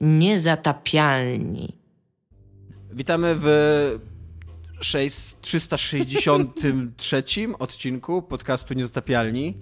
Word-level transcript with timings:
Niezatapialni. 0.00 1.76
Witamy 2.92 3.36
w 3.40 3.46
6, 4.80 5.16
363 5.40 7.22
odcinku 7.58 8.22
podcastu 8.22 8.74
Niezatapialni. 8.74 9.54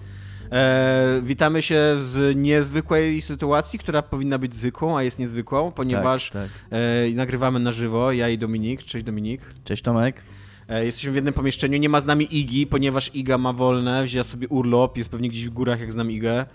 E, 0.52 1.20
witamy 1.22 1.62
się 1.62 1.96
z 2.00 2.36
niezwykłej 2.36 3.22
sytuacji, 3.22 3.78
która 3.78 4.02
powinna 4.02 4.38
być 4.38 4.54
zwykłą, 4.54 4.98
a 4.98 5.02
jest 5.02 5.18
niezwykłą, 5.18 5.72
ponieważ 5.72 6.30
Tak, 6.30 6.48
E, 6.70 7.10
nagrywamy 7.14 7.60
na 7.60 7.72
żywo, 7.72 8.12
ja 8.12 8.28
i 8.28 8.38
Dominik. 8.38 8.82
Cześć 8.82 9.04
Dominik. 9.04 9.40
Cześć 9.64 9.82
Tomek. 9.82 10.22
E, 10.68 10.84
jesteśmy 10.84 11.12
w 11.12 11.14
jednym 11.14 11.34
pomieszczeniu, 11.34 11.78
nie 11.78 11.88
ma 11.88 12.00
z 12.00 12.04
nami 12.06 12.36
Igi, 12.38 12.66
ponieważ 12.66 13.14
Iga 13.14 13.38
ma 13.38 13.52
wolne, 13.52 14.04
wzięła 14.04 14.24
sobie 14.24 14.48
urlop, 14.48 14.98
jest 14.98 15.10
pewnie 15.10 15.28
gdzieś 15.28 15.46
w 15.46 15.50
górach, 15.50 15.80
jak 15.80 15.92
znam 15.92 16.10
Igę. 16.10 16.46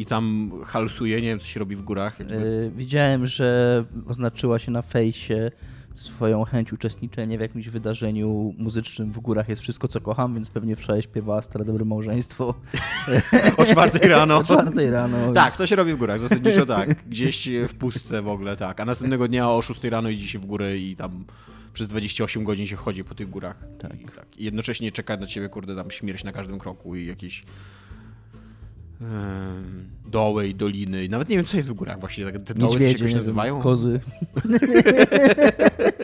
I 0.00 0.06
tam 0.06 0.52
halsuje, 0.64 1.16
nie 1.20 1.28
wiem 1.28 1.38
co 1.38 1.46
się 1.46 1.60
robi 1.60 1.76
w 1.76 1.82
górach. 1.82 2.18
jakby. 2.18 2.34
Y, 2.34 2.70
widziałem, 2.76 3.26
że 3.26 3.84
oznaczyła 4.08 4.58
się 4.58 4.70
na 4.70 4.82
fejsie 4.82 5.50
swoją 5.94 6.44
chęć 6.44 6.72
uczestniczenia 6.72 7.38
w 7.38 7.40
jakimś 7.40 7.68
wydarzeniu 7.68 8.54
muzycznym 8.58 9.10
w 9.12 9.18
górach 9.20 9.48
jest 9.48 9.62
wszystko, 9.62 9.88
co 9.88 10.00
kocham, 10.00 10.34
więc 10.34 10.50
pewnie 10.50 10.76
wczoraj 10.76 11.02
śpiewała 11.02 11.42
Stare 11.42 11.64
Dobre 11.64 11.84
Małżeństwo 11.84 12.54
O 13.56 13.64
czwartej 13.64 14.08
rano. 14.08 14.36
o 14.38 14.44
czwartej 14.44 14.90
rano. 14.90 15.32
Tak, 15.32 15.44
więc- 15.44 15.56
to 15.56 15.66
się 15.66 15.76
robi 15.76 15.92
w 15.92 15.96
górach, 15.96 16.20
zasadniczo 16.20 16.66
tak. 16.66 17.04
Gdzieś 17.08 17.48
w 17.68 17.74
pustce 17.74 18.22
w 18.22 18.28
ogóle, 18.28 18.56
tak. 18.56 18.80
A 18.80 18.84
następnego 18.84 19.28
dnia 19.28 19.50
o 19.50 19.62
6 19.62 19.84
rano 19.84 20.08
idzie 20.08 20.28
się 20.28 20.38
w 20.38 20.46
górę 20.46 20.78
i 20.78 20.96
tam 20.96 21.24
przez 21.72 21.88
28 21.88 22.44
godzin 22.44 22.66
się 22.66 22.76
chodzi 22.76 23.04
po 23.04 23.14
tych 23.14 23.30
górach. 23.30 23.56
Tak. 23.78 24.00
I, 24.00 24.04
tak. 24.04 24.26
I 24.38 24.44
jednocześnie 24.44 24.92
czeka 24.92 25.16
na 25.16 25.26
ciebie, 25.26 25.48
kurde, 25.48 25.76
tam 25.76 25.90
śmierć 25.90 26.24
na 26.24 26.32
każdym 26.32 26.58
kroku 26.58 26.96
i 26.96 27.06
jakieś 27.06 27.44
doły 30.06 30.48
i 30.48 30.54
doliny. 30.54 31.08
Nawet 31.08 31.28
nie 31.28 31.36
wiem, 31.36 31.44
co 31.44 31.56
jest 31.56 31.70
w 31.70 31.72
górach 31.72 32.00
właśnie. 32.00 32.24
Tak, 32.24 32.42
te 32.42 32.54
doły 32.54 32.78
się 32.78 32.84
jakoś 32.84 33.14
nazywają? 33.14 33.60
kozy. 33.60 34.00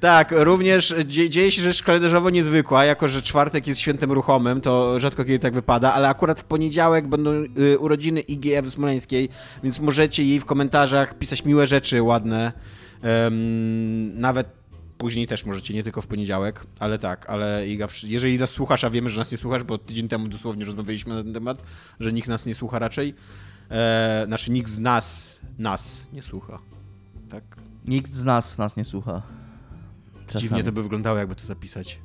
Tak, 0.00 0.34
również 0.36 0.94
dzie 1.06 1.30
dzieje 1.30 1.52
się 1.52 1.62
rzecz 1.62 1.82
kalendarzowo 1.82 2.30
niezwykła, 2.30 2.84
jako 2.84 3.08
że 3.08 3.22
czwartek 3.22 3.66
jest 3.66 3.80
świętem 3.80 4.12
ruchomym, 4.12 4.60
to 4.60 5.00
rzadko 5.00 5.24
kiedy 5.24 5.38
tak 5.38 5.54
wypada, 5.54 5.94
ale 5.94 6.08
akurat 6.08 6.40
w 6.40 6.44
poniedziałek 6.44 7.06
będą 7.06 7.30
y, 7.30 7.78
urodziny 7.78 8.20
IGF 8.20 8.70
Smoleńskiej, 8.70 9.28
więc 9.64 9.80
możecie 9.80 10.24
jej 10.24 10.40
w 10.40 10.44
komentarzach 10.44 11.18
pisać 11.18 11.44
miłe 11.44 11.66
rzeczy, 11.66 12.02
ładne. 12.02 12.52
Nawet 14.14 14.61
później 15.02 15.26
też 15.26 15.46
możecie, 15.46 15.74
nie 15.74 15.82
tylko 15.82 16.02
w 16.02 16.06
poniedziałek, 16.06 16.66
ale 16.78 16.98
tak, 16.98 17.30
ale 17.30 17.68
Iga, 17.68 17.88
jeżeli 18.04 18.38
nas 18.38 18.50
słuchasz, 18.50 18.84
a 18.84 18.90
wiemy, 18.90 19.10
że 19.10 19.18
nas 19.18 19.32
nie 19.32 19.38
słuchasz, 19.38 19.62
bo 19.62 19.78
tydzień 19.78 20.08
temu 20.08 20.28
dosłownie 20.28 20.64
rozmawialiśmy 20.64 21.14
na 21.14 21.22
ten 21.22 21.32
temat, 21.34 21.62
że 22.00 22.12
nikt 22.12 22.28
nas 22.28 22.46
nie 22.46 22.54
słucha 22.54 22.78
raczej, 22.78 23.14
e, 23.70 24.22
znaczy 24.26 24.50
nikt 24.52 24.70
z 24.70 24.78
nas, 24.78 25.28
nas 25.58 26.00
nie 26.12 26.22
słucha, 26.22 26.58
tak? 27.30 27.44
Nikt 27.84 28.12
z 28.14 28.24
nas 28.24 28.58
nas 28.58 28.76
nie 28.76 28.84
słucha. 28.84 29.22
Czasami. 30.26 30.42
Dziwnie 30.42 30.64
to 30.64 30.72
by 30.72 30.82
wyglądało, 30.82 31.18
jakby 31.18 31.34
to 31.36 31.46
zapisać. 31.46 31.98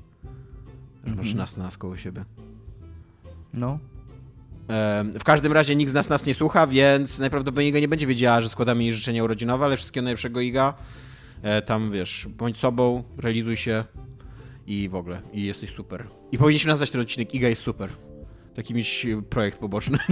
Że 1.06 1.10
Masz 1.16 1.20
Mhm. 1.28 1.38
nas 1.38 1.58
nas 1.58 1.78
koło 1.78 1.98
siebie. 1.98 2.26
No. 3.54 3.80
Em, 4.68 5.12
W 5.20 5.24
każdym 5.24 5.54
razie 5.54 5.76
nikt 5.76 5.92
z 5.92 5.94
nas 5.94 6.10
nas 6.10 6.26
nie 6.26 6.34
słucha, 6.34 6.68
więc 6.68 7.20
najprawdopodobniej 7.20 7.70
Iga 7.70 7.80
nie 7.80 7.88
będzie 7.88 8.08
wiedziała, 8.08 8.42
że 8.42 8.50
składamy 8.50 8.84
jej 8.84 8.94
życzenia 8.94 9.24
urodzinowe, 9.24 9.66
ale 9.66 9.78
wszystkiego 9.78 10.04
najlepszego 10.04 10.42
Iga. 10.42 10.74
E, 11.44 11.62
Tam 11.62 11.92
wiesz, 11.92 12.28
bądź 12.38 12.58
sobą, 12.58 13.04
realizuj 13.18 13.58
się 13.58 13.84
i 14.68 14.90
w 14.90 14.96
ogóle. 14.96 15.22
I 15.34 15.44
jesteś 15.46 15.70
super. 15.72 16.08
I 16.32 16.38
powinniśmy 16.38 16.70
nazwać 16.70 16.92
ten 16.92 17.02
odcinek 17.02 17.34
Iga 17.36 17.48
jest 17.50 17.62
super. 17.62 17.90
Taki 18.56 18.74
mieć 18.74 19.06
e, 19.06 19.22
projekt 19.22 19.60
poboczny. 19.60 19.98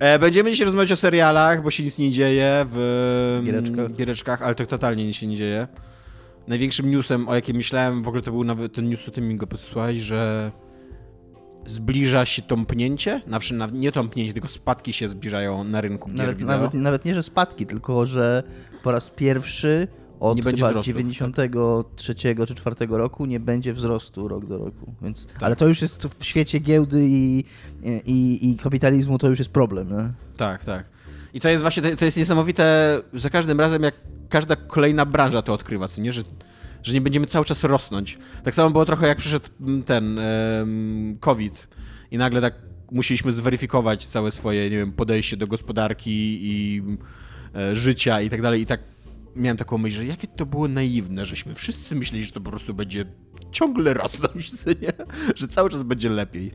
E, 0.00 0.18
Będziemy 0.18 0.50
dzisiaj 0.50 0.64
rozmawiać 0.64 0.92
o 0.92 0.96
serialach, 0.96 1.62
bo 1.62 1.70
się 1.70 1.82
nic 1.82 1.98
nie 1.98 2.10
dzieje 2.10 2.66
w 2.72 2.76
mm, 3.42 3.44
Giereczkach. 3.46 3.92
giereczkach 3.96 4.42
ale 4.42 4.54
to 4.54 4.66
totalnie 4.66 5.04
nic 5.04 5.16
się 5.16 5.26
nie 5.26 5.36
dzieje. 5.36 5.68
Największym 6.48 6.90
newsem, 6.90 7.28
o 7.28 7.34
jakim 7.34 7.56
myślałem, 7.56 8.02
w 8.02 8.08
ogóle 8.08 8.22
to 8.22 8.30
był 8.32 8.44
nawet 8.44 8.72
ten 8.74 8.88
news, 8.88 9.04
co 9.04 9.10
ty 9.10 9.20
mi 9.20 9.36
go 9.36 9.46
podesłałeś, 9.46 9.96
że 10.02 10.52
zbliża 11.66 12.24
się 12.24 12.42
tąpnięcie, 12.42 13.22
znaczy 13.26 13.54
na- 13.54 13.66
nie 13.72 13.92
tąpnięcie, 13.92 14.32
tylko 14.32 14.48
spadki 14.48 14.92
się 14.92 15.08
zbliżają 15.08 15.64
na 15.64 15.80
rynku 15.80 16.08
gier 16.08 16.16
Nawet, 16.18 16.40
nawet, 16.40 16.74
nawet 16.74 17.04
nie, 17.04 17.14
że 17.14 17.22
spadki, 17.22 17.66
tylko 17.66 18.06
że 18.06 18.42
po 18.88 18.92
raz 18.92 19.10
pierwszy 19.10 19.88
od 20.20 20.36
Nie 20.36 20.42
chyba 20.42 20.68
wzrostu, 20.68 20.92
93 20.92 22.14
czy 22.46 22.54
4 22.54 22.76
roku 22.90 23.26
nie 23.26 23.40
będzie 23.40 23.72
wzrostu 23.72 24.28
rok 24.28 24.46
do 24.46 24.58
roku. 24.58 24.94
Więc, 25.02 25.26
Tak. 25.26 25.42
Ale 25.42 25.56
to 25.56 25.68
już 25.68 25.82
jest 25.82 26.06
w 26.18 26.24
świecie 26.24 26.58
giełdy 26.58 27.06
i, 27.08 27.44
i, 28.06 28.50
i 28.50 28.56
kapitalizmu 28.56 29.18
to 29.18 29.28
już 29.28 29.38
jest 29.38 29.50
problem. 29.50 29.88
Nie? 29.88 30.12
Tak, 30.36 30.64
tak. 30.64 30.84
I 31.34 31.40
to 31.40 31.48
jest 31.48 31.62
właśnie, 31.62 31.96
to- 31.96 32.04
jest 32.04 32.16
niesamowite 32.16 33.00
za 33.14 33.30
każdym 33.30 33.60
razem, 33.60 33.82
jak 33.82 33.94
każda 34.28 34.56
kolejna 34.56 35.06
branża 35.06 35.42
to 35.42 35.52
odkrywa, 35.52 35.88
co 35.88 36.00
nie? 36.00 36.12
Że, 36.12 36.22
że 36.82 36.94
nie 36.94 37.00
będziemy 37.00 37.26
cały 37.26 37.44
czas 37.44 37.64
rosnąć. 37.64 38.18
Tak 38.44 38.54
samo 38.54 38.70
było 38.70 38.84
trochę 38.84 39.06
jak 39.08 39.18
przyszedł 39.18 39.48
ten 39.86 40.20
COVID 41.20 41.68
i 42.10 42.18
nagle 42.18 42.40
tak 42.40 42.54
musieliśmy 42.90 43.32
zweryfikować 43.32 44.06
całe 44.06 44.32
swoje, 44.32 44.70
nie 44.70 44.76
wiem, 44.76 44.92
podejście 44.92 45.36
do 45.36 45.46
gospodarki 45.46 46.38
i 46.40 46.82
życia 47.72 48.20
i 48.20 48.30
tak 48.30 48.42
dalej. 48.42 48.62
I 48.62 48.66
tak 48.66 48.80
miałem 49.36 49.56
taką 49.56 49.78
myśl, 49.78 49.96
że 49.96 50.04
jakie 50.04 50.26
to 50.26 50.46
było 50.46 50.68
naiwne, 50.68 51.26
żeśmy 51.26 51.54
wszyscy 51.54 51.94
myśleli, 51.94 52.24
że 52.24 52.32
to 52.32 52.40
po 52.40 52.50
prostu 52.50 52.74
będzie 52.74 53.04
ciągle 53.52 53.94
rosnąć, 53.94 54.52
nie? 54.82 54.92
że 55.34 55.48
cały 55.48 55.70
czas 55.70 55.82
będzie 55.82 56.08
lepiej. 56.08 56.52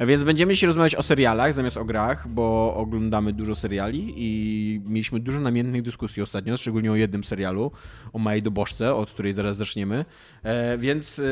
Więc 0.00 0.24
będziemy 0.24 0.54
dzisiaj 0.54 0.66
rozmawiać 0.66 0.94
o 0.94 1.02
serialach 1.02 1.54
zamiast 1.54 1.76
o 1.76 1.84
grach, 1.84 2.28
bo 2.28 2.74
oglądamy 2.76 3.32
dużo 3.32 3.54
seriali 3.54 4.14
i 4.16 4.80
mieliśmy 4.86 5.20
dużo 5.20 5.40
namiętnych 5.40 5.82
dyskusji 5.82 6.22
ostatnio, 6.22 6.56
szczególnie 6.56 6.92
o 6.92 6.96
jednym 6.96 7.24
serialu, 7.24 7.70
o 8.12 8.18
Małej 8.18 8.42
Dobożce, 8.42 8.94
od 8.94 9.10
której 9.10 9.32
zaraz 9.32 9.56
zaczniemy. 9.56 10.04
E, 10.42 10.78
więc 10.78 11.18
e, 11.18 11.22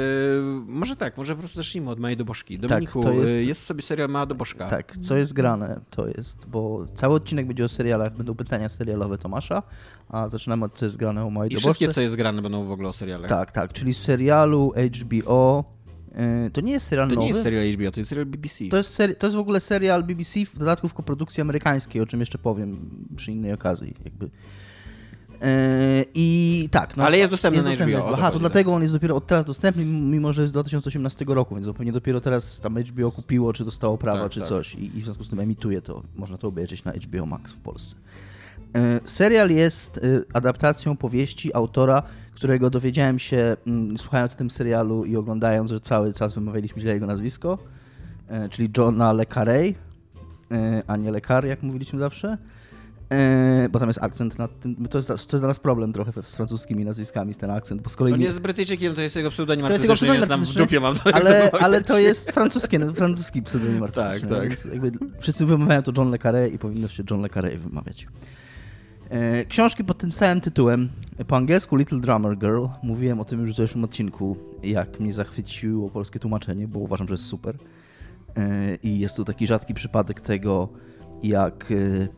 może 0.66 0.96
tak, 0.96 1.16
może 1.16 1.34
po 1.34 1.38
prostu 1.40 1.56
zacznijmy 1.56 1.90
od 1.90 2.00
Małej 2.00 2.16
Dobożki. 2.16 2.58
Dominiku, 2.58 3.02
to 3.02 3.12
jest- 3.12 3.36
jest... 3.36 3.48
jest 3.48 3.66
sobie 3.66 3.82
serial 3.82 4.08
Mała 4.08 4.26
Dobożka. 4.26 4.66
Tak, 4.66 4.96
co 4.96 5.16
jest 5.16 5.32
grane, 5.32 5.80
to 5.90 6.06
jest, 6.08 6.46
bo 6.48 6.86
cały 6.94 7.14
odcinek 7.14 7.46
będzie 7.46 7.64
o 7.64 7.68
serialach, 7.68 8.16
będą 8.16 8.34
pytania 8.34 8.68
serialowe 8.68 9.18
Tomasza, 9.18 9.62
a 10.08 10.28
zaczynamy 10.28 10.64
od 10.64 10.74
co 10.74 10.84
jest 10.84 10.96
grane 10.96 11.24
o 11.26 11.30
mojej 11.30 11.52
I 11.52 11.54
dobożce. 11.54 11.68
wszystkie, 11.68 11.94
co 11.94 12.00
jest 12.00 12.16
grane, 12.16 12.42
będą 12.42 12.64
w 12.66 12.70
ogóle 12.72 12.88
o 12.88 12.92
serialach. 12.92 13.28
Tak, 13.28 13.52
tak, 13.52 13.72
czyli 13.72 13.94
serialu 13.94 14.72
HBO. 15.00 15.64
Yy, 16.44 16.50
to 16.50 16.60
nie 16.60 16.72
jest 16.72 16.86
serial 16.86 17.08
To 17.08 17.14
nowy. 17.14 17.24
nie 17.24 17.28
jest 17.32 17.42
serial 17.42 17.74
HBO, 17.74 17.90
to 17.92 18.00
jest 18.00 18.08
serial 18.08 18.26
BBC. 18.26 18.64
To 18.70 18.76
jest, 18.76 18.98
seri- 19.00 19.14
to 19.14 19.26
jest 19.26 19.36
w 19.36 19.40
ogóle 19.40 19.60
serial 19.60 20.04
BBC, 20.04 20.40
w 20.46 20.58
dodatku 20.58 20.88
w 20.88 20.94
koprodukcji 20.94 21.40
amerykańskiej, 21.40 22.02
o 22.02 22.06
czym 22.06 22.20
jeszcze 22.20 22.38
powiem 22.38 22.90
przy 23.16 23.32
innej 23.32 23.52
okazji. 23.52 23.94
Jakby. 24.04 24.30
Yy, 25.30 26.04
I 26.14 26.68
tak. 26.70 26.96
No, 26.96 27.04
Ale 27.04 27.18
jest 27.18 27.30
dostępny 27.30 27.62
na 27.62 27.70
HBO, 27.72 27.84
o 27.98 28.00
to 28.00 28.06
Aha, 28.06 28.16
to 28.16 28.16
chodzi, 28.16 28.32
tak. 28.32 28.40
dlatego 28.40 28.72
on 28.74 28.82
jest 28.82 28.94
dopiero 28.94 29.16
od 29.16 29.26
teraz 29.26 29.44
dostępny, 29.44 29.84
mimo 29.84 30.32
że 30.32 30.42
jest 30.42 30.50
z 30.50 30.52
2018 30.52 31.24
roku, 31.28 31.54
więc 31.54 31.66
pewnie 31.76 31.92
dopiero 31.92 32.20
teraz 32.20 32.60
tam 32.60 32.78
HBO 32.78 33.12
kupiło, 33.12 33.52
czy 33.52 33.64
dostało 33.64 33.98
prawa, 33.98 34.22
Tak, 34.22 34.32
czy 34.32 34.40
tak. 34.40 34.48
coś. 34.48 34.74
I, 34.74 34.84
I 34.98 35.00
w 35.00 35.04
związku 35.04 35.24
z 35.24 35.28
tym 35.28 35.40
emituje 35.40 35.82
to. 35.82 36.02
Można 36.16 36.38
to 36.38 36.48
obejrzeć 36.48 36.84
na 36.84 36.92
HBO 36.92 37.26
Max 37.26 37.52
w 37.52 37.60
Polsce. 37.60 37.96
Yy, 38.74 38.80
Serial 39.04 39.50
jest 39.50 40.00
adaptacją 40.32 40.96
powieści 40.96 41.54
autora, 41.54 42.02
którego 42.40 42.70
dowiedziałem 42.70 43.18
się, 43.18 43.56
mm, 43.66 43.98
słuchając 43.98 44.32
o 44.32 44.36
tym 44.36 44.50
serialu 44.50 45.04
i 45.04 45.16
oglądając, 45.16 45.70
że 45.70 45.80
cały 45.80 46.12
czas 46.12 46.34
wymawialiśmy 46.34 46.82
źle 46.82 46.92
jego 46.92 47.06
nazwisko, 47.06 47.58
yy, 48.30 48.48
czyli 48.48 48.70
Johna 48.78 49.12
Le 49.12 49.24
Carré, 49.24 49.64
yy, 49.64 49.76
a 50.86 50.96
nie 50.96 51.10
Le 51.10 51.20
Carré, 51.20 51.46
jak 51.46 51.62
mówiliśmy 51.62 51.98
zawsze. 51.98 52.38
Yy, 53.10 53.68
Bo 53.68 53.78
tam 53.78 53.88
jest 53.88 54.02
akcent 54.02 54.38
nad 54.38 54.60
tym. 54.60 54.88
To 54.88 54.98
jest, 54.98 55.08
to 55.08 55.14
jest 55.14 55.36
dla 55.36 55.46
nas 55.46 55.58
problem 55.58 55.92
trochę 55.92 56.12
z 56.22 56.36
francuskimi 56.36 56.84
nazwiskami, 56.84 57.34
ten 57.34 57.50
akcent, 57.50 57.82
bo 57.82 57.90
z 57.90 57.96
kolei. 57.96 58.12
On 58.12 58.20
nie- 58.20 58.26
jest 58.26 58.40
Brytyjczykiem, 58.40 58.94
to 58.94 59.00
jest 59.00 59.16
jego 59.16 59.30
pseudonim 59.30 59.66
To 59.66 59.72
jest 59.72 59.84
jego 59.84 59.94
pseudonim 59.94 60.44
w 60.44 60.54
dupie 60.54 60.80
mam 60.80 60.96
to 60.96 61.14
ale, 61.14 61.50
ale 61.50 61.84
to 61.84 61.98
jest 61.98 62.32
francuskie, 62.32 62.78
no, 62.78 62.92
francuski 62.94 63.42
pseudonim. 63.42 63.80
Tak, 63.80 64.20
tak. 64.20 64.48
Więc 64.48 64.64
Jakby 64.64 64.92
wszyscy 65.18 65.46
wymawiają 65.46 65.82
to 65.82 65.92
John 65.96 66.10
Le 66.10 66.18
Carré 66.18 66.54
i 66.54 66.58
powinno 66.58 66.88
się 66.88 67.02
John 67.10 67.22
Le 67.22 67.28
Carré 67.28 67.58
wymawiać. 67.58 68.06
E, 69.10 69.44
Książki 69.44 69.84
pod 69.84 69.98
tym 69.98 70.12
samym 70.12 70.40
tytułem, 70.40 70.88
po 71.26 71.36
angielsku 71.36 71.76
Little 71.76 72.00
Drummer 72.00 72.38
Girl, 72.38 72.66
mówiłem 72.82 73.20
o 73.20 73.24
tym 73.24 73.40
już 73.40 73.52
w 73.52 73.56
zeszłym 73.56 73.84
odcinku, 73.84 74.36
jak 74.62 75.00
mnie 75.00 75.12
zachwyciło 75.12 75.90
polskie 75.90 76.18
tłumaczenie, 76.18 76.68
bo 76.68 76.78
uważam, 76.78 77.08
że 77.08 77.14
jest 77.14 77.24
super. 77.24 77.58
E, 78.36 78.74
I 78.82 78.98
jest 78.98 79.16
tu 79.16 79.24
taki 79.24 79.46
rzadki 79.46 79.74
przypadek 79.74 80.20
tego, 80.20 80.68
jak 81.22 81.72
e, 81.72 82.08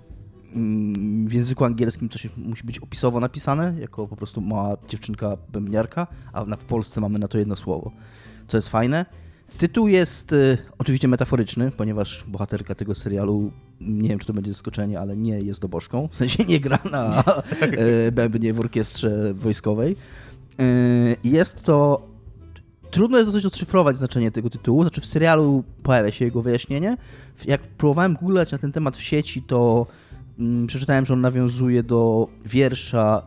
mm, 0.54 1.28
w 1.28 1.32
języku 1.32 1.64
angielskim 1.64 2.08
coś 2.08 2.28
musi 2.36 2.64
być 2.64 2.78
opisowo 2.78 3.20
napisane, 3.20 3.74
jako 3.80 4.08
po 4.08 4.16
prostu 4.16 4.40
mała 4.40 4.76
dziewczynka 4.88 5.36
bębniarka, 5.52 6.06
a 6.32 6.44
w 6.44 6.64
Polsce 6.64 7.00
mamy 7.00 7.18
na 7.18 7.28
to 7.28 7.38
jedno 7.38 7.56
słowo, 7.56 7.92
co 8.46 8.56
jest 8.56 8.68
fajne. 8.68 9.06
Tytuł 9.58 9.88
jest 9.88 10.34
oczywiście 10.78 11.08
metaforyczny, 11.08 11.70
ponieważ 11.70 12.24
bohaterka 12.28 12.74
tego 12.74 12.94
serialu, 12.94 13.52
nie 13.86 14.08
wiem 14.08 14.18
czy 14.18 14.26
to 14.26 14.32
będzie 14.32 14.50
zaskoczenie, 14.50 15.00
ale 15.00 15.16
nie 15.16 15.40
jest 15.40 15.60
dobożką, 15.60 16.08
w 16.08 16.16
sensie 16.16 16.44
nie 16.44 16.60
gra 16.60 16.78
na 16.90 17.24
y, 18.08 18.12
bębnie 18.20 18.52
w 18.52 18.60
orkiestrze 18.60 19.34
wojskowej. 19.34 19.96
Y, 20.60 21.16
Jest 21.24 21.62
to 21.62 22.12
Trudno 22.92 23.18
jest 23.18 23.30
dosyć 23.30 23.46
odszyfrować 23.46 23.96
znaczenie 23.96 24.30
tego 24.30 24.50
tytułu. 24.50 24.82
Znaczy 24.82 25.00
w 25.00 25.06
serialu 25.06 25.64
pojawia 25.82 26.10
się 26.10 26.24
jego 26.24 26.42
wyjaśnienie. 26.42 26.96
Jak 27.44 27.60
próbowałem 27.60 28.14
googlać 28.14 28.52
na 28.52 28.58
ten 28.58 28.72
temat 28.72 28.96
w 28.96 29.02
sieci, 29.02 29.42
to 29.42 29.86
mm, 30.38 30.66
przeczytałem, 30.66 31.06
że 31.06 31.14
on 31.14 31.20
nawiązuje 31.20 31.82
do 31.82 32.28
wiersza 32.44 33.26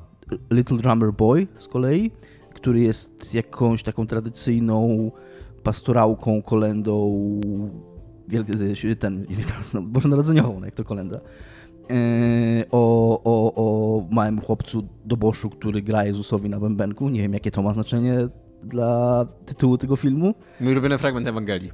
Little 0.52 0.78
Drummer 0.78 1.14
Boy 1.14 1.48
z 1.60 1.68
kolei, 1.68 2.12
który 2.54 2.80
jest 2.80 3.34
jakąś 3.34 3.84
taką 3.84 4.08
tradycyjną 4.08 5.12
pastorałką, 5.64 6.42
kolendą 6.42 7.22
wielkie, 8.28 8.54
ten, 9.00 9.26
no, 9.74 9.82
bożonarodzeniową, 9.82 10.60
no 10.60 10.66
jak 10.66 10.76
to 10.76 10.84
kolenda. 10.84 11.20
E, 11.92 12.66
o, 12.72 13.22
o, 13.24 13.54
o 13.56 14.08
małym 14.12 14.42
chłopcu 14.42 14.88
doboszu, 15.06 15.50
który 15.50 15.82
gra 15.82 16.06
Jezusowi 16.06 16.50
na 16.50 16.60
bębenku. 16.60 17.10
Nie 17.10 17.22
wiem, 17.22 17.34
jakie 17.34 17.52
to 17.52 17.62
ma 17.62 17.74
znaczenie 17.74 18.28
dla 18.66 19.26
tytułu 19.46 19.78
tego 19.78 19.96
filmu. 19.96 20.36
Mój 20.60 20.72
ulubiony 20.72 20.98
fragment 20.98 21.28
Ewangelii. 21.28 21.72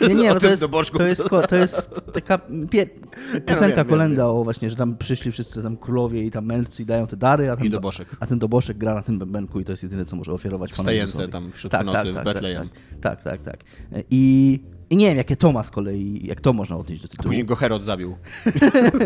Nie, 0.00 0.14
nie, 0.14 0.28
no 0.34 0.40
to, 0.40 0.46
jest, 0.46 0.64
to, 0.96 1.06
jest, 1.06 1.28
to 1.48 1.56
jest 1.56 1.90
taka 2.12 2.38
pie, 2.70 2.86
piosenka, 3.46 3.84
kolenda 3.84 4.22
wiem, 4.22 4.36
o 4.36 4.44
właśnie, 4.44 4.70
że 4.70 4.76
tam 4.76 4.96
przyszli 4.96 5.32
wszyscy 5.32 5.62
tam 5.62 5.76
królowie 5.76 6.24
i 6.24 6.30
tam 6.30 6.46
mędrcy 6.46 6.82
i 6.82 6.86
dają 6.86 7.06
te 7.06 7.16
dary, 7.16 7.50
a 7.50 7.56
ten, 7.56 7.66
I 7.66 7.70
doboszek. 7.70 8.08
a 8.20 8.26
ten 8.26 8.38
doboszek 8.38 8.78
gra 8.78 8.94
na 8.94 9.02
tym 9.02 9.18
bębenku 9.18 9.60
i 9.60 9.64
to 9.64 9.72
jest 9.72 9.82
jedyne, 9.82 10.04
co 10.04 10.16
może 10.16 10.32
ofiarować 10.32 10.72
Wstające 10.72 11.28
tam 11.28 11.52
wśród 11.52 11.72
tak, 11.72 11.86
nocy 11.86 11.96
tak, 11.96 12.14
tak, 12.14 12.22
w 12.22 12.24
Betlejem. 12.24 12.68
Tak, 13.00 13.22
tak, 13.22 13.42
tak, 13.42 13.42
tak. 13.42 13.64
I 14.10 14.60
i 14.90 14.96
nie 14.96 15.06
wiem, 15.06 15.16
jakie 15.16 15.36
to 15.36 15.52
ma 15.52 15.62
z 15.62 15.70
kolei, 15.70 16.26
jak 16.26 16.40
to 16.40 16.52
można 16.52 16.76
odnieść 16.76 17.02
do 17.02 17.08
tytułu. 17.08 17.28
A 17.28 17.28
później 17.28 17.44
go 17.44 17.56
Herod 17.56 17.82
zabił. 17.82 18.16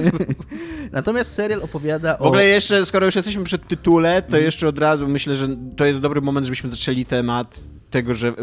Natomiast 0.93 1.33
serial 1.33 1.63
opowiada 1.63 2.19
o... 2.19 2.25
W 2.25 2.27
ogóle 2.27 2.45
jeszcze, 2.45 2.87
skoro 2.87 3.07
już 3.07 3.17
jesteśmy 3.17 3.45
przed 3.45 3.69
tytule, 3.69 4.23
to 4.23 4.29
mm. 4.29 4.45
jeszcze 4.45 4.69
od 4.69 4.79
razu 4.79 5.09
myślę, 5.09 5.37
że 5.37 5.49
to 5.77 5.85
jest 5.85 6.01
dobry 6.01 6.21
moment, 6.21 6.47
żebyśmy 6.47 6.71
zaczęli 6.71 7.05
temat 7.05 7.61
tego, 7.91 8.15
że 8.15 8.35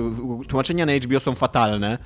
tłumaczenia 0.48 0.86
na 0.86 0.92
HBO 0.94 1.20
są 1.20 1.36
fatalne. 1.36 1.98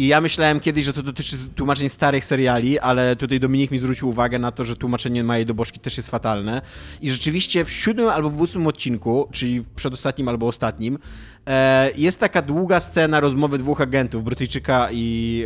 I 0.00 0.06
ja 0.06 0.20
myślałem 0.20 0.60
kiedyś, 0.60 0.84
że 0.84 0.92
to 0.92 1.02
dotyczy 1.02 1.36
tłumaczeń 1.54 1.88
starych 1.88 2.24
seriali, 2.24 2.78
ale 2.78 3.16
tutaj 3.16 3.40
Dominik 3.40 3.70
mi 3.70 3.78
zwrócił 3.78 4.08
uwagę 4.08 4.38
na 4.38 4.52
to, 4.52 4.64
że 4.64 4.76
tłumaczenie 4.76 5.24
Małej 5.24 5.46
Dobożki 5.46 5.80
też 5.80 5.96
jest 5.96 6.10
fatalne. 6.10 6.62
I 7.00 7.10
rzeczywiście 7.10 7.64
w 7.64 7.70
siódmym 7.70 8.08
albo 8.08 8.30
w 8.30 8.40
ósmym 8.40 8.66
odcinku, 8.66 9.28
czyli 9.32 9.60
w 9.60 9.68
przedostatnim 9.68 10.28
albo 10.28 10.46
ostatnim, 10.46 10.98
e, 11.46 11.90
jest 11.96 12.20
taka 12.20 12.42
długa 12.42 12.80
scena 12.80 13.20
rozmowy 13.20 13.58
dwóch 13.58 13.80
agentów, 13.80 14.24
Brytyjczyka 14.24 14.88
i 14.92 15.44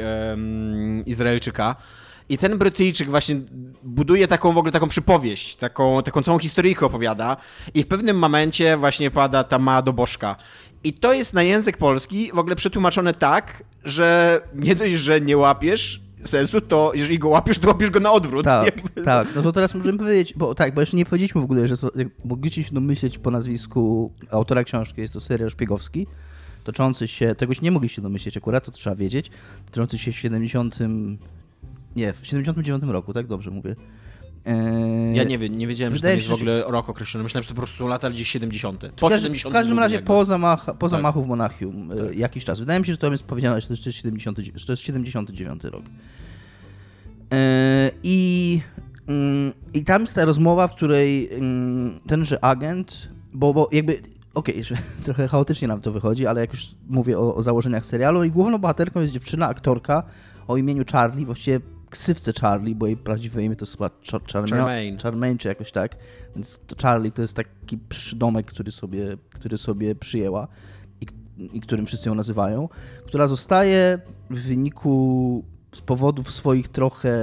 Izraelczyka. 1.07 1.77
I 2.29 2.39
ten 2.39 2.59
Brytyjczyk 2.59 3.11
właśnie 3.11 3.37
buduje 3.83 4.29
taką 4.29 4.53
w 4.53 4.59
ogóle 4.59 4.73
taką 4.73 4.89
przypowieść, 4.89 5.57
taką, 5.57 6.03
taką 6.03 6.23
całą 6.23 6.39
historyjkę 6.39 6.87
opowiada 6.87 7.37
i 7.75 7.83
w 7.83 7.87
pewnym 7.87 8.19
momencie 8.19 8.77
właśnie 8.77 9.11
pada 9.11 9.45
ta 9.45 9.59
mała 9.59 9.83
dobożka. 9.83 10.37
I 10.85 10.93
to 10.93 11.13
jest 11.13 11.35
na 11.35 11.43
język 11.43 11.77
polski 11.77 12.31
w 12.35 12.39
ogóle 12.39 12.57
przetłumaczone 12.57 13.15
tak, 13.15 13.65
że 13.85 14.41
nie 14.55 14.75
dość, 14.75 14.95
że 14.95 15.21
nie 15.21 15.37
łapiesz 15.37 16.01
sensu, 16.25 16.61
to 16.61 16.93
jeżeli 16.95 17.19
go 17.19 17.29
łapiesz, 17.29 17.59
to 17.59 17.69
łapiesz 17.69 17.91
go 17.91 18.01
na 18.01 18.13
odwrót. 18.13 18.45
Tak, 18.45 18.75
tak. 19.05 19.29
No 19.37 19.43
to 19.43 19.53
teraz 19.53 19.75
możemy 19.75 19.99
powiedzieć, 19.99 20.35
bo 20.37 20.55
tak, 20.55 20.75
bo 20.75 20.81
jeszcze 20.81 20.97
nie 20.97 21.05
powiedzieliśmy 21.05 21.41
w 21.41 21.45
ogóle, 21.45 21.69
że 21.69 21.77
so, 21.77 21.91
mogliście 22.25 22.65
się 22.65 22.75
domyśleć 22.75 23.19
po 23.19 23.31
nazwisku 23.31 24.13
autora 24.31 24.65
książki, 24.65 25.01
jest 25.01 25.13
to 25.13 25.21
serial 25.21 25.51
szpiegowski, 25.51 26.07
toczący 26.65 27.09
się, 27.09 27.35
tego 27.35 27.55
się 27.55 27.61
nie 27.63 27.71
mogliście 27.71 28.03
domyśleć 28.03 28.37
akurat, 28.37 28.65
to 28.65 28.71
trzeba 28.71 28.97
wiedzieć, 28.97 29.31
toczący 29.67 29.99
się 29.99 30.13
w 30.13 30.19
70... 30.19 30.79
Nie, 31.97 32.13
w 32.13 32.27
79 32.27 32.85
roku, 32.87 33.13
tak 33.13 33.27
dobrze 33.27 33.51
mówię. 33.51 33.77
Eee, 34.47 35.17
ja 35.17 35.25
nie 35.25 35.39
wiem, 35.39 35.59
nie 35.59 35.67
wiedziałem, 35.67 35.95
że 35.95 36.01
to 36.01 36.09
jest 36.09 36.29
w 36.29 36.33
ogóle 36.33 36.65
rok 36.67 36.89
określony. 36.89 37.23
Myślałem, 37.23 37.43
że 37.43 37.49
to 37.49 37.55
po 37.55 37.61
prostu 37.61 37.87
lata 37.87 38.11
gdzieś 38.11 38.29
70. 38.29 38.81
Po 38.97 39.07
w, 39.07 39.11
każdy, 39.11 39.27
70 39.29 39.53
w 39.53 39.57
każdym 39.57 39.79
razie 39.79 40.03
po, 40.03 40.25
zamach, 40.25 40.65
po 40.65 40.73
tak. 40.73 40.91
zamachu 40.91 41.23
w 41.23 41.27
Monachium 41.27 41.93
e, 41.93 41.97
tak. 41.97 42.17
jakiś 42.17 42.45
czas. 42.45 42.61
Wydaje 42.61 42.81
mi 42.81 42.87
się, 42.87 42.93
że 42.93 42.99
to 42.99 43.13
jest 43.13 43.25
powiedziane, 43.25 43.61
że 43.61 43.67
to 43.67 43.73
jest, 43.73 43.85
70, 43.85 44.39
że 44.55 44.67
to 44.67 44.73
jest 44.73 44.83
79 44.83 45.65
rok. 45.65 45.85
Eee, 47.31 47.91
I, 48.03 48.61
mm, 49.07 49.53
I 49.75 49.85
tam 49.85 50.01
jest 50.01 50.15
ta 50.15 50.25
rozmowa, 50.25 50.69
w 50.69 50.77
której 50.77 51.35
mm, 51.35 52.01
tenże 52.07 52.45
agent, 52.45 53.09
bo, 53.33 53.55
bo 53.55 53.69
jakby 53.73 54.03
okej, 54.35 54.63
okay, 54.63 54.79
trochę 55.05 55.29
chaotycznie 55.29 55.69
nam 55.69 55.81
to 55.81 55.93
wychodzi, 55.93 56.27
ale 56.27 56.41
jak 56.41 56.53
już 56.53 56.67
mówię 56.89 57.19
o, 57.19 57.35
o, 57.35 57.43
założeniach 57.43 57.87
serialu 57.87 58.25
i 58.25 58.31
główną 58.31 58.59
bohaterką 58.59 59.01
jest 59.01 59.13
dziewczyna, 59.13 59.49
aktorka 59.49 60.03
o 60.49 60.57
imieniu 60.57 60.85
Charlie, 60.93 61.27
właściwie 61.27 61.61
ksywce 61.95 62.33
Charlie, 62.41 62.75
bo 62.75 62.87
jej 62.87 62.97
prawdziwe 62.97 63.45
imię 63.45 63.57
to 63.57 63.65
jest 63.65 63.73
chyba 63.73 63.91
Charmaine. 64.33 64.99
Charmaine 64.99 65.39
czy 65.39 65.49
jakoś 65.49 65.73
tak. 65.73 65.97
Więc 66.37 66.61
to 66.67 66.77
Charlie 66.83 67.13
to 67.13 67.23
jest 67.23 67.35
taki 67.35 67.79
przydomek, 67.89 68.47
który 68.47 68.73
sobie, 68.73 69.17
który 69.31 69.59
sobie 69.59 69.95
przyjęła 69.95 70.49
i, 71.01 71.07
i 71.53 71.61
którym 71.61 71.87
wszyscy 71.87 72.09
ją 72.09 72.15
nazywają, 72.15 72.69
która 73.07 73.29
zostaje 73.29 73.99
w 74.31 74.39
wyniku 74.41 75.45
z 75.75 75.81
powodów 75.81 76.31
swoich 76.31 76.69
trochę 76.69 77.15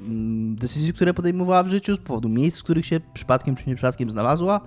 mm, 0.00 0.56
decyzji, 0.56 0.92
które 0.92 1.14
podejmowała 1.14 1.62
w 1.62 1.68
życiu, 1.68 1.96
z 1.96 1.98
powodu 1.98 2.28
miejsc, 2.28 2.60
w 2.60 2.62
których 2.62 2.86
się 2.86 3.00
przypadkiem 3.14 3.56
czy 3.56 3.68
nie 3.68 3.74
przypadkiem 3.74 4.10
znalazła, 4.10 4.60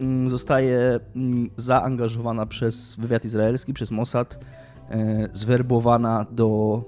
mm, 0.00 0.28
zostaje 0.28 1.00
mm, 1.16 1.50
zaangażowana 1.56 2.46
przez 2.46 2.96
wywiad 2.96 3.24
izraelski, 3.24 3.74
przez 3.74 3.90
Mossad, 3.90 4.38
e, 4.90 5.28
zwerbowana 5.32 6.26
do 6.30 6.82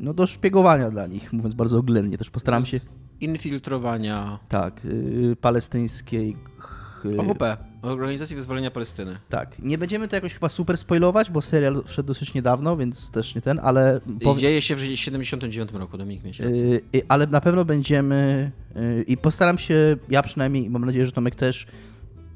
no, 0.00 0.14
do 0.14 0.26
szpiegowania 0.26 0.90
dla 0.90 1.06
nich, 1.06 1.32
mówiąc 1.32 1.54
bardzo 1.54 1.78
oględnie. 1.78 2.18
Też 2.18 2.30
postaram 2.30 2.66
się... 2.66 2.80
Infiltrowania... 3.20 4.38
Tak, 4.48 4.84
y, 4.84 5.36
palestyńskiej... 5.40 6.36
OWP, 7.18 7.56
Organizacji 7.82 8.36
Wyzwolenia 8.36 8.70
Palestyny. 8.70 9.16
Tak. 9.28 9.58
Nie 9.58 9.78
będziemy 9.78 10.08
to 10.08 10.16
jakoś 10.16 10.34
chyba 10.34 10.48
super 10.48 10.76
spoilować, 10.76 11.30
bo 11.30 11.42
serial 11.42 11.82
wszedł 11.86 12.06
dosyć 12.06 12.34
niedawno, 12.34 12.76
więc 12.76 13.10
też 13.10 13.34
nie 13.34 13.40
ten, 13.40 13.60
ale... 13.62 14.00
I 14.20 14.36
dzieje 14.36 14.62
się 14.62 14.76
w 14.76 14.80
79 14.80 15.72
roku, 15.72 15.98
Dominik 15.98 16.24
Miesiąc. 16.24 16.56
Yy, 16.56 17.02
ale 17.08 17.26
na 17.26 17.40
pewno 17.40 17.64
będziemy... 17.64 18.50
Yy, 18.74 19.02
I 19.02 19.16
postaram 19.16 19.58
się, 19.58 19.96
ja 20.08 20.22
przynajmniej, 20.22 20.70
mam 20.70 20.84
nadzieję, 20.84 21.06
że 21.06 21.12
Tomek 21.12 21.34
też, 21.34 21.66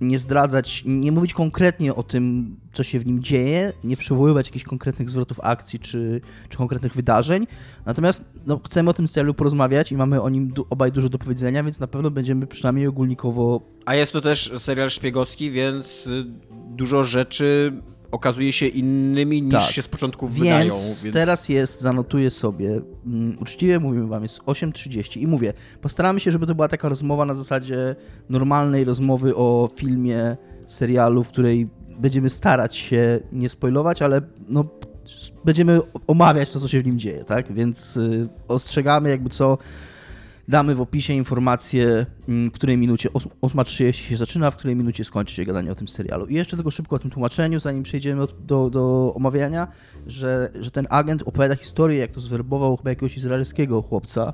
nie 0.00 0.18
zdradzać, 0.18 0.82
nie 0.86 1.12
mówić 1.12 1.34
konkretnie 1.34 1.94
o 1.94 2.02
tym, 2.02 2.56
co 2.72 2.82
się 2.82 2.98
w 2.98 3.06
nim 3.06 3.22
dzieje, 3.22 3.72
nie 3.84 3.96
przywoływać 3.96 4.46
jakichś 4.46 4.64
konkretnych 4.64 5.10
zwrotów 5.10 5.40
akcji 5.42 5.78
czy, 5.78 6.20
czy 6.48 6.58
konkretnych 6.58 6.94
wydarzeń. 6.94 7.46
Natomiast 7.86 8.24
no, 8.46 8.60
chcemy 8.66 8.90
o 8.90 8.92
tym 8.92 9.08
serialu 9.08 9.34
porozmawiać 9.34 9.92
i 9.92 9.96
mamy 9.96 10.22
o 10.22 10.28
nim 10.28 10.48
du 10.48 10.66
obaj 10.70 10.92
dużo 10.92 11.08
do 11.08 11.18
powiedzenia, 11.18 11.64
więc 11.64 11.80
na 11.80 11.86
pewno 11.86 12.10
będziemy 12.10 12.46
przynajmniej 12.46 12.86
ogólnikowo. 12.86 13.60
A 13.86 13.94
jest 13.94 14.12
to 14.12 14.20
też 14.20 14.52
serial 14.58 14.90
szpiegowski, 14.90 15.50
więc 15.50 16.06
y, 16.06 16.24
dużo 16.50 17.04
rzeczy 17.04 17.72
okazuje 18.10 18.52
się 18.52 18.66
innymi 18.66 19.42
niż 19.42 19.52
tak. 19.52 19.70
się 19.70 19.82
z 19.82 19.88
początku 19.88 20.28
więc 20.28 20.38
wydają. 20.38 20.74
Więc 20.74 21.06
teraz 21.12 21.48
jest, 21.48 21.80
zanotuję 21.80 22.30
sobie, 22.30 22.70
um, 22.70 23.36
uczciwie 23.40 23.78
mówimy 23.78 24.06
wam, 24.06 24.22
jest 24.22 24.42
8.30 24.42 25.20
i 25.20 25.26
mówię, 25.26 25.52
postaramy 25.80 26.20
się, 26.20 26.30
żeby 26.30 26.46
to 26.46 26.54
była 26.54 26.68
taka 26.68 26.88
rozmowa 26.88 27.24
na 27.24 27.34
zasadzie 27.34 27.96
normalnej 28.28 28.84
rozmowy 28.84 29.36
o 29.36 29.68
filmie, 29.74 30.36
serialu, 30.66 31.24
w 31.24 31.28
której 31.28 31.68
będziemy 31.98 32.30
starać 32.30 32.76
się 32.76 33.20
nie 33.32 33.48
spoilować, 33.48 34.02
ale 34.02 34.20
no, 34.48 34.64
będziemy 35.44 35.80
omawiać 36.06 36.50
to, 36.50 36.60
co 36.60 36.68
się 36.68 36.82
w 36.82 36.86
nim 36.86 36.98
dzieje, 36.98 37.24
tak? 37.24 37.52
Więc 37.52 37.96
y, 37.96 38.28
ostrzegamy 38.48 39.10
jakby 39.10 39.30
co 39.30 39.58
Damy 40.48 40.74
w 40.74 40.80
opisie 40.80 41.14
informację, 41.14 42.06
mm, 42.28 42.50
w 42.50 42.52
której 42.52 42.78
minucie 42.78 43.08
8.30 43.08 43.92
się 43.92 44.16
zaczyna, 44.16 44.50
w 44.50 44.56
której 44.56 44.76
minucie 44.76 45.04
skończy 45.04 45.34
się 45.34 45.44
gadanie 45.44 45.72
o 45.72 45.74
tym 45.74 45.88
serialu. 45.88 46.26
I 46.26 46.34
jeszcze 46.34 46.56
tylko 46.56 46.70
szybko 46.70 46.96
o 46.96 46.98
tym 46.98 47.10
tłumaczeniu, 47.10 47.60
zanim 47.60 47.82
przejdziemy 47.82 48.26
do, 48.40 48.70
do 48.70 49.12
omawiania, 49.14 49.68
że, 50.06 50.50
że 50.60 50.70
ten 50.70 50.86
agent 50.90 51.22
opowiada 51.22 51.56
historię, 51.56 51.98
jak 51.98 52.10
to 52.10 52.20
zwerbował 52.20 52.76
chyba 52.76 52.90
jakiegoś 52.90 53.16
izraelskiego 53.16 53.82
chłopca. 53.82 54.32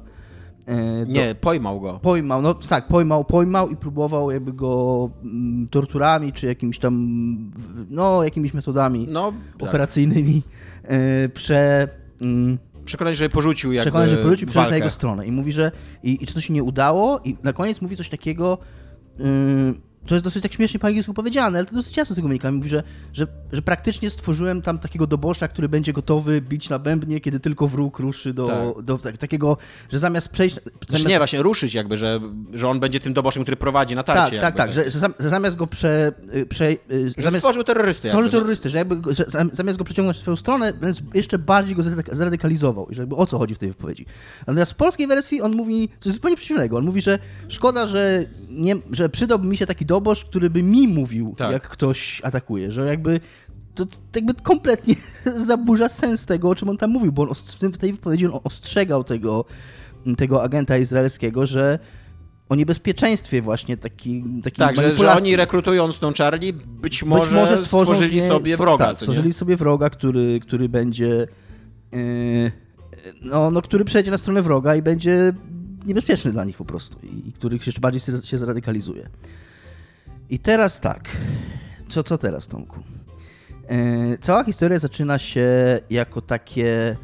E, 0.66 1.06
do... 1.06 1.12
Nie, 1.12 1.34
pojmał 1.34 1.80
go. 1.80 1.98
Pojmał, 2.02 2.42
no 2.42 2.54
tak, 2.54 2.88
pojmał, 2.88 3.24
pojmał 3.24 3.70
i 3.70 3.76
próbował 3.76 4.30
jakby 4.30 4.52
go 4.52 5.10
mm, 5.22 5.68
torturami, 5.68 6.32
czy 6.32 6.46
jakimiś 6.46 6.78
tam, 6.78 6.94
no 7.90 8.24
jakimiś 8.24 8.54
metodami 8.54 9.06
no, 9.10 9.32
tak. 9.58 9.68
operacyjnymi 9.68 10.42
tak. 10.82 10.90
prze 11.34 11.88
mm, 12.20 12.58
przekonać, 12.84 13.16
że 13.16 13.28
porzucił 13.28 13.72
jakby 13.72 13.84
Przekonać, 13.90 14.10
że 14.10 14.16
porzucił, 14.16 14.48
przeszedł 14.48 14.70
na 14.70 14.76
jego 14.76 14.90
stronę 14.90 15.26
i 15.26 15.32
mówi, 15.32 15.52
że 15.52 15.72
i, 16.02 16.22
i 16.22 16.26
czy 16.26 16.34
to 16.34 16.40
się 16.40 16.54
nie 16.54 16.62
udało? 16.62 17.20
I 17.24 17.36
na 17.42 17.52
koniec 17.52 17.80
mówi 17.80 17.96
coś 17.96 18.08
takiego, 18.08 18.58
yy, 19.18 19.24
to 20.06 20.14
jest 20.14 20.24
dosyć 20.24 20.42
tak 20.42 20.52
śmiesznie 20.52 20.80
po 20.80 20.86
angielsku 20.86 21.14
powiedziane, 21.14 21.58
ale 21.58 21.66
to 21.66 21.74
dosyć 21.74 21.96
jasno 21.96 22.14
z 22.14 22.16
tego 22.16 22.28
wynika. 22.28 22.52
Mówi, 22.52 22.68
że, 22.68 22.82
że, 23.12 23.26
że 23.52 23.62
praktycznie 23.62 24.10
stworzyłem 24.10 24.62
tam 24.62 24.78
takiego 24.78 25.06
dobosza, 25.06 25.48
który 25.48 25.68
będzie 25.68 25.92
gotowy 25.92 26.40
bić 26.40 26.70
na 26.70 26.78
bębnie, 26.78 27.20
kiedy 27.20 27.40
tylko 27.40 27.68
wróg 27.68 27.98
ruszy 27.98 28.34
do, 28.34 28.46
tak. 28.46 28.84
do, 28.84 28.98
tak, 28.98 29.18
takiego, 29.18 29.56
że 29.92 29.98
zamiast 29.98 30.28
przejść... 30.28 30.54
Znaczy 30.54 30.70
zamiast... 30.88 31.08
Nie, 31.08 31.18
właśnie 31.18 31.42
ruszyć 31.42 31.74
jakby, 31.74 31.96
że, 31.96 32.20
że 32.52 32.68
on 32.68 32.80
będzie 32.80 33.00
tym 33.00 33.14
doboszem, 33.14 33.42
który 33.42 33.56
prowadzi 33.56 33.94
na 33.94 34.02
tarcie. 34.02 34.40
Tak, 34.40 34.54
tak, 34.54 34.66
tak, 34.66 34.72
że, 34.72 34.90
że, 34.90 35.08
zamiast 35.18 35.56
go 35.56 35.66
prze... 35.66 36.12
prze 36.48 36.76
że 36.90 37.22
zamiast, 37.22 37.38
stworzył 37.38 37.64
terrorystę. 37.64 38.08
Stworzył 38.08 38.30
terrorystę, 38.30 38.68
że, 38.68 38.78
jakby, 38.78 39.14
że 39.14 39.24
zamiast 39.52 39.78
go 39.78 39.84
przeciągnąć 39.84 40.18
w 40.18 40.20
swoją 40.20 40.36
stronę, 40.36 40.72
więc 40.82 41.02
jeszcze 41.14 41.38
bardziej 41.38 41.76
go 41.76 41.82
zradykalizował. 42.12 42.86
I 42.90 42.94
że 42.94 43.02
jakby 43.02 43.16
o 43.16 43.26
co 43.26 43.38
chodzi 43.38 43.54
w 43.54 43.58
tej 43.58 43.68
wypowiedzi. 43.68 44.06
Natomiast 44.46 44.72
w 44.72 44.76
polskiej 44.76 45.06
wersji 45.06 45.42
on 45.42 45.56
mówi 45.56 45.88
coś 46.00 46.12
zupełnie 46.12 46.36
przeciwnego. 46.36 46.76
On 46.76 46.84
mówi, 46.84 47.02
że 47.02 47.18
szkoda, 47.48 47.86
że, 47.86 48.24
nie, 48.54 48.76
że 48.90 49.08
przydałby 49.08 49.48
mi 49.48 49.56
się 49.56 49.66
taki 49.66 49.86
dobosz, 49.86 50.24
który 50.24 50.50
by 50.50 50.62
mi 50.62 50.88
mówił, 50.88 51.34
tak. 51.36 51.52
jak 51.52 51.68
ktoś 51.68 52.20
atakuje, 52.24 52.72
że 52.72 52.86
jakby 52.86 53.20
to, 53.74 53.86
to 53.86 53.92
jakby 54.14 54.34
kompletnie 54.34 54.94
zaburza 55.46 55.88
sens 55.88 56.26
tego, 56.26 56.48
o 56.48 56.54
czym 56.54 56.68
on 56.68 56.76
tam 56.76 56.90
mówił, 56.90 57.12
bo 57.12 57.22
on 57.22 57.34
w, 57.34 57.58
tym, 57.58 57.72
w 57.72 57.78
tej 57.78 57.92
wypowiedzi 57.92 58.26
on 58.26 58.40
ostrzegał 58.44 59.04
tego 59.04 59.44
tego 60.16 60.42
agenta 60.42 60.78
izraelskiego, 60.78 61.46
że 61.46 61.78
o 62.48 62.54
niebezpieczeństwie 62.54 63.42
właśnie 63.42 63.76
taki, 63.76 64.24
takiej 64.42 64.58
Tak, 64.58 64.76
że, 64.76 64.96
że 64.96 65.12
oni 65.12 65.36
rekrutując 65.36 65.98
tą 65.98 66.12
Charlie 66.12 66.52
być 66.52 67.02
może, 67.02 67.22
być 67.22 67.32
może 67.34 67.58
stworzyli 67.58 68.16
nie, 68.16 68.28
sobie 68.28 68.56
wroga. 68.56 68.86
Tak, 68.86 68.96
stworzyli 68.96 69.32
sobie 69.32 69.56
wroga, 69.56 69.90
który, 69.90 70.40
który 70.40 70.68
będzie 70.68 71.26
yy, 71.92 72.52
no, 73.22 73.50
no, 73.50 73.62
który 73.62 73.84
przejdzie 73.84 74.10
na 74.10 74.18
stronę 74.18 74.42
wroga 74.42 74.76
i 74.76 74.82
będzie 74.82 75.32
niebezpieczny 75.84 76.32
dla 76.32 76.44
nich 76.44 76.56
po 76.56 76.64
prostu 76.64 76.98
i, 77.02 77.28
i 77.28 77.32
których 77.32 77.66
jeszcze 77.66 77.80
bardziej 77.80 78.16
się 78.24 78.38
zradykalizuje. 78.38 79.08
I 80.30 80.38
teraz 80.38 80.80
tak, 80.80 81.08
co, 81.88 82.02
co 82.02 82.18
teraz 82.18 82.46
Tomku? 82.46 82.80
Yy, 83.70 84.18
cała 84.20 84.44
historia 84.44 84.78
zaczyna 84.78 85.18
się 85.18 85.80
jako 85.90 86.20
takie 86.20 86.96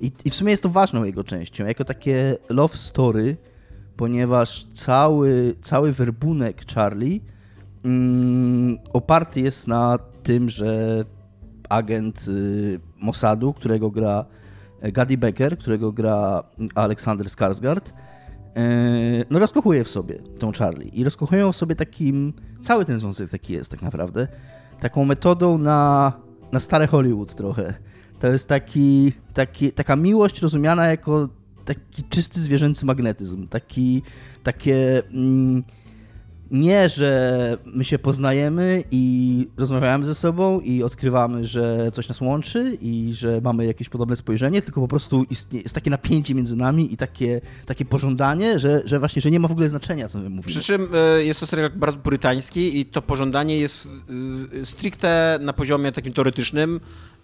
i, 0.00 0.12
i 0.24 0.30
w 0.30 0.34
sumie 0.34 0.50
jest 0.50 0.62
to 0.62 0.68
ważną 0.68 1.04
jego 1.04 1.24
częścią, 1.24 1.66
jako 1.66 1.84
takie 1.84 2.36
love 2.48 2.76
story, 2.76 3.36
ponieważ 3.96 4.66
cały, 4.74 5.54
cały 5.62 5.92
werbunek 5.92 6.72
Charlie 6.74 7.20
mm, 7.84 8.78
oparty 8.92 9.40
jest 9.40 9.68
na 9.68 9.98
tym, 10.22 10.48
że 10.48 11.04
agent 11.68 12.28
y, 12.28 12.80
Mossadu, 12.96 13.52
którego 13.52 13.90
gra 13.90 14.24
e, 14.80 14.92
Gadi 14.92 15.18
Becker, 15.18 15.58
którego 15.58 15.92
gra 15.92 16.42
Aleksander 16.74 17.26
Skarsgård, 17.26 17.92
no 19.30 19.38
rozkochuje 19.38 19.84
w 19.84 19.88
sobie 19.88 20.18
tą 20.38 20.52
Charlie 20.52 20.88
i 20.88 21.04
rozkochują 21.04 21.52
w 21.52 21.56
sobie 21.56 21.74
takim, 21.76 22.32
cały 22.60 22.84
ten 22.84 22.98
związek 22.98 23.30
taki 23.30 23.52
jest 23.52 23.70
tak 23.70 23.82
naprawdę, 23.82 24.28
taką 24.80 25.04
metodą 25.04 25.58
na, 25.58 26.12
na 26.52 26.60
stare 26.60 26.86
Hollywood 26.86 27.34
trochę. 27.34 27.74
To 28.20 28.26
jest 28.26 28.48
taki, 28.48 29.12
taki, 29.34 29.72
taka 29.72 29.96
miłość 29.96 30.40
rozumiana 30.40 30.86
jako 30.86 31.28
taki 31.64 32.02
czysty 32.02 32.40
zwierzęcy 32.40 32.86
magnetyzm, 32.86 33.48
taki, 33.48 34.02
takie... 34.42 35.02
Mm, 35.12 35.64
nie, 36.54 36.88
że 36.88 37.58
my 37.66 37.84
się 37.84 37.98
poznajemy 37.98 38.84
i 38.90 39.46
rozmawiamy 39.56 40.04
ze 40.04 40.14
sobą 40.14 40.60
i 40.60 40.82
odkrywamy, 40.82 41.44
że 41.44 41.90
coś 41.92 42.08
nas 42.08 42.20
łączy 42.20 42.78
i 42.80 43.10
że 43.12 43.40
mamy 43.40 43.66
jakieś 43.66 43.88
podobne 43.88 44.16
spojrzenie, 44.16 44.62
tylko 44.62 44.80
po 44.80 44.88
prostu 44.88 45.26
istnieje, 45.30 45.62
jest 45.62 45.74
takie 45.74 45.90
napięcie 45.90 46.34
między 46.34 46.56
nami 46.56 46.92
i 46.92 46.96
takie, 46.96 47.40
takie 47.66 47.84
pożądanie, 47.84 48.58
że, 48.58 48.82
że 48.84 48.98
właśnie, 48.98 49.22
że 49.22 49.30
nie 49.30 49.40
ma 49.40 49.48
w 49.48 49.52
ogóle 49.52 49.68
znaczenia, 49.68 50.08
co 50.08 50.18
my 50.18 50.30
mówimy. 50.30 50.42
Przy 50.46 50.60
czym 50.60 50.88
e, 50.94 51.24
jest 51.24 51.40
to 51.40 51.46
serial 51.46 51.70
bardzo 51.70 51.98
purytański 51.98 52.80
i 52.80 52.86
to 52.86 53.02
pożądanie 53.02 53.58
jest 53.58 53.88
e, 54.62 54.66
stricte 54.66 55.38
na 55.42 55.52
poziomie 55.52 55.92
takim 55.92 56.12
teoretycznym. 56.12 56.80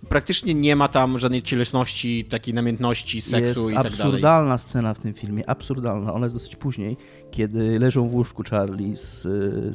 Praktycznie 0.09 0.55
nie 0.55 0.77
ma 0.77 0.89
tam 0.89 1.19
żadnej 1.19 1.43
cielesności, 1.43 2.25
takiej 2.25 2.55
namiętności, 2.55 3.21
seksu 3.21 3.39
jest 3.39 3.61
i 3.61 3.65
tak 3.65 3.73
dalej. 3.75 3.85
Jest 3.85 4.01
absurdalna 4.01 4.59
scena 4.59 4.95
w 4.95 4.99
tym 4.99 5.15
filmie, 5.15 5.51
absurdalna. 5.51 6.15
Ona 6.15 6.27
jest 6.27 6.37
dosyć 6.37 6.57
później, 6.57 6.97
kiedy 7.31 7.79
leżą 7.79 8.09
w 8.09 8.15
łóżku 8.15 8.43
Charlie 8.51 8.97
z, 8.97 9.23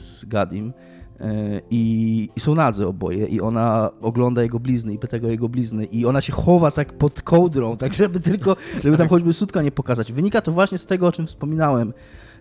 z 0.01 0.25
Gadim 0.25 0.73
e, 1.19 1.61
i, 1.69 2.29
i, 2.35 2.39
są 2.39 2.55
nadzy 2.55 2.87
oboje 2.87 3.25
i 3.25 3.41
ona 3.41 3.89
ogląda 4.01 4.43
jego 4.43 4.59
blizny 4.59 4.93
i 4.93 4.99
pyta 4.99 5.19
go 5.19 5.27
jego 5.27 5.49
blizny 5.49 5.85
i 5.85 6.05
ona 6.05 6.21
się 6.21 6.33
chowa 6.33 6.71
tak 6.71 6.97
pod 6.97 7.21
kołdrą, 7.21 7.77
tak 7.77 7.93
żeby 7.93 8.19
tylko, 8.19 8.55
żeby 8.83 8.97
tam 8.97 9.07
choćby 9.07 9.33
sutka 9.33 9.61
nie 9.61 9.71
pokazać. 9.71 10.13
Wynika 10.13 10.41
to 10.41 10.51
właśnie 10.51 10.77
z 10.77 10.85
tego, 10.85 11.07
o 11.07 11.11
czym 11.11 11.27
wspominałem 11.27 11.93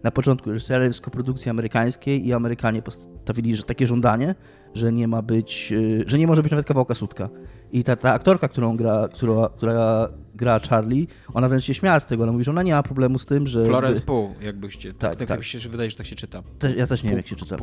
na 0.03 0.11
początku, 0.11 0.55
że 0.55 0.61
serial 0.61 0.87
jest 0.87 1.01
koprodukcji 1.01 1.51
amerykańskiej 1.51 2.27
i 2.27 2.33
Amerykanie 2.33 2.83
postawili 2.83 3.57
że 3.57 3.63
takie 3.63 3.87
żądanie, 3.87 4.35
że 4.75 4.93
nie 4.93 5.09
ma 5.09 5.23
być, 5.23 5.73
e, 5.73 6.09
że 6.09 6.19
nie 6.19 6.27
może 6.27 6.43
być 6.43 6.53
nawet 6.53 6.67
kawałka 6.67 6.95
sutka. 6.95 7.29
I 7.73 7.85
ta, 7.85 7.97
ta 7.97 8.13
aktorka, 8.13 8.49
którą 8.49 8.77
gra, 8.77 9.09
która, 9.13 9.49
która 9.57 10.09
gra 10.35 10.61
Charlie, 10.71 11.07
ona 11.35 11.49
wręcz 11.49 11.65
się 11.65 11.75
śmiała 11.75 12.01
z 12.01 12.07
tego, 12.07 12.23
ona 12.23 12.33
mówi, 12.33 12.45
że 12.45 12.51
ona 12.51 12.63
nie 12.63 12.73
ma 12.73 12.83
problemu 12.83 13.19
z 13.19 13.27
tym, 13.27 13.47
że... 13.47 13.65
Florence 13.65 14.01
Pugh, 14.01 14.43
jakbyście. 14.43 14.93
Tak, 14.93 15.11
tak, 15.11 15.19
tak. 15.19 15.29
tak. 15.29 15.45
się, 15.45 15.59
że 15.59 15.69
wydaje, 15.69 15.91
że 15.91 15.97
tak 15.97 16.07
się 16.07 16.17
czyta. 16.17 16.43
Te, 16.59 16.75
ja 16.75 16.87
też 16.87 17.03
nie 17.03 17.11
wiem, 17.11 17.17
jak 17.17 17.27
się 17.27 17.37
czyta. 17.37 17.57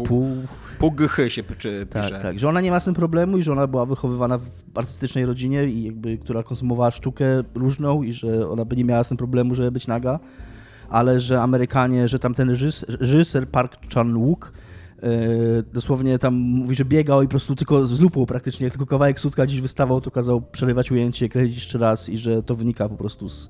Pugh 0.80 0.98
się 1.28 1.44
czy, 1.58 1.86
tak, 1.90 2.04
pisze. 2.04 2.20
Tak, 2.20 2.40
że 2.40 2.50
ona 2.50 2.62
nie 2.62 2.72
ma 2.72 2.80
z 2.80 2.86
tym 2.86 2.94
problemu 2.94 3.38
i 3.38 3.44
że 3.44 3.52
ona 3.52 3.68
była 3.68 3.86
wychowywana 3.86 4.38
w 4.38 4.48
artystycznej 4.76 5.26
rodzinie, 5.26 5.66
i 5.66 5.84
jakby, 5.84 6.18
która 6.18 6.44
konsumowała 6.44 6.92
sztukę 6.92 7.26
różną 7.56 8.04
i 8.04 8.14
że 8.14 8.50
ona 8.50 8.66
by 8.66 8.76
nie 8.76 8.86
miała 8.86 9.04
z 9.04 9.10
tym 9.10 9.18
problemu, 9.18 9.56
żeby 9.56 9.72
być 9.72 9.88
naga, 9.88 10.20
ale 10.90 11.20
że 11.20 11.42
Amerykanie, 11.42 12.08
że 12.08 12.20
tam 12.20 12.34
ten 12.34 12.50
reżyser 13.00 13.50
Park 13.50 13.78
Chan-wook 13.94 14.52
dosłownie 15.74 16.20
tam 16.20 16.34
mówi, 16.34 16.76
że 16.76 16.86
biegał 16.86 17.22
i 17.22 17.26
po 17.26 17.30
prostu 17.30 17.56
tylko 17.56 17.86
z 17.86 18.00
lupą 18.00 18.26
praktycznie, 18.26 18.64
jak 18.64 18.74
tylko 18.74 18.86
kawałek 18.86 19.20
sutka 19.20 19.46
gdzieś 19.46 19.62
wystawał, 19.62 20.02
to 20.02 20.12
kazał 20.12 20.42
przerywać 20.42 20.92
ujęcie, 20.92 21.30
kręcić 21.30 21.56
jeszcze 21.56 21.78
raz 21.78 22.10
i 22.10 22.18
że 22.18 22.44
to 22.44 22.56
wynika 22.56 22.90
po 22.90 22.96
prostu 22.96 23.30
z... 23.30 23.50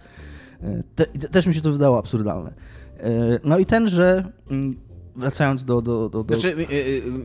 E, 0.63 0.81
te, 0.95 1.05
też 1.05 1.45
mi 1.47 1.53
się 1.53 1.61
to 1.61 1.71
wydało 1.71 1.97
absurdalne. 1.97 2.53
E, 2.99 3.39
no 3.43 3.59
i 3.59 3.65
ten, 3.65 3.87
że 3.87 4.31
mm, 4.51 4.75
wracając 5.15 5.65
do... 5.65 5.81
do, 5.81 6.09
do, 6.09 6.23
do... 6.23 6.39
Znaczy, 6.39 6.67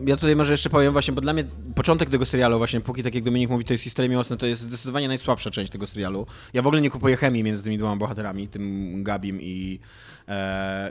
ja 0.07 0.17
tutaj 0.17 0.37
może 0.37 0.53
jeszcze 0.53 0.71
powiem 0.71 0.93
właśnie, 0.93 1.15
bo 1.15 1.21
dla 1.21 1.33
mnie 1.33 1.45
początek 1.75 2.11
tego 2.11 2.27
serialu 2.27 2.59
właśnie, 2.59 2.81
póki 2.81 3.03
tak 3.03 3.15
jak 3.15 3.25
Dominik 3.25 3.51
mówi, 3.51 3.65
to 3.65 3.73
jest 3.75 3.85
historia 3.85 4.11
miłosna, 4.11 4.37
to 4.37 4.47
jest 4.47 4.63
zdecydowanie 4.63 5.09
najsłabsza 5.09 5.51
część 5.51 5.73
tego 5.73 5.87
serialu. 5.87 6.27
Ja 6.53 6.63
w 6.63 6.67
ogóle 6.67 6.83
nie 6.83 6.91
kupuję 6.91 7.17
chemii 7.17 7.43
między 7.43 7.63
tymi 7.63 7.79
dwoma 7.79 7.97
bohaterami, 7.97 8.49
tym 8.49 9.03
Gabim 9.03 9.41
i, 9.41 9.81
e, 9.81 10.16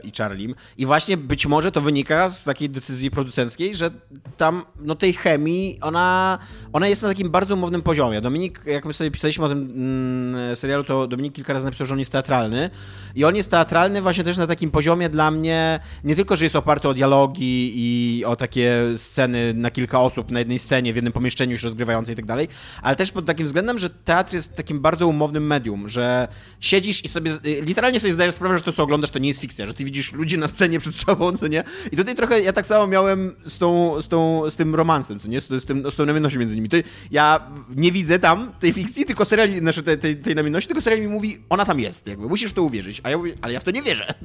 i 0.02 0.12
Charlim. 0.18 0.54
I 0.78 0.86
właśnie 0.86 1.16
być 1.16 1.46
może 1.46 1.72
to 1.72 1.80
wynika 1.80 2.30
z 2.30 2.44
takiej 2.44 2.70
decyzji 2.70 3.10
producenckiej, 3.10 3.74
że 3.74 3.90
tam 4.36 4.64
no 4.80 4.94
tej 4.94 5.12
chemii, 5.12 5.78
ona, 5.80 6.38
ona 6.72 6.88
jest 6.88 7.02
na 7.02 7.08
takim 7.08 7.30
bardzo 7.30 7.54
umownym 7.54 7.82
poziomie. 7.82 8.20
Dominik, 8.20 8.62
jak 8.66 8.84
my 8.84 8.92
sobie 8.92 9.10
pisaliśmy 9.10 9.44
o 9.44 9.48
tym 9.48 9.58
mm, 9.76 10.56
serialu, 10.56 10.84
to 10.84 11.06
Dominik 11.06 11.34
kilka 11.34 11.52
razy 11.52 11.64
napisał, 11.64 11.86
że 11.86 11.94
on 11.94 11.98
jest 11.98 12.12
teatralny. 12.12 12.70
I 13.14 13.24
on 13.24 13.36
jest 13.36 13.50
teatralny 13.50 14.02
właśnie 14.02 14.24
też 14.24 14.36
na 14.36 14.46
takim 14.46 14.70
poziomie 14.70 15.08
dla 15.08 15.30
mnie, 15.30 15.80
nie 16.04 16.16
tylko, 16.16 16.36
że 16.36 16.44
jest 16.44 16.56
oparty 16.56 16.88
o 16.88 16.94
dialogi 16.94 17.72
i 17.74 18.24
o 18.24 18.36
takie 18.36 18.82
sceny 18.96 19.54
na 19.54 19.70
kilka 19.70 20.00
osób 20.00 20.30
na 20.30 20.38
jednej 20.38 20.58
scenie, 20.58 20.92
w 20.92 20.96
jednym 20.96 21.12
pomieszczeniu 21.12 21.58
się 21.58 21.64
rozgrywające 21.64 22.12
i 22.12 22.16
tak 22.16 22.26
dalej, 22.26 22.48
ale 22.82 22.96
też 22.96 23.12
pod 23.12 23.26
takim 23.26 23.46
względem, 23.46 23.78
że 23.78 23.90
teatr 23.90 24.34
jest 24.34 24.54
takim 24.54 24.80
bardzo 24.80 25.06
umownym 25.06 25.46
medium, 25.46 25.88
że 25.88 26.28
siedzisz 26.60 27.04
i 27.04 27.08
sobie, 27.08 27.32
literalnie 27.62 28.00
sobie 28.00 28.14
zdajesz 28.14 28.34
sprawę, 28.34 28.58
że 28.58 28.64
to 28.64 28.72
co 28.72 28.82
oglądasz 28.82 29.10
to 29.10 29.18
nie 29.18 29.25
jest 29.28 29.40
fikcja, 29.40 29.66
że 29.66 29.74
ty 29.74 29.84
widzisz 29.84 30.12
ludzi 30.12 30.38
na 30.38 30.48
scenie 30.48 30.78
przed 30.78 30.94
sobą, 30.94 31.36
co 31.36 31.46
nie? 31.48 31.64
I 31.92 31.96
tutaj 31.96 32.14
trochę 32.14 32.40
ja 32.40 32.52
tak 32.52 32.66
samo 32.66 32.86
miałem 32.86 33.32
z, 33.44 33.58
tą, 33.58 34.02
z, 34.02 34.08
tą, 34.08 34.50
z 34.50 34.56
tym 34.56 34.74
romansem, 34.74 35.18
co 35.18 35.28
nie? 35.28 35.40
Z, 35.40 35.48
z, 35.48 35.64
tym, 35.64 35.90
z 35.90 35.96
tą 35.96 36.06
namiennością 36.06 36.38
między 36.38 36.54
nimi. 36.54 36.68
To 36.68 36.76
ja 37.10 37.50
nie 37.76 37.92
widzę 37.92 38.18
tam 38.18 38.52
tej 38.60 38.72
fikcji, 38.72 39.04
tylko 39.04 39.24
serial, 39.24 39.60
znaczy 39.60 39.82
tej, 39.82 39.98
tej, 39.98 40.16
tej 40.16 40.34
namienności, 40.34 40.68
tylko 40.68 40.82
serial 40.82 41.00
mi 41.00 41.08
mówi, 41.08 41.38
ona 41.48 41.64
tam 41.64 41.80
jest, 41.80 42.06
jakby, 42.06 42.28
musisz 42.28 42.50
w 42.50 42.54
to 42.54 42.62
uwierzyć, 42.62 43.00
a 43.04 43.10
ja 43.10 43.18
mówię, 43.18 43.34
ale 43.40 43.52
ja 43.52 43.60
w 43.60 43.64
to 43.64 43.70
nie 43.70 43.82
wierzę. 43.82 44.14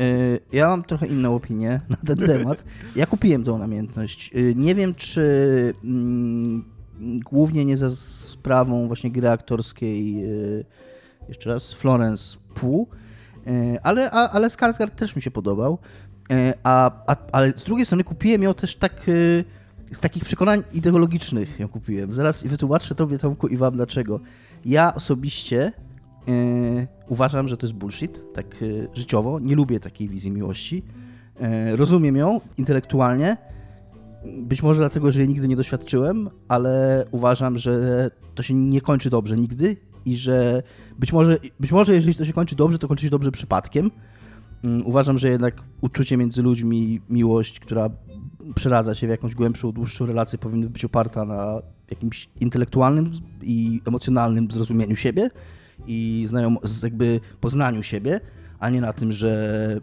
E, 0.00 0.38
ja 0.52 0.68
mam 0.68 0.82
trochę 0.84 1.06
inną 1.06 1.34
opinię 1.34 1.80
na 1.88 1.96
ten 1.96 2.26
temat. 2.26 2.64
Ja 2.96 3.06
kupiłem 3.06 3.44
tą 3.44 3.58
namiętność. 3.58 4.30
E, 4.34 4.54
nie 4.54 4.74
wiem, 4.74 4.94
czy 4.94 5.74
mm, 5.84 6.64
głównie 7.00 7.64
nie 7.64 7.76
za 7.76 7.90
sprawą 7.90 8.86
właśnie 8.86 9.10
gry 9.10 9.28
aktorskiej 9.28 10.24
e, 10.24 10.28
jeszcze 11.28 11.50
raz, 11.50 11.72
Florence 11.72 12.38
Pugh, 12.54 12.88
ale, 13.82 14.10
a, 14.10 14.30
ale 14.30 14.48
Skarsgård 14.48 14.90
też 14.90 15.16
mi 15.16 15.22
się 15.22 15.30
podobał. 15.30 15.78
E, 16.30 16.54
a, 16.62 16.90
a, 17.06 17.16
ale 17.32 17.52
z 17.56 17.64
drugiej 17.64 17.86
strony 17.86 18.04
kupiłem 18.04 18.42
ją 18.42 18.54
też 18.54 18.76
tak 18.76 18.92
e, 18.92 19.94
z 19.94 20.00
takich 20.00 20.24
przekonań 20.24 20.62
ideologicznych 20.72 21.60
ją 21.60 21.68
kupiłem. 21.68 22.12
Zaraz 22.12 22.42
wytłumaczę 22.42 22.94
tobie, 22.94 23.18
Tomku, 23.18 23.48
i 23.48 23.56
wam 23.56 23.76
dlaczego. 23.76 24.20
Ja 24.64 24.94
osobiście 24.94 25.72
uważam, 27.08 27.48
że 27.48 27.56
to 27.56 27.66
jest 27.66 27.74
bullshit, 27.74 28.22
tak 28.34 28.46
życiowo. 28.94 29.40
Nie 29.40 29.56
lubię 29.56 29.80
takiej 29.80 30.08
wizji 30.08 30.30
miłości. 30.30 30.82
rozumiem 31.72 32.16
ją 32.16 32.40
intelektualnie. 32.58 33.36
Być 34.42 34.62
może 34.62 34.80
dlatego, 34.80 35.12
że 35.12 35.20
jej 35.20 35.28
nigdy 35.28 35.48
nie 35.48 35.56
doświadczyłem, 35.56 36.30
ale 36.48 37.04
uważam, 37.10 37.58
że 37.58 38.10
to 38.34 38.42
się 38.42 38.54
nie 38.54 38.80
kończy 38.80 39.10
dobrze 39.10 39.36
nigdy 39.36 39.76
i 40.06 40.16
że 40.16 40.62
być 40.98 41.12
może, 41.12 41.38
być 41.60 41.72
może 41.72 41.94
jeżeli 41.94 42.14
to 42.14 42.24
się 42.24 42.32
kończy 42.32 42.56
dobrze, 42.56 42.78
to 42.78 42.88
kończy 42.88 43.04
się 43.04 43.10
dobrze 43.10 43.32
przypadkiem. 43.32 43.90
Mm, 44.64 44.86
uważam, 44.86 45.18
że 45.18 45.28
jednak 45.28 45.62
uczucie 45.80 46.16
między 46.16 46.42
ludźmi, 46.42 47.00
miłość, 47.08 47.60
która 47.60 47.90
przeradza 48.54 48.94
się 48.94 49.06
w 49.06 49.10
jakąś 49.10 49.34
głębszą, 49.34 49.72
dłuższą 49.72 50.06
relację, 50.06 50.38
powinna 50.38 50.68
być 50.68 50.84
oparta 50.84 51.24
na 51.24 51.62
jakimś 51.90 52.28
intelektualnym 52.40 53.12
i 53.42 53.80
emocjonalnym 53.86 54.50
zrozumieniu 54.50 54.96
siebie 54.96 55.30
i 55.86 56.24
znajom, 56.28 56.58
jakby 56.82 57.20
poznaniu 57.40 57.82
siebie, 57.82 58.20
a 58.58 58.70
nie 58.70 58.80
na 58.80 58.92
tym, 58.92 59.12
że 59.12 59.80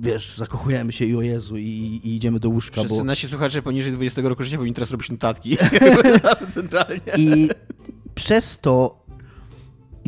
wiesz, 0.00 0.36
zakochujemy 0.36 0.92
się 0.92 1.04
i 1.04 1.16
o 1.16 1.22
Jezu 1.22 1.56
i, 1.56 2.00
i 2.04 2.16
idziemy 2.16 2.40
do 2.40 2.48
łóżka. 2.48 2.80
Wszyscy 2.80 2.98
bo... 2.98 3.04
nasi 3.04 3.28
słuchacze 3.28 3.62
poniżej 3.62 3.92
20 3.92 4.22
roku 4.22 4.44
życia 4.44 4.56
powinni 4.56 4.74
teraz 4.74 4.90
robić 4.90 5.10
notatki. 5.10 5.56
Centralnie. 6.48 7.00
I 7.16 7.48
przez 8.14 8.58
to 8.58 9.03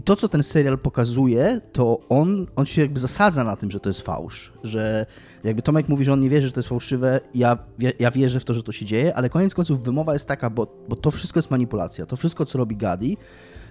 to, 0.07 0.17
co 0.17 0.29
ten 0.29 0.43
serial 0.43 0.79
pokazuje, 0.79 1.61
to 1.73 2.01
on, 2.09 2.47
on 2.57 2.67
się 2.67 2.83
jakby 2.83 3.01
zasadza 3.01 3.45
na 3.45 3.57
tym, 3.57 3.71
że 3.71 3.81
to 3.81 3.89
jest 3.89 4.01
fałsz. 4.01 4.53
Że 4.65 5.07
jakby 5.45 5.63
Tomek 5.63 5.89
mówi, 5.89 6.05
że 6.05 6.13
on 6.13 6.21
nie 6.21 6.31
wierzy, 6.31 6.47
że 6.47 6.53
to 6.53 6.59
jest 6.59 6.69
fałszywe, 6.69 7.21
ja, 7.35 7.59
ja 7.99 8.11
wierzę 8.11 8.41
w 8.41 8.45
to, 8.45 8.55
że 8.55 8.63
to 8.63 8.73
się 8.73 8.85
dzieje, 8.85 9.17
ale 9.17 9.29
koniec 9.29 9.55
końców 9.55 9.83
wymowa 9.83 10.13
jest 10.13 10.29
taka, 10.29 10.51
bo, 10.51 10.67
bo 10.89 10.97
to 10.97 11.11
wszystko 11.11 11.39
jest 11.39 11.51
manipulacja. 11.51 12.07
To 12.07 12.17
wszystko, 12.17 12.47
co 12.47 12.59
robi 12.59 12.77
Gadi 12.77 13.17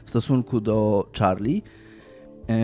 w 0.05 0.09
stosunku 0.09 0.61
do 0.61 1.07
Charlie, 1.19 1.61
yy, 2.47 2.55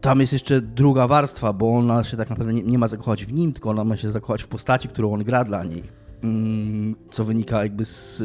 tam 0.00 0.20
jest 0.20 0.32
jeszcze 0.32 0.60
druga 0.60 1.06
warstwa, 1.06 1.52
bo 1.52 1.76
ona 1.76 2.04
się 2.04 2.16
tak 2.16 2.30
naprawdę 2.30 2.52
nie, 2.52 2.62
nie 2.62 2.78
ma 2.78 2.88
zakochać 2.88 3.24
w 3.24 3.32
nim, 3.32 3.52
tylko 3.52 3.70
ona 3.70 3.84
ma 3.84 3.96
się 3.96 4.10
zakochać 4.10 4.42
w 4.42 4.48
postaci, 4.48 4.88
którą 4.88 5.14
on 5.14 5.24
gra 5.24 5.44
dla 5.44 5.64
niej. 5.64 5.82
Mm, 6.22 6.96
co 7.10 7.24
wynika 7.24 7.62
jakby 7.62 7.84
z, 7.84 8.16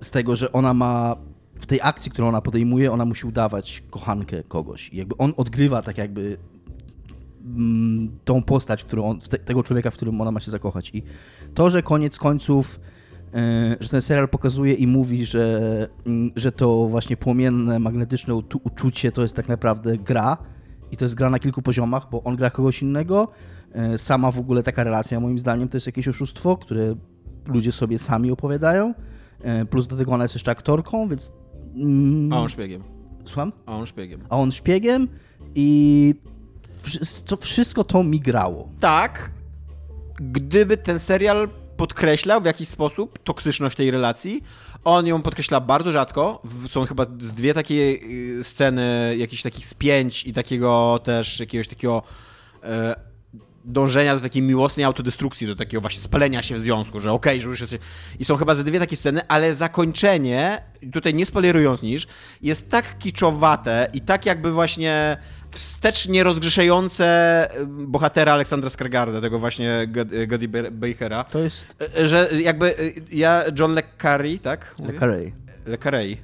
z 0.00 0.10
tego, 0.10 0.36
że 0.36 0.52
ona 0.52 0.74
ma 0.74 1.16
w 1.66 1.68
tej 1.68 1.80
akcji, 1.82 2.10
którą 2.10 2.28
ona 2.28 2.40
podejmuje, 2.40 2.92
ona 2.92 3.04
musi 3.04 3.26
udawać 3.26 3.82
kochankę 3.90 4.42
kogoś. 4.42 4.88
I 4.92 4.96
jakby 4.96 5.16
on 5.16 5.34
odgrywa 5.36 5.82
tak 5.82 5.98
jakby 5.98 6.36
mm, 7.44 8.18
tą 8.24 8.42
postać, 8.42 8.84
którą 8.84 9.04
on, 9.04 9.18
te, 9.18 9.38
tego 9.38 9.62
człowieka, 9.62 9.90
w 9.90 9.94
którym 9.94 10.20
ona 10.20 10.30
ma 10.30 10.40
się 10.40 10.50
zakochać. 10.50 10.90
I 10.94 11.02
to, 11.54 11.70
że 11.70 11.82
koniec 11.82 12.18
końców, 12.18 12.80
yy, 13.34 13.40
że 13.80 13.88
ten 13.88 14.02
serial 14.02 14.28
pokazuje 14.28 14.74
i 14.74 14.86
mówi, 14.86 15.26
że, 15.26 15.88
yy, 16.06 16.30
że 16.36 16.52
to 16.52 16.86
właśnie 16.88 17.16
płomienne, 17.16 17.78
magnetyczne 17.78 18.34
uczu- 18.34 18.60
uczucie 18.64 19.12
to 19.12 19.22
jest 19.22 19.36
tak 19.36 19.48
naprawdę 19.48 19.98
gra. 19.98 20.36
I 20.92 20.96
to 20.96 21.04
jest 21.04 21.14
gra 21.14 21.30
na 21.30 21.38
kilku 21.38 21.62
poziomach, 21.62 22.10
bo 22.10 22.22
on 22.22 22.36
gra 22.36 22.50
kogoś 22.50 22.82
innego. 22.82 23.28
Yy, 23.74 23.98
sama 23.98 24.30
w 24.30 24.38
ogóle 24.38 24.62
taka 24.62 24.84
relacja, 24.84 25.20
moim 25.20 25.38
zdaniem, 25.38 25.68
to 25.68 25.76
jest 25.76 25.86
jakieś 25.86 26.08
oszustwo, 26.08 26.56
które 26.56 26.94
ludzie 27.46 27.72
sobie 27.72 27.98
sami 27.98 28.30
opowiadają. 28.30 28.94
Yy, 29.44 29.66
plus 29.66 29.86
do 29.86 29.96
tego 29.96 30.12
ona 30.12 30.24
jest 30.24 30.34
jeszcze 30.34 30.50
aktorką, 30.50 31.08
więc. 31.08 31.32
Mm, 31.76 32.32
A 32.32 32.40
on 32.40 32.48
szpiegiem. 32.48 32.82
Słucham? 33.24 33.52
A 33.66 33.76
on 33.76 33.86
szpiegiem. 33.86 34.20
A 34.28 34.36
on 34.36 34.52
szpiegiem 34.52 35.08
i 35.54 36.14
to 37.24 37.36
wszystko 37.36 37.84
to 37.84 38.04
mi 38.04 38.20
grało. 38.20 38.68
Tak, 38.80 39.30
gdyby 40.20 40.76
ten 40.76 40.98
serial 40.98 41.48
podkreślał 41.76 42.40
w 42.40 42.44
jakiś 42.44 42.68
sposób 42.68 43.18
toksyczność 43.18 43.76
tej 43.76 43.90
relacji, 43.90 44.42
on 44.84 45.06
ją 45.06 45.22
podkreśla 45.22 45.60
bardzo 45.60 45.92
rzadko. 45.92 46.42
Są 46.68 46.86
chyba 46.86 47.06
z 47.18 47.32
dwie 47.32 47.54
takie 47.54 47.74
y, 47.74 48.40
sceny 48.42 49.14
jakichś 49.18 49.42
takich 49.42 49.66
spięć 49.66 50.26
i 50.26 50.32
takiego 50.32 51.00
też 51.04 51.40
jakiegoś 51.40 51.68
takiego 51.68 52.02
e, 52.62 52.96
dążenia 53.66 54.14
do 54.14 54.20
takiej 54.20 54.42
miłosnej 54.42 54.84
autodestrukcji, 54.84 55.46
do 55.46 55.56
takiego 55.56 55.80
właśnie 55.80 56.00
spalenia 56.02 56.42
się 56.42 56.54
w 56.54 56.58
związku, 56.58 57.00
że 57.00 57.12
okej, 57.12 57.40
że 57.40 57.48
już 57.48 57.60
jest... 57.60 57.78
I 58.18 58.24
są 58.24 58.36
chyba 58.36 58.54
ze 58.54 58.64
dwie 58.64 58.78
takie 58.78 58.96
sceny, 58.96 59.20
ale 59.28 59.54
zakończenie, 59.54 60.62
tutaj 60.92 61.14
nie 61.14 61.26
spoilerując 61.26 61.82
niż, 61.82 62.06
jest 62.42 62.70
tak 62.70 62.98
kiczowate 62.98 63.88
i 63.92 64.00
tak 64.00 64.26
jakby 64.26 64.52
właśnie 64.52 65.16
wstecznie 65.50 66.22
rozgrzeszające 66.24 67.48
y, 67.60 67.66
bohatera 67.66 68.32
Aleksandra 68.32 68.70
Skargarda, 68.70 69.20
tego 69.20 69.38
właśnie 69.38 69.72
God- 69.88 70.26
Gody 70.26 70.48
Bakera, 70.70 71.24
To 71.24 71.38
jest 71.38 71.66
y, 71.98 72.08
że 72.08 72.28
jakby 72.42 72.78
y, 72.80 72.94
ja, 73.10 73.44
John 73.58 73.74
Le 73.74 73.82
Carré, 74.02 74.38
tak? 74.38 74.74
Le? 74.78 74.92
Carré. 74.98 75.32
Le. 75.66 76.16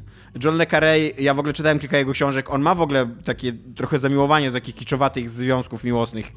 John 0.44 0.56
Le 0.56 0.66
Carré, 0.66 1.12
ja 1.18 1.34
w 1.34 1.38
ogóle 1.38 1.52
czytałem 1.52 1.78
kilka 1.78 1.98
jego 1.98 2.12
książek, 2.12 2.50
on 2.50 2.62
ma 2.62 2.74
w 2.74 2.80
ogóle 2.80 3.08
takie 3.24 3.52
trochę 3.76 3.98
zamiłowanie 3.98 4.50
do 4.50 4.56
takich 4.58 4.74
kiczowatych 4.74 5.30
związków 5.30 5.84
miłosnych. 5.84 6.32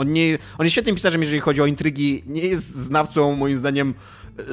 On, 0.00 0.12
nie, 0.12 0.38
on 0.58 0.66
jest 0.66 0.72
świetnym 0.72 0.94
pisarzem, 0.94 1.20
jeżeli 1.20 1.40
chodzi 1.40 1.62
o 1.62 1.66
intrygi, 1.66 2.22
nie 2.26 2.42
jest 2.42 2.74
znawcą, 2.74 3.36
moim 3.36 3.58
zdaniem, 3.58 3.94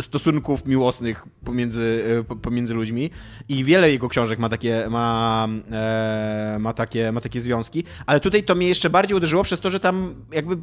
stosunków 0.01 0.65
miłosnych 0.65 1.25
pomiędzy, 1.45 2.03
e, 2.19 2.23
po- 2.23 2.35
pomiędzy 2.35 2.73
ludźmi. 2.73 3.09
I 3.49 3.63
wiele 3.63 3.91
jego 3.91 4.09
książek 4.09 4.39
ma 4.39 4.49
takie, 4.49 4.87
ma, 4.89 5.47
e, 5.71 6.57
ma, 6.59 6.73
takie, 6.73 7.11
ma 7.11 7.21
takie 7.21 7.41
związki, 7.41 7.83
ale 8.05 8.19
tutaj 8.19 8.43
to 8.43 8.55
mnie 8.55 8.67
jeszcze 8.67 8.89
bardziej 8.89 9.17
uderzyło 9.17 9.43
przez 9.43 9.59
to, 9.59 9.69
że 9.69 9.79
tam 9.79 10.15
jakby 10.31 10.57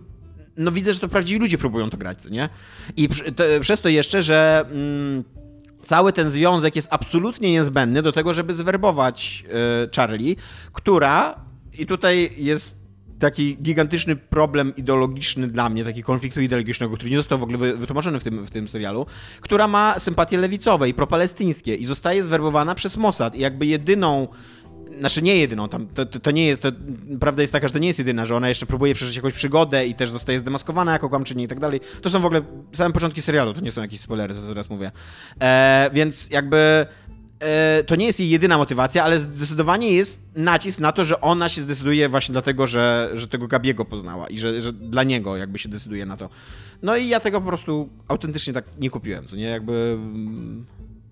no 0.56 0.72
widzę, 0.72 0.94
że 0.94 1.00
to 1.00 1.08
prawdziwi 1.08 1.40
ludzie 1.40 1.58
próbują 1.58 1.90
to 1.90 1.96
grać, 1.96 2.22
co 2.22 2.28
nie? 2.28 2.48
I 2.96 3.08
to, 3.08 3.44
przez 3.60 3.80
to 3.80 3.88
jeszcze, 3.88 4.22
że 4.22 4.64
mm, 4.70 5.24
cały 5.84 6.12
ten 6.12 6.30
związek 6.30 6.76
jest 6.76 6.88
absolutnie 6.90 7.52
niezbędny 7.52 8.02
do 8.02 8.12
tego, 8.12 8.32
żeby 8.32 8.54
zwerbować 8.54 9.44
e, 9.84 9.88
Charlie, 9.96 10.36
która 10.72 11.44
i 11.78 11.86
tutaj 11.86 12.30
jest 12.36 12.83
taki 13.18 13.56
gigantyczny 13.62 14.16
problem 14.16 14.76
ideologiczny 14.76 15.48
dla 15.48 15.68
mnie, 15.68 15.84
taki 15.84 16.02
konfliktu 16.02 16.40
ideologicznego, 16.40 16.94
który 16.94 17.10
nie 17.10 17.16
został 17.16 17.38
w 17.38 17.42
ogóle 17.42 17.58
wy- 17.58 17.76
wytłumaczony 17.76 18.20
w 18.20 18.24
tym, 18.24 18.44
w 18.44 18.50
tym 18.50 18.68
serialu, 18.68 19.06
która 19.40 19.68
ma 19.68 19.98
sympatie 19.98 20.38
lewicowe 20.38 20.88
i 20.88 20.94
propalestyńskie 20.94 21.74
i 21.74 21.84
zostaje 21.84 22.24
zwerbowana 22.24 22.74
przez 22.74 22.96
Mossad 22.96 23.34
i 23.34 23.40
jakby 23.40 23.66
jedyną 23.66 24.28
znaczy 24.98 25.22
nie 25.22 25.36
jedyną, 25.36 25.68
tam, 25.68 25.86
to, 25.86 26.06
to, 26.06 26.30
nie 26.30 26.46
jest, 26.46 26.62
to, 26.62 26.68
prawda 27.20 27.42
jest 27.42 27.52
taka, 27.52 27.68
że 27.68 27.72
to 27.72 27.78
nie 27.78 27.86
jest 27.86 27.98
jedyna, 27.98 28.26
że 28.26 28.36
ona 28.36 28.48
jeszcze 28.48 28.66
próbuje 28.66 28.94
przeżyć 28.94 29.16
jakąś 29.16 29.32
przygodę 29.32 29.86
i 29.86 29.94
też 29.94 30.10
zostaje 30.10 30.38
zdemaskowana 30.38 30.92
jako 30.92 31.08
kłamczyni 31.08 31.44
i 31.44 31.48
tak 31.48 31.60
dalej. 31.60 31.80
To 32.02 32.10
są 32.10 32.20
w 32.20 32.24
ogóle 32.24 32.42
same 32.72 32.92
początki 32.92 33.22
serialu, 33.22 33.54
to 33.54 33.60
nie 33.60 33.72
są 33.72 33.80
jakieś 33.80 34.00
spoilery, 34.00 34.34
to 34.34 34.40
teraz 34.48 34.70
mówię. 34.70 34.92
E, 35.40 35.90
więc 35.92 36.30
jakby 36.30 36.86
to 37.86 37.96
nie 37.96 38.06
jest 38.06 38.20
jej 38.20 38.30
jedyna 38.30 38.58
motywacja, 38.58 39.04
ale 39.04 39.18
zdecydowanie 39.18 39.92
jest 39.92 40.22
nacisk 40.36 40.78
na 40.78 40.92
to, 40.92 41.04
że 41.04 41.20
ona 41.20 41.48
się 41.48 41.62
zdecyduje 41.62 42.08
właśnie 42.08 42.32
dlatego, 42.32 42.66
że, 42.66 43.10
że 43.14 43.28
tego 43.28 43.46
Gabiego 43.46 43.84
poznała 43.84 44.26
i 44.28 44.38
że, 44.38 44.62
że 44.62 44.72
dla 44.72 45.02
niego 45.02 45.36
jakby 45.36 45.58
się 45.58 45.68
decyduje 45.68 46.06
na 46.06 46.16
to. 46.16 46.28
No 46.82 46.96
i 46.96 47.08
ja 47.08 47.20
tego 47.20 47.40
po 47.40 47.46
prostu 47.46 47.88
autentycznie 48.08 48.52
tak 48.52 48.64
nie 48.78 48.90
kupiłem, 48.90 49.26
co 49.26 49.36
nie? 49.36 49.44
Jakby 49.44 49.98
mm, 49.98 50.66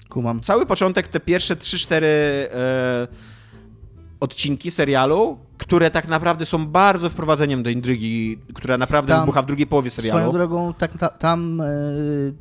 Kumam. 0.09 0.41
cały 0.41 0.67
początek, 0.67 1.09
te 1.09 1.21
pierwsze 1.21 1.57
3-4 1.57 2.05
e, 2.05 3.09
odcinki 4.23 4.71
serialu, 4.71 5.39
które 5.59 5.91
tak 5.91 6.09
naprawdę 6.09 6.47
są 6.47 6.67
bardzo 6.67 7.09
wprowadzeniem 7.09 7.63
do 7.63 7.71
intrygi, 7.71 8.39
która 8.55 8.79
naprawdę 8.79 9.13
Tam- 9.13 9.21
wybucha 9.21 9.43
w 9.43 9.47
drugiej 9.47 9.67
połowie 9.67 9.91
serialu. 9.91 10.21
Swoją 10.21 10.33
drogą, 10.33 10.75
tak, 10.75 10.99
ta, 10.99 11.09
tam 11.09 11.61
e, 11.61 11.67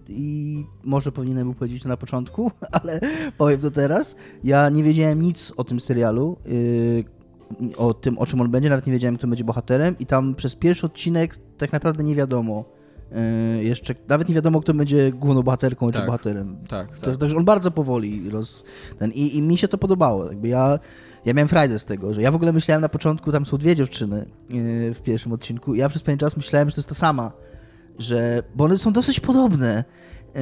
i 0.10 0.65
może 0.84 1.12
powinienem 1.12 1.44
był 1.44 1.54
powiedzieć 1.54 1.84
to 1.84 1.89
na 1.89 1.98
początku, 1.98 2.52
ale 2.82 3.00
powiem 3.38 3.62
to 3.62 3.72
teraz. 3.72 4.15
Ja 4.44 4.70
nie 4.70 4.84
wiedziałem 4.84 5.22
nic 5.22 5.54
o 5.58 5.63
tym 5.63 5.80
serialu, 5.80 6.38
e, 6.46 7.78
o 7.78 7.94
tym, 7.94 8.17
o 8.17 8.26
czym 8.26 8.41
on 8.41 8.52
będzie, 8.52 8.70
nawet 8.70 8.88
nie 8.88 8.94
wiedziałem, 8.94 9.17
kto 9.17 9.28
będzie 9.28 9.44
bohaterem 9.44 9.96
i 10.00 10.06
tam 10.06 10.36
przez 10.36 10.56
pierwszy 10.56 10.86
odcinek 10.86 11.38
tak 11.58 11.72
naprawdę 11.72 12.04
nie 12.04 12.15
wiadomo 12.15 12.65
e, 13.12 13.63
jeszcze, 13.63 13.96
nawet 14.08 14.30
nie 14.30 14.36
wiadomo, 14.36 14.62
kto 14.62 14.74
będzie 14.74 15.12
główną 15.12 15.44
bohaterką 15.44 15.88
czy 15.91 15.98
Tak. 15.98 16.06
bohaterem. 16.06 16.58
Tak, 16.67 17.00
tak. 17.00 17.17
Także 17.17 17.38
on 17.38 17.46
bardzo 17.46 17.72
powoli 17.72 18.30
roz... 18.30 18.63
Ten, 19.00 19.12
i, 19.12 19.38
I 19.38 19.41
mi 19.41 19.58
się 19.58 19.67
to 19.67 19.78
podobało. 19.78 20.28
Jakby 20.28 20.48
ja, 20.48 20.80
ja 21.26 21.34
miałem 21.34 21.48
frajdę 21.48 21.80
z 21.80 21.86
tego, 21.86 22.14
że 22.14 22.22
ja 22.22 22.32
w 22.32 22.36
ogóle 22.36 22.54
myślałem 22.54 22.82
na 22.82 22.90
początku, 22.90 23.32
tam 23.32 23.46
są 23.46 23.58
dwie 23.58 23.76
dziewczyny 23.76 24.26
yy, 24.50 24.94
w 24.94 25.02
pierwszym 25.02 25.34
odcinku. 25.34 25.76
i 25.76 25.78
Ja 25.78 25.90
przez 25.90 26.04
pewien 26.04 26.20
czas 26.20 26.38
myślałem, 26.38 26.70
że 26.70 26.76
to 26.76 26.80
jest 26.80 26.90
ta 26.90 26.96
sama. 26.96 27.32
Że, 28.00 28.44
bo 28.56 28.64
one 28.64 28.78
są 28.78 28.94
dosyć 28.94 29.20
podobne. 29.20 29.84
Yy, 30.36 30.42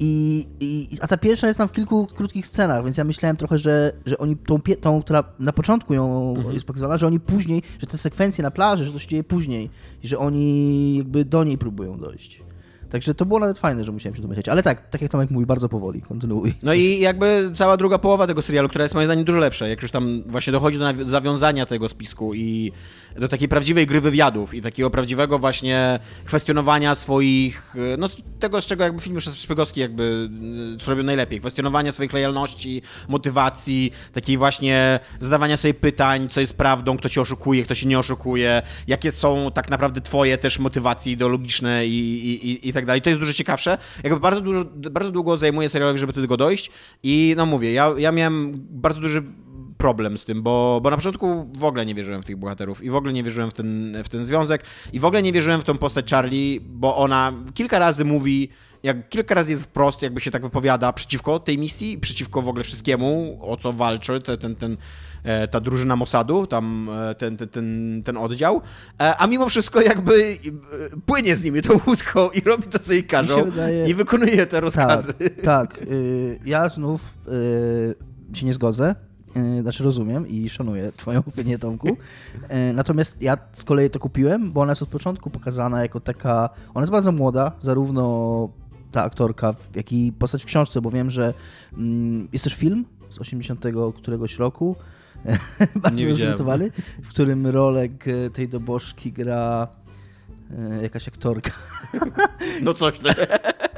i, 0.00 0.46
i, 0.60 0.98
a 1.00 1.06
ta 1.06 1.16
pierwsza 1.16 1.46
jest 1.46 1.58
tam 1.58 1.68
w 1.68 1.72
kilku 1.72 2.06
krótkich 2.06 2.46
scenach, 2.46 2.84
więc 2.84 2.96
ja 2.96 3.04
myślałem 3.04 3.36
trochę, 3.36 3.58
że, 3.58 3.92
że 4.06 4.18
oni 4.18 4.36
tą, 4.36 4.60
tą, 4.80 5.02
która 5.02 5.24
na 5.38 5.52
początku 5.52 5.94
ją 5.94 6.34
jest 6.52 6.66
pokazywana, 6.66 6.98
że 6.98 7.06
oni 7.06 7.20
później, 7.20 7.62
że 7.78 7.86
te 7.86 7.98
sekwencje 7.98 8.42
na 8.42 8.50
plaży, 8.50 8.84
że 8.84 8.92
to 8.92 8.98
się 8.98 9.08
dzieje 9.08 9.24
później 9.24 9.70
i 10.02 10.08
że 10.08 10.18
oni 10.18 10.96
jakby 10.96 11.24
do 11.24 11.44
niej 11.44 11.58
próbują 11.58 11.98
dojść. 11.98 12.49
Także 12.90 13.14
to 13.14 13.26
było 13.26 13.40
nawet 13.40 13.58
fajne, 13.58 13.84
że 13.84 13.92
musiałem 13.92 14.16
się 14.16 14.22
domyśleć. 14.22 14.48
Ale 14.48 14.62
tak, 14.62 14.88
tak 14.88 15.02
jak 15.02 15.10
Tomek 15.10 15.30
mówi, 15.30 15.46
bardzo 15.46 15.68
powoli. 15.68 16.02
Kontynuuj. 16.02 16.54
No 16.62 16.74
i 16.74 17.00
jakby 17.00 17.50
cała 17.54 17.76
druga 17.76 17.98
połowa 17.98 18.26
tego 18.26 18.42
serialu, 18.42 18.68
która 18.68 18.82
jest 18.82 18.94
moim 18.94 19.06
zdaniem 19.06 19.24
dużo 19.24 19.38
lepsza, 19.38 19.68
jak 19.68 19.82
już 19.82 19.90
tam 19.90 20.22
właśnie 20.26 20.52
dochodzi 20.52 20.78
do 20.78 20.84
zawiązania 21.04 21.66
tego 21.66 21.88
spisku 21.88 22.34
i 22.34 22.72
do 23.16 23.28
takiej 23.28 23.48
prawdziwej 23.48 23.86
gry 23.86 24.00
wywiadów 24.00 24.54
i 24.54 24.62
takiego 24.62 24.90
prawdziwego 24.90 25.38
właśnie 25.38 26.00
kwestionowania 26.24 26.94
swoich, 26.94 27.76
e, 27.94 27.96
no 27.96 28.08
tego 28.40 28.60
z 28.60 28.66
czego 28.66 28.84
jakby 28.84 29.02
film 29.02 29.20
szpiegowski 29.20 29.80
jakby 29.80 30.30
e, 30.74 30.78
co 30.78 30.90
robią 30.90 31.02
najlepiej, 31.02 31.40
kwestionowania 31.40 31.92
swoich 31.92 32.12
lojalności, 32.12 32.82
motywacji, 33.08 33.92
takiej 34.12 34.38
właśnie 34.38 35.00
zadawania 35.20 35.56
sobie 35.56 35.74
pytań, 35.74 36.28
co 36.28 36.40
jest 36.40 36.56
prawdą, 36.56 36.96
kto 36.96 37.08
cię 37.08 37.20
oszukuje, 37.20 37.64
kto 37.64 37.74
się 37.74 37.86
nie 37.86 37.98
oszukuje, 37.98 38.62
jakie 38.86 39.12
są 39.12 39.50
tak 39.54 39.70
naprawdę 39.70 40.00
twoje 40.00 40.38
też 40.38 40.58
motywacje 40.58 41.12
ideologiczne 41.12 41.86
i, 41.86 41.90
i, 41.90 42.50
i, 42.50 42.68
i 42.68 42.72
tak 42.72 42.86
dalej. 42.86 43.02
To 43.02 43.10
jest 43.10 43.20
dużo 43.20 43.32
ciekawsze. 43.32 43.78
Jakby 44.04 44.20
bardzo, 44.20 44.40
dużo, 44.40 44.64
bardzo 44.90 45.10
długo 45.10 45.36
zajmuje 45.36 45.68
serialowi, 45.68 45.98
żeby 45.98 46.12
do 46.12 46.20
tego 46.20 46.36
dojść 46.36 46.70
i 47.02 47.34
no 47.36 47.46
mówię, 47.46 47.72
ja, 47.72 47.90
ja 47.98 48.12
miałem 48.12 48.52
bardzo 48.70 49.00
duży 49.00 49.22
problem 49.80 50.18
z 50.18 50.24
tym, 50.24 50.42
bo, 50.42 50.80
bo 50.82 50.90
na 50.90 50.96
początku 50.96 51.50
w 51.58 51.64
ogóle 51.64 51.86
nie 51.86 51.94
wierzyłem 51.94 52.22
w 52.22 52.26
tych 52.26 52.36
bohaterów 52.36 52.82
i 52.84 52.90
w 52.90 52.94
ogóle 52.94 53.12
nie 53.12 53.22
wierzyłem 53.22 53.50
w 53.50 53.54
ten, 53.54 53.96
w 54.04 54.08
ten 54.08 54.24
związek 54.24 54.62
i 54.92 55.00
w 55.00 55.04
ogóle 55.04 55.22
nie 55.22 55.32
wierzyłem 55.32 55.60
w 55.60 55.64
tą 55.64 55.78
postać 55.78 56.10
Charlie, 56.10 56.60
bo 56.60 56.96
ona 56.96 57.32
kilka 57.54 57.78
razy 57.78 58.04
mówi, 58.04 58.48
jak 58.82 59.08
kilka 59.08 59.34
razy 59.34 59.50
jest 59.50 59.64
wprost, 59.64 60.02
jakby 60.02 60.20
się 60.20 60.30
tak 60.30 60.42
wypowiada 60.42 60.92
przeciwko 60.92 61.38
tej 61.38 61.58
misji, 61.58 61.98
przeciwko 61.98 62.42
w 62.42 62.48
ogóle 62.48 62.64
wszystkiemu, 62.64 63.38
o 63.42 63.56
co 63.56 63.72
walczy 63.72 64.20
te, 64.20 64.38
ten, 64.38 64.56
ten, 64.56 64.76
e, 65.24 65.48
ta 65.48 65.60
drużyna 65.60 65.96
Mossadu, 65.96 66.46
tam 66.46 66.88
e, 67.10 67.14
ten, 67.14 67.36
ten, 67.36 67.48
ten, 67.48 68.02
ten 68.04 68.16
oddział, 68.16 68.60
E, 69.00 69.16
a 69.16 69.26
mimo 69.26 69.48
wszystko 69.48 69.80
jakby 69.80 70.38
e, 70.94 71.00
płynie 71.06 71.36
z 71.36 71.42
nimi 71.44 71.62
tą 71.62 71.80
łódką 71.86 72.30
i 72.30 72.40
robi 72.40 72.62
to, 72.68 72.78
co 72.78 72.92
jej 72.92 73.04
każą 73.04 73.44
wydaje- 73.44 73.88
i 73.88 73.94
wykonuje 73.94 74.46
te 74.46 74.60
rozkazy. 74.60 75.14
Tak, 75.14 75.44
tak. 75.44 75.82
Y, 75.82 76.38
ja 76.46 76.68
znów 76.68 77.18
y, 78.32 78.38
się 78.38 78.46
nie 78.46 78.52
zgodzę. 78.54 78.94
Y, 79.36 79.62
Znaczy 79.62 79.84
rozumiem 79.84 80.28
i 80.28 80.48
szanuję 80.48 80.92
twoją 80.96 81.18
opinię, 81.18 81.58
Tomku. 81.58 81.88
Y, 81.88 82.72
Natomiast 82.74 83.22
ja 83.22 83.36
z 83.52 83.64
kolei 83.64 83.90
to 83.90 83.98
kupiłem, 83.98 84.52
bo 84.52 84.60
ona 84.60 84.72
jest 84.72 84.82
od 84.82 84.88
początku 84.88 85.30
pokazana 85.30 85.82
jako 85.82 86.00
taka... 86.00 86.50
Ona 86.74 86.80
jest 86.80 86.92
bardzo 86.92 87.12
młoda, 87.12 87.52
zarówno 87.60 88.48
ta 88.92 89.02
aktorka, 89.02 89.54
jak 89.74 89.92
i 89.92 90.12
postać 90.12 90.42
w 90.42 90.46
książce, 90.46 90.80
bo 90.80 90.90
wiem, 90.90 91.10
że 91.10 91.34
mm, 91.72 92.28
jest 92.32 92.44
też 92.44 92.54
film 92.54 92.84
z 93.08 93.18
80 93.18 93.64
któregoś 93.96 94.38
roku, 94.38 94.76
bardzo 95.82 96.04
rozrzutowany, 96.08 96.70
w 97.02 97.08
którym 97.08 97.46
rolek 97.46 98.04
tej 98.32 98.48
dobożki 98.48 99.12
gra 99.12 99.68
jakaś 100.82 101.08
aktorka. 101.08 101.52
No 102.62 102.74
coś. 102.74 103.00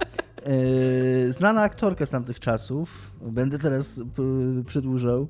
Znana 1.31 1.63
aktorka 1.63 2.07
z 2.07 2.11
tamtych 2.11 2.41
czasów, 2.41 3.11
będę 3.23 3.59
teraz 3.59 4.01
przedłużał, 4.67 5.29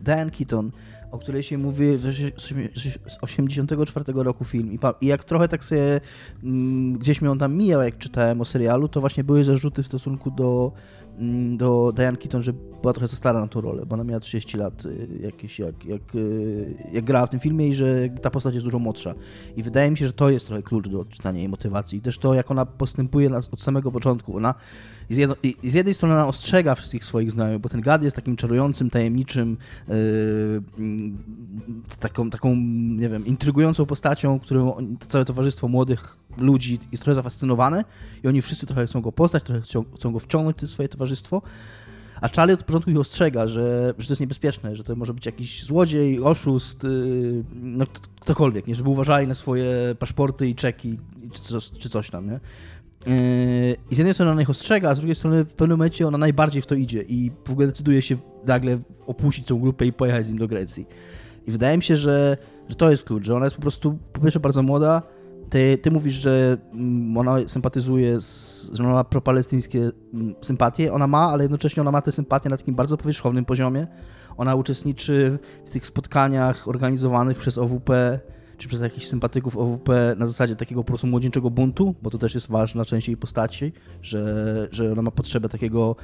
Diane 0.00 0.30
Keaton 0.30 0.70
o 1.12 1.18
której 1.18 1.42
się 1.42 1.58
mówi 1.58 1.84
z 3.06 3.18
84 3.20 4.04
roku 4.14 4.44
film. 4.44 4.72
I, 4.72 5.06
jak 5.06 5.24
trochę 5.24 5.48
tak 5.48 5.64
sobie 5.64 6.00
mm, 6.44 6.98
gdzieś 6.98 7.22
mi 7.22 7.28
on 7.28 7.38
tam 7.38 7.56
mijał, 7.56 7.82
jak 7.82 7.98
czytałem 7.98 8.40
o 8.40 8.44
serialu, 8.44 8.88
to 8.88 9.00
właśnie 9.00 9.24
były 9.24 9.44
zarzuty 9.44 9.82
w 9.82 9.86
stosunku 9.86 10.30
do, 10.30 10.72
do 11.56 11.92
Diane 11.96 12.16
Keaton, 12.16 12.42
że 12.42 12.52
była 12.52 12.92
trochę 12.92 13.08
za 13.08 13.16
stara 13.16 13.40
na 13.40 13.48
tą 13.48 13.60
rolę, 13.60 13.86
bo 13.86 13.94
ona 13.94 14.04
miała 14.04 14.20
30 14.20 14.56
lat 14.56 14.84
y, 14.84 15.08
jakieś, 15.22 15.58
jak, 15.58 15.84
jak, 15.84 16.14
y, 16.14 16.74
jak 16.92 17.04
grała 17.04 17.26
w 17.26 17.30
tym 17.30 17.40
filmie 17.40 17.68
i 17.68 17.74
że 17.74 18.08
ta 18.22 18.30
postać 18.30 18.54
jest 18.54 18.66
dużo 18.66 18.78
młodsza. 18.78 19.14
I 19.56 19.62
wydaje 19.62 19.90
mi 19.90 19.98
się, 19.98 20.06
że 20.06 20.12
to 20.12 20.30
jest 20.30 20.46
trochę 20.46 20.62
klucz 20.62 20.88
do 20.88 21.04
czytania 21.04 21.38
jej 21.38 21.48
motywacji. 21.48 21.98
I 21.98 22.00
też 22.00 22.18
to, 22.18 22.34
jak 22.34 22.50
ona 22.50 22.66
postępuje 22.66 23.30
od 23.52 23.62
samego 23.62 23.92
początku. 23.92 24.36
Ona 24.36 24.54
z, 25.10 25.16
jedno, 25.16 25.36
i 25.42 25.70
z, 25.70 25.74
jednej 25.74 25.94
strony 25.94 26.14
ona 26.14 26.26
ostrzega 26.26 26.74
wszystkich 26.74 27.04
swoich 27.04 27.32
znajomych, 27.32 27.60
bo 27.60 27.68
ten 27.68 27.80
gad 27.80 28.02
jest 28.02 28.16
takim 28.16 28.36
czarującym, 28.36 28.90
tajemniczym, 28.90 29.56
yy, 29.88 29.94
taką, 32.00 32.30
taką, 32.30 32.56
nie 32.96 33.08
wiem, 33.08 33.26
intrygującą 33.26 33.86
postacią, 33.86 34.40
którą 34.40 34.96
całe 35.08 35.24
towarzystwo 35.24 35.68
młodych 35.68 36.16
ludzi 36.38 36.78
jest 36.92 37.02
trochę 37.02 37.14
zafascynowane 37.14 37.84
i 38.24 38.28
oni 38.28 38.42
wszyscy 38.42 38.66
trochę 38.66 38.86
chcą 38.86 39.00
go 39.00 39.12
poznać, 39.12 39.42
trochę 39.42 39.60
chcą, 39.60 39.84
chcą 39.96 40.12
go 40.12 40.18
wciągnąć 40.18 40.56
w 40.56 40.68
swoje 40.68 40.88
towarzystwo. 40.88 41.42
A 42.20 42.28
Charlie 42.28 42.54
od 42.54 42.62
początku 42.62 42.90
ich 42.90 42.98
ostrzega, 42.98 43.46
że, 43.46 43.94
że 43.98 44.06
to 44.06 44.12
jest 44.12 44.20
niebezpieczne, 44.20 44.76
że 44.76 44.84
to 44.84 44.96
może 44.96 45.14
być 45.14 45.26
jakiś 45.26 45.64
złodziej, 45.64 46.20
oszust, 46.20 46.84
yy, 46.84 47.44
no 47.54 47.86
ktokolwiek, 48.20 48.66
nie? 48.66 48.74
żeby 48.74 48.88
uważali 48.88 49.26
na 49.26 49.34
swoje 49.34 49.94
paszporty 49.98 50.48
i 50.48 50.54
czeki 50.54 50.98
czy 51.32 51.42
coś, 51.42 51.70
czy 51.70 51.88
coś 51.88 52.10
tam, 52.10 52.26
nie? 52.26 52.40
Yy, 53.06 53.76
I 53.90 53.94
z 53.94 53.98
jednej 53.98 54.14
strony 54.14 54.32
ona 54.32 54.42
ich 54.42 54.50
ostrzega, 54.50 54.90
a 54.90 54.94
z 54.94 54.98
drugiej 54.98 55.14
strony 55.14 55.44
w 55.44 55.52
pewnym 55.52 55.78
momencie 55.78 56.08
ona 56.08 56.18
najbardziej 56.18 56.62
w 56.62 56.66
to 56.66 56.74
idzie 56.74 57.02
i 57.02 57.30
w 57.44 57.50
ogóle 57.50 57.66
decyduje 57.66 58.02
się 58.02 58.16
nagle 58.44 58.78
opuścić 59.06 59.46
tą 59.46 59.60
grupę 59.60 59.86
i 59.86 59.92
pojechać 59.92 60.26
z 60.26 60.28
nim 60.28 60.38
do 60.38 60.48
Grecji. 60.48 60.86
I 61.46 61.50
wydaje 61.50 61.76
mi 61.76 61.82
się, 61.82 61.96
że, 61.96 62.36
że 62.68 62.76
to 62.76 62.90
jest 62.90 63.04
klucz, 63.04 63.26
że 63.26 63.34
ona 63.34 63.46
jest 63.46 63.56
po 63.56 63.62
prostu 63.62 63.98
po 64.12 64.20
pierwsze 64.20 64.40
bardzo 64.40 64.62
młoda. 64.62 65.02
Ty, 65.50 65.78
ty 65.78 65.90
mówisz, 65.90 66.16
że 66.16 66.56
mm, 66.72 67.16
ona 67.16 67.36
sympatyzuje, 67.46 68.20
z, 68.20 68.70
że 68.72 68.84
ona 68.84 68.92
ma 68.92 69.04
propalestyńskie 69.04 69.90
mm, 70.14 70.34
sympatie. 70.40 70.92
Ona 70.92 71.06
ma, 71.06 71.18
ale 71.18 71.44
jednocześnie 71.44 71.80
ona 71.80 71.90
ma 71.90 72.02
te 72.02 72.12
sympatie 72.12 72.48
na 72.48 72.56
takim 72.56 72.74
bardzo 72.74 72.96
powierzchownym 72.96 73.44
poziomie. 73.44 73.86
Ona 74.36 74.54
uczestniczy 74.54 75.38
w 75.66 75.70
tych 75.70 75.86
spotkaniach 75.86 76.68
organizowanych 76.68 77.38
przez 77.38 77.58
OWP 77.58 78.20
czy 78.62 78.68
przez 78.68 78.80
jakichś 78.80 79.06
sympatyków 79.06 79.56
OWP 79.56 80.14
na 80.18 80.26
zasadzie 80.26 80.56
takiego 80.56 80.80
po 80.80 80.86
prostu 80.86 81.06
młodzieńczego 81.06 81.50
buntu, 81.50 81.94
bo 82.02 82.10
to 82.10 82.18
też 82.18 82.34
jest 82.34 82.48
ważna 82.48 82.84
część 82.84 83.08
jej 83.08 83.16
postaci, 83.16 83.72
że, 84.02 84.68
że 84.70 84.92
ona 84.92 85.02
ma 85.02 85.10
potrzebę 85.10 85.48
takiego 85.48 85.96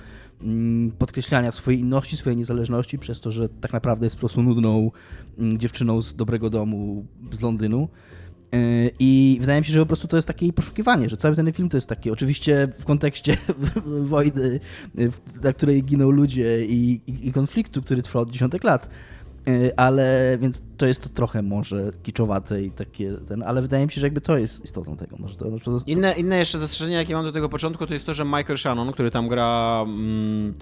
mm, 0.42 0.90
podkreślania 0.90 1.52
swojej 1.52 1.80
inności, 1.80 2.16
swojej 2.16 2.36
niezależności, 2.36 2.98
przez 2.98 3.20
to, 3.20 3.30
że 3.30 3.48
tak 3.48 3.72
naprawdę 3.72 4.06
jest 4.06 4.16
po 4.16 4.20
prostu 4.20 4.42
nudną 4.42 4.90
mm, 5.38 5.58
dziewczyną 5.58 6.00
z 6.00 6.14
dobrego 6.14 6.50
domu 6.50 7.06
z 7.30 7.40
Londynu. 7.40 7.88
Yy, 8.52 8.90
I 8.98 9.36
wydaje 9.40 9.60
mi 9.60 9.66
się, 9.66 9.72
że 9.72 9.80
po 9.80 9.86
prostu 9.86 10.08
to 10.08 10.16
jest 10.16 10.28
takie 10.28 10.52
poszukiwanie, 10.52 11.08
że 11.08 11.16
cały 11.16 11.36
ten 11.36 11.52
film 11.52 11.68
to 11.68 11.76
jest 11.76 11.88
taki, 11.88 12.10
oczywiście 12.10 12.68
w 12.78 12.84
kontekście 12.84 13.36
wojny, 14.14 14.60
na 15.42 15.52
której 15.52 15.84
giną 15.84 16.10
ludzie 16.10 16.66
i, 16.66 17.00
i, 17.06 17.32
konfliktu, 17.32 17.82
który 17.82 18.02
trwa 18.02 18.20
od 18.20 18.30
dziesiątek 18.30 18.64
lat, 18.64 18.88
ale 19.76 20.38
więc 20.40 20.62
to 20.76 20.86
jest 20.86 21.02
to 21.02 21.08
trochę 21.08 21.42
może 21.42 21.90
kiczowate 22.02 22.62
i 22.62 22.70
takie 22.70 23.12
ten, 23.12 23.42
ale 23.42 23.62
wydaje 23.62 23.86
mi 23.86 23.92
się, 23.92 24.00
że 24.00 24.06
jakby 24.06 24.20
to 24.20 24.38
jest 24.38 24.64
istotą 24.64 24.96
tego. 24.96 25.16
Może 25.18 25.36
to, 25.36 25.44
to, 25.44 25.58
to... 25.58 25.78
Inne, 25.86 26.12
inne 26.12 26.38
jeszcze 26.38 26.58
zastrzeżenie, 26.58 26.96
jakie 26.96 27.14
mam 27.14 27.24
do 27.24 27.32
tego 27.32 27.48
początku, 27.48 27.86
to 27.86 27.94
jest 27.94 28.06
to, 28.06 28.14
że 28.14 28.24
Michael 28.24 28.58
Shannon, 28.58 28.92
który 28.92 29.10
tam 29.10 29.28
gra 29.28 29.84
mm, 29.86 30.54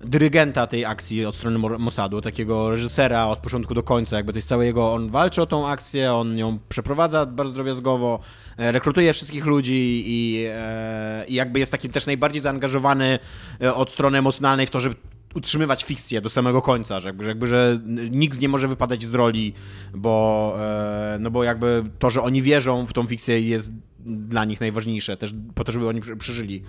dyrygenta 0.00 0.66
tej 0.66 0.84
akcji 0.84 1.26
od 1.26 1.34
strony 1.34 1.58
Mossadu, 1.78 2.20
takiego 2.20 2.70
reżysera 2.70 3.26
od 3.26 3.38
początku 3.38 3.74
do 3.74 3.82
końca, 3.82 4.16
jakby 4.16 4.32
to 4.32 4.38
jest 4.38 4.48
całe 4.48 4.66
jego, 4.66 4.92
on 4.92 5.10
walczy 5.10 5.42
o 5.42 5.46
tą 5.46 5.68
akcję, 5.68 6.14
on 6.14 6.38
ją 6.38 6.58
przeprowadza 6.68 7.26
bardzo 7.26 7.52
drobiazgowo, 7.52 8.20
e, 8.56 8.72
rekrutuje 8.72 9.12
wszystkich 9.12 9.46
ludzi 9.46 10.04
i, 10.06 10.44
e, 10.48 11.24
i 11.28 11.34
jakby 11.34 11.58
jest 11.58 11.72
takim 11.72 11.92
też 11.92 12.06
najbardziej 12.06 12.42
zaangażowany 12.42 13.18
e, 13.60 13.74
od 13.74 13.90
strony 13.90 14.18
emocjonalnej 14.18 14.66
w 14.66 14.70
to, 14.70 14.80
żeby 14.80 14.96
utrzymywać 15.36 15.84
fikcję 15.84 16.20
do 16.20 16.30
samego 16.30 16.62
końca, 16.62 17.00
że 17.00 17.08
jakby, 17.08 17.24
że, 17.24 17.28
jakby, 17.28 17.46
że 17.46 17.80
nikt 18.10 18.40
nie 18.40 18.48
może 18.48 18.68
wypadać 18.68 19.04
z 19.04 19.14
roli, 19.14 19.52
bo, 19.94 20.56
e, 20.60 21.18
no 21.20 21.30
bo 21.30 21.44
jakby 21.44 21.84
to, 21.98 22.10
że 22.10 22.22
oni 22.22 22.42
wierzą 22.42 22.86
w 22.86 22.92
tą 22.92 23.06
fikcję 23.06 23.40
jest 23.40 23.72
dla 24.06 24.44
nich 24.44 24.60
najważniejsze, 24.60 25.16
też 25.16 25.34
po 25.54 25.64
to, 25.64 25.72
żeby 25.72 25.88
oni 25.88 26.00
przeżyli. 26.18 26.62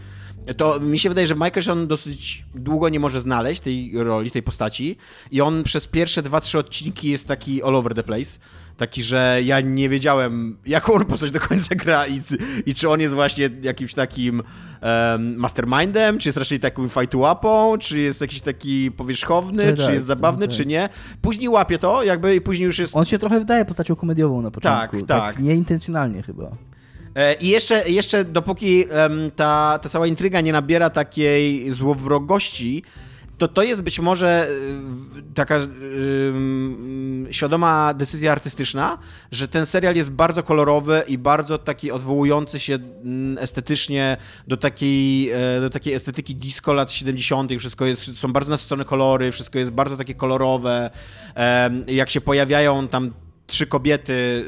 To 0.58 0.80
mi 0.80 1.00
się 1.00 1.10
wydaje, 1.10 1.28
że 1.28 1.36
Michael 1.36 1.64
Shannon 1.64 1.88
dosyć 1.88 2.46
długo 2.56 2.90
nie 2.90 3.00
może 3.00 3.22
znaleźć 3.22 3.62
tej 3.62 3.92
roli, 3.94 4.32
tej 4.32 4.44
postaci 4.44 4.96
i 5.32 5.42
on 5.42 5.64
przez 5.64 5.88
pierwsze 5.88 6.24
dwa, 6.24 6.42
trzy 6.42 6.60
odcinki 6.60 7.10
jest 7.10 7.28
taki 7.28 7.64
all 7.64 7.76
over 7.76 7.94
the 7.94 8.04
place 8.04 8.40
taki, 8.78 9.04
że 9.04 9.40
ja 9.44 9.62
nie 9.62 9.90
wiedziałem, 9.90 10.58
jaką 10.66 10.94
on 10.94 11.06
postać 11.16 11.32
do 11.32 11.40
końca 11.40 11.76
gra 11.76 12.08
i, 12.08 12.22
i 12.66 12.74
czy 12.74 12.90
on 12.90 13.00
jest 13.00 13.14
właśnie 13.14 13.50
jakimś 13.62 13.94
takim 13.94 14.44
um, 14.82 15.36
mastermindem, 15.36 16.18
czy 16.18 16.30
jest 16.30 16.38
raczej 16.38 16.60
taką 16.60 16.88
fight-łapą, 16.88 17.78
czy 17.78 18.00
jest 18.00 18.22
jakiś 18.22 18.42
taki 18.42 18.92
powierzchowny, 18.92 19.64
tak, 19.66 19.76
czy 19.76 19.86
tak, 19.86 19.94
jest 19.94 20.06
zabawny, 20.08 20.48
tak. 20.48 20.56
czy 20.56 20.66
nie. 20.66 20.90
Później 21.22 21.50
łapie 21.50 21.78
to, 21.78 22.04
jakby 22.04 22.36
i 22.36 22.42
później 22.42 22.66
już 22.66 22.80
jest... 22.80 22.96
On 22.96 23.06
się 23.06 23.20
trochę 23.20 23.40
wydaje 23.40 23.66
postacią 23.66 23.96
komediową 23.96 24.42
na 24.42 24.52
początku. 24.52 24.98
Tak, 24.98 25.08
tak. 25.08 25.36
tak 25.36 25.44
nieintencjonalnie 25.44 26.22
chyba. 26.22 26.52
E, 27.16 27.34
I 27.34 27.48
jeszcze, 27.48 27.90
jeszcze 27.90 28.26
dopóki 28.26 28.86
um, 28.86 29.32
ta, 29.36 29.80
ta 29.82 29.90
cała 29.90 30.08
intryga 30.08 30.42
nie 30.42 30.52
nabiera 30.52 30.90
takiej 30.90 31.72
złowrogości, 31.72 32.84
to 33.38 33.48
to 33.48 33.64
jest 33.64 33.82
być 33.82 34.00
może 34.00 34.48
y, 35.18 35.34
taka 35.34 35.58
yy, 35.58 37.34
świadoma 37.34 37.94
decyzja 37.94 38.32
artystyczna, 38.32 38.98
że 39.32 39.48
ten 39.48 39.66
serial 39.66 39.96
jest 39.96 40.12
bardzo 40.12 40.44
kolorowy 40.44 41.04
i 41.08 41.18
bardzo 41.18 41.58
taki 41.58 41.92
odwołujący 41.92 42.60
się 42.60 42.76
mm, 42.76 43.38
estetycznie 43.38 44.18
do 44.48 44.58
takiej, 44.58 45.32
e, 45.32 45.62
do 45.62 45.70
takiej 45.70 45.94
estetyki 45.94 46.36
disco 46.36 46.74
lat 46.74 46.92
70. 46.92 47.52
Wszystko 47.60 47.86
jest, 47.86 48.18
są 48.18 48.34
bardzo 48.34 48.52
nasycone 48.52 48.86
kolory, 48.86 49.32
wszystko 49.32 49.60
jest 49.60 49.72
bardzo 49.72 49.98
takie 49.98 50.14
kolorowe. 50.14 50.90
Jak 51.88 52.10
się 52.10 52.22
pojawiają 52.22 52.88
tam 52.88 53.12
trzy 53.48 53.68
kobiety 53.68 54.46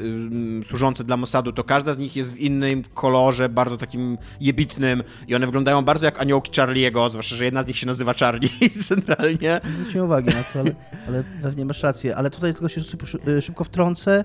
służące 0.64 1.04
dla 1.04 1.16
Mossadu, 1.16 1.52
to 1.52 1.64
każda 1.64 1.94
z 1.94 1.98
nich 1.98 2.16
jest 2.16 2.32
w 2.32 2.36
innym 2.36 2.82
kolorze, 2.94 3.48
bardzo 3.48 3.76
takim 3.76 4.18
jebitnym 4.40 5.02
i 5.28 5.34
one 5.34 5.46
wyglądają 5.46 5.82
bardzo 5.82 6.06
jak 6.06 6.20
aniołki 6.20 6.52
Charlie'ego, 6.52 7.10
zwłaszcza, 7.10 7.36
że 7.36 7.44
jedna 7.44 7.62
z 7.62 7.66
nich 7.66 7.76
się 7.76 7.86
nazywa 7.86 8.14
Charlie 8.14 8.50
centralnie. 8.88 9.60
Zwróciłem 9.78 10.06
uwagę 10.06 10.34
na 10.34 10.42
to, 10.42 10.60
ale, 10.60 10.74
ale 11.08 11.24
pewnie 11.42 11.64
masz 11.64 11.82
rację. 11.82 12.16
Ale 12.16 12.30
tutaj 12.30 12.52
tylko 12.52 12.68
się 12.68 12.80
y, 13.28 13.42
szybko 13.42 13.64
wtrącę. 13.64 14.24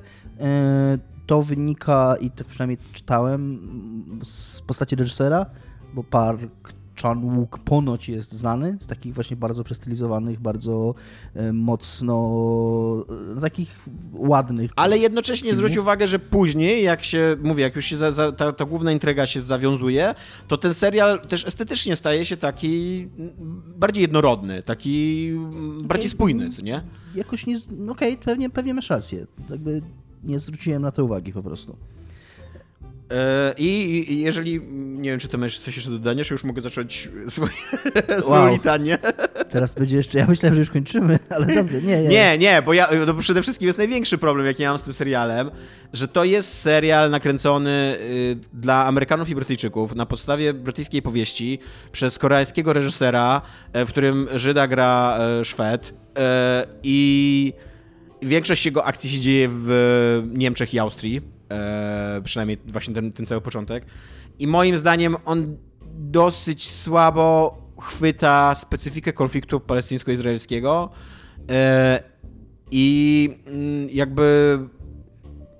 Y, 0.96 1.16
to 1.26 1.44
wynika, 1.44 2.16
i 2.20 2.32
tak 2.32 2.48
przynajmniej 2.48 2.78
czytałem, 2.94 3.60
z 4.24 4.62
postaci 4.62 4.96
reżysera, 4.96 5.46
bo 5.94 6.04
Park 6.04 6.74
Chan 7.01 7.36
Wook 7.36 7.60
ponoć 7.60 8.10
jest 8.10 8.31
znany 8.31 8.77
z 8.79 8.88
takich 8.88 9.13
właśnie 9.13 9.38
bardzo 9.38 9.63
przestylizowanych, 9.63 10.39
bardzo 10.39 10.95
e, 11.34 11.53
mocno 11.53 12.15
e, 13.38 13.41
takich 13.41 13.79
ładnych. 14.13 14.71
Ale 14.75 14.97
jednocześnie 14.97 15.49
filmów. 15.49 15.58
zwróć 15.58 15.77
uwagę, 15.77 16.08
że 16.08 16.19
później, 16.19 16.84
jak 16.84 17.03
się, 17.03 17.38
mówię, 17.43 17.63
jak 17.63 17.75
już 17.75 17.86
się 17.86 17.97
za, 17.97 18.12
za, 18.12 18.31
ta, 18.31 18.51
ta, 18.51 18.65
główna 18.65 18.91
intryga 18.91 19.27
się 19.27 19.41
zawiązuje, 19.41 20.15
to 20.47 20.58
ten 20.58 20.73
serial 20.73 21.21
też 21.27 21.47
estetycznie 21.47 21.95
staje 21.95 22.25
się 22.25 22.38
taki 22.38 23.08
bardziej 23.77 24.01
jednorodny, 24.01 24.63
taki 24.63 25.31
bardziej 25.84 26.10
spójny, 26.10 26.49
co 26.49 26.62
nie? 26.62 26.81
Jakoś 27.15 27.45
nie, 27.45 27.58
okej, 27.89 28.13
okay, 28.13 28.25
pewnie, 28.25 28.49
pewnie 28.49 28.73
masz 28.73 28.89
rację. 28.89 29.27
Jakby 29.49 29.81
nie 30.23 30.39
zwróciłem 30.39 30.81
na 30.81 30.91
to 30.91 31.05
uwagi 31.05 31.34
po 31.34 31.43
prostu. 31.43 31.75
E, 33.12 33.54
I 33.58 34.22
jeżeli, 34.22 34.62
nie 34.72 35.10
wiem, 35.10 35.20
czy 35.20 35.28
to 35.28 35.38
masz 35.38 35.60
coś 35.60 35.76
jeszcze 35.76 35.91
do 35.91 36.00
dodania, 36.00 36.24
czy 36.24 36.34
już 36.34 36.44
mogę 36.44 36.62
zacząć 36.62 37.10
swoje, 37.30 37.52
swoją 38.22 38.41
wow. 38.41 38.54
litanię. 38.54 38.98
Teraz 39.50 39.74
będzie 39.74 39.96
jeszcze, 39.96 40.18
ja 40.18 40.28
myślałem, 40.28 40.54
że 40.54 40.60
już 40.60 40.70
kończymy, 40.70 41.20
ale 41.36 41.56
dobrze, 41.56 41.82
nie. 41.82 42.04
Nie, 42.04 42.10
nie, 42.10 42.38
nie 42.38 42.62
bo 42.62 42.74
ja, 42.74 42.89
no 43.08 43.13
przede 43.13 43.41
wszystkim 43.41 43.68
jest 43.68 43.78
największy 43.78 44.18
problem, 44.18 44.46
jaki 44.46 44.63
mam 44.63 44.80
z 44.80 44.84
tym 44.84 44.94
serialem, 44.94 45.52
że 45.94 46.08
to 46.08 46.24
jest 46.24 46.62
serial 46.62 47.12
nakręcony 47.12 47.98
y, 48.02 48.38
dla 48.54 48.86
Amerykanów 48.86 49.30
i 49.30 49.36
Brytyjczyków 49.36 49.96
na 49.96 50.06
podstawie 50.06 50.54
brytyjskiej 50.54 51.02
powieści 51.02 51.60
przez 51.91 52.18
koreańskiego 52.18 52.74
reżysera, 52.74 53.41
e, 53.74 53.86
w 53.86 53.89
którym 53.89 54.28
Żyda 54.36 54.68
gra 54.68 55.18
e, 55.20 55.46
Szwed 55.46 55.94
i 56.84 57.54
większość 58.22 58.65
jego 58.65 58.86
akcji 58.86 59.10
się 59.10 59.20
dzieje 59.20 59.50
w 59.52 60.24
Niemczech 60.34 60.74
i 60.74 60.80
Austrii 60.80 61.35
E, 61.51 62.21
przynajmniej 62.23 62.58
właśnie 62.65 62.93
ten, 62.93 63.13
ten 63.13 63.25
cały 63.25 63.41
początek. 63.41 63.86
I 64.39 64.47
moim 64.47 64.77
zdaniem 64.77 65.15
on 65.25 65.58
dosyć 65.93 66.71
słabo 66.71 67.58
chwyta 67.81 68.55
specyfikę 68.55 69.13
konfliktu 69.13 69.60
palestyńsko-izraelskiego 69.60 70.89
E, 71.49 72.03
I 72.71 73.29
mm, 73.45 73.89
jakby 73.91 74.60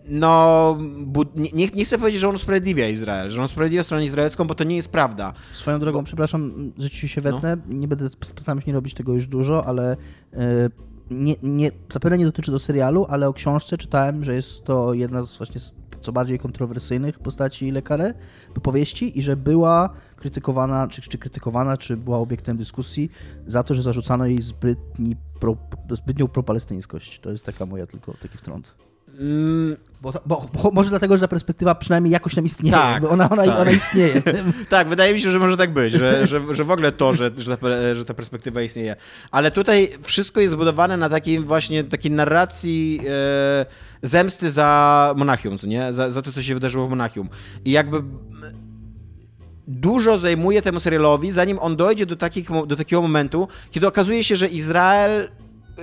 no, 0.08 0.78
nie, 1.36 1.68
nie 1.68 1.86
chcę 1.86 1.98
powiedzieć, 1.98 2.22
że 2.22 2.30
on 2.30 2.36
usprawiedliwia 2.36 2.90
Izrael, 2.90 3.30
że 3.30 3.40
on 3.42 3.46
usprawiedliwia 3.46 3.84
stronę 3.84 4.06
izraelską, 4.06 4.48
bo 4.48 4.56
to 4.56 4.64
nie 4.64 4.76
jest 4.76 4.92
prawda. 4.92 5.34
Swoją 5.54 5.80
drogą, 5.80 6.00
bo... 6.00 6.06
przepraszam, 6.06 6.72
że 6.78 6.90
ci 6.90 7.08
się 7.08 7.22
wetnę, 7.22 7.56
no. 7.56 7.74
nie 7.74 7.88
będę 7.88 8.10
postaram 8.36 8.62
się 8.62 8.68
nie 8.68 8.74
robić 8.74 8.94
tego 8.94 9.14
już 9.14 9.28
dużo, 9.28 9.66
ale 9.66 9.98
e, 10.34 10.70
nie, 11.12 11.36
nie, 11.44 11.72
zapewne 11.94 12.18
nie 12.18 12.26
dotyczy 12.26 12.52
to 12.52 12.60
serialu, 12.60 13.06
ale 13.10 13.28
o 13.28 13.34
książce 13.34 13.78
czytałem, 13.78 14.24
że 14.24 14.36
jest 14.36 14.64
to 14.64 14.94
jedna 14.94 15.24
z 15.24 15.38
właśnie 15.38 15.62
co 16.02 16.12
bardziej 16.12 16.40
kontrowersyjnych 16.40 17.20
postaci 17.20 17.72
Lekare, 17.72 18.14
powieści 18.64 19.20
i 19.20 19.22
że 19.22 19.36
była 19.36 19.90
krytykowana, 20.16 20.88
czy, 20.88 21.02
czy 21.02 21.18
krytykowana, 21.18 21.78
czy 21.78 21.98
była 21.98 22.18
obiektem 22.18 22.58
dyskusji 22.58 23.12
za 23.48 23.64
to, 23.64 23.74
że 23.74 23.84
zarzucano 23.84 24.26
jej 24.26 24.42
zbytni 24.42 25.16
pro, 25.40 25.58
zbytnią 25.92 26.28
propalestyńskość. 26.28 27.20
To 27.20 27.32
jest 27.32 27.46
taka 27.46 27.66
moja 27.66 27.88
tylko 27.88 28.14
taki 28.14 28.38
wtrąd. 28.38 28.76
Mm. 29.20 29.78
Bo, 30.02 30.14
bo, 30.26 30.50
bo, 30.54 30.72
może 30.72 30.90
dlatego, 30.90 31.18
że 31.18 31.22
ta 31.22 31.28
perspektywa 31.28 31.76
przynajmniej 31.76 32.12
jakoś 32.12 32.36
tam 32.36 32.46
istnieje, 32.46 32.76
tak, 32.76 33.02
bo 33.02 33.10
ona, 33.10 33.30
ona, 33.30 33.46
tak. 33.46 33.60
ona 33.60 33.72
istnieje. 33.72 34.22
tak, 34.70 34.88
wydaje 34.88 35.14
mi 35.14 35.22
się, 35.22 35.32
że 35.32 35.40
może 35.40 35.58
tak 35.58 35.74
być, 35.74 35.94
że, 35.94 36.28
że, 36.28 36.42
że 36.52 36.64
w 36.64 36.72
ogóle 36.72 36.92
to, 36.92 37.14
że, 37.14 37.32
że, 37.38 37.58
ta, 37.58 37.96
że 37.96 38.06
ta 38.06 38.14
perspektywa 38.14 38.62
istnieje. 38.62 38.96
Ale 39.32 39.52
tutaj 39.52 39.90
wszystko 40.04 40.42
jest 40.42 40.52
zbudowane 40.52 40.98
na 40.98 41.10
takiej 41.10 41.40
właśnie 41.40 41.84
takiej 41.84 42.12
narracji 42.12 43.02
e, 43.10 43.66
zemsty 44.04 44.52
za 44.52 45.14
Monachium, 45.18 45.58
nie? 45.64 45.94
Za, 45.94 46.12
za 46.12 46.22
to, 46.22 46.32
co 46.32 46.44
się 46.44 46.54
wydarzyło 46.54 46.86
w 46.88 46.90
Monachium. 46.90 47.30
I 47.66 47.72
jakby 47.72 48.04
dużo 49.68 50.18
zajmuje 50.18 50.62
temu 50.62 50.80
serialowi, 50.80 51.32
zanim 51.32 51.60
on 51.60 51.76
dojdzie 51.76 52.06
do, 52.06 52.16
takich, 52.16 52.50
do 52.68 52.76
takiego 52.76 53.02
momentu, 53.02 53.48
kiedy 53.72 53.88
okazuje 53.88 54.24
się, 54.24 54.36
że 54.36 54.48
Izrael 54.48 55.30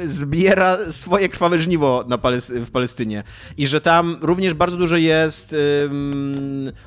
zbiera 0.07 0.79
swoje 0.91 1.29
krwawe 1.29 1.59
żniwo 1.59 2.05
na 2.09 2.19
w 2.49 2.71
Palestynie. 2.71 3.23
I 3.57 3.67
że 3.67 3.81
tam 3.81 4.17
również 4.21 4.55
bardzo 4.55 4.77
dużo 4.77 4.97
jest 4.97 5.55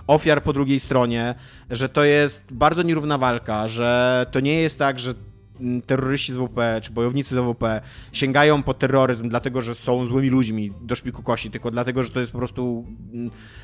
ofiar 0.08 0.44
po 0.44 0.54
drugiej 0.54 0.80
stronie, 0.80 1.36
że 1.70 1.90
to 1.90 2.04
jest 2.04 2.44
bardzo 2.52 2.82
nierówna 2.84 3.18
walka, 3.18 3.68
że 3.68 4.26
to 4.32 4.40
nie 4.40 4.62
jest 4.62 4.80
tak, 4.80 5.00
że 5.00 5.14
terroryści 5.86 6.34
z 6.34 6.36
WP, 6.36 6.60
czy 6.82 6.92
bojownicy 6.92 7.36
z 7.36 7.40
WP 7.40 7.64
sięgają 8.12 8.64
po 8.64 8.74
terroryzm 8.74 9.30
dlatego, 9.30 9.62
że 9.62 9.76
są 9.76 10.06
złymi 10.06 10.30
ludźmi 10.30 10.72
do 10.82 10.96
szpiku 10.96 11.24
kości, 11.24 11.52
tylko 11.52 11.72
dlatego, 11.72 12.04
że 12.04 12.10
to 12.10 12.20
jest 12.20 12.32
po 12.32 12.38
prostu 12.38 12.86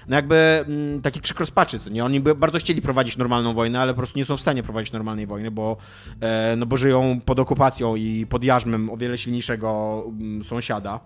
no 0.08 0.16
jakby 0.16 0.66
taki 1.04 1.22
krzyk 1.22 1.40
rozpaczy, 1.40 1.80
co 1.80 1.90
nie? 1.90 2.06
Oni 2.06 2.20
by 2.20 2.36
bardzo 2.36 2.60
chcieli 2.60 2.82
prowadzić 2.82 3.18
normalną 3.18 3.54
wojnę, 3.54 3.80
ale 3.80 3.94
po 3.94 3.98
prostu 3.98 4.20
nie 4.20 4.26
są 4.26 4.38
w 4.38 4.42
stanie 4.42 4.64
prowadzić 4.64 4.94
normalnej 4.94 5.28
wojny, 5.28 5.52
bo, 5.52 5.78
e, 6.22 6.56
no 6.58 6.66
bo 6.66 6.78
żyją 6.78 7.22
pod 7.26 7.40
okupacją 7.40 7.96
i 7.96 8.26
pod 8.30 8.44
jarzmem 8.44 8.90
o 8.90 8.98
wiele 8.98 9.18
silniejszego 9.18 10.04
sąsiada. 10.44 11.00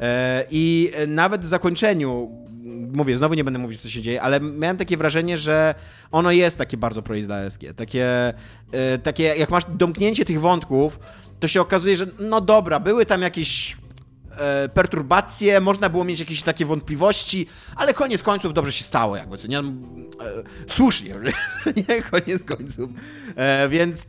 E, 0.00 0.44
I 0.50 0.92
nawet 1.08 1.40
w 1.40 1.46
zakończeniu 1.46 2.30
mówię, 2.92 3.16
znowu 3.16 3.34
nie 3.34 3.44
będę 3.44 3.58
mówić, 3.58 3.80
co 3.80 3.88
się 3.88 4.02
dzieje, 4.02 4.22
ale 4.22 4.40
miałem 4.40 4.76
takie 4.76 4.96
wrażenie, 4.96 5.38
że 5.38 5.74
ono 6.12 6.30
jest 6.30 6.58
takie 6.58 6.76
bardzo 6.76 7.02
proizraelskie. 7.02 7.74
Takie, 7.74 8.34
e, 8.72 8.98
takie, 8.98 9.22
jak 9.22 9.50
masz 9.50 9.64
domknięcie 9.68 10.24
tych 10.24 10.40
wątków, 10.40 11.00
to 11.40 11.48
się 11.48 11.60
okazuje, 11.60 11.96
że 11.96 12.06
no 12.18 12.40
dobra, 12.40 12.80
były 12.80 13.06
tam 13.06 13.22
jakieś 13.22 13.76
e, 14.38 14.68
perturbacje, 14.68 15.60
można 15.60 15.88
było 15.88 16.04
mieć 16.04 16.20
jakieś 16.20 16.42
takie 16.42 16.66
wątpliwości, 16.66 17.46
ale 17.76 17.94
koniec 17.94 18.22
końców 18.22 18.54
dobrze 18.54 18.72
się 18.72 18.84
stało, 18.84 19.16
jakby, 19.16 19.38
co 19.38 19.48
nie? 19.48 19.58
E, 19.58 19.62
słusznie, 20.66 21.14
nie? 21.88 22.02
Koniec 22.02 22.42
końców. 22.42 22.90
więc, 23.68 24.08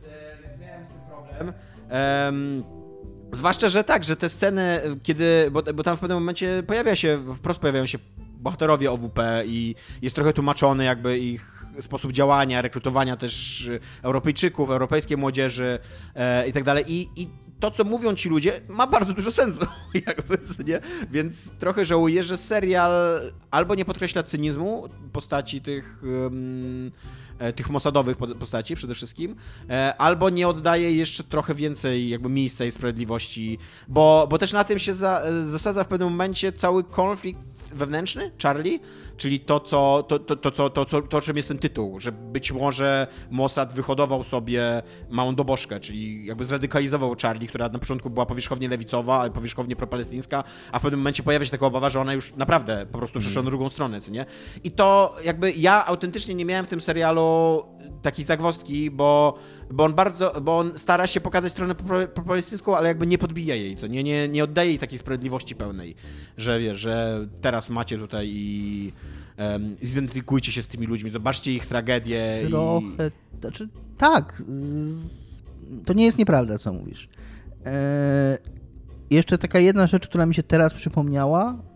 Zwłaszcza, 3.32 3.68
że 3.68 3.84
tak, 3.84 4.04
że 4.04 4.16
te 4.16 4.28
sceny, 4.28 4.80
kiedy. 5.02 5.48
Bo, 5.50 5.62
bo, 5.62 5.82
tam 5.82 5.96
w 5.96 6.00
pewnym 6.00 6.18
momencie 6.18 6.62
pojawia 6.66 6.96
się, 6.96 7.34
wprost 7.36 7.60
pojawiają 7.60 7.86
się 7.86 7.98
bohaterowie 8.42 8.92
OWP 8.92 9.20
i 9.46 9.74
jest 10.02 10.14
trochę 10.14 10.32
tłumaczony 10.32 10.84
jakby 10.84 11.18
ich 11.18 11.62
sposób 11.80 12.12
działania, 12.12 12.62
rekrutowania 12.62 13.16
też 13.16 13.68
Europejczyków, 14.02 14.70
europejskiej 14.70 15.16
młodzieży 15.16 15.78
e, 16.14 16.48
i 16.48 16.52
tak 16.52 16.64
dalej. 16.64 16.84
I, 16.88 17.08
I 17.16 17.28
to, 17.60 17.70
co 17.70 17.84
mówią 17.84 18.14
ci 18.14 18.28
ludzie, 18.28 18.60
ma 18.68 18.86
bardzo 18.86 19.12
dużo 19.12 19.32
sensu, 19.32 19.66
jakby, 20.06 20.38
nie? 20.66 20.80
Więc 21.10 21.50
trochę 21.50 21.84
żałuję, 21.84 22.22
że 22.22 22.36
serial 22.36 22.92
albo 23.50 23.74
nie 23.74 23.84
podkreśla 23.84 24.22
cynizmu 24.22 24.88
postaci 25.12 25.60
tych, 25.60 26.02
um, 26.22 26.90
tych 27.56 27.70
mosadowych 27.70 28.16
postaci 28.16 28.76
przede 28.76 28.94
wszystkim, 28.94 29.36
e, 29.70 29.94
albo 29.98 30.30
nie 30.30 30.48
oddaje 30.48 30.92
jeszcze 30.92 31.24
trochę 31.24 31.54
więcej 31.54 32.08
jakby 32.08 32.28
miejsca 32.28 32.64
i 32.64 32.72
sprawiedliwości, 32.72 33.58
bo, 33.88 34.26
bo 34.30 34.38
też 34.38 34.52
na 34.52 34.64
tym 34.64 34.78
się 34.78 34.92
za, 34.92 35.22
zasadza 35.46 35.84
w 35.84 35.88
pewnym 35.88 36.08
momencie 36.08 36.52
cały 36.52 36.84
konflikt 36.84 37.40
wewnętrzny, 37.74 38.30
Charlie, 38.42 38.80
czyli 39.16 39.40
to, 39.40 39.60
co, 39.60 40.02
to, 40.08 40.18
to, 40.18 40.36
to, 40.36 40.50
co, 40.50 40.70
to, 40.70 40.84
co, 40.84 41.02
to, 41.02 41.20
czym 41.20 41.36
jest 41.36 41.48
ten 41.48 41.58
tytuł, 41.58 42.00
że 42.00 42.12
być 42.12 42.52
może 42.52 43.06
Mossad 43.30 43.72
wyhodował 43.72 44.24
sobie 44.24 44.82
małą 45.10 45.34
dobożkę, 45.34 45.80
czyli 45.80 46.26
jakby 46.26 46.44
zradykalizował 46.44 47.16
Charlie, 47.22 47.48
która 47.48 47.68
na 47.68 47.78
początku 47.78 48.10
była 48.10 48.26
powierzchownie 48.26 48.68
lewicowa, 48.68 49.20
ale 49.20 49.30
powierzchownie 49.30 49.76
propalestyńska, 49.76 50.44
a 50.72 50.78
w 50.78 50.82
pewnym 50.82 51.00
momencie 51.00 51.22
pojawia 51.22 51.44
się 51.44 51.50
taka 51.50 51.66
obawa, 51.66 51.90
że 51.90 52.00
ona 52.00 52.12
już 52.12 52.36
naprawdę 52.36 52.86
po 52.92 52.98
prostu 52.98 53.20
przeszła 53.20 53.42
na 53.42 53.50
drugą 53.50 53.68
stronę, 53.68 54.00
co 54.00 54.10
nie? 54.10 54.26
I 54.64 54.70
to 54.70 55.16
jakby 55.24 55.52
ja 55.52 55.86
autentycznie 55.86 56.34
nie 56.34 56.44
miałem 56.44 56.64
w 56.64 56.68
tym 56.68 56.80
serialu 56.80 57.64
takiej 58.02 58.24
zagwozdki, 58.24 58.90
bo 58.90 59.38
bo 59.72 59.84
on 59.84 59.94
bardzo, 59.94 60.40
bo 60.40 60.58
on 60.58 60.78
stara 60.78 61.06
się 61.06 61.20
pokazać 61.20 61.52
stronę 61.52 61.74
propalestyńską, 62.14 62.76
ale 62.76 62.88
jakby 62.88 63.06
nie 63.06 63.18
podbija 63.18 63.54
jej, 63.54 63.76
co 63.76 63.86
nie, 63.86 64.04
nie, 64.04 64.28
nie 64.28 64.44
oddaje 64.44 64.70
jej 64.70 64.78
takiej 64.78 64.98
sprawiedliwości 64.98 65.54
pełnej, 65.56 65.94
że 66.36 66.60
wiesz, 66.60 66.78
że 66.78 67.26
teraz 67.40 67.70
macie 67.70 67.98
tutaj 67.98 68.28
i 68.28 68.92
um, 69.38 69.76
zidentyfikujcie 69.82 70.52
się 70.52 70.62
z 70.62 70.66
tymi 70.66 70.86
ludźmi, 70.86 71.10
zobaczcie 71.10 71.52
ich 71.52 71.66
tragedię. 71.66 72.22
Trochę, 72.48 73.06
i... 73.36 73.40
znaczy 73.40 73.68
tak, 73.98 74.42
z... 74.80 75.42
to 75.84 75.92
nie 75.92 76.04
jest 76.04 76.18
nieprawda, 76.18 76.58
co 76.58 76.72
mówisz. 76.72 77.08
Eee, 77.64 78.38
jeszcze 79.10 79.38
taka 79.38 79.58
jedna 79.58 79.86
rzecz, 79.86 80.08
która 80.08 80.26
mi 80.26 80.34
się 80.34 80.42
teraz 80.42 80.74
przypomniała, 80.74 81.71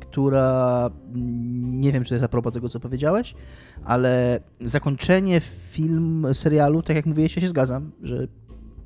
która 0.00 0.90
mm, 1.14 1.80
nie 1.80 1.92
wiem, 1.92 2.04
czy 2.04 2.14
jest 2.14 2.24
a 2.24 2.28
propos 2.28 2.54
tego, 2.54 2.68
co 2.68 2.80
powiedziałeś, 2.80 3.34
ale 3.84 4.40
zakończenie 4.60 5.40
film, 5.40 6.26
serialu, 6.32 6.82
tak 6.82 6.96
jak 6.96 7.06
mówiłeś, 7.06 7.36
ja 7.36 7.42
się 7.42 7.48
zgadzam, 7.48 7.90
że 8.02 8.26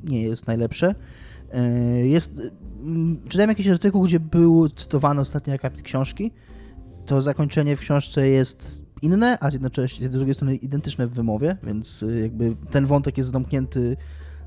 nie 0.05 0.23
jest 0.23 0.47
najlepsze. 0.47 0.95
E, 1.53 1.71
jest, 2.07 2.33
mm, 2.81 3.23
czytałem 3.29 3.51
jakiś 3.51 3.69
artykuł, 3.69 4.03
gdzie 4.03 4.21
był 4.21 4.69
cytowany 4.69 5.21
ostatnio 5.21 5.55
akapit 5.55 5.83
książki. 5.83 6.33
To 7.07 7.23
zakończenie 7.23 7.77
w 7.77 7.81
książce 7.81 8.29
jest 8.29 8.83
inne, 9.03 9.39
a 9.41 9.49
jednocześnie 9.53 10.09
z 10.09 10.11
drugiej 10.11 10.35
strony 10.35 10.57
identyczne 10.57 11.07
w 11.07 11.13
wymowie, 11.13 11.57
więc 11.63 12.03
e, 12.03 12.21
jakby 12.21 12.57
ten 12.71 12.87
wątek 12.87 13.19
jest 13.19 13.31
zamknięty 13.31 13.97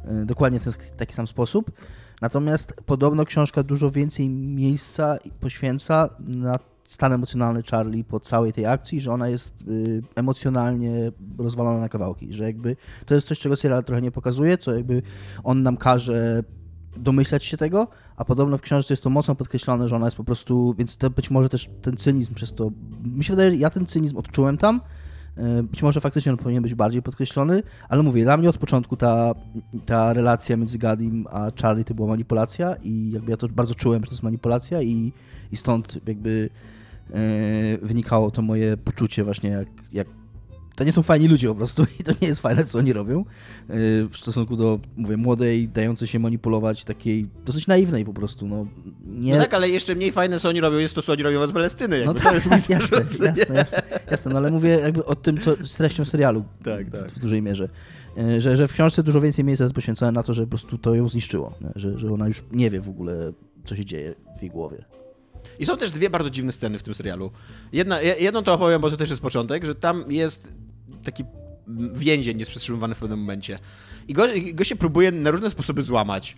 e, 0.06 0.26
dokładnie 0.26 0.60
w 0.60 0.92
taki 0.98 1.14
sam 1.14 1.28
sposób. 1.28 1.72
Natomiast 2.22 2.74
podobno 2.86 3.26
książka 3.26 3.64
dużo 3.64 3.92
więcej 3.92 4.30
miejsca 4.30 5.18
poświęca 5.40 6.10
na 6.20 6.60
stan 6.88 7.14
emocjonalny 7.14 7.64
Charlie 7.64 8.04
po 8.04 8.20
całej 8.20 8.54
tej 8.54 8.66
akcji, 8.66 9.02
że 9.02 9.14
ona 9.14 9.30
jest 9.30 9.62
y, 9.62 10.02
emocjonalnie 10.16 11.12
rozwalona 11.38 11.80
na 11.80 11.90
kawałki, 11.90 12.34
że 12.34 12.44
jakby 12.44 12.76
to 13.06 13.16
jest 13.16 13.28
coś, 13.28 13.40
czego 13.40 13.56
serial 13.56 13.84
trochę 13.84 14.02
nie 14.02 14.12
pokazuje, 14.12 14.58
co 14.58 14.74
jakby 14.74 15.02
on 15.44 15.64
nam 15.64 15.78
każe 15.78 16.44
domyślać 16.98 17.46
się 17.46 17.58
tego, 17.58 17.88
a 18.18 18.26
podobno 18.26 18.58
w 18.58 18.62
książce 18.62 18.94
jest 18.94 19.04
to 19.04 19.10
mocno 19.10 19.36
podkreślone, 19.36 19.88
że 19.88 19.96
ona 19.96 20.08
jest 20.08 20.18
po 20.18 20.24
prostu, 20.24 20.76
więc 20.78 20.96
to 20.96 21.10
być 21.10 21.32
może 21.32 21.50
też 21.50 21.70
ten 21.82 21.98
cynizm 21.98 22.34
przez 22.34 22.54
to, 22.54 22.72
mi 23.04 23.24
się 23.24 23.34
wydaje, 23.34 23.56
ja 23.56 23.70
ten 23.70 23.86
cynizm 23.86 24.18
odczułem 24.18 24.58
tam, 24.58 24.82
być 25.64 25.84
może 25.84 26.02
faktycznie 26.02 26.32
on 26.32 26.38
powinien 26.38 26.64
być 26.64 26.76
bardziej 26.76 27.02
podkreślony, 27.02 27.64
ale 27.90 28.04
mówię, 28.04 28.24
dla 28.24 28.38
mnie 28.38 28.50
od 28.50 28.58
początku 28.58 28.98
ta, 28.98 29.36
ta 29.86 30.14
relacja 30.14 30.58
między 30.58 30.78
Gadim 30.78 31.26
a 31.32 31.52
Charlie 31.62 31.84
to 31.84 31.94
była 31.94 32.08
manipulacja 32.08 32.76
i 32.84 33.12
jakby 33.12 33.32
ja 33.32 33.38
to 33.38 33.48
bardzo 33.48 33.76
czułem, 33.76 34.04
że 34.04 34.10
to 34.10 34.14
jest 34.14 34.24
manipulacja 34.24 34.82
i, 34.82 35.14
i 35.52 35.58
stąd 35.58 36.08
jakby 36.08 36.50
E, 37.14 37.78
wynikało 37.82 38.32
to 38.32 38.42
moje 38.42 38.78
poczucie 38.78 39.24
właśnie 39.24 39.50
jak, 39.50 39.68
jak 39.94 40.08
to 40.80 40.84
nie 40.84 40.92
są 40.92 41.02
fajni 41.02 41.28
ludzie 41.28 41.48
po 41.48 41.56
prostu 41.56 41.86
i 42.00 42.04
to 42.04 42.12
nie 42.22 42.28
jest 42.28 42.42
fajne, 42.42 42.66
co 42.66 42.80
oni 42.80 42.94
robią 42.94 43.20
e, 43.20 43.26
w 44.10 44.18
stosunku 44.18 44.56
do, 44.56 44.80
mówię, 44.98 45.18
młodej, 45.18 45.68
dającej 45.68 46.08
się 46.08 46.20
manipulować, 46.20 46.84
takiej 46.84 47.28
dosyć 47.46 47.68
naiwnej 47.68 48.06
po 48.06 48.14
prostu, 48.14 48.48
no. 48.48 48.66
Nie... 49.06 49.34
No 49.34 49.40
tak, 49.40 49.54
ale 49.54 49.70
jeszcze 49.70 49.96
mniej 49.96 50.12
fajne, 50.12 50.40
co 50.40 50.50
oni 50.50 50.62
robią, 50.62 50.78
jest 50.78 50.96
to, 50.96 51.02
co 51.02 51.12
oni 51.12 51.24
robią 51.24 51.42
od 51.42 51.52
Palestyny. 51.52 52.06
No 52.06 52.14
tak, 52.14 52.24
tak 52.24 52.34
jasne, 52.70 52.98
jasne, 52.98 53.34
jasne, 53.56 53.82
jasne, 54.12 54.32
no 54.32 54.38
ale 54.38 54.52
mówię 54.52 54.70
jakby 54.70 55.06
o 55.06 55.16
tym, 55.16 55.40
co 55.40 55.56
z 55.64 55.76
treścią 55.76 56.06
serialu 56.06 56.44
tak, 56.64 56.90
tak. 56.90 57.12
W, 57.12 57.16
w 57.16 57.20
dużej 57.20 57.42
mierze. 57.42 57.70
E, 58.18 58.42
że, 58.42 58.58
że 58.58 58.68
w 58.68 58.74
książce 58.74 59.04
dużo 59.04 59.22
więcej 59.22 59.46
miejsca 59.46 59.64
jest 59.66 59.76
poświęcone 59.76 60.12
na 60.12 60.24
to, 60.24 60.34
że 60.34 60.44
po 60.44 60.50
prostu 60.50 60.78
to 60.78 60.96
ją 60.96 61.08
zniszczyło, 61.08 61.54
że, 61.76 62.00
że 62.00 62.14
ona 62.14 62.28
już 62.28 62.44
nie 62.52 62.70
wie 62.70 62.82
w 62.82 62.90
ogóle, 62.90 63.34
co 63.66 63.76
się 63.76 63.86
dzieje 63.86 64.16
w 64.40 64.42
jej 64.42 64.52
głowie. 64.52 64.86
I 65.60 65.66
są 65.66 65.78
też 65.78 65.92
dwie 65.92 66.10
bardzo 66.10 66.30
dziwne 66.30 66.52
sceny 66.52 66.80
w 66.80 66.84
tym 66.84 66.94
serialu. 66.94 67.32
Jedna, 67.74 68.02
jedną 68.02 68.44
to 68.44 68.54
opowiem, 68.54 68.82
bo 68.82 68.90
to 68.90 68.98
też 68.98 69.10
jest 69.10 69.22
początek, 69.22 69.66
że 69.66 69.76
tam 69.76 70.04
jest 70.12 70.48
taki 71.04 71.24
więzień 71.94 72.40
jest 72.40 72.52
przetrzymywany 72.52 72.96
w 72.96 73.00
pewnym 73.00 73.20
momencie. 73.20 73.60
I 74.08 74.14
go, 74.14 74.24
go 74.54 74.64
się 74.64 74.76
próbuje 74.76 75.12
na 75.12 75.32
różne 75.32 75.50
sposoby 75.50 75.84
złamać. 75.84 76.38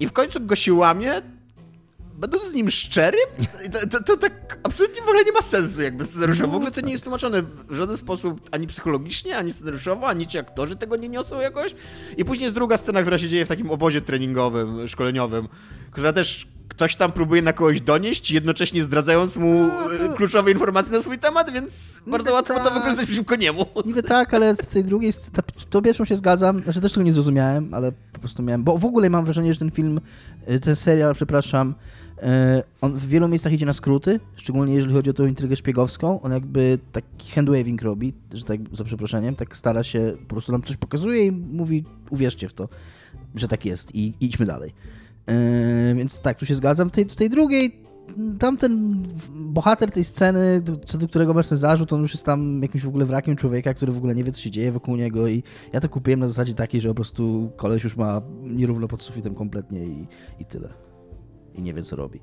i 0.00 0.06
w 0.06 0.12
końcu 0.12 0.40
go 0.40 0.56
się 0.56 0.74
łamie, 0.74 1.22
będąc 2.14 2.44
z 2.44 2.52
nim 2.52 2.70
szczerym, 2.70 3.26
to, 3.72 3.86
to, 3.88 4.02
to, 4.04 4.16
tak 4.16 4.58
absolutnie 4.62 5.00
w 5.00 5.04
ogóle 5.04 5.24
nie 5.24 5.32
ma 5.32 5.42
sensu 5.42 5.82
jakby 5.82 6.04
scenariuszowo. 6.04 6.52
W 6.52 6.54
ogóle 6.54 6.70
to 6.70 6.80
nie 6.80 6.92
jest 6.92 7.04
tłumaczone 7.04 7.42
w 7.42 7.74
żaden 7.74 7.96
sposób 7.96 8.48
ani 8.50 8.66
psychologicznie, 8.66 9.36
ani 9.36 9.52
scenariuszowo, 9.52 10.08
ani 10.08 10.26
ci 10.26 10.38
aktorzy 10.38 10.76
tego 10.76 10.96
nie 10.96 11.08
niosą 11.08 11.40
jakoś. 11.40 11.74
I 12.16 12.24
później 12.24 12.44
jest 12.44 12.54
druga 12.54 12.76
scena, 12.76 13.00
która 13.00 13.18
się 13.18 13.28
dzieje 13.28 13.44
w 13.44 13.48
takim 13.48 13.70
obozie 13.70 14.00
treningowym, 14.00 14.88
szkoleniowym, 14.88 15.48
która 15.90 16.12
też 16.12 16.46
ktoś 16.72 16.96
tam 16.96 17.12
próbuje 17.12 17.42
na 17.42 17.52
kogoś 17.52 17.80
donieść, 17.80 18.30
jednocześnie 18.30 18.84
zdradzając 18.84 19.36
mu 19.36 19.52
no, 19.52 20.08
to... 20.08 20.12
kluczowe 20.12 20.50
informacje 20.50 20.92
na 20.92 21.02
swój 21.02 21.18
temat, 21.18 21.52
więc 21.52 22.00
bardzo 22.06 22.32
łatwo 22.32 22.54
tak. 22.54 22.64
to 22.64 22.74
wykorzystać 22.74 23.06
przeciwko 23.06 23.36
niemu. 23.36 23.66
Niby 23.86 24.02
tak, 24.02 24.34
ale 24.34 24.56
w 24.56 24.66
tej 24.66 24.84
drugiej, 24.84 25.12
to 25.70 25.82
pierwszą 25.82 26.04
się 26.04 26.16
zgadzam, 26.16 26.62
znaczy 26.62 26.80
też 26.80 26.92
tego 26.92 27.04
nie 27.04 27.12
zrozumiałem, 27.12 27.74
ale 27.74 27.92
po 28.12 28.18
prostu 28.18 28.42
miałem, 28.42 28.64
bo 28.64 28.78
w 28.78 28.84
ogóle 28.84 29.10
mam 29.10 29.24
wrażenie, 29.24 29.52
że 29.52 29.58
ten 29.58 29.70
film, 29.70 30.00
y, 30.50 30.60
ten 30.60 30.76
serial, 30.76 31.14
przepraszam, 31.14 31.74
E, 32.22 32.62
on 32.80 32.94
w 32.94 33.08
wielu 33.08 33.28
miejscach 33.28 33.52
idzie 33.52 33.66
na 33.66 33.72
skróty, 33.72 34.20
szczególnie 34.36 34.74
jeżeli 34.74 34.94
chodzi 34.94 35.10
o 35.10 35.12
tą 35.12 35.26
intrygę 35.26 35.56
szpiegowską. 35.56 36.20
On 36.20 36.32
jakby 36.32 36.78
taki 36.92 37.30
handwaving 37.30 37.82
robi, 37.82 38.14
że 38.32 38.44
tak 38.44 38.60
za 38.72 38.84
przeproszeniem, 38.84 39.36
tak 39.36 39.56
stara 39.56 39.82
się, 39.82 40.12
po 40.28 40.34
prostu 40.34 40.52
nam 40.52 40.62
coś 40.62 40.76
pokazuje 40.76 41.26
i 41.26 41.32
mówi, 41.32 41.84
uwierzcie 42.10 42.48
w 42.48 42.52
to, 42.52 42.68
że 43.34 43.48
tak 43.48 43.66
jest 43.66 43.94
i 43.94 44.14
idźmy 44.20 44.46
dalej. 44.46 44.74
Yy, 45.26 45.94
więc 45.94 46.20
tak, 46.20 46.38
tu 46.38 46.46
się 46.46 46.54
zgadzam. 46.54 46.88
W 46.88 46.92
tej, 46.92 47.04
w 47.04 47.16
tej 47.16 47.30
drugiej 47.30 47.82
tamten 48.38 49.02
bohater 49.30 49.90
tej 49.90 50.04
sceny, 50.04 50.62
co 50.86 50.98
do 50.98 51.08
którego 51.08 51.34
masz 51.34 51.48
ten 51.48 51.58
zarzut, 51.58 51.92
on 51.92 52.02
już 52.02 52.12
jest 52.12 52.26
tam 52.26 52.62
jakimś 52.62 52.84
w 52.84 52.88
ogóle 52.88 53.04
wrakiem 53.04 53.36
człowieka, 53.36 53.74
który 53.74 53.92
w 53.92 53.96
ogóle 53.96 54.14
nie 54.14 54.24
wie, 54.24 54.32
co 54.32 54.40
się 54.40 54.50
dzieje 54.50 54.72
wokół 54.72 54.96
niego 54.96 55.28
i 55.28 55.42
ja 55.72 55.80
to 55.80 55.88
kupiłem 55.88 56.20
na 56.20 56.28
zasadzie 56.28 56.54
takiej, 56.54 56.80
że 56.80 56.88
po 56.88 56.94
prostu 56.94 57.52
koleś 57.56 57.84
już 57.84 57.96
ma 57.96 58.22
nierówno 58.42 58.88
pod 58.88 59.02
sufitem 59.02 59.34
kompletnie 59.34 59.84
i, 59.84 60.06
i 60.40 60.44
tyle 60.44 60.68
i 61.54 61.62
nie 61.62 61.74
wie, 61.74 61.82
co 61.82 61.96
robi. 61.96 62.20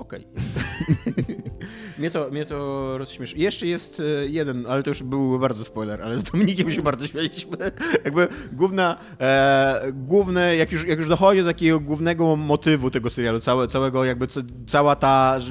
Okej. 0.00 0.26
Okay. 0.26 1.36
mnie, 1.98 2.10
to, 2.10 2.30
mnie 2.30 2.46
to 2.46 2.98
rozśmieszy. 2.98 3.38
Jeszcze 3.38 3.66
jest 3.66 4.02
e, 4.22 4.26
jeden, 4.26 4.66
ale 4.68 4.82
to 4.82 4.90
już 4.90 5.02
był 5.02 5.38
bardzo 5.38 5.64
spoiler, 5.64 6.02
ale 6.02 6.18
z 6.18 6.22
Dominikiem 6.22 6.70
się 6.70 6.82
bardzo 6.82 7.06
śmialiśmy. 7.06 7.56
Jakby 8.04 8.28
główna, 8.52 8.96
e, 9.20 9.82
główne, 9.92 10.56
jak 10.56 10.72
już, 10.72 10.86
jak 10.86 10.98
już 10.98 11.08
dochodzi 11.08 11.40
do 11.40 11.46
takiego 11.46 11.80
głównego 11.80 12.36
motywu 12.36 12.90
tego 12.90 13.10
serialu, 13.10 13.40
całe, 13.40 13.68
całego 13.68 14.04
jakby, 14.04 14.26
cała 14.66 14.96
ta 14.96 15.38
e, 15.38 15.42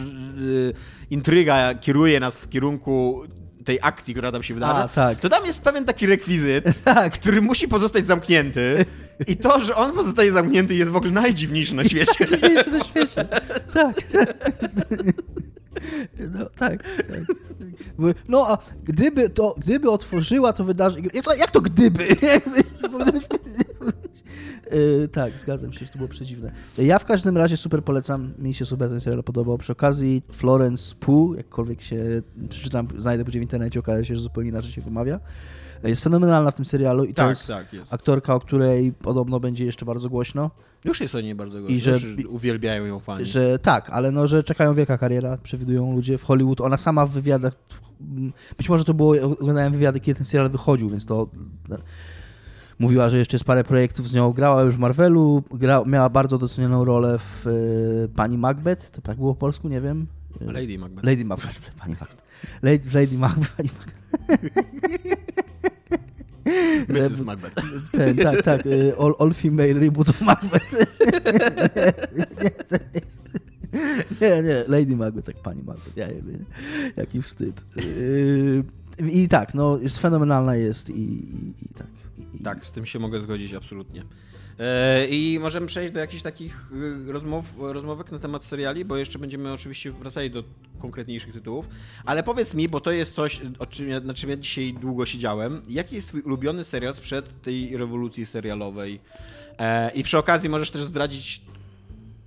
intryga 1.10 1.76
kieruje 1.76 2.20
nas 2.20 2.36
w 2.36 2.50
kierunku 2.50 3.24
tej 3.66 3.80
akcji, 3.82 4.14
która 4.14 4.32
tam 4.32 4.44
się 4.44 4.54
wydarza, 4.54 4.88
tak. 4.88 5.20
to 5.20 5.30
tam 5.30 5.46
jest 5.46 5.62
pewien 5.62 5.86
taki 5.86 6.08
rekwizyt, 6.08 6.66
tak. 6.84 7.14
który 7.14 7.42
musi 7.42 7.68
pozostać 7.68 8.06
zamknięty. 8.06 8.86
I 9.28 9.36
to, 9.36 9.64
że 9.64 9.76
on 9.76 9.94
pozostaje 9.94 10.32
zamknięty 10.32 10.76
jest 10.76 10.92
w 10.92 10.96
ogóle 10.96 11.12
najdziwniejsze 11.12 11.76
na 11.76 11.86
świecie. 11.86 12.12
Jest 12.20 12.32
najdziwniejsze 12.32 12.72
na 12.72 12.84
świecie. 12.84 13.26
Tak. 13.74 13.96
No 16.34 16.46
tak. 16.58 16.84
tak. 16.84 17.38
No 18.28 18.48
a 18.48 18.58
gdyby 18.84 19.30
to, 19.30 19.56
gdyby 19.58 19.92
otworzyła 19.92 20.54
to 20.54 20.64
wydarzenie. 20.64 21.10
Jak 21.38 21.52
to 21.52 21.62
gdyby? 21.62 22.08
Yy, 24.72 25.08
tak, 25.08 25.34
zgadzam 25.40 25.74
się, 25.74 25.86
że 25.86 25.92
to 25.92 25.98
było 25.98 26.10
przedziwne. 26.10 26.52
Ja 26.78 27.00
w 27.00 27.06
każdym 27.06 27.38
razie 27.38 27.58
super 27.58 27.84
polecam, 27.84 28.34
mi 28.40 28.54
się 28.54 28.66
super 28.66 28.90
ten 28.90 29.02
serial 29.02 29.24
podobał. 29.24 29.58
Przy 29.58 29.72
okazji 29.72 30.24
Florence 30.32 30.96
Pugh, 30.96 31.38
jakkolwiek 31.38 31.82
się 31.82 32.22
przeczytam, 32.50 32.88
znajdę 32.98 33.26
później 33.26 33.40
w 33.40 33.44
internecie, 33.44 33.80
okaże 33.80 34.06
się, 34.06 34.16
że 34.16 34.22
zupełnie 34.22 34.50
inaczej 34.50 34.72
się 34.72 34.82
wymawia. 34.82 35.20
Jest 35.84 36.04
fenomenalna 36.04 36.52
w 36.52 36.56
tym 36.56 36.66
serialu 36.66 37.04
i 37.04 37.14
to 37.14 37.22
tak, 37.22 37.30
jest, 37.30 37.48
tak, 37.48 37.74
jest, 37.74 37.94
aktorka, 37.94 38.36
o 38.36 38.40
której 38.40 38.92
podobno 38.92 39.40
będzie 39.40 39.66
jeszcze 39.66 39.86
bardzo 39.86 40.10
głośno. 40.10 40.52
Już 40.86 41.02
jest 41.02 41.16
o 41.16 41.22
niej 41.22 41.36
bardzo 41.36 41.60
głośno, 41.60 41.76
I 41.76 41.82
że, 41.82 42.00
uwielbiają 42.28 42.86
ją 42.86 43.00
fani. 43.00 43.26
Że 43.26 43.60
tak, 43.60 43.90
ale 43.90 44.12
no, 44.12 44.28
że 44.28 44.44
czekają 44.44 44.74
wielka 44.74 44.98
kariera, 44.98 45.38
przewidują 45.38 45.96
ludzie 45.96 46.18
w 46.18 46.24
Hollywood. 46.24 46.62
Ona 46.62 46.78
sama 46.78 47.06
w 47.06 47.12
wywiadach, 47.12 47.54
być 48.58 48.70
może 48.70 48.84
to 48.84 48.94
było, 48.94 49.16
oglądałem 49.22 49.74
wywiady, 49.74 50.00
kiedy 50.00 50.18
ten 50.18 50.26
serial 50.26 50.50
wychodził, 50.50 50.90
więc 50.90 51.06
to 51.06 51.30
Mówiła, 52.80 53.10
że 53.10 53.18
jeszcze 53.18 53.36
jest 53.36 53.46
parę 53.46 53.64
projektów 53.64 54.08
z 54.08 54.14
nią. 54.14 54.34
Grała 54.34 54.62
już 54.62 54.76
w 54.76 54.78
Marvelu, 54.78 55.44
gra, 55.52 55.84
miała 55.86 56.10
bardzo 56.10 56.38
docenioną 56.38 56.86
rolę 56.86 57.20
w 57.20 57.48
y, 57.48 58.10
Pani 58.16 58.38
Macbeth. 58.38 58.92
To 58.92 59.02
tak 59.02 59.18
było 59.18 59.34
po 59.34 59.40
polsku, 59.40 59.70
nie 59.70 59.82
wiem. 59.82 60.08
Lady 60.42 60.78
Macbeth. 60.78 61.06
Lady 61.08 61.26
Macbeth, 61.26 61.72
Pani 61.80 61.96
Macbeth. 62.00 62.24
Lady, 62.62 62.90
Lady 62.94 63.18
Macbeth, 63.18 63.56
Pani 63.58 63.70
Macbeth. 63.78 64.00
Mrs. 66.88 67.26
Macbeth. 67.26 67.56
Ten, 67.92 68.18
tak, 68.18 68.42
tak. 68.42 68.66
E, 68.66 68.96
all, 68.98 69.16
all 69.20 69.34
female 69.34 69.80
reboot 69.80 70.10
of 70.10 70.22
Macbeth. 70.22 70.76
Nie, 74.22 74.42
nie, 74.42 74.64
Lady 74.68 74.96
Macbeth, 74.96 75.26
tak 75.26 75.36
pani 75.36 75.64
Macbeth, 75.64 75.98
ja 75.98 76.08
nie 76.08 76.22
wiem, 76.22 76.46
jaki 76.98 77.22
wstyd. 77.22 77.66
I 79.12 79.28
tak, 79.28 79.54
no, 79.54 79.78
jest 79.78 80.00
fenomenalna 80.00 80.56
jest 80.56 80.90
i, 80.90 81.02
i, 81.02 81.54
i 81.66 81.70
tak. 81.78 81.88
Tak, 82.44 82.66
z 82.66 82.72
tym 82.72 82.86
się 82.86 83.00
mogę 83.00 83.22
zgodzić 83.22 83.54
absolutnie. 83.54 84.04
E, 84.60 85.08
I 85.08 85.40
możemy 85.42 85.68
przejść 85.68 85.94
do 85.94 86.00
jakichś 86.00 86.24
takich 86.24 86.72
y, 87.08 87.12
rozmów, 87.12 87.46
rozmówek 87.58 88.12
na 88.12 88.20
temat 88.20 88.44
seriali, 88.44 88.86
bo 88.86 88.98
jeszcze 88.98 89.20
będziemy 89.20 89.54
oczywiście 89.54 89.92
wracali 89.92 90.32
do 90.32 90.44
konkretniejszych 90.80 91.34
tytułów. 91.34 91.70
Ale 92.06 92.24
powiedz 92.24 92.54
mi, 92.54 92.70
bo 92.70 92.82
to 92.82 92.92
jest 92.92 93.16
coś, 93.16 93.42
o 93.60 93.66
czym 93.66 93.90
ja, 93.90 94.00
na 94.00 94.14
czym 94.14 94.30
ja 94.30 94.38
dzisiaj 94.38 94.74
długo 94.74 95.06
siedziałem. 95.06 95.62
Jaki 95.70 95.96
jest 95.96 96.08
twój 96.08 96.22
ulubiony 96.22 96.64
serial 96.64 96.96
sprzed 96.96 97.42
tej 97.42 97.78
rewolucji 97.78 98.26
serialowej? 98.26 99.00
E, 99.60 99.92
I 99.92 100.04
przy 100.04 100.18
okazji 100.18 100.50
możesz 100.50 100.72
też 100.72 100.84
zdradzić 100.84 101.42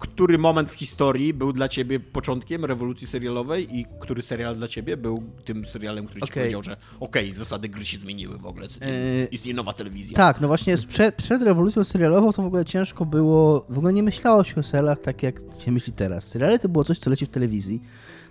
który 0.03 0.39
moment 0.39 0.71
w 0.71 0.75
historii 0.75 1.35
był 1.35 1.53
dla 1.53 1.69
ciebie 1.69 2.01
początkiem 2.01 2.65
rewolucji 2.65 3.07
serialowej 3.07 3.79
i 3.79 3.87
który 4.01 4.23
serial 4.23 4.57
dla 4.57 4.69
ciebie 4.69 4.97
był 4.97 5.23
tym 5.45 5.65
serialem, 5.65 6.07
który 6.07 6.21
okay. 6.21 6.29
ci 6.29 6.35
powiedział, 6.35 6.63
że 6.63 6.77
okej, 7.01 7.31
okay, 7.31 7.39
zasady 7.39 7.69
gry 7.69 7.85
się 7.85 7.99
zmieniły 7.99 8.39
w 8.39 8.47
ogóle, 8.47 8.67
yy, 8.67 9.29
istnieje 9.31 9.57
nowa 9.57 9.73
telewizja. 9.73 10.17
Tak, 10.17 10.41
no 10.41 10.49
właśnie 10.49 10.77
przed, 10.77 11.15
przed 11.15 11.43
rewolucją 11.43 11.85
serialową 11.85 12.33
to 12.33 12.43
w 12.43 12.47
ogóle 12.47 12.65
ciężko 12.65 13.07
było, 13.07 13.67
w 13.69 13.79
ogóle 13.79 13.93
nie 13.93 14.03
myślało 14.03 14.45
się 14.45 14.55
o 14.61 14.63
serialach 14.63 15.01
tak 15.01 15.23
jak 15.23 15.41
się 15.59 15.73
myśli 15.73 15.93
teraz. 15.93 16.29
Seriale 16.29 16.59
to 16.59 16.69
było 16.69 16.85
coś, 16.85 16.99
co 16.99 17.11
leci 17.11 17.27
w 17.27 17.29
telewizji 17.29 17.83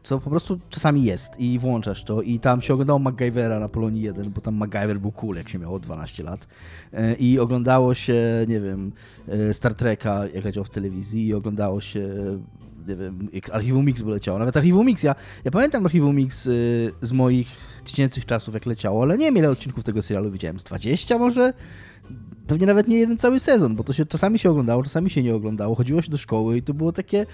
co 0.03 0.19
po 0.19 0.29
prostu 0.29 0.59
czasami 0.69 1.03
jest 1.03 1.39
i 1.39 1.59
włączasz 1.59 2.03
to 2.03 2.21
i 2.21 2.39
tam 2.39 2.61
się 2.61 2.73
oglądało 2.73 2.99
MacGyvera 2.99 3.59
na 3.59 3.69
Polonii 3.69 4.01
1, 4.01 4.31
bo 4.31 4.41
tam 4.41 4.55
MacGyver 4.55 4.99
był 4.99 5.11
cool, 5.11 5.35
jak 5.35 5.49
się 5.49 5.59
miało 5.59 5.79
12 5.79 6.23
lat 6.23 6.47
e, 6.93 7.13
i 7.13 7.39
oglądało 7.39 7.93
się, 7.93 8.45
nie 8.47 8.59
wiem, 8.59 8.91
e, 9.27 9.53
Star 9.53 9.73
Treka, 9.73 10.27
jak 10.33 10.45
leciał 10.45 10.63
w 10.63 10.69
telewizji 10.69 11.27
i 11.27 11.33
oglądało 11.33 11.81
się 11.81 12.09
nie 12.87 12.95
wiem, 12.95 13.29
Archiwum 13.51 13.85
Mix 13.85 14.01
by 14.01 14.11
leciało. 14.11 14.39
Nawet 14.39 14.57
Archiwum 14.57 14.85
Mix, 14.85 15.03
ja, 15.03 15.15
ja 15.45 15.51
pamiętam 15.51 15.85
Archiwum 15.85 16.15
Mix 16.15 16.47
y, 16.47 16.91
z 17.01 17.11
moich 17.11 17.47
dziecięcych 17.85 18.25
czasów, 18.25 18.53
jak 18.53 18.65
leciało, 18.65 19.03
ale 19.03 19.17
nie 19.17 19.25
wiem 19.25 19.37
ile 19.37 19.49
odcinków 19.49 19.83
tego 19.83 20.01
serialu 20.01 20.31
widziałem, 20.31 20.59
z 20.59 20.63
20 20.63 21.17
może? 21.17 21.53
Pewnie 22.47 22.65
nawet 22.65 22.87
nie 22.87 22.99
jeden 22.99 23.17
cały 23.17 23.39
sezon, 23.39 23.75
bo 23.75 23.83
to 23.83 23.93
się 23.93 24.05
czasami 24.05 24.39
się 24.39 24.49
oglądało, 24.49 24.83
czasami 24.83 25.09
się 25.09 25.23
nie 25.23 25.35
oglądało, 25.35 25.75
chodziło 25.75 26.01
się 26.01 26.11
do 26.11 26.17
szkoły 26.17 26.57
i 26.57 26.61
to 26.61 26.73
było 26.73 26.91
takie 26.91 27.25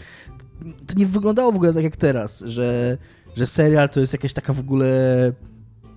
to 0.87 0.93
nie 0.97 1.05
wyglądało 1.05 1.51
w 1.51 1.55
ogóle 1.55 1.73
tak 1.73 1.83
jak 1.83 1.97
teraz, 1.97 2.43
że, 2.45 2.97
że 3.35 3.45
serial 3.45 3.89
to 3.89 3.99
jest 3.99 4.13
jakaś 4.13 4.33
taka 4.33 4.53
w 4.53 4.59
ogóle 4.59 4.87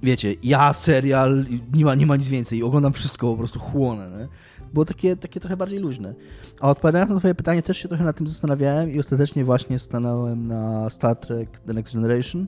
wiecie, 0.03 0.35
ja 0.43 0.73
serial, 0.73 1.45
nie 1.75 1.85
ma, 1.85 1.95
nie 1.95 2.07
ma 2.07 2.17
nic 2.17 2.29
więcej 2.29 2.63
oglądam 2.63 2.93
wszystko, 2.93 3.31
po 3.31 3.37
prostu 3.37 3.61
chłonę, 3.61 4.11
nie? 4.19 4.29
Było 4.73 4.85
takie, 4.85 5.17
takie 5.17 5.41
trochę 5.41 5.57
bardziej 5.57 5.79
luźne. 5.79 6.15
A 6.61 6.71
odpowiadając 6.71 7.11
na 7.11 7.19
twoje 7.19 7.35
pytanie, 7.35 7.63
też 7.63 7.79
się 7.79 7.89
trochę 7.89 8.05
nad 8.05 8.17
tym 8.17 8.29
zastanawiałem 8.29 8.91
i 8.91 9.01
ostatecznie 9.01 9.45
właśnie 9.45 9.79
stanąłem 9.79 10.47
na 10.47 10.91
Star 10.91 11.17
Trek 11.17 11.61
The 11.61 11.73
Next 11.73 11.95
Generation, 11.95 12.47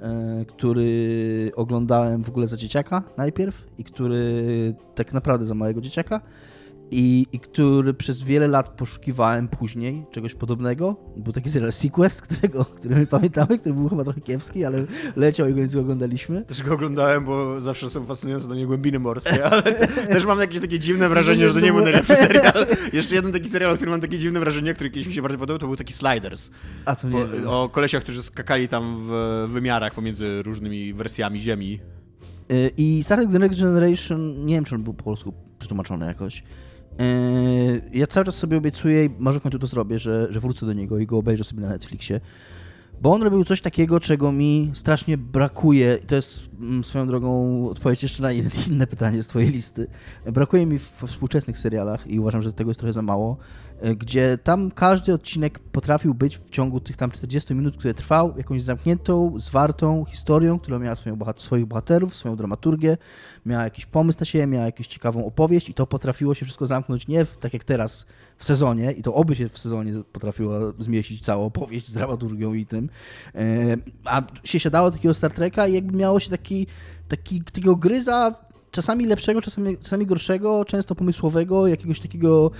e, 0.00 0.44
który 0.44 1.50
oglądałem 1.56 2.22
w 2.22 2.28
ogóle 2.28 2.46
za 2.46 2.56
dzieciaka 2.56 3.02
najpierw 3.16 3.66
i 3.78 3.84
który 3.84 4.74
tak 4.94 5.12
naprawdę 5.12 5.46
za 5.46 5.54
małego 5.54 5.80
dzieciaka 5.80 6.20
i, 6.92 7.26
i 7.32 7.40
który 7.40 7.94
przez 7.94 8.22
wiele 8.22 8.48
lat 8.48 8.68
poszukiwałem 8.68 9.48
później 9.48 10.06
czegoś 10.10 10.34
podobnego. 10.34 10.96
Był 11.16 11.32
taki 11.32 11.50
serial 11.50 11.72
Sequest, 11.72 12.22
którego, 12.26 12.64
który 12.64 12.94
my 12.94 13.06
pamiętamy, 13.06 13.58
który 13.58 13.74
był 13.74 13.88
chyba 13.88 14.04
trochę 14.04 14.20
kiepski, 14.20 14.64
ale 14.64 14.84
leciał 15.16 15.48
i 15.48 15.50
go 15.50 15.56
więc 15.56 15.76
oglądaliśmy. 15.76 16.42
Też 16.42 16.62
go 16.62 16.74
oglądałem, 16.74 17.24
bo 17.24 17.60
zawsze 17.60 17.90
są 17.90 18.06
fascynujące 18.06 18.48
do 18.48 18.54
mnie 18.54 18.66
głębiny 18.66 18.98
morskie, 18.98 19.44
ale 19.50 19.62
też 20.06 20.26
mam 20.26 20.40
jakieś 20.40 20.60
takie 20.60 20.78
dziwne 20.78 21.08
wrażenie, 21.08 21.48
że 21.48 21.54
to 21.54 21.60
nie 21.60 21.72
był 21.72 21.82
najlepszy 21.82 22.16
serial. 22.16 22.66
Jeszcze 22.92 23.14
jeden 23.14 23.32
taki 23.32 23.48
serial, 23.48 23.76
który 23.76 23.90
mam 23.90 24.00
takie 24.00 24.18
dziwne 24.18 24.40
wrażenie, 24.40 24.74
który 24.74 24.90
kiedyś 24.90 25.06
mi 25.06 25.14
się 25.14 25.22
bardzo 25.22 25.38
podobał, 25.38 25.58
to 25.58 25.66
był 25.66 25.76
taki 25.76 25.92
Sliders. 25.92 26.50
A 26.84 26.96
to 26.96 27.08
nie 27.08 27.24
po, 27.44 27.62
O 27.62 27.68
kolesiach, 27.68 28.02
którzy 28.02 28.22
skakali 28.22 28.68
tam 28.68 29.02
w 29.06 29.46
wymiarach 29.48 29.94
pomiędzy 29.94 30.42
różnymi 30.42 30.94
wersjami 30.94 31.40
Ziemi. 31.40 31.80
Y, 32.52 32.70
I 32.76 33.04
Star 33.04 33.18
Trek 33.18 33.32
The 33.32 33.38
Next 33.38 33.60
Generation, 33.60 34.46
nie 34.46 34.54
wiem, 34.54 34.64
czy 34.64 34.74
on 34.74 34.82
był 34.82 34.94
po 34.94 35.04
polsku 35.04 35.32
przetłumaczony 35.58 36.06
jakoś, 36.06 36.42
ja 37.92 38.06
cały 38.06 38.26
czas 38.26 38.34
sobie 38.36 38.56
obiecuję 38.56 39.04
i 39.04 39.10
może 39.18 39.40
w 39.40 39.42
końcu 39.42 39.58
to 39.58 39.66
zrobię, 39.66 39.98
że, 39.98 40.26
że 40.30 40.40
wrócę 40.40 40.66
do 40.66 40.72
niego 40.72 40.98
i 40.98 41.06
go 41.06 41.18
obejrzę 41.18 41.44
sobie 41.44 41.60
na 41.60 41.68
Netflixie, 41.68 42.20
bo 43.02 43.12
on 43.12 43.22
robił 43.22 43.44
coś 43.44 43.60
takiego, 43.60 44.00
czego 44.00 44.32
mi 44.32 44.70
strasznie 44.74 45.18
brakuje. 45.18 45.98
I 46.04 46.06
to 46.06 46.14
jest 46.14 46.48
mm, 46.60 46.84
swoją 46.84 47.06
drogą 47.06 47.68
odpowiedź 47.70 48.02
jeszcze 48.02 48.22
na 48.22 48.32
inne 48.32 48.86
pytanie 48.86 49.22
z 49.22 49.26
Twojej 49.26 49.50
listy. 49.50 49.86
Brakuje 50.26 50.66
mi 50.66 50.78
w 50.78 51.02
współczesnych 51.06 51.58
serialach 51.58 52.06
i 52.06 52.18
uważam, 52.18 52.42
że 52.42 52.52
tego 52.52 52.70
jest 52.70 52.80
trochę 52.80 52.92
za 52.92 53.02
mało. 53.02 53.36
E, 53.82 53.94
gdzie 53.96 54.38
tam 54.38 54.70
każdy 54.70 55.14
odcinek 55.14 55.58
potrafił 55.58 56.14
być 56.14 56.38
w 56.38 56.50
ciągu 56.50 56.80
tych 56.80 56.96
tam 56.96 57.10
40 57.10 57.54
minut, 57.54 57.76
które 57.76 57.94
trwał, 57.94 58.34
jakąś 58.36 58.62
zamkniętą, 58.62 59.38
zwartą 59.38 60.04
historią, 60.04 60.58
która 60.58 60.78
miała 60.78 60.96
swoją 60.96 61.16
bohat 61.16 61.40
swoich 61.40 61.66
bohaterów, 61.66 62.16
swoją 62.16 62.36
dramaturgię, 62.36 62.96
miała 63.46 63.64
jakiś 63.64 63.86
pomysł 63.86 64.18
na 64.20 64.26
siebie, 64.26 64.46
miała 64.46 64.66
jakąś 64.66 64.86
ciekawą 64.86 65.26
opowieść 65.26 65.68
i 65.68 65.74
to 65.74 65.86
potrafiło 65.86 66.34
się 66.34 66.44
wszystko 66.44 66.66
zamknąć 66.66 67.08
nie 67.08 67.24
w, 67.24 67.36
tak 67.36 67.52
jak 67.52 67.64
teraz 67.64 68.06
w 68.36 68.44
sezonie 68.44 68.92
i 68.92 69.02
to 69.02 69.14
oby 69.14 69.36
się 69.36 69.48
w 69.48 69.58
sezonie 69.58 69.92
potrafiło 70.12 70.54
zmieścić 70.78 71.24
całą 71.24 71.44
opowieść 71.44 71.88
z 71.88 71.94
dramaturgią 71.94 72.54
i 72.54 72.66
tym, 72.66 72.88
e, 73.34 73.76
a 74.04 74.22
się 74.44 74.60
siadało 74.60 74.90
takiego 74.90 75.14
Star 75.14 75.32
Treka 75.32 75.66
i 75.66 75.74
jakby 75.74 75.96
miało 75.96 76.20
się 76.20 76.30
taki, 76.30 76.66
taki 77.08 77.42
takiego 77.44 77.76
gryza 77.76 78.34
czasami 78.72 79.06
lepszego, 79.06 79.42
czasami, 79.42 79.78
czasami 79.78 80.06
gorszego, 80.06 80.64
często 80.64 80.94
pomysłowego, 80.94 81.66
jakiegoś 81.66 82.00
takiego 82.00 82.50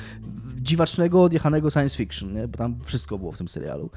dziwacznego, 0.63 1.23
odjechanego 1.23 1.71
science 1.71 1.97
fiction, 1.97 2.33
nie? 2.33 2.49
bo 2.49 2.59
tam 2.59 2.77
wszystko 2.85 3.19
było 3.19 3.33
w 3.33 3.39
tym 3.39 3.49
serialu. 3.49 3.91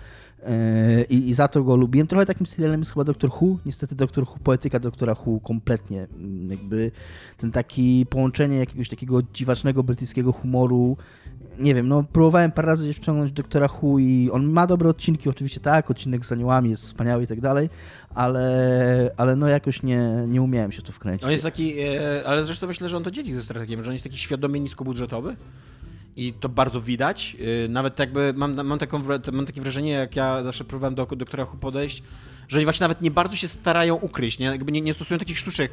E, 0.45 1.03
I, 1.03 1.30
I, 1.30 1.34
za 1.34 1.47
to 1.47 1.63
go 1.63 1.76
lubiłem. 1.76 2.07
Trochę 2.07 2.26
takim 2.26 2.45
serialem 2.45 2.82
jest 2.82 2.93
chyba 2.93 3.03
Doktor 3.03 3.30
Who. 3.30 3.57
Niestety 3.66 3.95
Doktor 3.95 4.24
Who, 4.24 4.38
poetyka 4.43 4.80
Doktora 4.80 5.16
Who 5.26 5.39
kompletnie 5.39 6.07
mm, 6.18 6.51
jakby 6.51 6.91
ten 7.38 7.51
taki 7.51 8.05
połączenie 8.09 8.57
jakiegoś 8.57 8.89
takiego 8.89 9.20
dziwacznego 9.34 9.84
brytyjskiego 9.84 10.32
humoru. 10.32 10.97
Nie 11.59 11.76
wiem, 11.76 11.88
no 11.88 12.03
próbowałem 12.03 12.51
parę 12.51 12.68
razy 12.68 12.93
wciągnąć 12.93 13.32
Doktora 13.32 13.70
Who 13.82 13.99
i 13.99 14.30
on 14.32 14.45
ma 14.45 14.68
dobre 14.68 14.89
odcinki, 14.89 15.30
oczywiście 15.30 15.59
tak, 15.59 15.91
odcinek 15.91 16.26
z 16.26 16.32
aniołami 16.32 16.70
jest 16.70 16.84
wspaniały 16.84 17.24
i 17.24 17.28
tak 17.28 17.41
dalej, 17.41 17.70
ale, 18.16 19.11
ale 19.18 19.36
no 19.36 19.47
jakoś 19.47 19.84
nie, 19.84 20.26
nie 20.28 20.41
umiałem 20.41 20.72
się 20.72 20.82
to 20.82 20.91
wkręcić. 20.91 21.26
On 21.26 21.32
jest 21.32 21.43
taki, 21.43 21.80
e, 21.80 22.24
ale 22.26 22.45
zresztą 22.45 22.68
myślę, 22.68 22.89
że 22.89 22.97
on 22.97 23.03
to 23.03 23.11
dzieli 23.11 23.34
ze 23.34 23.41
strategiem, 23.41 23.84
że 23.84 23.89
on 23.89 23.93
jest 23.93 24.03
taki 24.03 24.18
świadomie 24.18 24.59
niskobudżetowy 24.59 25.36
i 26.16 26.34
to 26.34 26.49
bardzo 26.49 26.82
widać. 26.82 27.38
Y, 27.66 27.70
nawet 27.70 27.99
jakby 27.99 28.34
mam, 28.36 28.68
mam, 28.68 28.80
taką, 28.80 29.01
mam 29.32 29.45
takie 29.45 29.61
wrażenie, 29.61 29.91
jak 29.91 30.16
ja 30.16 30.43
zawsze 30.43 30.63
próbowałem 30.63 30.95
do 30.95 31.05
doktora 31.05 31.45
Hu 31.45 31.57
podejść, 31.57 32.03
że 32.47 32.57
oni 32.57 32.66
właśnie 32.66 32.84
nawet 32.84 33.01
nie 33.01 33.11
bardzo 33.11 33.36
się 33.36 33.47
starają 33.47 33.95
ukryć, 33.95 34.39
nie, 34.39 34.45
jakby 34.45 34.72
nie, 34.72 34.82
nie 34.82 34.93
stosują 34.93 35.20
takich 35.20 35.39
sztuczek 35.39 35.72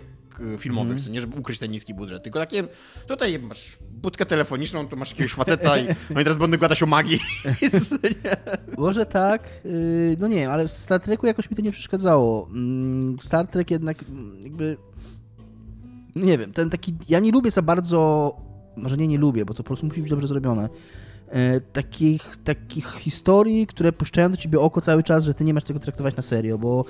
y, 0.54 0.58
filmowych, 0.58 0.98
mm. 0.98 1.12
nie, 1.12 1.20
żeby 1.20 1.36
ukryć 1.36 1.58
ten 1.58 1.70
niski 1.70 1.94
budżet, 1.94 2.22
tylko 2.22 2.38
takie, 2.38 2.64
tutaj 3.06 3.38
masz 3.38 3.78
budkę 3.90 4.26
telefoniczną, 4.26 4.86
tu 4.86 4.96
masz 4.96 5.10
jakiegoś 5.10 5.32
faceta 5.32 5.78
i 5.78 5.86
no 6.10 6.20
i 6.20 6.24
teraz 6.24 6.38
będę 6.38 6.58
gadać 6.58 6.82
o 6.82 6.86
magii. 6.86 7.20
Może 8.78 9.06
tak, 9.06 9.48
y, 9.64 10.16
no 10.20 10.28
nie 10.28 10.36
wiem, 10.36 10.50
ale 10.50 10.68
w 10.68 10.70
Star 10.70 11.00
Treku 11.00 11.26
jakoś 11.26 11.50
mi 11.50 11.56
to 11.56 11.62
nie 11.62 11.72
przeszkadzało. 11.72 12.48
Mm, 12.52 13.16
Star 13.20 13.46
Trek 13.46 13.70
jednak 13.70 14.02
mm, 14.02 14.40
jakby, 14.42 14.76
nie 16.16 16.38
wiem, 16.38 16.52
ten 16.52 16.70
taki, 16.70 16.94
ja 17.08 17.18
nie 17.18 17.32
lubię 17.32 17.50
za 17.50 17.62
bardzo 17.62 18.51
może 18.76 18.96
nie, 18.96 19.08
nie 19.08 19.18
lubię, 19.18 19.44
bo 19.44 19.54
to 19.54 19.62
po 19.62 19.66
prostu 19.66 19.86
musi 19.86 20.00
być 20.00 20.10
dobrze 20.10 20.26
zrobione. 20.26 20.68
E, 21.32 21.60
takich, 21.60 22.36
takich 22.44 22.86
historii, 22.86 23.66
które 23.66 23.92
puszczają 23.92 24.30
do 24.30 24.36
ciebie 24.36 24.60
oko 24.60 24.80
cały 24.80 25.02
czas, 25.02 25.24
że 25.24 25.34
ty 25.34 25.44
nie 25.44 25.54
masz 25.54 25.64
tego 25.64 25.80
traktować 25.80 26.16
na 26.16 26.22
serio, 26.22 26.58
bo 26.58 26.84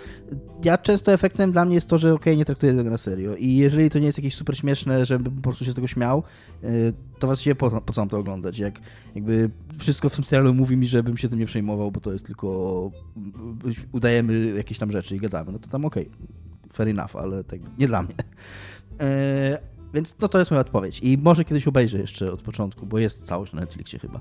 ja 0.64 0.78
często 0.78 1.12
efektem 1.12 1.52
dla 1.52 1.64
mnie 1.64 1.74
jest 1.74 1.86
to, 1.86 1.98
że 1.98 2.14
okay, 2.14 2.36
nie 2.36 2.44
traktuję 2.44 2.74
tego 2.74 2.90
na 2.90 2.98
serio 2.98 3.36
i 3.36 3.56
jeżeli 3.56 3.90
to 3.90 3.98
nie 3.98 4.06
jest 4.06 4.18
jakieś 4.18 4.34
super 4.34 4.58
śmieszne, 4.58 5.06
żebym 5.06 5.36
po 5.36 5.42
prostu 5.42 5.64
się 5.64 5.72
z 5.72 5.74
tego 5.74 5.86
śmiał, 5.86 6.22
e, 6.62 6.68
to 7.18 7.26
właściwie 7.26 7.54
po, 7.54 7.80
po 7.80 7.92
co 7.92 8.00
mam 8.00 8.08
to 8.08 8.18
oglądać? 8.18 8.58
Jak 8.58 8.80
jakby 9.14 9.50
wszystko 9.78 10.08
w 10.08 10.14
tym 10.14 10.24
serialu 10.24 10.54
mówi 10.54 10.76
mi, 10.76 10.86
żebym 10.86 11.16
się 11.16 11.28
tym 11.28 11.38
nie 11.38 11.46
przejmował, 11.46 11.90
bo 11.90 12.00
to 12.00 12.12
jest 12.12 12.26
tylko 12.26 12.90
udajemy 13.92 14.52
jakieś 14.56 14.78
tam 14.78 14.92
rzeczy 14.92 15.16
i 15.16 15.18
gadamy, 15.18 15.52
no 15.52 15.58
to 15.58 15.68
tam 15.68 15.84
okay, 15.84 16.06
fair 16.72 16.88
enough, 16.88 17.16
ale 17.16 17.44
tak 17.44 17.60
nie 17.78 17.86
dla 17.86 18.02
mnie. 18.02 18.14
E, 19.00 19.58
więc 19.94 20.14
no 20.20 20.28
to 20.28 20.38
jest 20.38 20.50
moja 20.50 20.60
odpowiedź. 20.60 21.00
I 21.02 21.18
może 21.18 21.44
kiedyś 21.44 21.68
obejrzę 21.68 21.98
jeszcze 21.98 22.32
od 22.32 22.42
początku, 22.42 22.86
bo 22.86 22.98
jest 22.98 23.26
całość 23.26 23.52
na 23.52 23.60
Netflixie 23.60 23.98
chyba. 23.98 24.20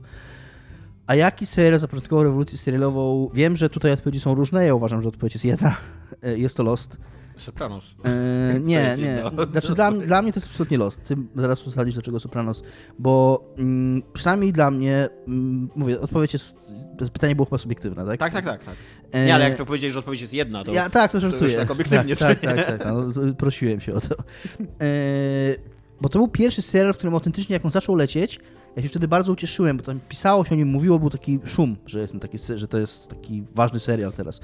A 1.07 1.15
jaki 1.15 1.45
serial 1.45 1.79
zapoczątkował 1.79 2.23
rewolucję 2.23 2.57
serialową? 2.57 3.29
Wiem, 3.33 3.55
że 3.55 3.69
tutaj 3.69 3.91
odpowiedzi 3.91 4.19
są 4.19 4.35
różne. 4.35 4.65
Ja 4.65 4.75
uważam, 4.75 5.01
że 5.01 5.09
odpowiedź 5.09 5.33
jest 5.33 5.45
jedna. 5.45 5.75
E, 6.23 6.37
jest 6.37 6.57
to 6.57 6.63
Lost. 6.63 6.97
Sopranos. 7.37 7.95
E, 8.05 8.59
nie, 8.59 8.97
nie. 8.97 9.23
Znaczy 9.51 9.73
dla, 9.73 9.91
dla 9.91 10.21
mnie 10.21 10.33
to 10.33 10.37
jest 10.37 10.47
absolutnie 10.47 10.77
Lost. 10.77 11.03
Ty 11.03 11.15
zaraz 11.35 11.67
ustalisz, 11.67 11.93
dlaczego 11.93 12.19
Sopranos. 12.19 12.63
Bo 12.99 13.43
mm, 13.57 14.03
przynajmniej 14.13 14.53
dla 14.53 14.71
mnie, 14.71 15.09
mm, 15.27 15.69
mówię, 15.75 16.01
odpowiedź 16.01 16.33
jest, 16.33 16.57
pytanie 17.09 17.35
było 17.35 17.45
chyba 17.45 17.57
subiektywne, 17.57 18.05
tak? 18.05 18.19
Tak, 18.19 18.33
tak, 18.33 18.45
tak. 18.45 18.63
tak. 18.63 18.75
E, 19.11 19.25
nie, 19.25 19.35
ale 19.35 19.49
jak 19.49 19.57
to 19.57 19.65
powiedziałeś, 19.65 19.93
że 19.93 19.99
odpowiedź 19.99 20.21
jest 20.21 20.33
jedna, 20.33 20.63
to. 20.63 20.73
Ja, 20.73 20.89
tak, 20.89 21.11
to 21.11 21.19
żartuję. 21.19 21.51
To 21.51 21.59
tak 21.59 21.71
obiektywnie. 21.71 22.15
Tak, 22.21 22.39
tak, 22.39 22.65
tak, 22.65 22.77
tak, 22.77 22.85
no, 22.85 23.33
prosiłem 23.33 23.79
się 23.79 23.93
o 23.93 24.01
to. 24.01 24.15
E, 24.81 25.55
bo 26.01 26.09
to 26.09 26.19
był 26.19 26.27
pierwszy 26.27 26.61
serial, 26.61 26.93
w 26.93 26.97
którym 26.97 27.13
autentycznie, 27.13 27.53
jak 27.53 27.65
on 27.65 27.71
zaczął 27.71 27.95
lecieć, 27.95 28.39
ja 28.75 28.83
się 28.83 28.89
wtedy 28.89 29.07
bardzo 29.07 29.31
ucieszyłem, 29.31 29.77
bo 29.77 29.83
tam 29.83 29.99
pisało 30.09 30.45
się 30.45 30.51
o 30.51 30.57
nim, 30.57 30.67
mówiło, 30.67 30.99
był 30.99 31.09
taki 31.09 31.39
szum, 31.45 31.77
że, 31.85 31.99
jest 31.99 32.19
taki, 32.19 32.37
że 32.55 32.67
to 32.67 32.77
jest 32.77 33.07
taki 33.07 33.43
ważny 33.55 33.79
serial 33.79 34.13
teraz. 34.13 34.41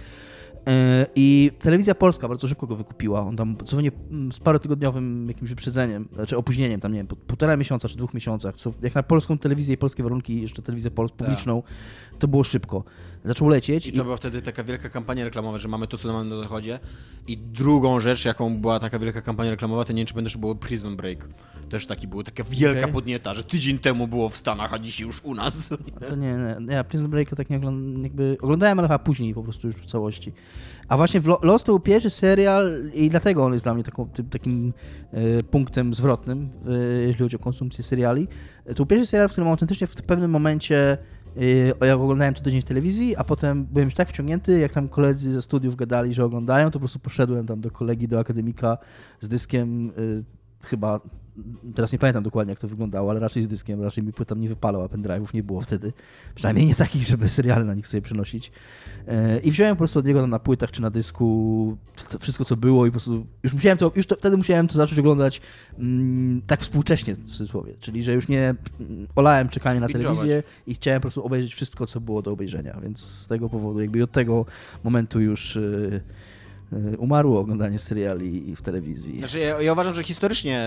E, 0.67 1.05
I 1.15 1.51
telewizja 1.59 1.95
polska 1.95 2.27
bardzo 2.27 2.47
szybko 2.47 2.67
go 2.67 2.75
wykupiła. 2.75 3.21
On 3.21 3.35
tam 3.35 3.55
dosłownie 3.55 3.91
mm, 4.11 4.31
z 4.31 4.39
parotygodniowym 4.39 5.27
jakimś 5.27 5.49
wyprzedzeniem, 5.49 6.07
znaczy 6.13 6.37
opóźnieniem, 6.37 6.79
tam 6.79 6.91
nie 6.91 6.99
wiem, 6.99 7.07
półtora 7.07 7.57
miesiąca 7.57 7.89
czy 7.89 7.97
dwóch 7.97 8.13
miesiącach, 8.13 8.55
co 8.55 8.73
jak 8.81 8.95
na 8.95 9.03
polską 9.03 9.37
telewizję 9.37 9.73
i 9.73 9.77
polskie 9.77 10.03
warunki, 10.03 10.41
jeszcze 10.41 10.61
telewizję 10.61 10.91
pols 10.91 11.11
tak. 11.11 11.27
To 12.17 12.27
było 12.27 12.43
szybko. 12.43 12.83
Zaczął 13.23 13.49
lecieć. 13.49 13.87
I 13.87 13.91
to 13.91 14.01
i... 14.01 14.03
była 14.03 14.17
wtedy 14.17 14.41
taka 14.41 14.63
wielka 14.63 14.89
kampania 14.89 15.23
reklamowa, 15.23 15.57
że 15.57 15.67
mamy 15.67 15.87
to, 15.87 15.97
co 15.97 16.13
mamy 16.13 16.29
na 16.29 16.37
zachodzie. 16.37 16.79
I 17.27 17.37
drugą 17.37 17.99
rzecz, 17.99 18.25
jaką 18.25 18.57
była 18.57 18.79
taka 18.79 18.99
wielka 18.99 19.21
kampania 19.21 19.51
reklamowa, 19.51 19.85
to 19.85 19.93
nie 19.93 19.99
wiem, 19.99 20.07
czy 20.07 20.13
będę, 20.13 20.29
że 20.29 20.39
było 20.39 20.55
Prison 20.55 20.95
Break. 20.95 21.29
Też 21.69 21.85
taki 21.85 22.07
był, 22.07 22.23
taka 22.23 22.43
wielka 22.43 22.81
okay. 22.81 22.93
podnieta, 22.93 23.33
że 23.33 23.43
tydzień 23.43 23.79
temu 23.79 24.07
było 24.07 24.29
w 24.29 24.37
Stanach, 24.37 24.73
a 24.73 24.79
dziś 24.79 24.99
już 24.99 25.23
u 25.23 25.35
nas. 25.35 25.69
To 26.09 26.15
nie, 26.15 26.33
nie. 26.59 26.73
Ja 26.73 26.83
Prison 26.83 27.09
Break 27.09 27.29
tak 27.29 27.49
nie 27.49 27.57
oglądałem, 27.57 28.03
jakby 28.03 28.37
oglądałem, 28.41 28.79
ale 28.79 28.87
chyba 28.87 28.99
później 28.99 29.33
po 29.33 29.43
prostu 29.43 29.67
już 29.67 29.75
w 29.75 29.85
całości. 29.85 30.33
A 30.87 30.97
właśnie 30.97 31.21
Lost 31.41 31.65
to 31.65 31.71
był 31.71 31.79
pierwszy 31.79 32.09
serial 32.09 32.91
i 32.93 33.09
dlatego 33.09 33.45
on 33.45 33.53
jest 33.53 33.65
dla 33.65 33.73
mnie 33.73 33.83
taką, 33.83 34.09
takim 34.29 34.73
e, 35.11 35.43
punktem 35.43 35.93
zwrotnym, 35.93 36.49
e, 36.67 37.03
jeśli 37.07 37.23
chodzi 37.23 37.35
o 37.35 37.39
konsumpcję 37.39 37.83
seriali. 37.83 38.27
To 38.65 38.73
był 38.75 38.85
pierwszy 38.85 39.05
serial, 39.05 39.29
w 39.29 39.31
którym 39.31 39.49
autentycznie 39.49 39.87
w 39.87 39.95
pewnym 39.95 40.31
momencie 40.31 40.97
e, 41.81 41.87
jak 41.87 41.99
oglądałem 41.99 42.33
to 42.33 42.43
tydzień 42.43 42.61
w 42.61 42.65
telewizji, 42.65 43.15
a 43.15 43.23
potem 43.23 43.65
byłem 43.65 43.85
już 43.85 43.93
tak 43.93 44.09
wciągnięty, 44.09 44.59
jak 44.59 44.71
tam 44.71 44.89
koledzy 44.89 45.31
ze 45.31 45.41
studiów 45.41 45.75
gadali, 45.75 46.13
że 46.13 46.25
oglądają, 46.25 46.67
to 46.67 46.73
po 46.73 46.79
prostu 46.79 46.99
poszedłem 46.99 47.47
tam 47.47 47.61
do 47.61 47.71
kolegi, 47.71 48.07
do 48.07 48.19
akademika 48.19 48.77
z 49.21 49.29
dyskiem 49.29 49.91
chyba 50.63 50.99
teraz 51.75 51.93
nie 51.93 51.99
pamiętam 51.99 52.23
dokładnie 52.23 52.51
jak 52.51 52.59
to 52.59 52.67
wyglądało, 52.67 53.11
ale 53.11 53.19
raczej 53.19 53.43
z 53.43 53.47
dyskiem, 53.47 53.81
raczej 53.81 54.03
mi 54.03 54.13
płyta 54.13 54.35
nie 54.35 54.49
wypalał, 54.49 54.81
a 54.81 54.85
pendrive'ów 54.87 55.33
nie 55.33 55.43
było 55.43 55.61
wtedy. 55.61 55.93
Przynajmniej 56.35 56.65
nie 56.65 56.75
takich, 56.75 57.03
żeby 57.07 57.29
seriale 57.29 57.65
na 57.65 57.73
nich 57.73 57.87
sobie 57.87 58.01
przenosić. 58.01 58.51
E, 59.07 59.39
I 59.39 59.51
wziąłem 59.51 59.75
po 59.75 59.77
prostu 59.77 59.99
od 59.99 60.05
niego 60.05 60.27
na 60.27 60.39
płytach 60.39 60.71
czy 60.71 60.81
na 60.81 60.89
dysku 60.89 61.77
wszystko, 62.19 62.45
co 62.45 62.57
było 62.57 62.85
i 62.85 62.89
po 62.89 62.91
prostu 62.91 63.25
już 63.43 63.53
musiałem 63.53 63.77
to, 63.77 63.91
już 63.95 64.07
to, 64.07 64.15
wtedy 64.15 64.37
musiałem 64.37 64.67
to 64.67 64.75
zacząć 64.75 64.99
oglądać 64.99 65.41
mm, 65.79 66.41
tak 66.47 66.61
współcześnie 66.61 67.15
w 67.15 67.23
cudzysłowie, 67.23 67.73
czyli 67.79 68.03
że 68.03 68.13
już 68.13 68.27
nie 68.27 68.55
mm, 68.79 69.07
olałem 69.15 69.49
czekanie 69.49 69.79
na 69.79 69.87
telewizję 69.87 70.43
i 70.67 70.75
chciałem 70.75 70.99
po 70.99 71.01
prostu 71.01 71.25
obejrzeć 71.25 71.53
wszystko, 71.53 71.87
co 71.87 72.01
było 72.01 72.21
do 72.21 72.31
obejrzenia, 72.31 72.79
więc 72.83 72.99
z 72.99 73.27
tego 73.27 73.49
powodu 73.49 73.81
jakby 73.81 74.03
od 74.03 74.11
tego 74.11 74.45
momentu 74.83 75.19
już 75.19 75.55
Y, 75.55 76.01
umarło 76.97 77.39
oglądanie 77.39 77.79
seriali 77.79 78.55
w 78.55 78.61
telewizji. 78.61 79.19
Znaczy, 79.19 79.39
ja, 79.39 79.61
ja, 79.61 79.73
uważam, 79.73 79.93
że 79.93 80.03
historycznie 80.03 80.65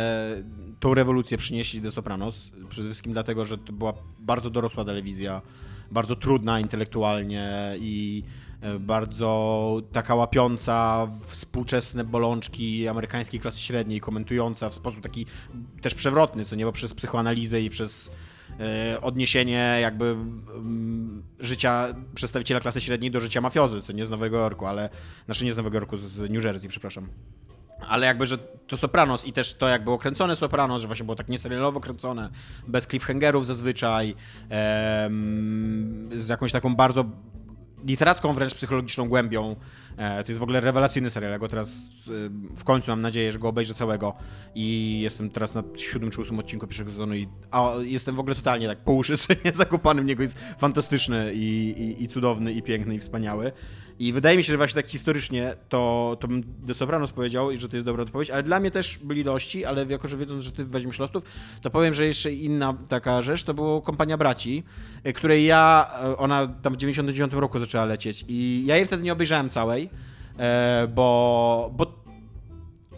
tą 0.81 0.95
rewolucję 0.95 1.39
przynieśli 1.39 1.83
The 1.83 1.91
Sopranos. 1.91 2.51
Przede 2.69 2.89
wszystkim 2.89 3.13
dlatego, 3.13 3.45
że 3.45 3.59
to 3.59 3.73
była 3.73 3.93
bardzo 4.19 4.51
dorosła 4.51 4.85
telewizja, 4.85 5.43
bardzo 5.91 6.17
trudna 6.17 6.61
intelektualnie 6.61 7.75
i 7.81 8.23
e, 8.61 8.79
bardzo 8.79 9.83
taka 9.93 10.15
łapiąca 10.15 11.09
współczesne 11.27 12.05
bolączki 12.05 12.89
amerykańskiej 12.89 13.41
klasy 13.41 13.61
średniej, 13.61 14.01
komentująca 14.01 14.69
w 14.69 14.75
sposób 14.75 15.01
taki 15.01 15.27
też 15.81 15.95
przewrotny, 15.95 16.45
co 16.45 16.57
nie, 16.57 16.65
bo 16.65 16.73
przez 16.73 16.95
psychoanalizę 16.95 17.61
i 17.61 17.71
przez 17.71 18.11
E, 18.11 18.30
odniesienie 19.01 19.79
jakby 19.81 20.05
mm, 20.05 21.23
życia 21.39 21.87
przedstawiciela 22.15 22.61
klasy 22.61 22.81
średniej 22.81 23.11
do 23.11 23.21
życia 23.21 23.41
mafiozy, 23.41 23.83
co 23.83 23.93
nie 23.93 24.07
z 24.07 24.11
Nowego 24.11 24.39
Jorku, 24.39 24.67
ale, 24.67 24.89
znaczy 25.27 25.45
nie 25.45 25.55
z 25.55 25.57
Nowego 25.57 25.77
Jorku, 25.77 25.97
z 25.97 26.31
New 26.31 26.45
Jersey, 26.45 26.69
przepraszam. 26.69 27.09
Ale 27.89 28.07
jakby, 28.07 28.27
że 28.27 28.39
to 28.39 28.77
Sopranos 28.77 29.25
i 29.25 29.33
też 29.33 29.55
to 29.55 29.69
jak 29.69 29.85
było 29.85 29.99
kręcone 29.99 30.37
Sopranos, 30.37 30.81
że 30.81 30.87
właśnie 30.87 31.05
było 31.05 31.17
tak 31.17 31.29
nieserialowo 31.29 31.81
kręcone, 31.81 32.31
bez 32.69 32.87
cliffhangerów 32.87 33.47
zazwyczaj, 33.47 34.15
em, 34.49 36.11
z 36.17 36.29
jakąś 36.29 36.53
taką 36.53 36.75
bardzo 36.77 37.05
literacką 37.85 38.33
wręcz 38.33 38.55
psychologiczną 38.55 39.09
głębią. 39.09 39.57
E, 39.97 40.25
to 40.25 40.31
jest 40.31 40.41
w 40.41 40.43
ogóle 40.43 40.61
rewelacyjny 40.61 41.11
serial. 41.11 41.33
Ja 41.33 41.39
go 41.39 41.49
teraz 41.49 41.69
e, 41.69 41.73
w 42.57 42.65
końcu 42.65 42.91
mam 42.91 43.03
nadzieję, 43.03 43.33
że 43.33 43.39
go 43.39 43.49
obejrzę 43.49 43.75
całego 43.75 44.15
i 44.55 44.99
jestem 45.03 45.31
teraz 45.31 45.55
na 45.55 45.63
siódmym 45.77 46.11
czy 46.11 46.21
ósmym 46.21 46.39
odcinku 46.39 46.67
pierwszego 46.67 46.91
sezonu 46.91 47.15
i 47.15 47.29
a, 47.51 47.73
jestem 47.81 48.17
w 48.17 48.21
ogóle 48.21 48.35
totalnie 48.35 48.69
tak 48.69 48.79
po 48.79 48.93
uszy 48.93 49.15
zakopany 49.55 50.03
w 50.03 50.05
niego. 50.05 50.23
Jest 50.23 50.39
fantastyczny 50.59 51.33
i, 51.35 51.75
i, 51.79 52.03
i 52.05 52.09
cudowny 52.09 52.53
i 52.53 52.63
piękny 52.63 52.95
i 52.95 52.99
wspaniały. 52.99 53.53
I 54.01 54.13
wydaje 54.13 54.37
mi 54.37 54.45
się, 54.45 54.53
że 54.53 54.57
właśnie 54.57 54.83
tak 54.83 54.91
historycznie 54.91 55.57
to, 55.69 56.17
to 56.21 56.29
bym 56.29 56.43
The 56.67 56.75
Sopranos 56.75 57.13
powiedział, 57.13 57.49
że 57.59 57.69
to 57.69 57.77
jest 57.77 57.87
dobra 57.87 58.03
odpowiedź, 58.03 58.31
ale 58.31 58.43
dla 58.43 58.61
mnie 58.61 58.71
też 58.71 58.99
byli 58.99 59.25
dości, 59.25 59.65
ale 59.65 59.87
jako, 59.87 60.09
że 60.09 60.17
wiedząc, 60.17 60.45
że 60.45 60.53
ty 60.53 60.65
weźmiesz 60.65 60.99
Lostów, 60.99 61.23
to 61.63 61.71
powiem, 61.71 61.95
że 61.95 62.07
jeszcze 62.07 62.33
inna 62.33 62.75
taka 62.89 63.23
rzecz, 63.23 63.45
to 63.45 63.55
była 63.55 63.81
Kompania 63.81 64.17
Braci, 64.17 64.63
y, 65.07 65.13
której 65.13 65.45
ja, 65.45 65.91
y, 66.13 66.17
ona 66.17 66.47
tam 66.47 66.75
w 66.75 66.77
99 66.77 67.33
roku 67.33 67.59
zaczęła 67.59 67.85
lecieć 67.85 68.25
i 68.29 68.63
ja 68.67 68.77
jej 68.77 68.87
wtedy 68.87 69.03
nie 69.03 69.13
obejrzałem 69.13 69.51
całej, 69.51 69.91
e, 70.39 70.89
bo, 70.95 71.71
bo 71.77 72.00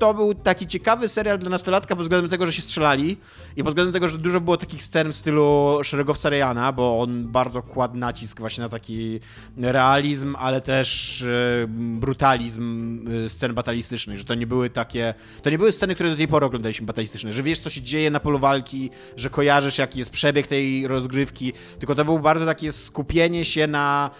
to 0.02 0.14
był 0.14 0.34
taki 0.34 0.66
ciekawy 0.66 1.08
serial 1.08 1.38
dla 1.38 1.50
nastolatka 1.50 1.96
pod 1.96 2.04
względem 2.04 2.30
tego, 2.30 2.46
że 2.46 2.52
się 2.52 2.62
strzelali 2.62 3.16
i 3.56 3.64
pod 3.64 3.72
względem 3.72 3.92
tego, 3.92 4.08
że 4.08 4.18
dużo 4.18 4.40
było 4.40 4.56
takich 4.56 4.82
scen 4.82 5.12
w 5.12 5.16
stylu 5.16 5.78
szeregowca 5.82 6.30
Rejana, 6.30 6.72
bo 6.72 7.00
on 7.00 7.28
bardzo 7.28 7.62
kładł 7.62 7.96
nacisk 7.96 8.40
właśnie 8.40 8.62
na 8.62 8.68
taki 8.68 9.20
realizm, 9.56 10.36
ale 10.38 10.60
też 10.60 11.22
e, 11.22 11.66
brutalizm 11.68 13.00
e, 13.26 13.28
scen 13.28 13.54
batalistycznych, 13.54 14.18
że 14.18 14.24
to 14.24 14.34
nie 14.34 14.46
były 14.46 14.70
takie, 14.70 15.14
to 15.42 15.50
nie 15.50 15.58
były 15.58 15.72
sceny, 15.72 15.94
które 15.94 16.10
do 16.10 16.16
tej 16.16 16.28
pory 16.28 16.46
oglądaliśmy 16.46 16.86
batalistyczne, 16.86 17.32
że 17.32 17.42
wiesz, 17.42 17.58
co 17.58 17.70
się 17.70 17.82
dzieje 17.82 18.10
na 18.10 18.20
polu 18.20 18.38
walki, 18.38 18.90
że 19.16 19.30
kojarzysz, 19.30 19.78
jaki 19.78 19.98
jest 19.98 20.10
przebieg 20.10 20.46
tej 20.46 20.88
rozgrywki, 20.88 21.52
tylko 21.78 21.94
to 21.94 22.04
było 22.04 22.18
bardzo 22.18 22.46
takie 22.46 22.72
skupienie 22.72 23.44
się 23.44 23.66
na, 23.66 24.10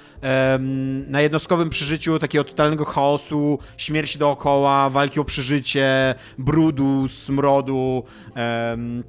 na 1.06 1.20
jednostkowym 1.20 1.70
przeżyciu 1.70 2.18
takiego 2.18 2.44
totalnego 2.44 2.84
chaosu, 2.84 3.58
śmierci 3.76 4.18
dookoła, 4.18 4.90
walki 4.90 5.20
o 5.20 5.24
przeżycie, 5.24 5.71
brudu, 6.38 7.08
smrodu, 7.08 8.04
um, 8.36 9.04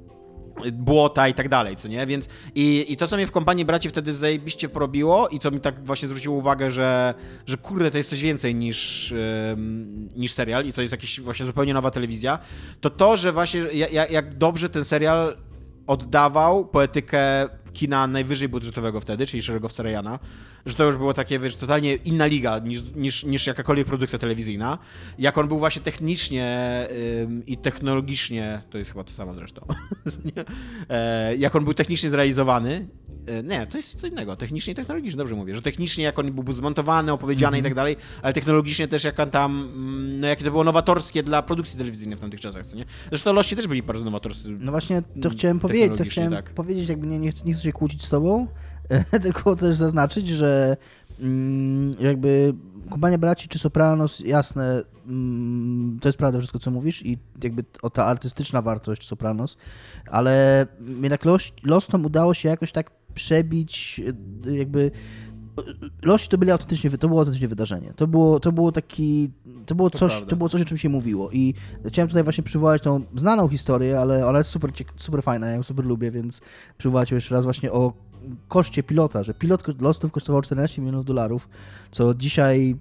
błota 0.72 1.28
i 1.28 1.34
tak 1.34 1.48
dalej, 1.48 1.76
co 1.76 1.88
nie? 1.88 2.06
Więc 2.06 2.28
i, 2.54 2.86
i 2.88 2.96
to, 2.96 3.06
co 3.06 3.16
mnie 3.16 3.26
w 3.26 3.30
kompanii 3.30 3.64
braci 3.64 3.88
wtedy 3.88 4.14
zajebiście 4.14 4.68
porobiło 4.68 5.28
i 5.28 5.38
co 5.38 5.50
mi 5.50 5.60
tak 5.60 5.84
właśnie 5.84 6.08
zwróciło 6.08 6.36
uwagę, 6.36 6.70
że, 6.70 7.14
że 7.46 7.56
kurde, 7.56 7.90
to 7.90 7.98
jest 7.98 8.10
coś 8.10 8.22
więcej 8.22 8.54
niż, 8.54 9.12
um, 9.50 10.08
niż 10.16 10.32
serial 10.32 10.66
i 10.66 10.72
to 10.72 10.82
jest 10.82 10.92
jakaś 10.92 11.20
właśnie 11.20 11.46
zupełnie 11.46 11.74
nowa 11.74 11.90
telewizja, 11.90 12.38
to 12.80 12.90
to, 12.90 13.16
że 13.16 13.32
właśnie 13.32 13.60
jak, 13.60 14.10
jak 14.10 14.34
dobrze 14.34 14.68
ten 14.68 14.84
serial 14.84 15.36
oddawał 15.86 16.66
poetykę 16.66 17.48
kina 17.72 18.06
najwyżej 18.06 18.48
budżetowego 18.48 19.00
wtedy, 19.00 19.26
czyli 19.26 19.42
szeregowca 19.42 19.82
Rejana, 19.82 20.18
że 20.66 20.74
to 20.74 20.84
już 20.84 20.96
było 20.96 21.14
takie, 21.14 21.38
wiesz, 21.38 21.56
totalnie 21.56 21.94
inna 21.94 22.26
liga 22.26 22.58
niż, 22.58 22.80
niż, 22.94 23.24
niż 23.24 23.46
jakakolwiek 23.46 23.86
produkcja 23.86 24.18
telewizyjna. 24.18 24.78
Jak 25.18 25.38
on 25.38 25.48
był 25.48 25.58
właśnie 25.58 25.82
technicznie 25.82 26.88
ym, 27.22 27.46
i 27.46 27.56
technologicznie, 27.56 28.62
to 28.70 28.78
jest 28.78 28.90
chyba 28.90 29.04
to 29.04 29.12
samo 29.12 29.34
zresztą, 29.34 29.66
e, 30.88 31.36
jak 31.36 31.56
on 31.56 31.64
był 31.64 31.74
technicznie 31.74 32.10
zrealizowany, 32.10 32.88
e, 33.26 33.42
nie, 33.42 33.66
to 33.66 33.76
jest 33.76 34.00
co 34.00 34.06
innego, 34.06 34.36
technicznie 34.36 34.72
i 34.72 34.76
technologicznie, 34.76 35.18
dobrze 35.18 35.34
mówię, 35.34 35.54
że 35.54 35.62
technicznie 35.62 36.04
jak 36.04 36.18
on 36.18 36.32
był 36.32 36.52
zmontowany, 36.52 37.12
opowiedziany 37.12 37.56
mm 37.56 37.58
-hmm. 37.58 37.66
i 37.66 37.68
tak 37.70 37.74
dalej, 37.74 37.96
ale 38.22 38.32
technologicznie 38.32 38.88
też 38.88 39.04
jak 39.04 39.20
on 39.20 39.30
tam, 39.30 39.70
mm, 39.74 40.20
no 40.20 40.26
jakie 40.26 40.44
to 40.44 40.50
było 40.50 40.64
nowatorskie 40.64 41.22
dla 41.22 41.42
produkcji 41.42 41.78
telewizyjnej 41.78 42.18
w 42.18 42.20
tamtych 42.20 42.40
czasach, 42.40 42.66
co 42.66 42.76
nie? 42.76 42.84
Zresztą 43.08 43.32
Lości 43.32 43.56
też 43.56 43.66
byli 43.66 43.82
bardzo 43.82 44.04
nowatorscy. 44.04 44.48
No 44.60 44.72
właśnie, 44.72 45.02
to 45.22 45.30
chciałem 45.30 45.58
powiedzieć, 45.58 45.98
to 45.98 46.04
chciałem 46.04 46.32
tak. 46.32 46.50
powiedzieć, 46.50 46.88
jakby 46.88 47.06
nie, 47.06 47.18
nie, 47.18 47.30
chcę, 47.30 47.46
nie 47.46 47.54
chcę 47.54 47.62
się 47.62 47.72
kłócić 47.72 48.04
z 48.04 48.08
tobą, 48.08 48.46
tylko 49.22 49.56
też 49.56 49.76
zaznaczyć, 49.76 50.28
że 50.28 50.76
mm, 51.20 51.94
jakby 52.00 52.54
Kompania 52.90 53.18
Braci 53.18 53.48
czy 53.48 53.58
Sopranos, 53.58 54.20
jasne, 54.20 54.82
mm, 55.06 55.98
to 56.00 56.08
jest 56.08 56.18
prawda 56.18 56.38
wszystko, 56.38 56.58
co 56.58 56.70
mówisz 56.70 57.06
i 57.06 57.18
jakby 57.42 57.64
o 57.82 57.90
ta 57.90 58.04
artystyczna 58.04 58.62
wartość 58.62 59.08
Sopranos, 59.08 59.56
ale 60.10 60.66
jednak 61.02 61.20
Lostom 61.64 62.04
udało 62.04 62.34
się 62.34 62.48
jakoś 62.48 62.72
tak 62.72 62.90
przebić 63.14 64.00
jakby 64.52 64.90
Lości 66.02 66.28
to 66.28 66.38
byli 66.38 66.50
autentycznie, 66.50 66.90
to 66.90 67.08
było 67.08 67.20
autentycznie 67.20 67.48
wydarzenie. 67.48 67.92
To 67.96 68.06
było, 68.06 68.40
to 68.40 68.52
było 68.52 68.72
taki, 68.72 69.30
to 69.66 69.74
było, 69.74 69.90
to 69.90 69.98
coś, 69.98 70.22
to 70.28 70.36
było 70.36 70.48
coś, 70.48 70.62
o 70.62 70.64
czym 70.64 70.78
się 70.78 70.88
mówiło 70.88 71.30
i 71.30 71.54
chciałem 71.86 72.08
tutaj 72.08 72.24
właśnie 72.24 72.44
przywołać 72.44 72.82
tą 72.82 73.00
znaną 73.16 73.48
historię, 73.48 74.00
ale 74.00 74.26
ona 74.26 74.38
jest 74.38 74.50
super, 74.50 74.70
super 74.96 75.22
fajna, 75.22 75.46
ja 75.46 75.54
ją 75.54 75.62
super 75.62 75.86
lubię, 75.86 76.10
więc 76.10 76.40
przywołać 76.78 77.10
ją 77.10 77.14
jeszcze 77.14 77.34
raz 77.34 77.44
właśnie 77.44 77.72
o 77.72 77.92
koszcie 78.48 78.82
pilota, 78.82 79.22
że 79.22 79.34
pilot 79.34 79.82
Lostów 79.82 80.12
kosztował 80.12 80.42
14 80.42 80.82
milionów 80.82 81.04
dolarów, 81.04 81.48
co 81.90 82.14
dzisiaj 82.14 82.76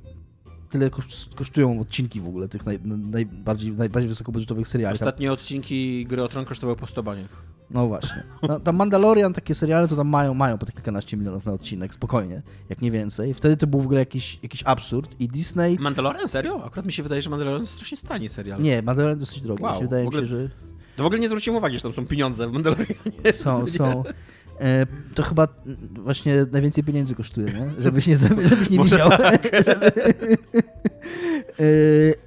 tyle 0.69 0.89
kosztują 1.35 1.79
odcinki 1.79 2.21
w 2.21 2.27
ogóle 2.27 2.47
tych 2.47 2.65
naj, 2.65 2.79
najbardziej, 2.85 3.71
najbardziej 3.71 4.09
wysokobudżetowych 4.09 4.67
seriali. 4.67 4.93
Ostatnie 4.93 5.31
odcinki 5.31 6.05
Gry 6.05 6.23
o 6.23 6.27
Tron 6.27 6.45
kosztowały 6.45 6.77
po 6.77 6.87
100 6.87 7.03
baniach. 7.03 7.53
No 7.69 7.87
właśnie. 7.87 8.23
No, 8.41 8.59
tam 8.59 8.75
Mandalorian, 8.75 9.33
takie 9.33 9.55
seriale 9.55 9.87
to 9.87 9.95
tam 9.95 10.07
mają, 10.07 10.33
mają 10.33 10.57
po 10.57 10.65
te 10.65 10.71
kilkanaście 10.71 11.17
milionów 11.17 11.45
na 11.45 11.53
odcinek, 11.53 11.93
spokojnie, 11.93 12.41
jak 12.69 12.81
nie 12.81 12.91
więcej. 12.91 13.33
Wtedy 13.33 13.57
to 13.57 13.67
był 13.67 13.79
w 13.79 13.85
ogóle 13.85 13.99
jakiś, 13.99 14.39
jakiś 14.43 14.63
absurd 14.65 15.15
i 15.19 15.27
Disney... 15.27 15.77
Mandalorian? 15.79 16.27
Serio? 16.27 16.65
Akurat 16.65 16.85
mi 16.85 16.93
się 16.93 17.03
wydaje, 17.03 17.21
że 17.21 17.29
Mandalorian 17.29 17.61
to 17.61 17.67
strasznie 17.67 17.97
stanie 17.97 18.29
serial. 18.29 18.61
Nie, 18.61 18.81
Mandalorian 18.81 19.19
dosyć 19.19 19.41
drogi. 19.41 19.63
Wow, 19.63 19.81
wydaje 19.81 20.07
ogóle... 20.07 20.21
mi 20.21 20.27
się, 20.27 20.35
że... 20.35 20.49
To 20.95 21.03
w 21.03 21.05
ogóle 21.05 21.21
nie 21.21 21.27
zwróciłem 21.27 21.57
uwagi, 21.57 21.75
że 21.75 21.81
tam 21.81 21.93
są 21.93 22.05
pieniądze 22.05 22.47
w 22.47 22.53
Mandalorianie. 22.53 23.33
Są, 23.33 23.67
są. 23.67 24.03
E, 24.59 24.85
to 25.15 25.23
chyba 25.23 25.47
właśnie 26.03 26.45
najwięcej 26.51 26.83
pieniędzy 26.83 27.15
kosztuje, 27.15 27.53
nie? 27.53 27.81
Żebyś 27.83 28.07
nie, 28.07 28.17
żebyś 28.49 28.69
nie 28.69 28.83
widział. 28.83 29.09
Tak. 29.09 29.47
E, 31.59 31.65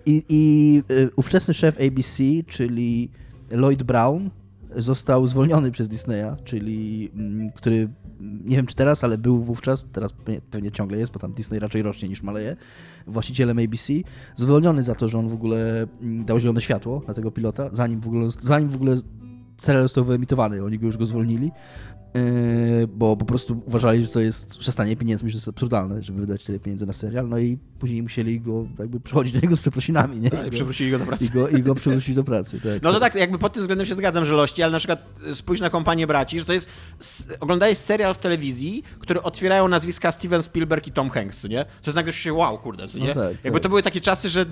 I, 0.06 0.22
I 0.28 0.82
e, 0.90 1.08
ówczesny 1.16 1.54
szef 1.54 1.76
ABC, 1.80 2.22
czyli 2.46 3.10
Lloyd 3.50 3.82
Brown, 3.82 4.30
został 4.76 5.26
zwolniony 5.26 5.70
przez 5.70 5.88
Disneya, 5.88 6.36
czyli 6.44 7.10
mm, 7.14 7.52
który 7.52 7.88
nie 8.20 8.56
wiem 8.56 8.66
czy 8.66 8.74
teraz, 8.74 9.04
ale 9.04 9.18
był 9.18 9.42
wówczas, 9.42 9.86
teraz 9.92 10.14
pewnie 10.50 10.70
ciągle 10.70 10.98
jest, 10.98 11.12
bo 11.12 11.18
tam 11.18 11.32
Disney 11.32 11.58
raczej 11.58 11.82
rośnie 11.82 12.08
niż 12.08 12.22
maleje, 12.22 12.56
właścicielem 13.06 13.58
ABC, 13.58 13.92
zwolniony 14.36 14.82
za 14.82 14.94
to, 14.94 15.08
że 15.08 15.18
on 15.18 15.28
w 15.28 15.34
ogóle 15.34 15.86
mm, 16.02 16.24
dał 16.24 16.40
zielone 16.40 16.60
światło 16.60 17.02
na 17.08 17.14
tego 17.14 17.30
pilota, 17.30 17.68
zanim 17.72 18.00
w 18.00 18.06
ogóle, 18.06 18.28
zanim 18.40 18.68
w 18.68 18.74
ogóle 18.74 18.96
serial 19.58 19.82
został 19.82 20.04
wyemitowany, 20.04 20.64
oni 20.64 20.78
go 20.78 20.86
już 20.86 20.96
go 20.96 21.06
zwolnili, 21.06 21.50
bo 22.88 23.16
po 23.16 23.24
prostu 23.24 23.62
uważali, 23.66 24.02
że 24.02 24.08
to 24.08 24.20
jest 24.20 24.58
przestanie 24.58 24.96
pieniędzmi, 24.96 25.30
że 25.30 25.34
to 25.34 25.38
jest 25.38 25.48
absurdalne, 25.48 26.02
żeby 26.02 26.20
wydać 26.20 26.44
tyle 26.44 26.58
pieniędzy 26.58 26.86
na 26.86 26.92
serial, 26.92 27.28
no 27.28 27.38
i 27.38 27.58
później 27.78 28.02
musieli 28.02 28.40
go 28.40 28.66
jakby 28.78 29.00
przychodzić 29.00 29.32
do 29.32 29.40
niego 29.40 29.56
z 29.56 29.60
przeprosinami, 29.60 30.20
nie? 30.20 30.30
I, 30.44 30.48
I 30.48 30.50
przywrócili 30.50 30.90
go 30.90 30.98
do 30.98 31.06
pracy. 31.06 31.24
I 31.24 31.30
go, 31.30 31.48
i 31.48 31.62
go 31.62 31.74
przywrócić 31.74 32.14
do 32.14 32.24
pracy, 32.24 32.60
tak. 32.60 32.82
No 32.82 32.92
to 32.92 33.00
tak, 33.00 33.14
jakby 33.14 33.38
pod 33.38 33.52
tym 33.52 33.62
względem 33.62 33.86
się 33.86 33.94
zgadzam, 33.94 34.24
że 34.24 34.34
lości, 34.34 34.62
ale 34.62 34.72
na 34.72 34.78
przykład 34.78 35.06
spójrz 35.34 35.60
na 35.60 35.70
kompanię 35.70 36.06
braci, 36.06 36.38
że 36.38 36.44
to 36.44 36.52
jest, 36.52 36.68
oglądałeś 37.40 37.78
serial 37.78 38.14
w 38.14 38.18
telewizji, 38.18 38.82
który 38.98 39.22
otwierają 39.22 39.68
nazwiska 39.68 40.12
Steven 40.12 40.42
Spielberg 40.42 40.86
i 40.86 40.92
Tom 40.92 41.10
Hanks, 41.10 41.44
nie? 41.44 41.64
To 41.64 41.90
jest 41.90 41.96
nagle 41.96 42.12
się 42.12 42.32
wow, 42.32 42.58
kurde, 42.58 42.88
co 42.88 42.98
nie? 42.98 43.08
No 43.08 43.14
tak, 43.14 43.44
jakby 43.44 43.50
tak. 43.50 43.62
to 43.62 43.68
były 43.68 43.82
takie 43.82 44.00
czasy, 44.00 44.28
że 44.28 44.46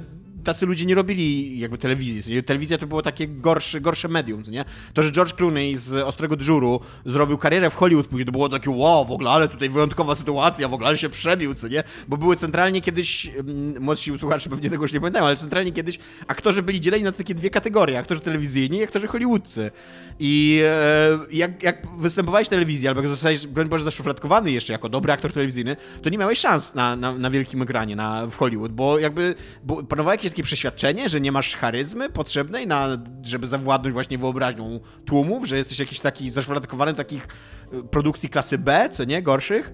tacy 0.45 0.67
ludzie 0.67 0.87
nie 0.87 0.95
robili 0.95 1.59
jakby 1.59 1.79
telewizji. 1.79 2.43
Telewizja 2.43 2.79
to 2.79 2.87
było 2.87 3.03
takie 3.03 3.29
gorsze, 3.29 3.81
gorsze 3.81 4.09
medium, 4.09 4.43
nie? 4.49 4.65
To, 4.95 5.03
że 5.03 5.13
George 5.13 5.33
Clooney 5.33 5.77
z 5.77 5.93
Ostrego 5.93 6.37
Dżuru 6.37 6.81
zrobił 7.07 7.39
karierę 7.39 7.71
w 7.71 7.75
Hollywood 7.75 8.07
później, 8.07 8.27
to 8.27 8.33
było 8.33 8.49
takie 8.49 8.71
wow, 8.71 9.05
w 9.05 9.11
ogóle, 9.11 9.31
ale 9.31 9.49
tutaj 9.49 9.71
wyjątkowa 9.71 10.15
sytuacja, 10.15 10.69
w 10.69 10.75
ogóle, 10.75 10.89
ale 10.89 10.99
się 10.99 11.09
przebił, 11.09 11.55
co 11.55 11.69
nie? 11.69 11.83
Bo 12.09 12.17
były 12.17 12.37
centralnie 12.37 12.81
kiedyś, 12.81 13.27
mm, 13.27 13.83
młodsi 13.83 14.19
słuchacze 14.19 14.51
pewnie 14.51 14.71
tego 14.71 14.85
już 14.85 14.93
nie 14.93 15.01
pamiętają, 15.01 15.27
ale 15.27 15.37
centralnie 15.37 15.73
kiedyś 15.73 15.99
aktorzy 16.27 16.63
byli 16.63 16.81
dzieleni 16.81 17.05
na 17.05 17.13
takie 17.13 17.35
dwie 17.35 17.51
kategorie, 17.51 17.99
aktorzy 17.99 18.21
telewizyjni 18.21 18.79
i 18.79 18.85
aktorzy 18.85 19.07
hollywoodcy. 19.07 19.71
I 20.19 20.63
e, 20.65 21.19
jak, 21.33 21.63
jak 21.63 21.87
występowałeś 21.99 22.47
w 22.47 22.51
telewizji, 22.51 22.89
albo 22.89 23.01
jak 23.01 23.11
zostałeś, 23.11 23.47
broń 23.47 23.69
Boże, 23.69 23.85
zaszufladkowany 23.85 24.51
jeszcze 24.51 24.73
jako 24.73 24.89
dobry 24.89 25.13
aktor 25.13 25.33
telewizyjny, 25.33 25.77
to 26.03 26.11
nie 26.11 26.19
miałeś 26.19 26.39
szans 26.39 26.75
na, 26.75 26.97
na, 26.97 27.13
na 27.19 27.31
wielkim 27.31 27.63
ekranie 27.63 27.97
na, 27.97 28.27
w 28.27 28.37
Hollywood, 28.37 28.73
bo 28.73 28.99
jakby 28.99 29.35
bo 29.65 29.83
panowało 29.83 30.13
jakieś 30.13 30.34
takie 30.35 30.43
przeświadczenie, 30.43 31.09
że 31.09 31.21
nie 31.21 31.33
masz 31.33 31.57
charyzmy 31.57 32.11
potrzebnej, 32.11 32.67
na, 32.67 32.89
żeby 33.23 33.47
zawładnąć 33.47 33.93
właśnie 33.93 34.19
wyobraźnią 34.19 34.81
tłumów, 35.05 35.47
że 35.47 35.57
jesteś 35.57 35.79
jakiś 35.79 36.01
taki 36.01 36.31
zaszufladkowany 36.31 36.95
takich 36.95 37.29
e, 37.73 37.83
produkcji 37.83 38.29
klasy 38.29 38.59
B, 38.59 38.89
co 38.93 39.05
nie, 39.05 39.23
gorszych. 39.23 39.73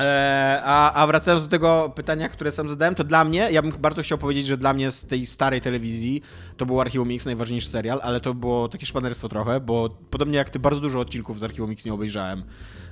E, 0.00 0.62
a, 0.64 0.92
a, 0.92 1.06
wracając 1.06 1.42
do 1.44 1.48
tego 1.48 1.92
pytania, 1.94 2.28
które 2.28 2.52
sam 2.52 2.68
zadałem, 2.68 2.94
to 2.94 3.04
dla 3.04 3.24
mnie, 3.24 3.48
ja 3.50 3.62
bym 3.62 3.72
bardzo 3.72 4.02
chciał 4.02 4.18
powiedzieć, 4.18 4.46
że 4.46 4.56
dla 4.56 4.72
mnie 4.72 4.90
z 4.90 5.04
tej 5.04 5.26
starej 5.26 5.60
telewizji 5.60 6.22
to 6.56 6.66
był 6.66 6.80
Archiwum 6.80 7.08
Mix 7.08 7.24
najważniejszy 7.24 7.68
serial, 7.68 8.00
ale 8.02 8.20
to 8.20 8.34
było 8.34 8.68
takie 8.68 8.86
szpanerstwo 8.86 9.28
trochę, 9.28 9.60
bo 9.60 9.90
podobnie 10.10 10.38
jak 10.38 10.50
ty 10.50 10.58
bardzo 10.58 10.80
dużo 10.80 11.00
odcinków 11.00 11.38
z 11.38 11.42
Archiwum 11.42 11.70
Mix 11.70 11.84
nie 11.84 11.94
obejrzałem. 11.94 12.44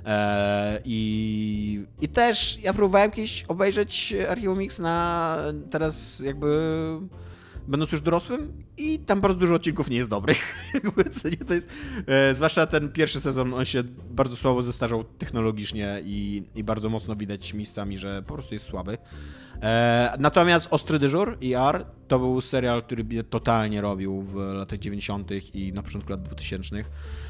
E, 0.05 0.79
i, 0.85 1.85
I 2.01 2.07
też 2.07 2.59
ja 2.63 2.73
próbowałem 2.73 3.11
kiedyś 3.11 3.45
obejrzeć 3.47 4.13
Archiwum 4.29 4.59
Mix 4.59 4.79
na 4.79 5.37
teraz 5.69 6.19
jakby 6.19 6.59
będąc 7.67 7.91
już 7.91 8.01
dorosłym 8.01 8.63
i 8.77 8.99
tam 8.99 9.21
bardzo 9.21 9.39
dużo 9.39 9.55
odcinków 9.55 9.89
nie 9.89 9.97
jest 9.97 10.09
dobrych. 10.09 10.71
to 11.47 11.53
jest, 11.53 11.69
e, 12.07 12.35
zwłaszcza 12.35 12.67
ten 12.67 12.91
pierwszy 12.91 13.21
sezon, 13.21 13.53
on 13.53 13.65
się 13.65 13.83
bardzo 14.11 14.35
słabo 14.35 14.61
zestarzał 14.61 15.03
technologicznie 15.03 16.01
i, 16.05 16.43
i 16.55 16.63
bardzo 16.63 16.89
mocno 16.89 17.15
widać 17.15 17.53
miejscami, 17.53 17.97
że 17.97 18.23
po 18.27 18.33
prostu 18.33 18.53
jest 18.53 18.65
słaby. 18.65 18.97
E, 19.61 20.15
natomiast 20.19 20.67
Ostry 20.71 20.99
Dyżur, 20.99 21.37
ER, 21.43 21.85
to 22.07 22.19
był 22.19 22.41
serial, 22.41 22.83
który 22.83 23.03
mnie 23.03 23.23
totalnie 23.23 23.81
robił 23.81 24.21
w 24.21 24.35
latach 24.35 24.79
90. 24.79 25.31
i 25.53 25.73
na 25.73 25.83
początku 25.83 26.11
lat 26.11 26.23
2000. 26.23 26.75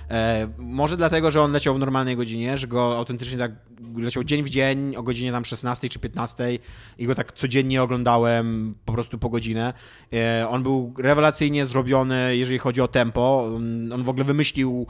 E, 0.10 0.48
może 0.58 0.98
dlatego, 0.98 1.32
że 1.32 1.42
on 1.42 1.52
leciał 1.52 1.76
w 1.76 1.80
normalnej 1.80 2.16
godzinie, 2.16 2.58
że 2.58 2.68
go 2.68 2.98
autentycznie 2.98 3.38
tak 3.38 3.52
leciał 3.98 4.24
dzień 4.24 4.44
w 4.44 4.50
dzień 4.50 4.96
o 4.96 5.04
godzinie 5.04 5.32
tam 5.32 5.46
16 5.46 5.90
czy 5.90 6.00
15 6.00 6.60
i 6.98 7.06
go 7.06 7.16
tak 7.16 7.34
codziennie 7.34 7.84
oglądałem 7.84 8.76
po 8.86 8.94
prostu 8.94 9.18
po 9.18 9.30
godzinę. 9.30 9.74
E, 10.14 10.48
on 10.50 10.64
był 10.64 10.94
rewelacyjnie 10.98 11.66
zrobiony, 11.66 12.38
jeżeli 12.38 12.60
chodzi 12.60 12.82
o 12.82 12.88
tempo. 12.88 13.52
On 13.94 14.04
w 14.04 14.10
ogóle 14.10 14.26
wymyślił 14.26 14.88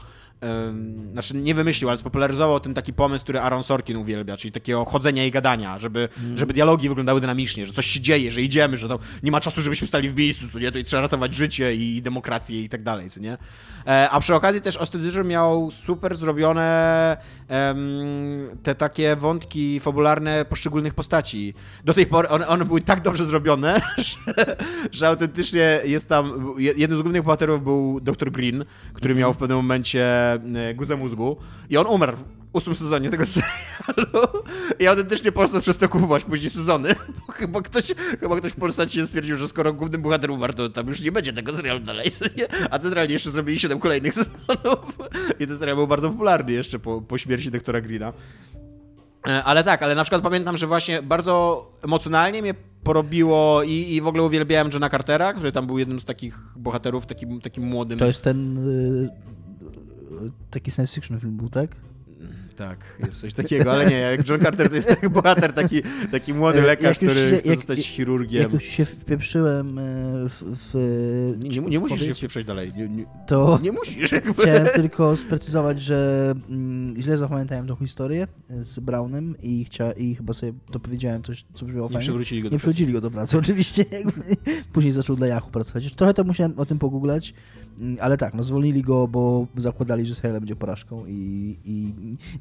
znaczy 1.12 1.36
nie 1.36 1.54
wymyślił, 1.54 1.88
ale 1.88 1.98
spopularyzował 1.98 2.60
ten 2.60 2.74
taki 2.74 2.92
pomysł, 2.92 3.24
który 3.24 3.40
Aaron 3.40 3.62
Sorkin 3.62 3.96
uwielbia, 3.96 4.36
czyli 4.36 4.52
takiego 4.52 4.84
chodzenia 4.84 5.26
i 5.26 5.30
gadania, 5.30 5.78
żeby, 5.78 6.08
mm. 6.18 6.38
żeby 6.38 6.52
dialogi 6.52 6.88
wyglądały 6.88 7.20
dynamicznie, 7.20 7.66
że 7.66 7.72
coś 7.72 7.86
się 7.86 8.00
dzieje, 8.00 8.30
że 8.30 8.42
idziemy, 8.42 8.76
że 8.76 8.88
nie 9.22 9.30
ma 9.30 9.40
czasu, 9.40 9.60
żebyśmy 9.60 9.86
stali 9.86 10.10
w 10.10 10.16
miejscu, 10.16 10.48
co 10.52 10.58
nie, 10.58 10.72
to 10.72 10.78
i 10.78 10.84
trzeba 10.84 11.02
ratować 11.02 11.34
życie 11.34 11.74
i 11.74 12.02
demokrację 12.02 12.62
i 12.62 12.68
tak 12.68 12.82
dalej, 12.82 13.10
co 13.10 13.20
nie. 13.20 13.38
E, 13.86 14.10
a 14.10 14.20
przy 14.20 14.34
okazji 14.34 14.60
też 14.60 14.76
Ostry 14.76 15.24
miał 15.24 15.70
super 15.70 16.16
zrobione 16.16 17.16
te 18.62 18.74
takie 18.74 19.16
wątki 19.16 19.80
fabularne 19.80 20.44
poszczególnych 20.44 20.94
postaci. 20.94 21.54
Do 21.84 21.94
tej 21.94 22.06
pory 22.06 22.28
one, 22.28 22.48
one 22.48 22.64
były 22.64 22.80
tak 22.80 23.00
dobrze 23.00 23.24
zrobione, 23.24 23.80
że, 23.96 24.56
że 24.92 25.08
autentycznie 25.08 25.80
jest 25.84 26.08
tam, 26.08 26.54
jednym 26.58 26.98
z 26.98 27.02
głównych 27.02 27.22
bohaterów 27.22 27.64
był 27.64 28.00
dr 28.00 28.32
Green, 28.32 28.64
który 28.92 29.14
miał 29.14 29.32
w 29.32 29.36
pewnym 29.36 29.56
momencie 29.56 30.25
guzę 30.74 30.96
mózgu 30.96 31.36
i 31.70 31.76
on 31.76 31.86
umarł 31.86 32.16
w 32.16 32.24
ósmym 32.56 32.76
sezonie 32.76 33.10
tego 33.10 33.24
serialu 33.34 34.42
i 34.78 34.86
autentycznie 34.86 35.32
po 35.32 35.60
przez 35.60 35.76
to 35.76 35.88
kupować 35.88 36.24
później 36.24 36.50
sezony, 36.50 36.94
bo 37.26 37.32
chyba 37.32 37.62
ktoś, 37.62 37.84
chyba 38.20 38.36
ktoś 38.36 38.52
w 38.52 38.56
Polsacie 38.56 39.06
stwierdził, 39.06 39.36
że 39.36 39.48
skoro 39.48 39.72
główny 39.72 39.98
bohater 39.98 40.30
umarł, 40.30 40.52
to 40.52 40.70
tam 40.70 40.88
już 40.88 41.00
nie 41.00 41.12
będzie 41.12 41.32
tego 41.32 41.56
serialu 41.56 41.80
dalej, 41.80 42.10
a 42.70 42.78
centralnie 42.78 43.12
jeszcze 43.12 43.30
zrobili 43.30 43.58
7 43.58 43.78
kolejnych 43.78 44.14
sezonów 44.14 44.78
i 45.40 45.46
ten 45.46 45.58
serial 45.58 45.76
był 45.76 45.86
bardzo 45.86 46.10
popularny 46.10 46.52
jeszcze 46.52 46.78
po, 46.78 47.00
po 47.00 47.18
śmierci 47.18 47.50
doktora 47.50 47.80
Greena. 47.80 48.12
E, 49.26 49.44
ale 49.44 49.64
tak, 49.64 49.82
ale 49.82 49.94
na 49.94 50.04
przykład 50.04 50.22
pamiętam, 50.22 50.56
że 50.56 50.66
właśnie 50.66 51.02
bardzo 51.02 51.66
emocjonalnie 51.84 52.42
mnie 52.42 52.54
porobiło 52.84 53.62
i, 53.62 53.94
i 53.94 54.00
w 54.00 54.06
ogóle 54.06 54.22
uwielbiałem 54.22 54.70
Johna 54.72 54.90
Cartera, 54.90 55.32
który 55.32 55.52
tam 55.52 55.66
był 55.66 55.78
jednym 55.78 56.00
z 56.00 56.04
takich 56.04 56.38
bohaterów, 56.56 57.06
takim, 57.06 57.40
takim 57.40 57.64
młodym. 57.64 57.98
To 57.98 58.06
jest 58.06 58.24
ten 58.24 58.68
y, 58.68 59.08
taki 60.50 60.70
science 60.70 60.94
fiction 60.94 61.20
film 61.20 61.36
był, 61.36 61.48
tak? 61.48 61.76
Tak, 62.56 62.78
jest 63.06 63.20
coś 63.20 63.34
takiego, 63.34 63.72
ale 63.72 63.90
nie, 63.90 63.96
jak 63.96 64.28
John 64.28 64.40
Carter 64.40 64.68
to 64.68 64.74
jest 64.74 64.88
taki 64.88 65.08
bohater, 65.08 65.52
taki, 65.52 65.82
taki 66.10 66.34
młody 66.34 66.62
lekarz, 66.62 66.96
który 66.96 67.14
się, 67.14 67.36
chce 67.36 67.48
jak, 67.48 67.56
zostać 67.56 67.86
chirurgiem. 67.86 68.42
Jak 68.42 68.52
już 68.52 68.64
się 68.64 68.84
wpieprzyłem 68.84 69.78
e, 69.78 69.82
w... 70.28 70.42
w 70.42 70.74
nie, 71.38 71.48
nie, 71.48 71.60
nie 71.60 71.78
musisz 71.78 72.00
się 72.00 72.14
wpieprzać 72.14 72.44
dalej. 72.44 72.72
Nie, 72.76 72.88
nie, 72.88 73.04
to 73.26 73.58
nie 73.62 73.72
musisz. 73.72 74.12
Jakby. 74.12 74.42
Chciałem 74.42 74.66
tylko 74.66 75.16
sprecyzować, 75.16 75.80
że 75.82 76.32
mm, 76.48 77.02
źle 77.02 77.18
zapamiętałem 77.18 77.66
tą 77.66 77.76
historię 77.76 78.26
z 78.60 78.78
Brownem 78.78 79.34
i, 79.42 79.64
chcia, 79.64 79.92
i 79.92 80.14
chyba 80.14 80.32
sobie 80.32 80.52
dopowiedziałem 80.72 81.22
coś, 81.22 81.44
co 81.54 81.66
brzmiało 81.66 81.88
nie 81.88 81.92
fajnie. 81.92 82.04
Przywrócili 82.04 82.42
go 82.42 82.48
do 82.48 82.54
nie 82.54 82.58
przywrócili 82.58 82.92
go 82.92 83.00
do 83.00 83.10
pracy, 83.10 83.38
oczywiście. 83.42 83.84
Później 84.72 84.92
zaczął 84.92 85.16
dla 85.16 85.26
Yahoo 85.26 85.50
pracować. 85.50 85.94
Trochę 85.94 86.14
to 86.14 86.24
musiałem 86.24 86.58
o 86.58 86.66
tym 86.66 86.78
pogooglać, 86.78 87.34
mm, 87.80 87.96
ale 88.00 88.16
tak, 88.16 88.34
no 88.34 88.42
zwolnili 88.42 88.82
go, 88.82 89.08
bo 89.08 89.46
zakładali, 89.56 90.06
że 90.06 90.14
serial 90.14 90.40
będzie 90.40 90.56
porażką 90.56 91.06
i, 91.06 91.56
i 91.64 91.92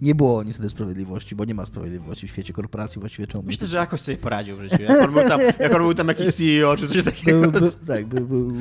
nie 0.06 0.16
było 0.16 0.43
niestety 0.43 0.70
sprawiedliwości, 0.70 1.36
bo 1.36 1.45
nie 1.45 1.53
ma 1.53 1.66
sprawiedliwości 1.66 2.28
w 2.28 2.30
świecie 2.30 2.53
korporacji 2.53 2.99
właściwie 2.99 3.28
czemu. 3.28 3.43
Myślę, 3.43 3.68
że 3.68 3.78
jakoś 3.78 4.01
sobie 4.01 4.18
poradził 4.18 4.58
w 4.58 4.62
życiu. 4.62 4.82
Jak 4.82 5.08
on 5.08 5.14
był 5.14 5.30
tam, 5.30 5.39
jak 5.60 5.74
on 5.74 5.82
był 5.82 5.93
tam 5.93 6.08
jakiś 6.08 6.36
CEO 6.36 6.78
czy 6.78 6.88
coś 6.88 7.03
takiego. 7.03 7.39
Był, 7.39 7.51
był, 7.51 7.72
tak, 7.88 8.06
był, 8.06 8.26
był, 8.26 8.51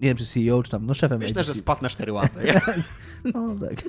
nie 0.00 0.08
wiem 0.08 0.16
czy 0.16 0.26
CEO, 0.26 0.62
czy 0.62 0.70
tam, 0.70 0.86
no 0.86 0.94
szefem. 0.94 1.18
Myślę, 1.18 1.30
ABC. 1.30 1.52
że 1.52 1.58
spadł 1.58 1.82
na 1.82 1.88
cztery 1.88 2.12
łapy. 2.12 2.40
no 3.34 3.54
tak. 3.60 3.82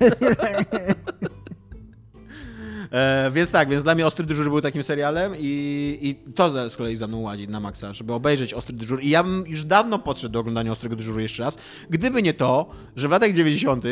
E, 2.92 3.32
więc 3.34 3.52
tak, 3.52 3.70
więc 3.70 3.84
dla 3.84 3.96
mnie 3.96 4.08
Ostry 4.08 4.26
Dyżur 4.26 4.50
był 4.50 4.62
takim 4.62 4.84
serialem 4.84 5.34
i, 5.40 5.98
i 6.02 6.34
to 6.34 6.70
z 6.70 6.76
kolei 6.76 6.96
za 6.96 7.08
mną 7.08 7.20
ładzi 7.20 7.48
na 7.48 7.60
maksa, 7.60 7.94
żeby 7.94 8.14
obejrzeć 8.14 8.54
Ostry 8.54 8.76
Dyżur. 8.76 9.04
I 9.04 9.10
ja 9.10 9.24
bym 9.24 9.44
już 9.48 9.64
dawno 9.64 10.00
podszedł 10.00 10.34
do 10.34 10.40
oglądania 10.40 10.72
Ostrego 10.72 10.96
Dyżuru 10.96 11.20
jeszcze 11.20 11.44
raz, 11.44 11.58
gdyby 11.90 12.24
nie 12.24 12.34
to, 12.34 12.70
że 12.96 13.08
w 13.08 13.12
latach 13.12 13.34
90 13.34 13.86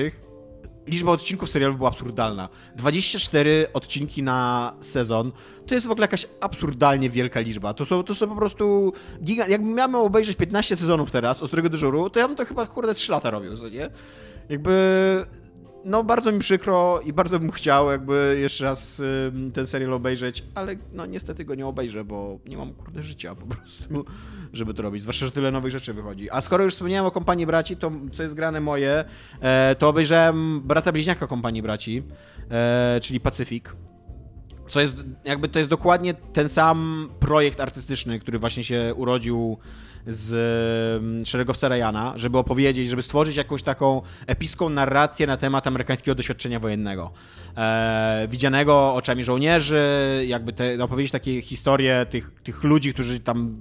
liczba 0.87 1.11
odcinków 1.11 1.49
serialów 1.49 1.77
była 1.77 1.89
absurdalna. 1.89 2.49
24 2.75 3.67
odcinki 3.73 4.23
na 4.23 4.73
sezon 4.81 5.31
to 5.67 5.75
jest 5.75 5.87
w 5.87 5.91
ogóle 5.91 6.03
jakaś 6.03 6.25
absurdalnie 6.41 7.09
wielka 7.09 7.39
liczba. 7.39 7.73
To 7.73 7.85
są, 7.85 8.03
to 8.03 8.15
są 8.15 8.27
po 8.27 8.35
prostu 8.35 8.93
giga... 9.23 9.47
Jakbym 9.47 9.73
miał 9.73 10.05
obejrzeć 10.05 10.37
15 10.37 10.75
sezonów 10.75 11.11
teraz 11.11 11.43
Ostrego 11.43 11.69
Dyżuru, 11.69 12.09
to 12.09 12.19
ja 12.19 12.27
bym 12.27 12.37
to 12.37 12.45
chyba 12.45 12.67
kurde 12.67 12.95
3 12.95 13.11
lata 13.11 13.31
robił, 13.31 13.57
co 13.57 13.69
nie? 13.69 13.89
Jakby 14.49 15.25
no 15.87 16.03
bardzo 16.03 16.31
mi 16.31 16.39
przykro 16.39 17.01
i 17.05 17.13
bardzo 17.13 17.39
bym 17.39 17.51
chciał 17.51 17.91
jakby 17.91 18.37
jeszcze 18.41 18.63
raz 18.63 19.01
ten 19.53 19.67
serial 19.67 19.93
obejrzeć, 19.93 20.43
ale 20.55 20.75
no 20.93 21.05
niestety 21.05 21.45
go 21.45 21.55
nie 21.55 21.67
obejrzę, 21.67 22.03
bo 22.03 22.39
nie 22.45 22.57
mam 22.57 22.73
kurde 22.73 23.03
życia 23.03 23.35
po 23.35 23.45
prostu, 23.55 24.05
żeby 24.53 24.73
to 24.73 24.81
robić. 24.81 25.01
Zwłaszcza, 25.01 25.25
że 25.25 25.31
tyle 25.31 25.51
nowych 25.51 25.71
rzeczy 25.71 25.93
wychodzi. 25.93 26.29
A 26.29 26.41
skoro 26.41 26.63
już 26.63 26.73
wspomniałem 26.73 27.05
o 27.05 27.11
kompanii 27.11 27.45
braci, 27.45 27.77
to 27.77 27.91
co 28.13 28.23
jest 28.23 28.35
grane 28.35 28.61
moje, 28.61 29.05
e, 29.41 29.75
to 29.75 29.89
obejrzałem 29.89 30.61
brata 30.61 30.91
bliźniaka 30.91 31.27
kompanii 31.27 31.61
braci, 31.61 32.03
e, 32.51 32.99
czyli 33.01 33.19
Pacyfik. 33.19 33.75
Co 34.69 34.81
jest, 34.81 34.95
jakby 35.25 35.47
to 35.47 35.59
jest 35.59 35.71
dokładnie 35.71 36.13
ten 36.13 36.49
sam 36.49 37.09
projekt 37.19 37.59
artystyczny, 37.59 38.19
który 38.19 38.39
właśnie 38.39 38.63
się 38.63 38.93
urodził 38.95 39.57
z 40.07 40.31
mm, 41.03 41.25
szeregowca 41.25 41.67
Ryana, 41.67 42.13
żeby 42.15 42.37
opowiedzieć, 42.37 42.89
żeby 42.89 43.01
stworzyć 43.01 43.35
jakąś 43.35 43.63
taką 43.63 44.01
epicką 44.27 44.69
narrację 44.69 45.27
na 45.27 45.37
temat 45.37 45.67
amerykańskiego 45.67 46.15
doświadczenia 46.15 46.59
wojennego. 46.59 47.11
E, 47.57 48.27
widzianego 48.29 48.93
oczami 48.93 49.23
żołnierzy, 49.23 49.83
jakby 50.27 50.53
te, 50.53 50.83
opowiedzieć 50.83 51.11
takie 51.11 51.41
historie 51.41 52.05
tych, 52.09 52.31
tych 52.43 52.63
ludzi, 52.63 52.93
którzy 52.93 53.19
tam 53.19 53.57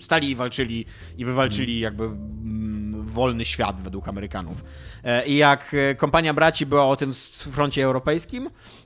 stali 0.00 0.30
i 0.30 0.34
walczyli 0.34 0.86
i 1.18 1.24
wywalczyli 1.24 1.80
jakby 1.80 2.04
mm, 2.04 3.06
wolny 3.06 3.44
świat 3.44 3.80
według 3.80 4.08
Amerykanów. 4.08 4.64
E, 5.04 5.26
I 5.26 5.36
jak 5.36 5.76
kompania 5.96 6.34
braci 6.34 6.66
była 6.66 6.86
o 6.86 6.96
tym 6.96 7.12
froncie 7.52 7.84
europejskim, 7.84 8.48
E, 8.48 8.79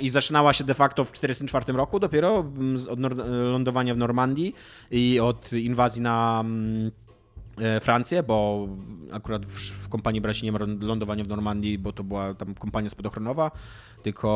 i 0.00 0.10
zaczynała 0.10 0.52
się 0.52 0.64
de 0.64 0.74
facto 0.74 1.04
w 1.04 1.12
1944 1.12 1.78
roku 1.78 2.00
dopiero 2.00 2.40
mm, 2.40 2.86
od 2.88 2.98
lądowania 3.52 3.94
w 3.94 3.98
Normandii 3.98 4.54
i 4.90 5.20
od 5.20 5.52
inwazji 5.52 6.02
na 6.02 6.40
mm, 6.44 6.90
e, 7.58 7.80
Francję, 7.80 8.22
bo 8.22 8.68
akurat 9.12 9.46
w, 9.46 9.88
kompanii 9.88 10.20
braci 10.20 10.44
nie 10.44 10.52
ma 10.52 10.58
lądowania 10.80 11.24
w 11.24 11.28
Normandii, 11.28 11.78
bo 11.78 11.92
to 11.92 12.04
była 12.04 12.34
tam 12.34 12.54
kompania 12.54 12.90
spadochronowa, 12.90 13.50
tylko 14.02 14.28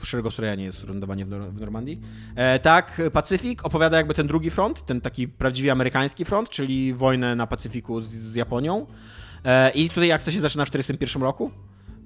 w 0.00 0.06
Szeregostroja 0.06 0.54
nie 0.54 0.64
jest 0.64 0.88
lądowanie 0.88 1.26
w, 1.26 1.60
Normandii. 1.60 2.00
E, 2.36 2.58
tak, 2.58 3.02
Pacyfik 3.12 3.64
opowiada 3.64 3.96
jakby 3.96 4.14
ten 4.14 4.26
drugi 4.26 4.50
front, 4.50 4.86
ten 4.86 5.00
taki 5.00 5.28
prawdziwie 5.28 5.72
amerykański 5.72 6.24
front, 6.24 6.50
czyli 6.50 6.94
wojnę 6.94 7.36
na 7.36 7.46
Pacyfiku 7.46 8.00
z, 8.00 8.34
Japonią. 8.34 8.86
E, 9.44 9.70
I 9.70 9.90
tutaj 9.90 10.12
akcja 10.12 10.32
się 10.32 10.40
zaczyna 10.40 10.64
w 10.64 10.70
1941 10.70 11.22
roku 11.22 11.50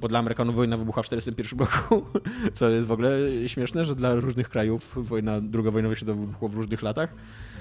bo 0.00 0.08
dla 0.08 0.18
Amerykanów 0.18 0.54
wojna 0.54 0.76
wybucha 0.76 1.02
w 1.02 1.08
1941 1.08 1.66
roku, 1.66 2.20
co 2.56 2.68
jest 2.68 2.86
w 2.86 2.92
ogóle 2.92 3.10
śmieszne, 3.46 3.84
że 3.84 3.94
dla 3.94 4.14
różnych 4.14 4.48
krajów 4.48 4.92
wojna, 4.96 5.40
druga 5.40 5.70
wojna 5.70 5.94
światowa 5.96 6.20
wybuchła 6.20 6.48
w 6.48 6.54
różnych 6.54 6.82
latach. 6.82 7.14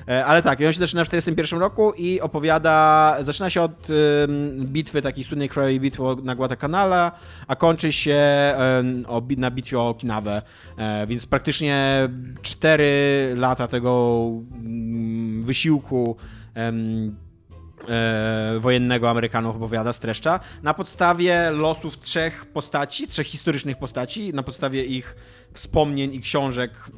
E, 0.08 0.26
ale 0.26 0.42
tak, 0.42 0.60
on 0.62 0.74
się 0.74 0.80
zaczyna 0.80 1.04
w 1.04 1.10
1941 1.10 1.60
roku 1.60 1.94
i 1.98 2.22
opowiada, 2.22 3.18
zaczyna 3.22 3.50
się 3.50 3.62
od 3.62 3.88
bitwy, 4.64 5.02
takiej 5.02 5.24
słynnej 5.24 5.50
krajowej 5.50 5.80
bitwy 5.80 6.04
na 6.24 6.36
Guadalcanala, 6.36 7.12
a 7.48 7.56
kończy 7.56 7.92
się 7.92 8.20
na 9.38 9.52
bitwie 9.52 9.80
o 9.80 9.90
Okinawę, 9.90 10.42
e, 10.78 11.08
więc 11.08 11.26
praktycznie 11.26 12.10
4 12.42 13.34
lata 13.36 13.68
tego 13.68 14.26
mm, 14.52 15.44
wysiłku 15.44 16.18
e, 17.90 18.60
wojennego 18.60 19.10
Amerykanów 19.10 19.56
opowiada, 19.56 19.94
streszcza, 19.94 20.40
na 20.64 20.74
podstawie 20.74 21.52
losów 21.52 22.00
trzech 22.00 22.46
postaci, 22.46 23.08
trzech 23.08 23.28
historycznych 23.28 23.78
postaci, 23.78 24.34
na 24.34 24.44
podstawie 24.44 24.86
ich 24.86 25.16
wspomnień 25.54 26.14
i 26.14 26.22
książek 26.22 26.92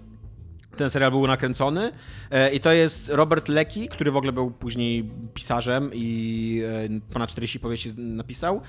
ten 0.78 0.90
serial 0.90 1.12
był 1.12 1.28
nakręcony. 1.28 1.92
E, 2.32 2.54
i 2.54 2.60
to 2.60 2.72
jest 2.72 3.10
Robert 3.10 3.50
Lecky, 3.50 3.88
który 3.88 4.12
w 4.12 4.18
ogóle 4.18 4.32
był 4.34 4.52
później 4.52 5.12
pisarzem 5.34 5.92
i 5.94 6.62
e, 6.88 7.14
ponad 7.14 7.30
40 7.30 7.60
powieści 7.60 7.94
napisał, 7.98 8.62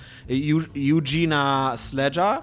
Eugena 0.90 1.72
Sledge'a, 1.76 2.38
e, 2.38 2.42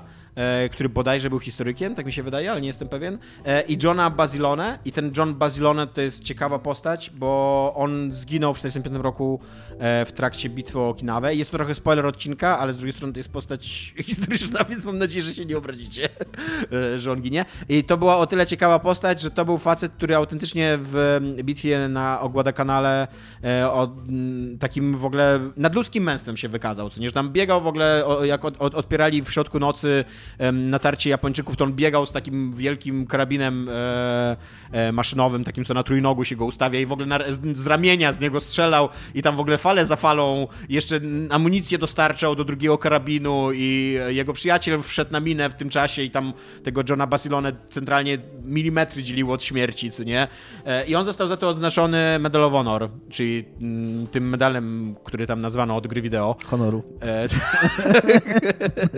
który 0.71 0.89
bodajże 0.89 1.29
był 1.29 1.39
historykiem, 1.39 1.95
tak 1.95 2.05
mi 2.05 2.13
się 2.13 2.23
wydaje, 2.23 2.51
ale 2.51 2.61
nie 2.61 2.67
jestem 2.67 2.89
pewien, 2.89 3.17
e, 3.45 3.61
i 3.61 3.77
Johna 3.83 4.09
Basilone. 4.09 4.79
I 4.85 4.91
ten 4.91 5.11
John 5.17 5.35
Basilone 5.35 5.87
to 5.87 6.01
jest 6.01 6.23
ciekawa 6.23 6.59
postać, 6.59 7.09
bo 7.09 7.73
on 7.75 8.13
zginął 8.13 8.53
w 8.53 8.57
1945 8.57 9.03
roku 9.03 9.39
e, 9.79 10.05
w 10.05 10.11
trakcie 10.11 10.49
bitwy 10.49 10.79
o 10.79 10.89
Okinawę. 10.89 11.35
Jest 11.35 11.51
to 11.51 11.57
trochę 11.57 11.75
spoiler 11.75 12.07
odcinka, 12.07 12.59
ale 12.59 12.73
z 12.73 12.77
drugiej 12.77 12.93
strony 12.93 13.13
to 13.13 13.19
jest 13.19 13.31
postać 13.31 13.63
historyczna, 14.07 14.63
więc 14.63 14.85
mam 14.85 14.97
nadzieję, 14.97 15.25
że 15.25 15.33
się 15.33 15.45
nie 15.45 15.57
obrazicie, 15.57 16.09
e, 16.71 16.99
że 16.99 17.11
on 17.11 17.21
ginie. 17.21 17.45
I 17.69 17.83
to 17.83 17.97
była 17.97 18.17
o 18.17 18.27
tyle 18.27 18.45
ciekawa 18.45 18.79
postać, 18.79 19.21
że 19.21 19.31
to 19.31 19.45
był 19.45 19.57
facet, 19.57 19.91
który 19.91 20.15
autentycznie 20.15 20.79
w 20.81 21.19
bitwie 21.43 21.87
na 21.89 22.21
Ogładakanale 22.21 23.07
e, 23.43 23.71
o 23.71 23.91
mm, 24.07 24.57
takim 24.57 24.97
w 24.97 25.05
ogóle 25.05 25.39
nadludzkim 25.57 26.03
męstwem 26.03 26.37
się 26.37 26.49
wykazał, 26.49 26.89
co 26.89 27.01
nie, 27.01 27.07
że 27.07 27.13
tam 27.13 27.29
biegał 27.29 27.61
w 27.61 27.67
ogóle, 27.67 28.03
jak 28.23 28.45
od, 28.45 28.61
od, 28.61 28.75
odpierali 28.75 29.23
w 29.23 29.31
środku 29.31 29.59
nocy 29.59 30.05
natarcie 30.53 31.09
Japończyków, 31.09 31.57
to 31.57 31.63
on 31.65 31.73
biegał 31.73 32.05
z 32.05 32.11
takim 32.11 32.53
wielkim 32.53 33.07
karabinem 33.07 33.69
e, 33.69 34.38
e, 34.71 34.91
maszynowym, 34.91 35.43
takim 35.43 35.65
co 35.65 35.73
na 35.73 35.84
trójnogu 35.84 36.25
się 36.25 36.36
go 36.36 36.45
ustawia 36.45 36.80
i 36.80 36.86
w 36.86 36.91
ogóle 36.91 37.07
na, 37.07 37.19
z, 37.53 37.67
ramienia 37.67 38.13
z 38.13 38.19
niego 38.19 38.41
strzelał 38.41 38.89
i 39.15 39.21
tam 39.21 39.36
w 39.36 39.39
ogóle 39.39 39.57
falę 39.57 39.86
za 39.86 39.95
falą 39.95 40.47
jeszcze 40.69 41.01
amunicję 41.30 41.77
dostarczał 41.77 42.36
do 42.36 42.45
drugiego 42.45 42.77
karabinu 42.77 43.49
i 43.53 43.97
jego 44.07 44.34
przyjaciel 44.34 44.82
wszedł 44.82 45.11
na 45.11 45.19
minę 45.19 45.49
w 45.49 45.53
tym 45.53 45.69
czasie 45.69 46.01
i 46.03 46.11
tam 46.11 46.34
tego 46.63 46.82
Johna 46.89 47.07
Basilone 47.07 47.53
centralnie 47.69 48.17
milimetry 48.43 49.03
dzieliło 49.03 49.34
od 49.34 49.43
śmierci, 49.43 49.91
co 49.91 50.03
nie? 50.03 50.27
E, 50.65 50.86
I 50.86 50.95
on 50.95 51.05
został 51.05 51.27
za 51.27 51.38
to 51.38 51.49
odznaczony 51.49 52.19
Medal 52.19 52.43
of 52.43 52.53
Honor, 52.53 52.89
czyli 53.09 53.45
mm, 53.61 54.07
tym 54.07 54.30
medalem, 54.30 54.95
który 55.03 55.27
tam 55.27 55.41
nazwano 55.41 55.75
od 55.75 55.88
gry 55.88 56.01
wideo. 56.01 56.36
Honoru. 56.45 56.84
E, 57.01 57.27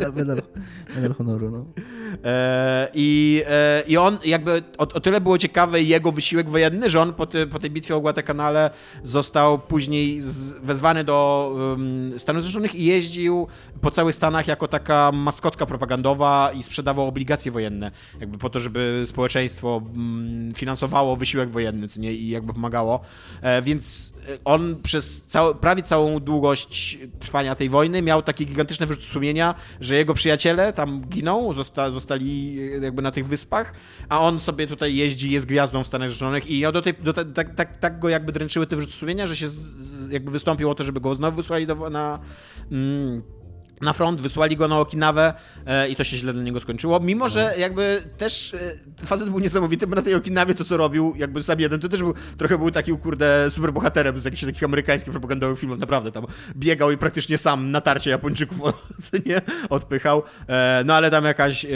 medal, 0.15 0.41
medal 0.95 1.13
honoru, 1.21 1.51
no. 1.51 1.65
E, 2.23 2.87
I, 2.93 3.43
e, 3.47 3.83
I 3.87 3.97
on 3.97 4.17
jakby 4.25 4.63
o, 4.77 4.81
o, 4.81 4.99
tyle 4.99 5.21
było 5.21 5.37
ciekawe 5.37 5.81
jego 5.81 6.11
wysiłek 6.11 6.49
wojenny, 6.49 6.89
że 6.89 7.01
on 7.01 7.13
po, 7.13 7.25
ty, 7.25 7.47
po 7.47 7.59
tej 7.59 7.69
bitwie 7.69 7.95
o 7.95 8.01
Guadalcanale 8.01 8.69
został 9.03 9.59
później 9.59 10.21
z, 10.21 10.51
wezwany 10.51 11.03
do 11.03 11.51
um, 11.55 12.19
Stanów 12.19 12.43
Zjednoczonych 12.43 12.75
i 12.75 12.85
jeździł 12.85 13.47
po 13.81 13.91
całych 13.91 14.15
Stanach 14.15 14.47
jako 14.47 14.67
taka 14.67 15.11
maskotka 15.13 15.65
propagandowa 15.65 16.51
i 16.59 16.63
sprzedawał 16.63 17.07
obligacje 17.07 17.51
wojenne, 17.51 17.91
jakby 18.19 18.37
po 18.37 18.49
to, 18.49 18.59
żeby 18.59 19.03
społeczeństwo 19.07 19.81
um, 19.85 20.51
finansowało 20.55 21.15
wysiłek 21.15 21.49
wojenny, 21.49 21.87
co 21.87 21.99
nie, 21.99 22.13
i 22.13 22.29
jakby 22.29 22.53
pomagało. 22.53 23.01
E, 23.41 23.61
więc 23.61 24.13
on 24.45 24.75
przez 24.83 25.21
całe, 25.27 25.55
prawie 25.55 25.83
całą 25.83 26.19
długość 26.19 26.99
trwania 27.19 27.55
tej 27.55 27.69
wojny 27.69 28.01
miał 28.01 28.21
takie 28.21 28.45
gigantyczne 28.45 28.85
wyrzuty 28.85 29.07
sumienia, 29.07 29.55
że 29.79 29.95
jego 29.95 30.13
przyjaciele 30.13 30.73
tam 30.73 31.00
giną, 31.07 31.53
zosta, 31.53 31.91
zostali 31.91 32.55
jakby 32.81 33.01
na 33.01 33.11
tych 33.11 33.27
wyspach, 33.27 33.73
a 34.09 34.19
on 34.21 34.39
sobie 34.39 34.67
tutaj 34.67 34.95
jeździ, 34.95 35.31
jest 35.31 35.45
gwiazdą 35.45 35.83
w 35.83 35.87
Stanach 35.87 36.09
Zjednoczonych 36.09 36.47
i 36.47 36.59
ja 36.59 36.71
do 36.71 36.81
tej, 36.81 36.93
do, 36.93 37.13
tak, 37.13 37.55
tak, 37.55 37.77
tak 37.77 37.99
go 37.99 38.09
jakby 38.09 38.31
dręczyły 38.31 38.67
te 38.67 38.75
wyrzuty 38.75 38.93
sumienia, 38.93 39.27
że 39.27 39.35
się 39.35 39.49
jakby 40.09 40.31
wystąpił 40.31 40.69
o 40.69 40.75
to, 40.75 40.83
żeby 40.83 40.99
go 40.99 41.15
znowu 41.15 41.37
wysłali 41.37 41.67
do, 41.67 41.89
na... 41.89 42.19
Mm, 42.71 43.21
na 43.81 43.93
front, 43.93 44.21
wysłali 44.21 44.57
go 44.57 44.67
na 44.67 44.79
Okinawę 44.79 45.33
e, 45.65 45.89
i 45.89 45.95
to 45.95 46.03
się 46.03 46.17
źle 46.17 46.33
dla 46.33 46.43
niego 46.43 46.59
skończyło. 46.59 46.99
Mimo, 46.99 47.29
że 47.29 47.53
jakby 47.57 48.03
też 48.17 48.53
e, 48.53 49.05
facet 49.05 49.29
był 49.29 49.39
niesamowity, 49.39 49.87
bo 49.87 49.95
na 49.95 50.01
tej 50.01 50.15
Okinawie 50.15 50.55
to, 50.55 50.65
co 50.65 50.77
robił, 50.77 51.13
jakby 51.17 51.43
sam 51.43 51.59
jeden, 51.59 51.79
to 51.79 51.89
też 51.89 51.99
był, 51.99 52.13
trochę 52.37 52.57
był 52.57 52.71
taki, 52.71 52.97
kurde, 52.97 53.51
superbohaterem 53.51 54.19
z 54.19 54.25
jakichś 54.25 54.45
takich 54.45 54.63
amerykańskich 54.63 55.11
propagandowych 55.11 55.59
filmów, 55.59 55.79
naprawdę 55.79 56.11
tam 56.11 56.25
biegał 56.55 56.91
i 56.91 56.97
praktycznie 56.97 57.37
sam 57.37 57.71
natarcie 57.71 58.09
Japończyków 58.09 58.57
nie, 59.25 59.41
odpychał. 59.69 60.23
E, 60.47 60.83
no 60.85 60.93
ale 60.95 61.11
tam 61.11 61.25
jakaś 61.25 61.65
e, 61.65 61.69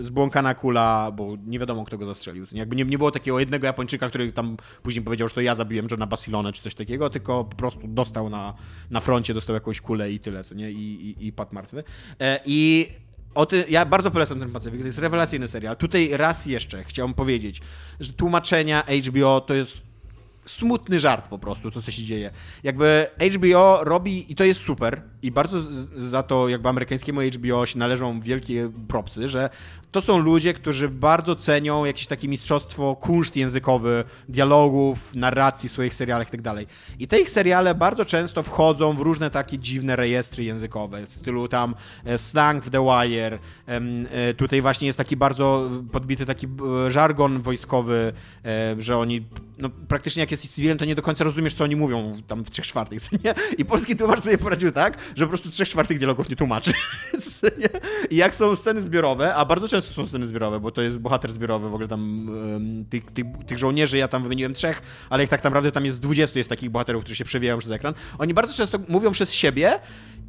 zbłąkana 0.00 0.54
kula, 0.54 1.10
bo 1.10 1.36
nie 1.46 1.58
wiadomo, 1.58 1.84
kto 1.84 1.98
go 1.98 2.06
zastrzelił. 2.06 2.46
Nie? 2.52 2.58
Jakby 2.58 2.76
nie, 2.76 2.84
nie 2.84 2.98
było 2.98 3.10
takiego 3.10 3.40
jednego 3.40 3.66
Japończyka, 3.66 4.08
który 4.08 4.32
tam 4.32 4.56
później 4.82 5.04
powiedział, 5.04 5.28
że 5.28 5.34
to 5.34 5.40
ja 5.40 5.54
zabiłem 5.54 5.86
Johna 5.90 6.06
Basilone 6.06 6.52
czy 6.52 6.62
coś 6.62 6.74
takiego, 6.74 7.10
tylko 7.10 7.44
po 7.44 7.56
prostu 7.56 7.88
dostał 7.88 8.30
na, 8.30 8.54
na 8.90 9.00
froncie, 9.00 9.34
dostał 9.34 9.54
jakąś 9.54 9.80
kulę 9.80 10.12
i 10.12 10.20
tyle, 10.20 10.44
co 10.44 10.54
nie? 10.54 10.70
I, 10.70 11.10
i, 11.10 11.26
i 11.26 11.32
padł 11.44 11.54
martwy. 11.54 11.84
E, 12.20 12.40
I 12.44 12.88
o 13.34 13.46
ty, 13.46 13.64
ja 13.68 13.84
bardzo 13.84 14.10
polecam 14.10 14.40
ten 14.40 14.50
Pacyfik, 14.50 14.80
to 14.80 14.86
jest 14.86 14.98
rewelacyjny 14.98 15.48
serial. 15.48 15.76
Tutaj 15.76 16.10
raz 16.12 16.46
jeszcze 16.46 16.84
chciałbym 16.84 17.14
powiedzieć, 17.14 17.60
że 18.00 18.12
tłumaczenia 18.12 18.82
HBO 19.08 19.40
to 19.40 19.54
jest 19.54 19.82
smutny 20.44 21.00
żart 21.00 21.28
po 21.28 21.38
prostu, 21.38 21.70
to 21.70 21.82
co 21.82 21.90
się 21.90 22.02
dzieje. 22.02 22.30
Jakby 22.62 23.06
HBO 23.34 23.84
robi, 23.84 24.32
i 24.32 24.34
to 24.34 24.44
jest 24.44 24.60
super, 24.60 25.02
i 25.22 25.30
bardzo 25.30 25.62
za 25.96 26.22
to 26.22 26.48
jakby 26.48 26.68
amerykańskiemu 26.68 27.20
HBO 27.20 27.66
się 27.66 27.78
należą 27.78 28.20
wielkie 28.20 28.70
propsy, 28.88 29.28
że 29.28 29.50
to 29.92 30.00
są 30.00 30.18
ludzie, 30.18 30.54
którzy 30.54 30.88
bardzo 30.88 31.36
cenią 31.36 31.84
jakieś 31.84 32.06
takie 32.06 32.28
mistrzostwo, 32.28 32.96
kunszt 32.96 33.36
językowy, 33.36 34.04
dialogów, 34.28 35.14
narracji 35.14 35.68
w 35.68 35.72
swoich 35.72 35.94
serialach 35.94 36.30
tak 36.30 36.42
dalej. 36.42 36.66
I 36.98 37.08
te 37.08 37.20
ich 37.20 37.30
seriale 37.30 37.74
bardzo 37.74 38.04
często 38.04 38.42
wchodzą 38.42 38.92
w 38.92 39.00
różne 39.00 39.30
takie 39.30 39.58
dziwne 39.58 39.96
rejestry 39.96 40.44
językowe, 40.44 41.06
w 41.06 41.12
stylu 41.12 41.48
tam 41.48 41.74
e, 42.04 42.18
slang 42.18 42.64
w 42.64 42.70
The 42.70 42.84
Wire, 42.84 43.38
e, 43.66 44.34
tutaj 44.34 44.60
właśnie 44.60 44.86
jest 44.86 44.98
taki 44.98 45.16
bardzo 45.16 45.70
podbity 45.92 46.26
taki 46.26 46.46
e, 46.86 46.90
żargon 46.90 47.42
wojskowy, 47.42 48.12
że 48.78 48.98
oni 48.98 49.24
no, 49.58 49.70
praktycznie 49.88 50.20
jak 50.20 50.30
jesteś 50.30 50.50
cywilem, 50.50 50.78
to 50.78 50.84
nie 50.84 50.94
do 50.94 51.02
końca 51.02 51.24
rozumiesz, 51.24 51.54
co 51.54 51.64
oni 51.64 51.76
mówią 51.76 52.16
tam 52.26 52.44
w 52.44 52.50
trzech 52.50 52.66
czwartych, 52.66 53.12
nie? 53.24 53.34
I 53.58 53.64
polski 53.64 53.96
tłumacz 53.96 54.20
sobie 54.20 54.38
poradził 54.38 54.72
tak, 54.72 54.98
że 55.16 55.24
po 55.24 55.28
prostu 55.28 55.50
trzech 55.50 55.68
czwartych 55.68 55.98
dialogów 55.98 56.28
nie 56.28 56.36
tłumaczy. 56.36 56.72
I 58.10 58.16
jak 58.16 58.34
są 58.34 58.56
sceny 58.56 58.82
zbiorowe, 58.82 59.34
a 59.34 59.44
bardzo 59.44 59.68
często 59.68 59.81
są 59.88 60.06
sceny 60.06 60.26
zbiorowe, 60.26 60.60
bo 60.60 60.70
to 60.70 60.82
jest 60.82 60.98
bohater 60.98 61.32
zbiorowy, 61.32 61.70
w 61.70 61.74
ogóle 61.74 61.88
tam 61.88 62.28
um, 62.28 62.84
tych, 62.90 63.04
tych, 63.04 63.26
tych, 63.46 63.58
żołnierzy, 63.58 63.98
ja 63.98 64.08
tam 64.08 64.22
wymieniłem 64.22 64.54
trzech, 64.54 64.82
ale 65.10 65.24
ich 65.24 65.30
tak 65.30 65.44
naprawdę 65.44 65.72
tam 65.72 65.84
jest 65.84 66.00
20 66.00 66.38
jest 66.38 66.50
takich 66.50 66.70
bohaterów, 66.70 67.04
którzy 67.04 67.16
się 67.16 67.24
przewijają 67.24 67.58
przez 67.58 67.70
ekran. 67.70 67.94
Oni 68.18 68.34
bardzo 68.34 68.54
często 68.54 68.78
mówią 68.88 69.12
przez 69.12 69.34
siebie 69.34 69.80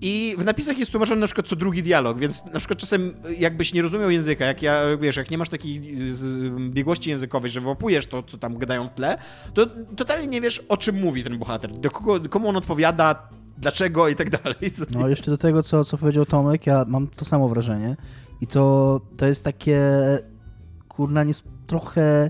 i 0.01 0.36
w 0.38 0.45
napisach 0.45 0.78
jest 0.78 0.91
tłumaczony 0.91 1.22
na 1.22 1.28
przykład 1.28 1.47
co 1.47 1.56
drugi 1.56 1.84
dialog, 1.84 2.20
więc 2.20 2.45
na 2.54 2.60
przykład 2.60 2.80
czasem 2.80 3.14
jakbyś 3.38 3.74
nie 3.74 3.82
rozumiał 3.82 4.12
języka, 4.12 4.45
jak 4.45 4.62
ja, 4.62 4.97
wiesz, 4.97 5.16
jak 5.16 5.32
nie 5.32 5.38
masz 5.38 5.49
takiej 5.49 5.82
biegłości 6.70 7.10
językowej, 7.10 7.51
że 7.51 7.62
wyłapujesz 7.62 8.08
to, 8.08 8.24
co 8.24 8.38
tam 8.38 8.58
gadają 8.58 8.88
w 8.88 8.93
tle, 8.93 9.18
to 9.54 9.68
totalnie 9.95 10.28
nie 10.28 10.41
wiesz, 10.41 10.60
o 10.60 10.78
czym 10.78 11.01
mówi 11.01 11.24
ten 11.24 11.38
bohater, 11.38 11.72
do 11.72 11.91
kogo, 11.91 12.30
komu 12.30 12.49
on 12.49 12.56
odpowiada, 12.56 13.30
dlaczego 13.58 14.10
i 14.10 14.16
tak 14.16 14.30
dalej. 14.30 14.56
No 14.91 15.10
jeszcze 15.10 15.32
do 15.32 15.38
tego, 15.38 15.64
co, 15.64 15.86
co 15.86 15.97
powiedział 15.97 16.26
Tomek, 16.26 16.68
ja 16.68 16.86
mam 16.88 17.08
to 17.08 17.26
samo 17.26 17.49
wrażenie 17.49 17.95
i 18.44 18.48
to, 18.48 19.02
to 19.18 19.26
jest 19.26 19.44
takie, 19.44 19.82
kurna, 20.88 21.24
nie, 21.24 21.34
trochę 21.68 22.30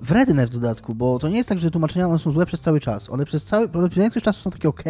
wredne 0.00 0.46
w 0.46 0.50
dodatku, 0.50 0.94
bo 0.94 1.18
to 1.18 1.28
nie 1.28 1.36
jest 1.36 1.48
tak, 1.48 1.58
że 1.58 1.70
tłumaczenia 1.70 2.06
one 2.06 2.18
są 2.18 2.30
złe 2.30 2.46
przez 2.46 2.60
cały 2.60 2.80
czas. 2.80 3.10
One 3.10 3.24
przez 3.24 3.44
cały, 3.44 3.68
przez 3.68 3.94
większość 3.94 4.24
czasu 4.24 4.42
są 4.42 4.50
takie 4.50 4.68
ok, 4.68 4.82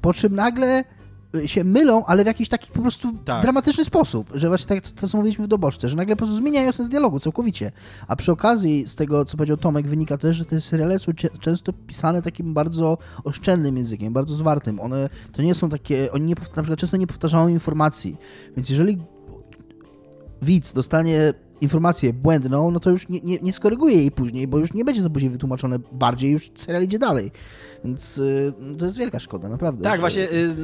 po 0.00 0.14
czym 0.14 0.34
nagle 0.34 0.84
się 1.46 1.64
mylą, 1.64 2.04
ale 2.04 2.24
w 2.24 2.26
jakiś 2.26 2.48
taki 2.48 2.72
po 2.72 2.82
prostu 2.82 3.12
tak. 3.24 3.42
dramatyczny 3.42 3.84
sposób, 3.84 4.30
że 4.34 4.48
właśnie 4.48 4.66
tak 4.66 4.90
to, 4.90 5.08
co 5.08 5.18
mówiliśmy 5.18 5.44
w 5.44 5.48
Doboszce, 5.48 5.88
że 5.88 5.96
nagle 5.96 6.16
po 6.16 6.18
prostu 6.18 6.36
zmieniają 6.36 6.72
sens 6.72 6.88
dialogu 6.88 7.20
całkowicie. 7.20 7.72
A 8.08 8.16
przy 8.16 8.32
okazji 8.32 8.84
z 8.86 8.94
tego, 8.94 9.24
co 9.24 9.36
powiedział 9.36 9.56
Tomek, 9.56 9.88
wynika 9.88 10.18
też, 10.18 10.36
że 10.36 10.44
te 10.44 10.60
seriale 10.60 10.98
są 10.98 11.12
często 11.40 11.72
pisane 11.72 12.22
takim 12.22 12.54
bardzo 12.54 12.98
oszczędnym 13.24 13.76
językiem, 13.76 14.12
bardzo 14.12 14.34
zwartym. 14.34 14.80
One 14.80 15.08
to 15.32 15.42
nie 15.42 15.54
są 15.54 15.68
takie, 15.68 16.12
oni 16.12 16.26
nie, 16.26 16.34
często 16.76 16.96
nie 16.96 17.06
powtarzają 17.06 17.48
informacji. 17.48 18.16
Więc 18.56 18.70
jeżeli 18.70 18.98
widz 20.42 20.72
dostanie 20.72 21.34
informację 21.60 22.12
błędną, 22.12 22.70
no 22.70 22.80
to 22.80 22.90
już 22.90 23.08
nie, 23.08 23.20
nie, 23.20 23.38
nie 23.38 23.52
skoryguje 23.52 23.96
jej 23.96 24.10
później, 24.10 24.48
bo 24.48 24.58
już 24.58 24.72
nie 24.74 24.84
będzie 24.84 25.02
to 25.02 25.10
później 25.10 25.30
wytłumaczone 25.30 25.78
bardziej, 25.92 26.30
już 26.30 26.50
serial 26.54 26.82
idzie 26.82 26.98
dalej. 26.98 27.30
Więc 27.84 28.18
y, 28.18 28.52
to 28.78 28.84
jest 28.84 28.98
wielka 28.98 29.20
szkoda, 29.20 29.48
naprawdę. 29.48 29.82
Tak, 29.82 29.94
że... 29.94 30.00
właśnie, 30.00 30.22
y, 30.22 30.56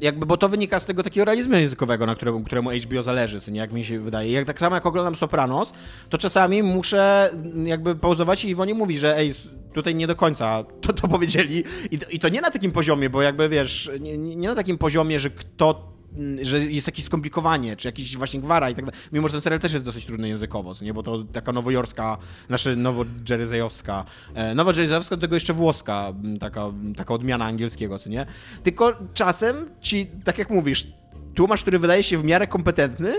jakby, 0.00 0.26
bo 0.26 0.36
to 0.36 0.48
wynika 0.48 0.80
z 0.80 0.84
tego 0.84 1.02
takiego 1.02 1.24
realizmu 1.24 1.54
językowego, 1.54 2.06
na 2.06 2.14
któremu, 2.14 2.44
któremu 2.44 2.70
HBO 2.70 3.02
zależy, 3.02 3.52
nie, 3.52 3.60
jak 3.60 3.72
mi 3.72 3.84
się 3.84 4.00
wydaje. 4.00 4.32
Jak 4.32 4.46
tak 4.46 4.58
samo 4.58 4.74
jak 4.74 4.86
oglądam 4.86 5.16
Sopranos, 5.16 5.72
to 6.08 6.18
czasami 6.18 6.62
muszę 6.62 7.30
jakby 7.64 7.96
pauzować 7.96 8.44
i 8.44 8.48
Iwonie 8.48 8.74
mówi, 8.74 8.98
że 8.98 9.16
ej, 9.16 9.32
tutaj 9.72 9.94
nie 9.94 10.06
do 10.06 10.16
końca 10.16 10.64
to, 10.80 10.92
to 10.92 11.08
powiedzieli. 11.08 11.64
I, 11.90 11.98
I 12.10 12.20
to 12.20 12.28
nie 12.28 12.40
na 12.40 12.50
takim 12.50 12.72
poziomie, 12.72 13.10
bo 13.10 13.22
jakby 13.22 13.48
wiesz, 13.48 13.90
nie, 14.00 14.18
nie 14.18 14.48
na 14.48 14.54
takim 14.54 14.78
poziomie, 14.78 15.20
że 15.20 15.30
kto 15.30 15.95
że 16.42 16.60
jest 16.60 16.86
jakieś 16.86 17.04
skomplikowanie, 17.04 17.76
czy 17.76 17.88
jakiś 17.88 18.16
właśnie 18.16 18.40
gwara 18.40 18.70
i 18.70 18.74
tak 18.74 18.84
dalej. 18.84 19.00
Mimo, 19.12 19.28
że 19.28 19.32
ten 19.32 19.40
serial 19.40 19.60
też 19.60 19.72
jest 19.72 19.84
dosyć 19.84 20.06
trudny 20.06 20.28
językowo, 20.28 20.74
nie? 20.82 20.94
bo 20.94 21.02
to 21.02 21.24
taka 21.24 21.52
nowojorska, 21.52 22.18
znaczy 22.46 22.76
nowo-jeryzejowska, 22.76 24.04
e, 24.34 24.54
nowo-jeryzejowska 24.54 25.10
do 25.10 25.16
tego 25.16 25.36
jeszcze 25.36 25.52
włoska, 25.52 26.12
taka, 26.40 26.72
taka 26.96 27.14
odmiana 27.14 27.44
angielskiego, 27.44 27.98
co 27.98 28.10
nie? 28.10 28.26
Tylko 28.62 28.92
czasem 29.14 29.56
ci, 29.80 30.06
tak 30.24 30.38
jak 30.38 30.50
mówisz, 30.50 30.86
tłumacz, 31.34 31.62
który 31.62 31.78
wydaje 31.78 32.02
się 32.02 32.18
w 32.18 32.24
miarę 32.24 32.46
kompetentny, 32.46 33.12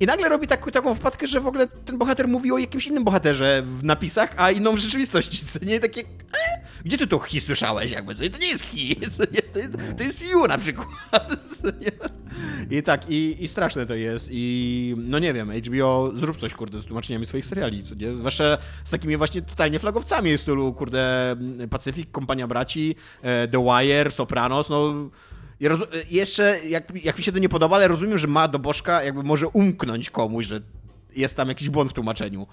I 0.00 0.06
nagle 0.06 0.28
robi 0.28 0.46
tak, 0.46 0.70
taką 0.72 0.94
wpadkę, 0.94 1.26
że 1.26 1.40
w 1.40 1.46
ogóle 1.46 1.66
ten 1.66 1.98
bohater 1.98 2.28
mówi 2.28 2.52
o 2.52 2.58
jakimś 2.58 2.86
innym 2.86 3.04
bohaterze 3.04 3.62
w 3.64 3.84
napisach, 3.84 4.34
a 4.36 4.50
inną 4.50 4.72
w 4.72 4.78
rzeczywistości. 4.78 5.46
Co 5.46 5.64
nie 5.64 5.80
takie. 5.80 6.00
E? 6.00 6.58
Gdzie 6.84 6.98
ty 6.98 7.06
to 7.06 7.18
hi 7.18 7.40
słyszałeś? 7.40 7.90
Jakby 7.90 8.14
co? 8.14 8.30
To 8.30 8.38
nie 8.38 8.48
jest 8.48 8.64
hi. 8.64 8.96
To, 9.52 9.58
jest, 9.58 9.72
to 9.96 10.02
jest 10.02 10.30
you 10.30 10.46
na 10.46 10.58
przykład. 10.58 10.88
I 12.70 12.82
tak, 12.82 13.10
i, 13.10 13.44
i 13.44 13.48
straszne 13.48 13.86
to 13.86 13.94
jest. 13.94 14.28
I 14.32 14.94
no 14.98 15.18
nie 15.18 15.32
wiem, 15.32 15.52
HBO 15.52 16.12
zrób 16.16 16.38
coś, 16.38 16.54
kurde, 16.54 16.80
z 16.80 16.84
tłumaczeniami 16.84 17.26
swoich 17.26 17.46
seriali. 17.46 17.84
Co 17.84 17.94
nie? 17.94 18.16
Zwłaszcza 18.16 18.58
z 18.84 18.90
takimi 18.90 19.16
właśnie 19.16 19.42
totalnie 19.42 19.78
flagowcami 19.78 20.38
w 20.38 20.40
stylu, 20.40 20.72
kurde, 20.72 21.36
Pacyfik, 21.70 22.10
Kompania 22.10 22.48
Braci, 22.48 22.94
e, 23.22 23.48
The 23.48 23.64
Wire, 23.64 24.10
Sopranos, 24.10 24.68
no 24.68 24.94
ja 25.60 25.78
jeszcze, 26.10 26.60
jak, 26.68 27.04
jak 27.04 27.18
mi 27.18 27.24
się 27.24 27.32
to 27.32 27.38
nie 27.38 27.48
podoba, 27.48 27.76
ale 27.76 27.88
rozumiem, 27.88 28.18
że 28.18 28.26
ma 28.26 28.48
do 28.48 28.58
bożka, 28.58 29.02
jakby 29.02 29.22
może 29.22 29.48
umknąć 29.48 30.10
komuś, 30.10 30.46
że 30.46 30.60
jest 31.16 31.36
tam 31.36 31.48
jakiś 31.48 31.68
błąd 31.68 31.90
w 31.90 31.94
tłumaczeniu 31.94 32.46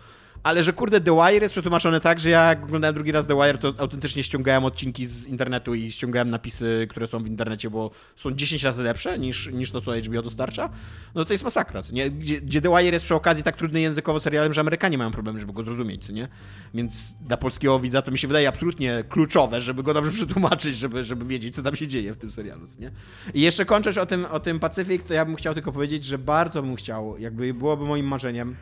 ale 0.45 0.63
że 0.63 0.73
kurde 0.73 1.01
The 1.01 1.11
Wire 1.11 1.43
jest 1.43 1.53
przetłumaczone 1.53 2.01
tak, 2.01 2.19
że 2.19 2.29
ja 2.29 2.49
jak 2.49 2.63
oglądałem 2.63 2.95
drugi 2.95 3.11
raz 3.11 3.27
The 3.27 3.35
Wire, 3.35 3.57
to 3.57 3.73
autentycznie 3.77 4.23
ściągałem 4.23 4.65
odcinki 4.65 5.05
z 5.05 5.25
internetu 5.25 5.75
i 5.75 5.91
ściągałem 5.91 6.29
napisy, 6.29 6.87
które 6.89 7.07
są 7.07 7.19
w 7.19 7.27
internecie, 7.27 7.69
bo 7.69 7.91
są 8.15 8.31
10 8.31 8.63
razy 8.63 8.83
lepsze 8.83 9.19
niż, 9.19 9.49
niż 9.53 9.71
to, 9.71 9.81
co 9.81 9.91
HBO 9.97 10.21
dostarcza. 10.21 10.69
No 11.15 11.25
to 11.25 11.33
jest 11.33 11.43
masakra, 11.43 11.81
co 11.83 11.93
nie? 11.93 12.11
Gdzie, 12.11 12.41
gdzie 12.41 12.61
The 12.61 12.69
Wire 12.69 12.93
jest 12.93 13.05
przy 13.05 13.15
okazji 13.15 13.43
tak 13.43 13.55
trudny 13.55 13.81
językowo 13.81 14.19
serialem, 14.19 14.53
że 14.53 14.61
Amerykanie 14.61 14.97
mają 14.97 15.11
problem, 15.11 15.39
żeby 15.39 15.53
go 15.53 15.63
zrozumieć, 15.63 16.05
co 16.05 16.13
nie? 16.13 16.27
Więc 16.73 17.13
dla 17.21 17.37
polskiego 17.37 17.79
widza 17.79 18.01
to 18.01 18.11
mi 18.11 18.17
się 18.17 18.27
wydaje 18.27 18.47
absolutnie 18.47 19.03
kluczowe, 19.09 19.61
żeby 19.61 19.83
go 19.83 19.93
dobrze 19.93 20.11
przetłumaczyć, 20.25 20.77
żeby, 20.77 21.03
żeby 21.03 21.25
wiedzieć, 21.25 21.55
co 21.55 21.63
tam 21.63 21.75
się 21.75 21.87
dzieje 21.87 22.13
w 22.13 22.17
tym 22.17 22.31
serialu, 22.31 22.67
co 22.67 22.81
nie? 22.81 22.91
I 23.33 23.41
jeszcze 23.41 23.65
kończąc 23.65 23.97
o 23.97 24.05
tym, 24.05 24.25
o 24.25 24.39
tym 24.39 24.59
Pacyfik, 24.59 25.03
to 25.03 25.13
ja 25.13 25.25
bym 25.25 25.35
chciał 25.35 25.53
tylko 25.53 25.71
powiedzieć, 25.71 26.05
że 26.05 26.17
bardzo 26.17 26.61
bym 26.61 26.75
chciał, 26.75 27.17
jakby 27.17 27.53
byłoby 27.53 27.85
moim 27.85 28.07
marzeniem, 28.07 28.55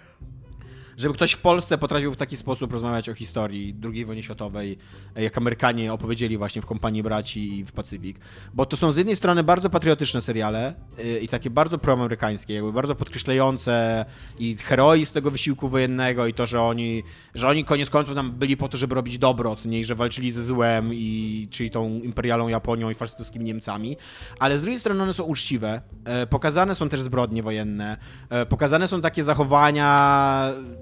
żeby 0.97 1.13
ktoś 1.13 1.31
w 1.31 1.37
Polsce 1.37 1.77
potrafił 1.77 2.13
w 2.13 2.17
taki 2.17 2.37
sposób 2.37 2.73
rozmawiać 2.73 3.09
o 3.09 3.13
historii 3.13 3.75
II 3.83 4.05
wojny 4.05 4.23
światowej, 4.23 4.77
jak 5.15 5.37
Amerykanie 5.37 5.93
opowiedzieli 5.93 6.37
właśnie 6.37 6.61
w 6.61 6.65
Kompanii 6.65 7.03
Braci 7.03 7.59
i 7.59 7.65
w 7.65 7.71
Pacyfik. 7.71 8.19
Bo 8.53 8.65
to 8.65 8.77
są 8.77 8.91
z 8.91 8.97
jednej 8.97 9.15
strony 9.15 9.43
bardzo 9.43 9.69
patriotyczne 9.69 10.21
seriale 10.21 10.73
y, 10.99 11.19
i 11.19 11.27
takie 11.27 11.49
bardzo 11.49 11.77
proamerykańskie, 11.77 12.53
jakby 12.53 12.73
bardzo 12.73 12.95
podkreślające 12.95 14.05
i 14.39 14.57
heroizm 14.57 15.13
tego 15.13 15.31
wysiłku 15.31 15.69
wojennego 15.69 16.27
i 16.27 16.33
to, 16.33 16.45
że 16.45 16.61
oni, 16.61 17.03
że 17.35 17.47
oni 17.47 17.65
koniec 17.65 17.89
końców 17.89 18.15
nam 18.15 18.31
byli 18.31 18.57
po 18.57 18.69
to, 18.69 18.77
żeby 18.77 18.95
robić 18.95 19.17
dobro, 19.17 19.55
co 19.55 19.69
nie, 19.69 19.85
że 19.85 19.95
walczyli 19.95 20.31
ze 20.31 20.43
złem 20.43 20.93
i 20.93 21.47
czyli 21.51 21.69
tą 21.69 21.89
imperialną 21.89 22.47
Japonią 22.47 22.89
i 22.89 22.95
faszystowskimi 22.95 23.45
Niemcami, 23.45 23.97
ale 24.39 24.57
z 24.57 24.61
drugiej 24.61 24.79
strony 24.79 25.03
one 25.03 25.13
są 25.13 25.23
uczciwe, 25.23 25.81
e, 26.05 26.27
pokazane 26.27 26.75
są 26.75 26.89
też 26.89 27.01
zbrodnie 27.01 27.43
wojenne, 27.43 27.97
e, 28.29 28.45
pokazane 28.45 28.87
są 28.87 29.01
takie 29.01 29.23
zachowania 29.23 29.83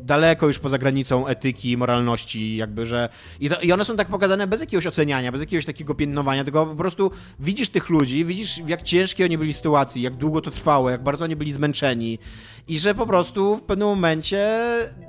daleko 0.02 0.48
już 0.48 0.60
poza 0.60 0.78
granicą 0.78 1.28
etyki 1.28 1.78
moralności, 1.78 2.56
jakby, 2.56 2.86
że... 2.86 3.10
I, 3.40 3.50
to, 3.50 3.62
I 3.62 3.72
one 3.72 3.86
są 3.86 3.96
tak 3.96 4.08
pokazane 4.08 4.48
bez 4.48 4.62
jakiegoś 4.62 4.88
oceniania, 4.88 5.32
bez 5.32 5.42
jakiegoś 5.42 5.66
takiego 5.66 5.96
piętnowania, 5.96 6.44
tylko 6.44 6.66
po 6.66 6.76
prostu 6.76 7.12
widzisz 7.40 7.70
tych 7.70 7.90
ludzi, 7.90 8.26
widzisz 8.26 8.58
jak 8.68 8.84
ciężkie 8.84 9.26
oni 9.26 9.38
byli 9.38 9.54
sytuacji, 9.54 10.02
jak 10.02 10.16
długo 10.16 10.42
to 10.42 10.52
trwało, 10.52 10.90
jak 10.90 11.04
bardzo 11.04 11.26
oni 11.26 11.36
byli 11.36 11.52
zmęczeni 11.52 12.20
i 12.68 12.80
że 12.80 12.96
po 12.96 13.08
prostu 13.08 13.58
w 13.58 13.64
pewnym 13.64 13.88
momencie 13.88 14.50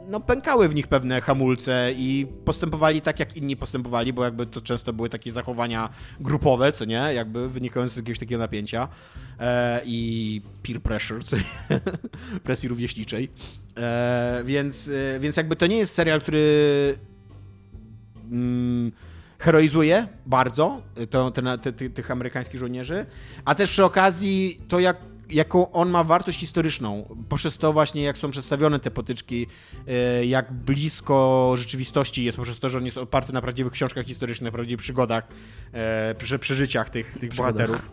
no, 0.09 0.21
pękały 0.21 0.69
w 0.69 0.75
nich 0.75 0.89
pewne 0.89 1.21
hamulce 1.21 1.93
i 1.97 2.27
postępowali 2.45 3.01
tak, 3.01 3.21
jak 3.21 3.37
inni 3.37 3.57
postępowali, 3.57 4.13
bo 4.13 4.25
jakby 4.25 4.47
to 4.47 4.61
często 4.61 4.93
były 4.93 5.09
takie 5.09 5.33
zachowania 5.33 5.89
grupowe, 6.21 6.73
co 6.73 6.85
nie, 6.85 6.95
jakby 7.15 7.49
wynikające 7.49 7.95
z 7.95 7.97
jakiegoś 7.97 8.19
takiego 8.19 8.39
napięcia 8.39 8.89
e, 9.41 9.81
i 9.85 10.43
peer 10.63 10.83
pressure, 10.83 11.25
co 11.25 11.37
presji 12.45 12.69
rówieśniczej. 12.69 13.31
E, 13.77 14.43
więc, 14.45 14.89
e, 14.89 15.21
więc 15.21 15.37
jakby 15.37 15.57
to 15.57 15.67
nie 15.67 15.77
jest 15.77 15.95
serial, 15.95 16.21
który 16.21 16.95
mm, 18.31 18.93
heroizuje 19.39 20.09
bardzo 20.27 20.83
to, 21.11 21.31
te, 21.31 21.59
te, 21.59 21.73
te, 21.73 21.91
tych 21.91 22.11
amerykańskich 22.11 22.61
żołnierzy, 22.61 23.07
a 23.45 23.55
też 23.55 23.71
przy 23.71 23.85
okazji 23.85 24.61
to, 24.69 24.81
jak 24.81 24.97
jaką 25.31 25.73
on 25.73 25.91
ma 25.91 26.05
wartość 26.05 26.39
historyczną, 26.39 27.17
poprzez 27.29 27.59
to 27.59 27.73
właśnie, 27.73 28.03
jak 28.03 28.19
są 28.19 28.31
przedstawione 28.31 28.79
te 28.79 28.91
potyczki, 28.91 29.47
e, 29.89 30.25
jak 30.25 30.53
blisko 30.53 31.55
rzeczywistości 31.57 32.25
jest, 32.25 32.37
poprzez 32.37 32.59
to, 32.59 32.69
że 32.69 32.79
on 32.79 32.85
jest 32.85 32.99
oparty 32.99 33.33
na 33.33 33.43
prawdziwych 33.43 33.73
książkach 33.73 34.07
historycznych, 34.07 34.53
prawdziwych 34.53 34.81
przygodach, 34.81 35.29
przy 36.19 36.39
przeżyciach 36.39 36.91
tych, 36.91 37.19
tych 37.19 37.35
bohaterów. 37.35 37.91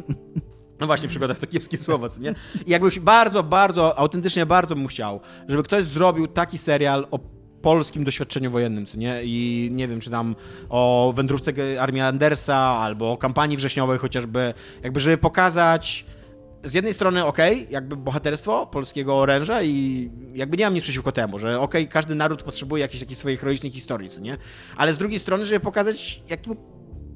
No 0.80 0.88
właśnie, 0.88 1.10
przygodach 1.10 1.40
to 1.40 1.48
kiepskie 1.48 1.78
słowo, 1.78 2.10
co 2.10 2.22
nie? 2.22 2.36
I 2.66 2.72
jakbyś 2.72 3.00
bardzo, 3.00 3.44
bardzo, 3.44 4.00
autentycznie 4.00 4.46
bardzo 4.46 4.76
bym 4.76 4.88
chciał, 4.88 5.20
żeby 5.48 5.64
ktoś 5.64 5.86
zrobił 5.86 6.28
taki 6.28 6.58
serial 6.58 7.08
o 7.12 7.20
polskim 7.62 8.04
doświadczeniu 8.04 8.52
wojennym, 8.52 8.86
co 8.86 8.98
nie? 8.98 9.20
I 9.24 9.70
nie 9.72 9.88
wiem, 9.88 10.00
czy 10.00 10.10
tam 10.10 10.36
o 10.70 11.14
wędrówce 11.16 11.82
armii 11.82 12.02
Andersa, 12.02 12.58
albo 12.58 13.12
o 13.12 13.18
kampanii 13.18 13.58
wrześniowej 13.58 13.98
chociażby, 13.98 14.54
jakby 14.84 15.00
żeby 15.00 15.18
pokazać 15.18 16.06
z 16.64 16.74
jednej 16.74 16.94
strony 16.94 17.26
ok, 17.26 17.38
jakby 17.70 17.96
bohaterstwo 17.96 18.68
polskiego 18.68 19.18
oręża 19.18 19.64
i 19.64 20.10
jakby 20.34 20.58
nie 20.58 20.66
mam 20.66 20.74
nic 20.74 20.84
przeciwko 20.84 21.12
temu, 21.12 21.40
że 21.40 21.60
ok, 21.60 21.74
każdy 21.90 22.16
naród 22.16 22.44
potrzebuje 22.44 22.82
jakiejś 22.82 23.00
takiej 23.00 23.16
swojej 23.16 23.38
heroicznej 23.38 23.72
historii, 23.72 24.10
co 24.10 24.22
nie? 24.22 24.38
Ale 24.78 24.94
z 24.94 24.98
drugiej 24.98 25.20
strony, 25.20 25.46
żeby 25.46 25.60
pokazać, 25.60 26.22
jakim 26.30 26.56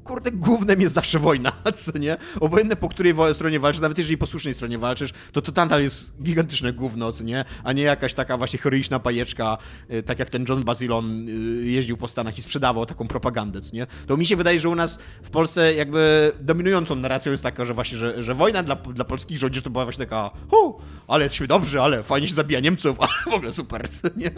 kurde, 0.03 0.31
głównym 0.31 0.81
jest 0.81 0.95
zawsze 0.95 1.19
wojna, 1.19 1.51
co 1.75 1.97
nie? 1.97 2.17
Obojętnie 2.39 2.75
po 2.75 2.89
której 2.89 3.13
stronie 3.33 3.59
walczysz, 3.59 3.81
nawet 3.81 3.97
jeżeli 3.97 4.17
po 4.17 4.27
słusznej 4.27 4.53
stronie 4.53 4.77
walczysz, 4.77 5.13
to 5.31 5.41
to 5.41 5.51
tantal 5.51 5.81
jest 5.81 6.11
gigantyczne 6.23 6.73
gówno, 6.73 7.11
co 7.11 7.23
nie? 7.23 7.45
A 7.63 7.73
nie 7.73 7.83
jakaś 7.83 8.13
taka 8.13 8.37
właśnie 8.37 8.59
heroiczna 8.59 8.99
pajeczka, 8.99 9.57
y, 9.91 10.03
tak 10.03 10.19
jak 10.19 10.29
ten 10.29 10.45
John 10.49 10.63
Basilon 10.63 11.29
y, 11.29 11.65
jeździł 11.65 11.97
po 11.97 12.07
Stanach 12.07 12.37
i 12.37 12.41
sprzedawał 12.41 12.85
taką 12.85 13.07
propagandę, 13.07 13.61
co 13.61 13.75
nie? 13.75 13.87
To 14.07 14.17
mi 14.17 14.25
się 14.25 14.35
wydaje, 14.35 14.59
że 14.59 14.69
u 14.69 14.75
nas 14.75 14.99
w 15.23 15.29
Polsce 15.29 15.73
jakby 15.73 16.31
dominującą 16.41 16.95
narracją 16.95 17.31
jest 17.31 17.43
taka, 17.43 17.65
że 17.65 17.73
właśnie, 17.73 17.97
że, 17.97 18.23
że 18.23 18.33
wojna 18.33 18.63
dla, 18.63 18.75
dla 18.75 19.05
polskich 19.05 19.37
żołnierzy 19.37 19.61
to 19.61 19.69
była 19.69 19.85
właśnie 19.85 20.05
taka 20.05 20.31
hu, 20.49 20.79
ale 21.07 21.23
jesteśmy 21.23 21.47
dobrzy, 21.47 21.81
ale 21.81 22.03
fajnie 22.03 22.27
się 22.27 22.33
zabija 22.33 22.59
Niemców, 22.59 22.97
ale 23.01 23.11
w 23.31 23.35
ogóle 23.35 23.53
super, 23.53 23.89
co 23.89 24.07
nie? 24.15 24.31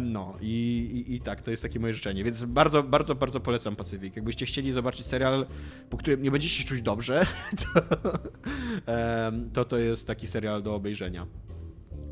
No 0.00 0.36
i, 0.40 1.04
i, 1.08 1.14
i 1.14 1.20
tak, 1.20 1.42
to 1.42 1.50
jest 1.50 1.62
takie 1.62 1.80
moje 1.80 1.94
życzenie, 1.94 2.24
więc 2.24 2.44
bardzo, 2.44 2.82
bardzo, 2.82 3.14
bardzo 3.14 3.40
polecam 3.40 3.76
Pacyfik. 3.76 4.16
Jakbyś 4.16 4.36
gdybyście 4.36 4.46
chcieli 4.46 4.72
zobaczyć 4.72 5.06
serial, 5.06 5.46
po 5.90 5.96
którym 5.96 6.22
nie 6.22 6.30
będziecie 6.30 6.54
się 6.54 6.64
czuć 6.64 6.82
dobrze, 6.82 7.26
to, 7.62 7.80
to, 9.52 9.64
to 9.64 9.78
jest 9.78 10.06
taki 10.06 10.26
serial 10.26 10.62
do 10.62 10.74
obejrzenia. 10.74 11.26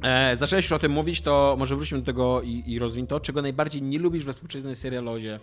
E, 0.02 0.36
zacząłeś 0.36 0.72
o 0.72 0.78
tym 0.78 0.92
mówić, 0.92 1.20
to 1.20 1.56
może 1.58 1.76
wróćmy 1.76 1.98
do 1.98 2.04
tego 2.04 2.42
i, 2.42 2.62
i 2.66 2.78
rozwin 2.78 3.06
to, 3.06 3.20
czego 3.20 3.42
najbardziej 3.42 3.82
nie 3.82 3.98
lubisz 3.98 4.24
we 4.24 4.32
współczesnej 4.32 4.76
serialozie, 4.76 5.40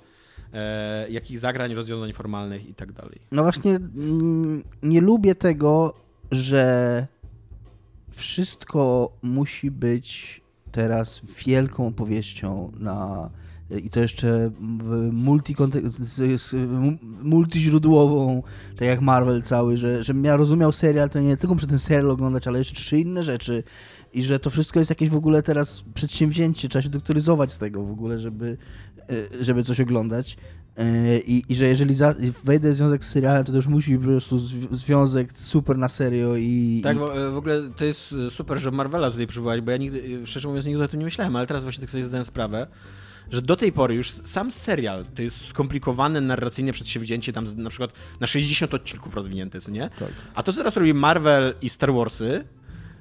e, 0.54 1.10
jakich 1.10 1.40
zagrań, 1.40 1.74
rozwiązań 1.74 2.14
formalnych 2.14 2.70
i 2.70 2.74
tak 2.74 2.92
dalej. 2.92 3.22
No 3.32 3.44
właśnie 3.44 3.72
mm, 3.72 4.64
nie 4.84 5.02
lubię 5.02 5.36
tego, 5.36 5.94
że 6.32 7.08
wszystko 8.12 9.12
musi 9.22 9.72
być 9.72 10.41
teraz 10.72 11.22
wielką 11.46 11.88
opowieścią 11.88 12.72
na 12.80 13.30
i 13.78 13.90
to 13.90 14.00
jeszcze 14.00 14.52
multiźródłową, 17.22 18.44
tak 18.78 18.88
jak 18.88 19.02
Marvel 19.02 19.42
cały, 19.42 19.78
że 19.78 20.04
żebym 20.04 20.24
ja 20.24 20.36
rozumiał 20.36 20.72
serial, 20.72 21.10
to 21.10 21.20
nie 21.20 21.38
tylko 21.38 21.56
przez 21.56 21.70
ten 21.70 21.80
serial 21.80 22.12
oglądać, 22.12 22.48
ale 22.48 22.58
jeszcze 22.58 22.76
trzy 22.76 23.00
inne 23.00 23.24
rzeczy. 23.24 23.64
I 24.14 24.24
że 24.24 24.40
to 24.40 24.50
wszystko 24.50 24.80
jest 24.80 24.90
jakieś 24.90 25.10
w 25.10 25.16
ogóle 25.16 25.44
teraz 25.44 25.84
przedsięwzięcie, 25.94 26.70
trzeba 26.70 26.84
się 26.84 26.90
doktoryzować 26.90 27.52
z 27.52 27.58
tego 27.58 27.84
w 27.84 27.92
ogóle, 27.92 28.20
żeby, 28.20 28.58
żeby 29.42 29.64
coś 29.64 29.80
oglądać. 29.80 30.38
E, 30.78 31.20
I, 31.20 31.44
I, 31.50 31.56
że 31.56 31.66
jeżeli 31.66 31.94
za, 31.94 32.16
wejdę 32.44 32.72
w 32.72 32.76
związek 32.76 33.04
z 33.04 33.10
serialem, 33.10 33.44
to 33.44 33.52
też 33.52 33.68
musi 33.68 33.98
być 33.98 34.02
po 34.02 34.12
prostu 34.12 34.38
związek 34.72 35.34
super 35.34 35.78
na 35.78 35.90
serio 35.90 36.36
i... 36.36 36.82
Tak, 36.84 36.98
i... 36.98 37.00
w 37.34 37.38
ogóle 37.38 37.72
to 37.78 37.86
jest 37.86 38.16
super, 38.30 38.60
że 38.60 38.72
Marvela 38.72 39.12
tutaj 39.12 39.28
przywołać, 39.28 39.62
bo 39.62 39.72
ja 39.72 39.78
nigdy, 39.78 40.28
szczerze 40.28 40.48
mówiąc, 40.48 40.66
nigdy 40.66 40.84
o 40.84 40.88
tym 40.88 41.00
nie 41.00 41.06
myślałem, 41.06 41.36
ale 41.36 41.48
teraz 41.48 41.64
właśnie 41.64 41.82
tak 41.82 41.90
sobie 41.90 42.04
zdałem 42.04 42.26
sprawę, 42.26 42.68
że 43.32 43.42
do 43.42 43.56
tej 43.56 43.72
pory 43.72 43.96
już 43.96 44.12
sam 44.12 44.52
serial 44.52 45.06
to 45.16 45.22
jest 45.22 45.46
skomplikowane 45.46 46.22
narracyjne 46.22 46.72
przedsięwzięcie, 46.72 47.34
tam 47.34 47.46
na 47.56 47.70
przykład 47.70 47.94
na 48.20 48.28
60 48.28 48.74
odcinków 48.74 49.16
rozwinięte, 49.16 49.62
co 49.62 49.72
nie? 49.72 49.90
Tak. 50.00 50.10
A 50.36 50.44
to, 50.44 50.54
co 50.54 50.58
teraz 50.58 50.78
robi 50.78 50.94
Marvel 50.94 51.56
i 51.62 51.70
Star 51.70 51.94
Warsy, 51.94 52.44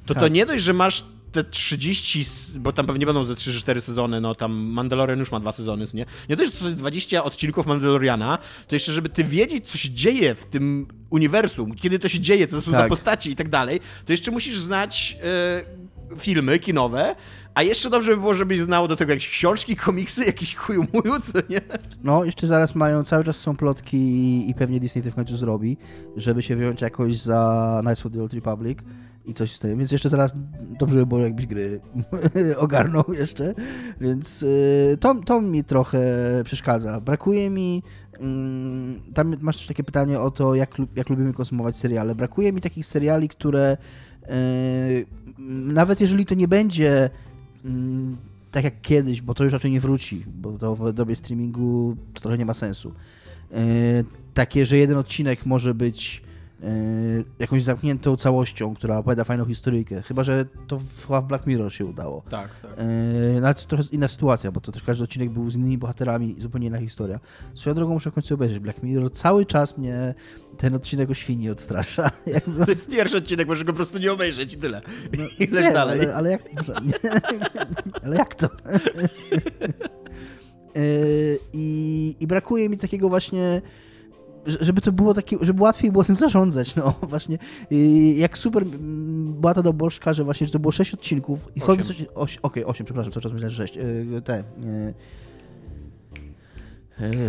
to 0.06 0.14
tak. 0.14 0.22
to 0.22 0.28
nie 0.28 0.46
dość, 0.46 0.64
że 0.64 0.72
masz 0.72 1.04
te 1.32 1.44
30, 1.44 2.26
bo 2.54 2.72
tam 2.72 2.86
pewnie 2.86 3.06
będą 3.06 3.24
ze 3.24 3.34
3-4 3.34 3.80
sezony, 3.80 4.20
no 4.20 4.34
tam 4.34 4.52
Mandalorian 4.52 5.18
już 5.18 5.32
ma 5.32 5.40
dwa 5.40 5.52
sezony, 5.52 5.86
nie? 5.94 6.06
Nie 6.28 6.36
dość, 6.36 6.52
że 6.52 6.58
to 6.58 6.64
jest 6.64 6.78
20 6.78 7.24
odcinków 7.24 7.66
Mandaloriana, 7.66 8.38
to 8.68 8.74
jeszcze, 8.74 8.92
żeby 8.92 9.08
ty 9.08 9.24
wiedzieć, 9.24 9.68
co 9.68 9.78
się 9.78 9.90
dzieje 9.90 10.34
w 10.34 10.46
tym 10.46 10.86
uniwersum, 11.10 11.74
kiedy 11.74 11.98
to 11.98 12.08
się 12.08 12.20
dzieje, 12.20 12.46
co 12.46 12.56
to 12.56 12.62
są 12.62 12.70
tak. 12.70 12.80
za 12.80 12.88
postaci 12.88 13.30
i 13.30 13.36
tak 13.36 13.48
dalej, 13.48 13.80
to 14.06 14.12
jeszcze 14.12 14.30
musisz 14.30 14.58
znać 14.58 15.16
e, 15.22 16.16
filmy 16.16 16.58
kinowe, 16.58 17.16
a 17.54 17.62
jeszcze 17.62 17.90
dobrze 17.90 18.10
by 18.10 18.16
było, 18.16 18.34
żebyś 18.34 18.60
znał 18.60 18.88
do 18.88 18.96
tego 18.96 19.12
jakieś 19.12 19.28
książki, 19.28 19.76
komiksy, 19.76 20.24
jakiś 20.24 20.54
chuju 20.54 20.86
muju, 20.92 21.20
co 21.20 21.38
nie? 21.48 21.60
No, 22.02 22.24
jeszcze 22.24 22.46
zaraz 22.46 22.74
mają, 22.74 23.04
cały 23.04 23.24
czas 23.24 23.36
są 23.36 23.56
plotki 23.56 23.96
i 24.50 24.54
pewnie 24.54 24.80
Disney 24.80 25.02
to 25.02 25.10
w 25.10 25.14
końcu 25.14 25.36
zrobi, 25.36 25.76
żeby 26.16 26.42
się 26.42 26.56
wziąć 26.56 26.80
jakoś 26.80 27.16
za 27.16 27.80
Knights 27.82 28.06
of 28.06 28.12
the 28.12 28.22
Old 28.22 28.32
Republic 28.32 28.78
i 29.24 29.34
coś 29.34 29.52
z 29.52 29.58
tym. 29.58 29.78
Więc 29.78 29.92
jeszcze 29.92 30.08
zaraz 30.08 30.32
dobrze 30.78 30.98
by 30.98 31.06
było, 31.06 31.20
jakbyś 31.20 31.46
gry 31.46 31.80
ogarnął 32.56 33.04
jeszcze. 33.08 33.54
Więc 34.00 34.42
y, 34.42 34.98
to, 35.00 35.14
to 35.14 35.40
mi 35.40 35.64
trochę 35.64 36.00
przeszkadza. 36.44 37.00
Brakuje 37.00 37.50
mi. 37.50 37.82
Mm, 38.20 39.00
tam 39.14 39.36
masz 39.40 39.56
też 39.56 39.66
takie 39.66 39.84
pytanie 39.84 40.20
o 40.20 40.30
to, 40.30 40.54
jak, 40.54 40.76
jak 40.96 41.08
lubimy 41.08 41.32
konsumować 41.32 41.76
seriale. 41.76 42.14
Brakuje 42.14 42.52
mi 42.52 42.60
takich 42.60 42.86
seriali, 42.86 43.28
które 43.28 43.76
y, 44.30 45.06
nawet 45.72 46.00
jeżeli 46.00 46.26
to 46.26 46.34
nie 46.34 46.48
będzie 46.48 47.10
mm, 47.64 48.16
tak 48.50 48.64
jak 48.64 48.80
kiedyś, 48.80 49.22
bo 49.22 49.34
to 49.34 49.44
już 49.44 49.52
raczej 49.52 49.70
nie 49.70 49.80
wróci, 49.80 50.24
bo 50.26 50.58
to 50.58 50.76
w 50.76 50.92
dobie 50.92 51.16
streamingu 51.16 51.96
to 52.14 52.20
trochę 52.20 52.38
nie 52.38 52.46
ma 52.46 52.54
sensu. 52.54 52.92
Y, 53.52 54.04
takie, 54.34 54.66
że 54.66 54.76
jeden 54.76 54.96
odcinek 54.96 55.46
może 55.46 55.74
być 55.74 56.22
jakąś 57.38 57.62
zamkniętą 57.62 58.16
całością, 58.16 58.74
która 58.74 58.98
opowiada 58.98 59.24
fajną 59.24 59.44
historyjkę. 59.44 60.02
Chyba, 60.02 60.24
że 60.24 60.44
to 60.66 60.78
w, 60.78 61.22
Black 61.22 61.46
Mirror 61.46 61.72
się 61.72 61.86
udało. 61.86 62.22
Tak, 62.30 62.50
tak. 62.62 62.70
Yy, 63.34 63.40
nawet 63.40 63.66
trochę 63.66 63.84
inna 63.92 64.08
sytuacja, 64.08 64.52
bo 64.52 64.60
to 64.60 64.72
też 64.72 64.82
każdy 64.82 65.04
odcinek 65.04 65.30
był 65.30 65.50
z 65.50 65.56
innymi 65.56 65.78
bohaterami 65.78 66.38
i 66.38 66.42
zupełnie 66.42 66.66
inna 66.66 66.80
historia. 66.80 67.20
Swoją 67.54 67.76
drogą 67.76 67.92
muszę 67.92 68.10
w 68.10 68.14
końcu 68.14 68.34
obejrzeć 68.34 68.58
Black 68.58 68.82
Mirror. 68.82 69.12
Cały 69.12 69.46
czas 69.46 69.78
mnie 69.78 70.14
ten 70.58 70.74
odcinek 70.74 71.10
o 71.10 71.14
świni 71.14 71.50
odstrasza. 71.50 72.10
Jakby... 72.26 72.64
To 72.66 72.72
jest 72.72 72.90
pierwszy 72.90 73.16
odcinek, 73.16 73.48
możesz 73.48 73.64
go 73.64 73.72
po 73.72 73.76
prostu 73.76 73.98
nie 73.98 74.12
obejrzeć 74.12 74.54
i 74.54 74.58
tyle. 74.58 74.82
No, 75.18 75.24
I 75.46 75.52
nie, 75.52 75.72
dalej. 75.72 76.00
Ale, 76.00 76.14
ale 76.14 76.30
jak, 76.30 76.42
ale 78.04 78.16
jak 78.16 78.34
to? 78.34 78.48
Yy, 80.74 81.38
I, 81.52 82.16
I 82.20 82.26
brakuje 82.26 82.68
mi 82.68 82.76
takiego 82.76 83.08
właśnie 83.08 83.62
żeby 84.46 84.80
to 84.80 84.92
było 84.92 85.14
takie, 85.14 85.36
żeby 85.40 85.62
łatwiej 85.62 85.92
było 85.92 86.04
tym 86.04 86.16
zarządzać, 86.16 86.76
no 86.76 86.94
właśnie. 87.10 87.38
Jak 88.16 88.38
super 88.38 88.64
była 88.64 89.54
ta 89.54 89.62
dobożka, 89.62 90.14
że 90.14 90.24
właśnie, 90.24 90.46
że 90.46 90.52
to 90.52 90.58
było 90.58 90.72
6 90.72 90.94
odcinków 90.94 91.48
i 91.56 91.60
chodzi 91.60 91.82
coś... 91.84 92.02
Okej, 92.02 92.38
okay, 92.42 92.66
8, 92.66 92.86
przepraszam, 92.86 93.12
cały 93.12 93.22
czas 93.22 93.32
myślałem, 93.32 93.50
że 93.50 93.66
6. 93.66 93.78
E, 93.78 93.82
te... 94.22 94.34
E, 94.34 94.44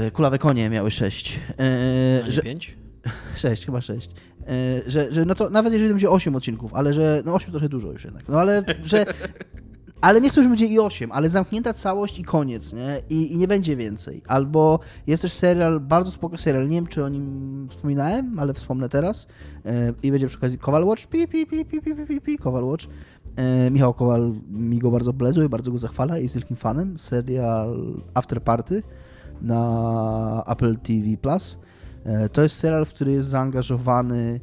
e, 0.05 0.11
kulawe 0.11 0.39
konie 0.39 0.69
miały 0.69 0.91
6. 0.91 1.39
że 2.27 2.41
5? 2.41 2.77
6, 3.35 3.65
chyba 3.65 3.81
6. 3.81 4.09
Że, 4.87 5.11
że 5.11 5.25
no 5.25 5.35
to 5.35 5.49
nawet 5.49 5.73
jeżeli 5.73 5.89
będzie 5.89 6.09
8 6.09 6.35
odcinków, 6.35 6.73
ale 6.73 6.93
że 6.93 7.21
no 7.25 7.33
8 7.33 7.51
trochę 7.51 7.69
dużo 7.69 7.91
już 7.91 8.03
jednak. 8.03 8.29
No 8.29 8.39
ale 8.39 8.63
że 8.83 9.05
ale 10.01 10.21
nie 10.21 10.29
chcę, 10.29 10.43
że 10.43 10.49
będzie 10.49 10.65
i 10.65 10.79
8, 10.79 11.11
ale 11.11 11.29
zamknięta 11.29 11.73
całość 11.73 12.19
i 12.19 12.23
koniec, 12.23 12.73
nie? 12.73 13.01
I, 13.09 13.33
I, 13.33 13.37
nie 13.37 13.47
będzie 13.47 13.75
więcej. 13.75 14.21
Albo 14.27 14.79
jest 15.07 15.21
też 15.21 15.33
serial, 15.33 15.79
bardzo 15.79 16.11
spoko 16.11 16.37
serial, 16.37 16.67
nie 16.67 16.75
wiem 16.75 16.87
czy 16.87 17.03
o 17.03 17.09
nim 17.09 17.67
wspominałem, 17.69 18.39
ale 18.39 18.53
wspomnę 18.53 18.89
teraz. 18.89 19.27
E, 19.65 19.93
I 20.03 20.11
będzie 20.11 20.27
przy 20.27 20.37
okazji 20.37 20.57
Kowal 20.57 20.85
Watch, 20.85 21.07
pi, 21.07 21.27
pi, 21.27 21.47
pi, 21.47 21.65
pi, 21.65 21.81
pi, 21.81 21.95
pi, 22.07 22.21
pi, 22.21 22.37
Kowal 22.37 22.63
Watch. 22.63 22.85
E, 23.35 23.71
Michał 23.71 23.93
Kowal 23.93 24.33
mi 24.51 24.79
go 24.79 24.91
bardzo 24.91 25.13
i 25.45 25.49
bardzo 25.49 25.71
go 25.71 25.77
zachwala, 25.77 26.17
jest 26.17 26.35
wielkim 26.35 26.57
fanem. 26.57 26.97
Serial 26.97 27.77
After 28.13 28.43
Party 28.43 28.83
na 29.41 30.43
Apple 30.47 30.77
TV+. 30.77 31.17
Plus. 31.21 31.57
E, 32.03 32.29
to 32.29 32.41
jest 32.41 32.59
serial, 32.59 32.85
w 32.85 32.89
który 32.89 33.11
jest 33.11 33.27
zaangażowany 33.27 34.39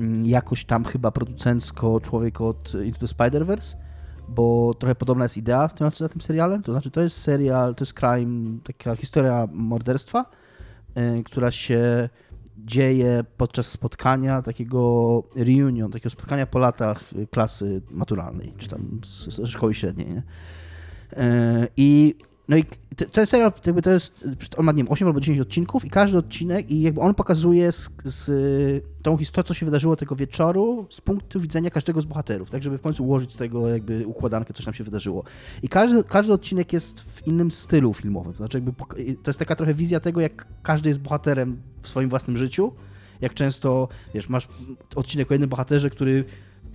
mm, 0.00 0.26
jakoś 0.26 0.64
tam 0.64 0.84
chyba 0.84 1.10
producencko 1.10 2.00
człowiek 2.00 2.40
od 2.40 2.72
Into 2.84 3.00
the 3.00 3.06
Spider-Verse 3.06 3.85
bo 4.28 4.74
trochę 4.74 4.94
podobna 4.94 5.24
jest 5.24 5.36
idea 5.36 5.68
stojąca 5.68 6.04
za 6.04 6.08
tym 6.08 6.20
serialem. 6.20 6.62
To 6.62 6.72
znaczy, 6.72 6.90
to 6.90 7.00
jest 7.00 7.20
serial, 7.20 7.74
to 7.74 7.84
jest 7.84 7.94
crime, 7.94 8.58
taka 8.64 8.96
historia 8.96 9.48
morderstwa, 9.52 10.24
yy, 10.96 11.22
która 11.22 11.50
się 11.50 12.08
dzieje 12.58 13.24
podczas 13.36 13.66
spotkania 13.66 14.42
takiego 14.42 15.22
reunion, 15.36 15.90
takiego 15.90 16.10
spotkania 16.10 16.46
po 16.46 16.58
latach 16.58 17.04
klasy 17.30 17.82
maturalnej, 17.90 18.52
czy 18.58 18.68
tam 18.68 19.00
ze 19.02 19.46
szkoły 19.46 19.74
średniej. 19.74 20.06
Nie? 20.06 20.22
Yy, 21.16 21.68
I 21.76 22.14
no 22.48 22.56
i 22.56 22.64
ten 23.12 23.26
serial 23.26 23.52
jakby 23.66 23.82
to 23.82 23.90
jest, 23.90 24.24
on 24.56 24.64
ma, 24.64 24.72
nie 24.72 24.76
wiem, 24.76 24.92
8 24.92 25.08
albo 25.08 25.20
10 25.20 25.40
odcinków 25.40 25.84
i 25.84 25.90
każdy 25.90 26.18
odcinek 26.18 26.70
i 26.70 26.80
jakby 26.80 27.00
on 27.00 27.14
pokazuje 27.14 27.72
z, 27.72 27.90
z 28.04 28.84
tą 29.02 29.16
historią, 29.16 29.46
co 29.46 29.54
się 29.54 29.66
wydarzyło 29.66 29.96
tego 29.96 30.16
wieczoru 30.16 30.86
z 30.90 31.00
punktu 31.00 31.40
widzenia 31.40 31.70
każdego 31.70 32.00
z 32.00 32.04
bohaterów, 32.04 32.50
tak 32.50 32.62
żeby 32.62 32.78
w 32.78 32.80
końcu 32.80 33.04
ułożyć 33.04 33.32
z 33.32 33.36
tego 33.36 33.68
jakby 33.68 34.06
układankę, 34.06 34.54
co 34.54 34.62
tam 34.62 34.74
się 34.74 34.84
wydarzyło. 34.84 35.24
I 35.62 35.68
każdy, 35.68 36.04
każdy 36.04 36.32
odcinek 36.32 36.72
jest 36.72 37.00
w 37.00 37.26
innym 37.26 37.50
stylu 37.50 37.94
filmowym, 37.94 38.32
to 38.32 38.36
znaczy 38.36 38.56
jakby 38.56 38.72
to 39.22 39.30
jest 39.30 39.38
taka 39.38 39.56
trochę 39.56 39.74
wizja 39.74 40.00
tego, 40.00 40.20
jak 40.20 40.46
każdy 40.62 40.88
jest 40.88 41.00
bohaterem 41.00 41.62
w 41.82 41.88
swoim 41.88 42.08
własnym 42.08 42.36
życiu, 42.36 42.72
jak 43.20 43.34
często, 43.34 43.88
wiesz, 44.14 44.28
masz 44.28 44.48
odcinek 44.96 45.30
o 45.30 45.34
jednym 45.34 45.50
bohaterze, 45.50 45.90
który 45.90 46.24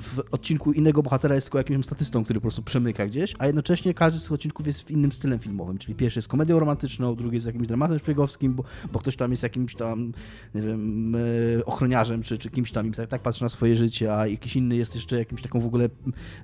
w 0.02 0.20
odcinku 0.32 0.72
innego 0.72 1.04
bohatera 1.04 1.36
jest 1.36 1.47
tylko 1.47 1.58
jakimś 1.58 1.86
statystą, 1.86 2.24
który 2.24 2.39
po 2.39 2.41
prostu 2.41 2.64
przemyka 2.64 3.08
gdzieś, 3.08 3.34
a 3.39 3.47
jednocześnie 3.47 3.93
każdy 3.93 4.20
z 4.20 4.24
tych 4.24 4.32
odcinków 4.32 4.68
jest 4.68 4.82
w 4.82 4.91
innym 4.91 5.12
stylem 5.12 5.39
filmowym, 5.39 5.78
czyli 5.78 5.95
pierwszy 5.95 6.18
jest 6.18 6.28
komedią 6.28 6.60
romantyczną, 6.60 7.16
drugi 7.16 7.36
jest 7.36 7.45
jakimś 7.45 7.68
dramatem 7.68 7.99
szpiegowskim, 7.99 8.54
bo, 8.54 8.64
bo 8.91 8.99
ktoś 8.99 9.16
tam 9.16 9.32
jest 9.32 9.43
jakimś 9.43 9.76
tam, 9.76 10.14
nie 10.56 10.62
wiem, 10.62 11.16
e, 11.16 11.66
ochroniarzem, 11.66 12.24
czy, 12.24 12.38
czy 12.38 12.49
kimś 12.49 12.72
tam 12.72 12.88
i 12.88 12.91
tak, 12.91 13.10
tak 13.10 13.22
patrzy 13.22 13.43
na 13.43 13.49
swoje 13.49 13.76
życie, 13.76 14.16
a 14.16 14.28
jakiś 14.28 14.56
inny 14.56 14.76
jest 14.76 14.95
jeszcze 14.95 15.18
jakimś 15.18 15.41
taką 15.41 15.60
w 15.60 15.66
ogóle 15.66 15.89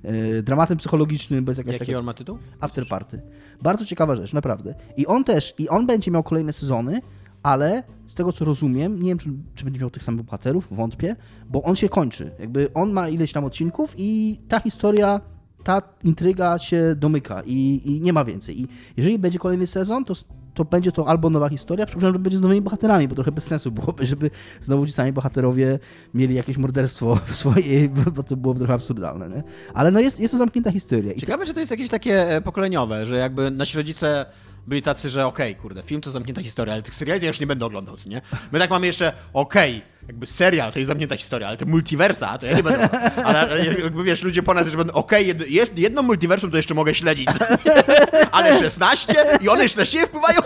e, 0.02 0.42
dramatem 0.42 0.78
psychologicznym, 0.78 1.44
bez 1.44 1.58
jakiegoś 1.58 1.80
Jaki 1.80 1.94
on 1.94 2.04
ma 2.04 2.14
tytuł? 2.14 2.38
After 2.60 2.88
Party. 2.88 3.20
Bardzo 3.62 3.84
ciekawa 3.84 4.16
rzecz, 4.16 4.32
naprawdę. 4.32 4.74
I 4.96 5.06
on 5.06 5.24
też, 5.24 5.54
i 5.58 5.68
on 5.68 5.86
będzie 5.86 6.10
miał 6.10 6.22
kolejne 6.22 6.52
sezony, 6.52 7.00
ale 7.48 7.82
z 8.06 8.14
tego 8.14 8.32
co 8.32 8.44
rozumiem, 8.44 9.02
nie 9.02 9.08
wiem, 9.08 9.18
czy, 9.18 9.30
czy, 9.54 9.64
będzie 9.64 9.80
miał 9.80 9.90
tych 9.90 10.04
samych 10.04 10.22
bohaterów, 10.22 10.68
wątpię, 10.70 11.16
bo 11.50 11.62
on 11.62 11.76
się 11.76 11.88
kończy. 11.88 12.30
Jakby 12.38 12.72
on 12.74 12.92
ma 12.92 13.08
ileś 13.08 13.32
tam 13.32 13.44
odcinków 13.44 13.94
i 13.98 14.40
ta 14.48 14.60
historia, 14.60 15.20
ta 15.64 15.82
intryga 16.04 16.58
się 16.58 16.94
domyka 16.96 17.42
i, 17.46 17.80
i 17.84 18.00
nie 18.00 18.12
ma 18.12 18.24
więcej. 18.24 18.60
I 18.60 18.68
jeżeli 18.96 19.18
będzie 19.18 19.38
kolejny 19.38 19.66
sezon, 19.66 20.04
to, 20.04 20.14
to 20.54 20.64
będzie 20.64 20.92
to 20.92 21.08
albo 21.08 21.30
nowa 21.30 21.48
historia, 21.48 21.86
przepraszam, 21.86 22.12
że 22.12 22.18
będzie 22.18 22.38
z 22.38 22.40
nowymi 22.40 22.60
bohaterami, 22.60 23.08
bo 23.08 23.14
trochę 23.14 23.32
bez 23.32 23.44
sensu 23.44 23.70
byłoby, 23.72 24.06
żeby 24.06 24.30
znowu 24.60 24.86
ci 24.86 24.92
sami 24.92 25.12
bohaterowie 25.12 25.78
mieli 26.14 26.34
jakieś 26.34 26.56
morderstwo 26.56 27.16
w 27.26 27.34
swojej, 27.34 27.88
bo 27.88 28.22
to 28.22 28.36
byłoby 28.36 28.58
trochę 28.60 28.74
absurdalne, 28.74 29.28
nie? 29.28 29.42
Ale 29.74 29.90
no 29.90 30.00
jest, 30.00 30.20
jest 30.20 30.32
to 30.32 30.38
zamknięta 30.38 30.72
historia. 30.72 31.14
Ciekawe, 31.14 31.44
to... 31.44 31.46
czy 31.46 31.54
to 31.54 31.60
jest 31.60 31.70
jakieś 31.70 31.90
takie 31.90 32.36
e, 32.36 32.40
pokoleniowe, 32.40 33.06
że 33.06 33.16
jakby 33.16 33.50
nasi 33.50 33.76
rodzice 33.76 34.26
byli 34.68 34.82
tacy, 34.82 35.10
że 35.10 35.26
okej, 35.26 35.52
okay, 35.52 35.62
kurde, 35.62 35.82
film 35.82 36.00
to 36.00 36.10
zamknięta 36.10 36.42
historia, 36.42 36.74
ale 36.74 36.82
tych 36.82 36.94
seriali 36.94 37.22
ja 37.22 37.28
już 37.28 37.40
nie 37.40 37.46
będę 37.46 37.66
oglądał, 37.66 37.96
nie? 38.06 38.22
My 38.52 38.58
tak 38.58 38.70
mamy 38.70 38.86
jeszcze, 38.86 39.12
okej, 39.32 39.76
okay, 39.76 40.06
jakby 40.06 40.26
serial 40.26 40.72
to 40.72 40.78
jest 40.78 40.86
zamknięta 40.86 41.16
historia, 41.16 41.48
ale 41.48 41.56
te 41.56 41.66
multiversa 41.66 42.38
to 42.38 42.46
ja 42.46 42.56
nie 42.56 42.62
będę. 42.62 42.88
Ale 43.24 43.66
jakby 43.66 44.04
wiesz, 44.04 44.22
ludzie 44.22 44.42
po 44.42 44.54
nas 44.54 44.68
że 44.68 44.76
będą, 44.76 44.92
okej, 44.92 45.32
okay, 45.32 45.46
jedno, 45.76 46.02
multiversum 46.02 46.50
to 46.50 46.56
jeszcze 46.56 46.74
mogę 46.74 46.94
śledzić, 46.94 47.28
ale 48.32 48.58
16 48.58 49.14
i 49.40 49.48
one 49.48 49.62
jeszcze 49.62 49.78
na 49.78 49.86
siebie 49.86 50.06
wpływają. 50.06 50.40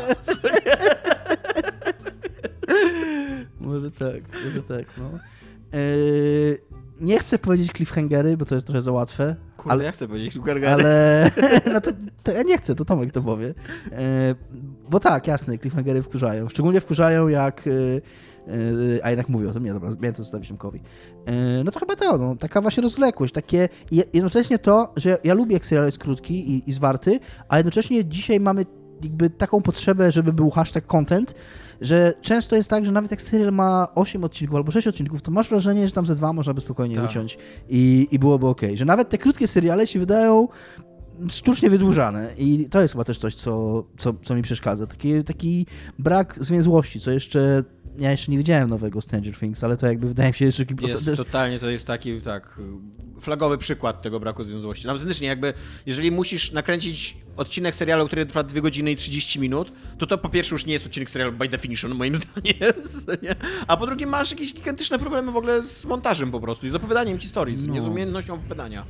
może 3.61 3.91
tak, 3.91 4.23
może 4.45 4.63
tak, 4.69 4.87
no. 4.99 5.11
Eee, 5.73 6.59
nie 7.01 7.19
chcę 7.19 7.39
powiedzieć 7.39 7.73
cliffhangery, 7.73 8.37
bo 8.37 8.45
to 8.45 8.55
jest 8.55 8.67
trochę 8.67 8.83
za 8.83 8.93
łatwe. 8.93 9.37
Kurde, 9.63 9.73
ale 9.73 9.85
ja 9.85 9.93
chcę 9.93 10.09
powiedzieć 10.09 10.33
cliffhangery. 10.33 10.69
Ale 10.69 11.31
no 11.75 11.81
to, 11.81 11.91
to, 12.23 12.33
ja 12.33 12.43
nie 12.43 12.59
chcę, 12.59 12.75
to 12.75 12.85
Tomek 12.85 13.13
to 13.13 13.23
powie. 13.23 13.55
E, 13.93 14.35
bo 14.91 15.01
tak, 15.01 15.27
jasne, 15.27 15.59
cliffhangery 15.59 16.03
wkurzają. 16.03 16.49
Szczególnie 16.49 16.81
wkurzają 16.81 17.29
jak... 17.29 17.67
E, 17.67 17.71
e, 17.71 19.05
a 19.05 19.11
jednak 19.11 19.29
mówię 19.29 19.49
o 19.49 19.53
tym, 19.53 19.65
nie, 19.65 19.73
dobra, 19.73 19.91
miałem 20.01 20.15
to 20.15 20.23
zostawić 20.23 20.49
Tomkowi. 20.49 20.81
No 21.65 21.71
to 21.71 21.81
chyba 21.81 21.97
to, 21.97 22.19
no, 22.19 22.37
taka 22.37 22.61
właśnie 22.61 22.83
rozwlekłość, 22.83 23.35
takie 23.35 23.69
jednocześnie 23.91 24.59
to, 24.59 24.93
że 24.97 25.19
ja 25.25 25.35
lubię 25.35 25.55
jak 25.55 25.67
serial 25.67 25.87
jest 25.87 25.99
krótki 25.99 26.51
i, 26.51 26.71
i 26.71 26.73
zwarty, 26.73 27.21
a 27.49 27.57
jednocześnie 27.57 28.05
dzisiaj 28.05 28.41
mamy 28.41 28.67
jakby 29.03 29.31
taką 29.31 29.63
potrzebę, 29.63 30.13
żeby 30.13 30.33
był 30.33 30.51
hashtag 30.51 30.87
content, 30.87 31.35
że 31.83 32.13
często 32.21 32.57
jest 32.57 32.71
tak, 32.71 32.87
że 32.87 32.93
nawet 32.93 33.11
jak 33.11 33.23
serial 33.23 33.53
ma 33.53 33.89
8 33.95 34.25
odcinków 34.25 34.57
albo 34.57 34.71
6 34.73 34.87
odcinków, 34.87 35.23
to 35.23 35.31
masz 35.31 35.49
wrażenie, 35.49 35.89
że 35.89 35.95
tam 35.95 36.07
ze 36.07 36.15
dwa 36.15 36.33
można 36.33 36.55
by 36.55 36.61
spokojnie 36.61 36.97
tak. 36.97 37.11
uciąć 37.11 37.39
i, 37.69 38.09
i 38.11 38.19
byłoby 38.19 38.47
ok. 38.47 38.61
Że 38.75 38.85
nawet 38.85 39.09
te 39.09 39.19
krótkie 39.19 39.49
seriale 39.49 39.87
się 39.87 39.99
wydają 39.99 40.49
sztucznie 41.29 41.71
wydłużane 41.71 42.35
i 42.39 42.69
to 42.71 42.83
jest 42.83 42.95
chyba 42.95 43.05
też 43.05 43.19
coś, 43.19 43.35
co, 43.35 43.85
co, 43.97 44.15
co 44.23 44.35
mi 44.35 44.43
przeszkadza. 44.43 44.87
Taki, 44.87 45.25
taki 45.25 45.67
brak 45.99 46.37
zwięzłości, 46.41 47.01
co 47.01 47.11
jeszcze 47.11 47.65
ja 47.99 48.11
jeszcze 48.11 48.33
nie 48.33 48.39
widziałem 48.39 48.71
nowego 48.71 49.01
Stranger 49.01 49.35
Things, 49.35 49.65
ale 49.65 49.77
to 49.77 49.87
jakby 49.87 50.09
wydaje 50.09 50.29
mi 50.29 50.35
się, 50.35 50.51
że... 50.51 50.65
Jest 50.81 51.17
totalnie, 51.17 51.59
to 51.59 51.71
jest 51.71 51.87
taki, 51.87 52.21
tak, 52.21 52.61
flagowy 53.21 53.59
przykład 53.59 54.03
tego 54.03 54.21
braku 54.21 54.45
związłości. 54.45 54.87
No, 54.87 54.93
autentycznie, 54.93 55.29
jakby, 55.29 55.55
jeżeli 55.87 56.11
musisz 56.11 56.53
nakręcić 56.53 57.17
odcinek 57.37 57.75
serialu, 57.75 58.07
który 58.07 58.27
trwa 58.27 58.43
2 58.43 58.61
godziny 58.61 58.93
i 58.93 58.97
30 58.97 59.41
minut, 59.41 59.73
to 59.99 60.07
to 60.07 60.19
po 60.19 60.29
pierwsze 60.29 60.55
już 60.55 60.67
nie 60.67 60.73
jest 60.73 60.87
odcinek 60.87 61.11
serialu 61.11 61.33
by 61.33 61.49
definition, 61.49 61.95
moim 61.95 62.17
zdaniem, 62.85 63.23
nie? 63.23 63.35
a 63.67 63.77
po 63.77 63.87
drugie 63.87 64.07
masz 64.07 64.31
jakieś 64.31 64.55
gigantyczne 64.55 64.99
problemy 64.99 65.33
w 65.33 65.37
ogóle 65.37 65.63
z 65.63 65.85
montażem 65.85 66.31
po 66.31 66.41
prostu 66.41 66.67
i 66.67 66.71
z 66.71 66.75
opowiadaniem 66.75 67.19
historii, 67.19 67.57
no. 67.69 67.83
z 67.83 67.87
umiejętnością 67.87 68.35
opowiadania. 68.35 68.85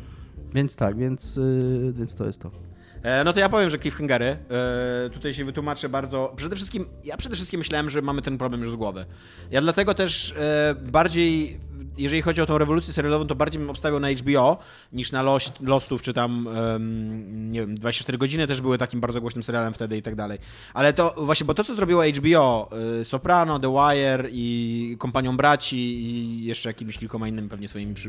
Więc 0.55 0.77
tak, 0.77 0.97
więc, 0.97 1.37
yy, 1.37 1.93
więc 1.93 2.15
to 2.15 2.27
jest 2.27 2.41
to. 2.41 2.72
E, 3.03 3.25
no 3.25 3.33
to 3.33 3.41
ja 3.41 3.49
powiem, 3.49 3.71
że 3.71 3.79
cliffhangery. 3.79 4.27
E, 4.27 5.11
tutaj 5.11 5.35
się 5.35 5.45
wytłumaczę 5.45 5.89
bardzo. 5.89 6.33
Przede 6.37 6.57
wszystkim, 6.57 6.87
ja 7.05 7.17
przede 7.17 7.37
wszystkim 7.37 7.59
myślałem, 7.59 7.91
że 7.91 8.03
mamy 8.03 8.23
ten 8.23 8.39
problem 8.39 8.61
już 8.61 8.71
z 8.73 8.77
głowy. 8.77 9.07
Ja 9.51 9.61
dlatego 9.61 9.95
też 9.95 10.35
e, 10.39 10.75
bardziej 10.75 11.61
jeżeli 11.99 12.22
chodzi 12.22 12.41
o 12.41 12.47
tą 12.47 12.59
rewolucję 12.59 12.93
serialową, 12.93 13.26
to 13.26 13.35
bardziej 13.35 13.61
bym 13.61 13.70
obstawiał 13.70 14.01
na 14.01 14.11
HBO 14.11 14.59
niż 14.93 15.12
na 15.12 15.22
Lost, 15.22 15.61
Lostów, 15.61 16.03
czy 16.03 16.14
tam, 16.14 16.47
um, 16.47 17.53
nie 17.53 17.61
wiem, 17.61 17.74
24 17.74 18.18
godziny 18.18 18.47
też 18.47 18.61
były 18.61 18.78
takim 18.78 19.01
bardzo 19.01 19.20
głośnym 19.20 19.45
serialem 19.45 19.74
wtedy 19.74 19.97
i 19.97 20.03
tak 20.03 20.14
dalej. 20.14 20.39
Ale 20.74 20.93
to 20.93 21.14
właśnie, 21.16 21.47
bo 21.47 21.55
to, 21.55 21.64
co 21.64 21.74
zrobiło 21.74 22.03
HBO, 22.05 22.70
y, 23.01 23.05
Soprano, 23.05 23.59
The 23.59 23.72
Wire 23.72 24.28
i 24.33 24.97
Kompanią 24.99 25.37
Braci 25.37 25.76
i 25.76 26.45
jeszcze 26.45 26.68
jakimiś 26.68 26.99
kilkoma 26.99 27.28
innymi 27.28 27.49
pewnie 27.49 27.68
swoimi 27.68 27.95
przy, 27.95 28.09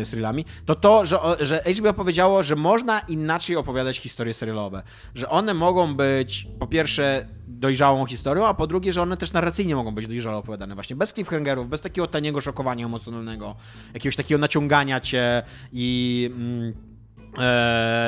y, 0.00 0.04
serialami, 0.04 0.44
to 0.66 0.74
to, 0.74 1.04
że, 1.04 1.18
że 1.40 1.62
HBO 1.78 1.94
powiedziało, 1.94 2.42
że 2.42 2.56
można 2.56 3.00
inaczej 3.00 3.56
opowiadać 3.56 3.98
historie 3.98 4.34
serialowe. 4.34 4.82
Że 5.14 5.28
one 5.28 5.54
mogą 5.54 5.94
być, 5.94 6.48
po 6.58 6.66
pierwsze, 6.66 7.26
dojrzałą 7.62 8.06
historią, 8.06 8.46
a 8.46 8.54
po 8.54 8.66
drugie, 8.66 8.92
że 8.92 9.02
one 9.02 9.16
też 9.16 9.32
narracyjnie 9.32 9.74
mogą 9.76 9.94
być 9.94 10.06
dojrzale 10.06 10.36
opowiadane. 10.36 10.74
Właśnie 10.74 10.96
bez 10.96 11.12
cliffhangerów, 11.12 11.68
bez 11.68 11.80
takiego 11.80 12.06
taniego 12.06 12.40
szokowania 12.40 12.86
emocjonalnego, 12.86 13.56
jakiegoś 13.94 14.16
takiego 14.16 14.38
naciągania 14.38 15.00
cię 15.00 15.42
i... 15.72 16.30
Mm, 16.36 16.91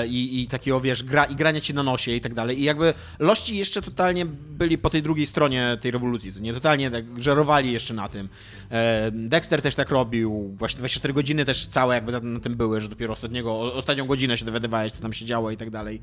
i, 0.06 0.42
i, 0.42 0.48
takiego, 0.48 0.80
wiesz, 0.80 1.02
gra, 1.02 1.24
i 1.24 1.34
grania 1.34 1.60
ci 1.60 1.74
na 1.74 1.82
nosie 1.82 2.12
i 2.12 2.20
tak 2.20 2.34
dalej. 2.34 2.60
I 2.60 2.64
jakby 2.64 2.94
lości 3.18 3.56
jeszcze 3.56 3.82
totalnie 3.82 4.26
byli 4.26 4.78
po 4.78 4.90
tej 4.90 5.02
drugiej 5.02 5.26
stronie 5.26 5.78
tej 5.80 5.90
rewolucji, 5.90 6.32
nie 6.40 6.54
totalnie 6.54 6.90
tak 6.90 7.04
żerowali 7.18 7.72
jeszcze 7.72 7.94
na 7.94 8.08
tym. 8.08 8.28
E, 8.70 9.10
Dexter 9.12 9.62
też 9.62 9.74
tak 9.74 9.90
robił, 9.90 10.54
właśnie 10.58 10.78
24 10.78 11.14
godziny 11.14 11.44
też 11.44 11.66
całe 11.66 11.94
jakby 11.94 12.20
na, 12.20 12.40
tym 12.40 12.56
były, 12.56 12.80
że 12.80 12.88
dopiero 12.88 13.12
ostatniego, 13.12 13.74
ostatnią 13.74 14.06
godzinę 14.06 14.38
się 14.38 14.44
dowiadywałeś, 14.44 14.92
co 14.92 15.02
tam 15.02 15.12
się 15.12 15.24
działo 15.24 15.50
i 15.50 15.56
tak 15.56 15.70
dalej. 15.70 16.00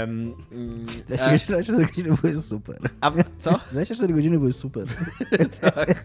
Um, 0.00 0.34
24 1.06 1.86
godziny 1.86 2.16
były 2.22 2.34
super. 2.34 2.78
A 3.00 3.10
co? 3.38 3.60
24 3.72 4.14
godziny 4.14 4.38
były 4.38 4.52
super. 4.52 4.86
tak. 5.60 6.04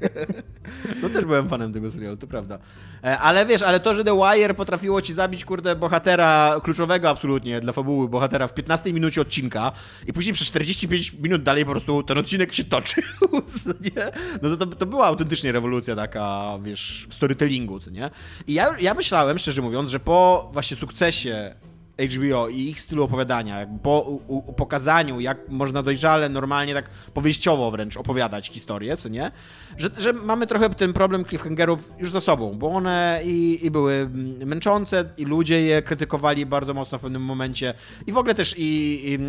No 1.02 1.10
też 1.10 1.26
byłem 1.26 1.50
fanem 1.50 1.74
tego 1.74 1.92
serialu, 1.92 2.18
to 2.18 2.28
prawda. 2.28 2.60
E, 3.04 3.20
ale 3.20 3.46
wiesz, 3.46 3.62
ale 3.62 3.80
to, 3.80 3.94
że 3.94 4.04
The 4.04 4.16
Wire 4.16 4.54
potrafiło 4.54 5.02
ci 5.02 5.14
zabić, 5.14 5.46
kurde, 5.46 5.76
bohatera 5.76 6.23
kluczowego 6.64 7.10
absolutnie 7.10 7.62
dla 7.62 7.74
fabuły, 7.74 8.10
bohatera 8.10 8.48
w 8.48 8.54
15 8.54 8.94
minucie 8.94 9.22
odcinka 9.22 9.72
i 10.08 10.14
później 10.14 10.34
przez 10.34 10.48
45 10.48 11.14
minut 11.14 11.44
dalej 11.44 11.66
po 11.66 11.72
prostu 11.72 12.04
ten 12.04 12.18
odcinek 12.18 12.54
się 12.54 12.64
toczył, 12.64 13.04
nie? 13.96 14.12
No 14.42 14.58
to, 14.58 14.66
to, 14.66 14.76
to 14.76 14.86
była 14.86 15.06
autentycznie 15.06 15.52
rewolucja 15.52 15.96
taka, 15.96 16.58
wiesz, 16.62 17.08
w 17.10 17.14
storytellingu, 17.14 17.80
co 17.80 17.92
nie? 17.92 18.10
I 18.48 18.54
ja, 18.54 18.76
ja 18.80 18.94
myślałem, 18.94 19.40
szczerze 19.40 19.62
mówiąc, 19.62 19.90
że 19.90 20.00
po 20.00 20.50
właśnie 20.54 20.78
sukcesie 20.78 21.56
HBO 21.98 22.50
i 22.50 22.60
ich 22.60 22.82
stylu 22.82 23.04
opowiadania, 23.04 23.68
po 23.84 24.00
u, 24.00 24.38
u, 24.38 24.54
pokazaniu, 24.54 25.20
jak 25.20 25.50
można 25.50 25.84
dojrzale, 25.84 26.30
normalnie, 26.30 26.74
tak 26.74 26.90
powieściowo 26.90 27.72
wręcz 27.72 27.98
opowiadać 27.98 28.50
historię, 28.50 28.98
co 28.98 29.10
nie? 29.10 29.32
Że, 29.78 29.90
że 29.98 30.14
mamy 30.14 30.48
trochę 30.48 30.70
ten 30.70 30.94
problem 30.94 31.26
cliffhangerów 31.26 31.92
już 31.98 32.12
za 32.12 32.22
sobą, 32.22 32.54
bo 32.54 32.70
one 32.70 33.22
i, 33.26 33.60
i 33.66 33.72
były 33.72 34.10
męczące, 34.46 35.10
i 35.18 35.26
ludzie 35.26 35.62
je 35.62 35.82
krytykowali 35.82 36.46
bardzo 36.46 36.74
mocno 36.74 36.98
w 36.98 37.02
pewnym 37.02 37.22
momencie, 37.22 37.74
i 38.08 38.12
w 38.12 38.18
ogóle 38.18 38.36
też 38.36 38.56
i, 38.58 39.02
i, 39.06 39.20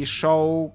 i 0.00 0.06
show 0.06 0.70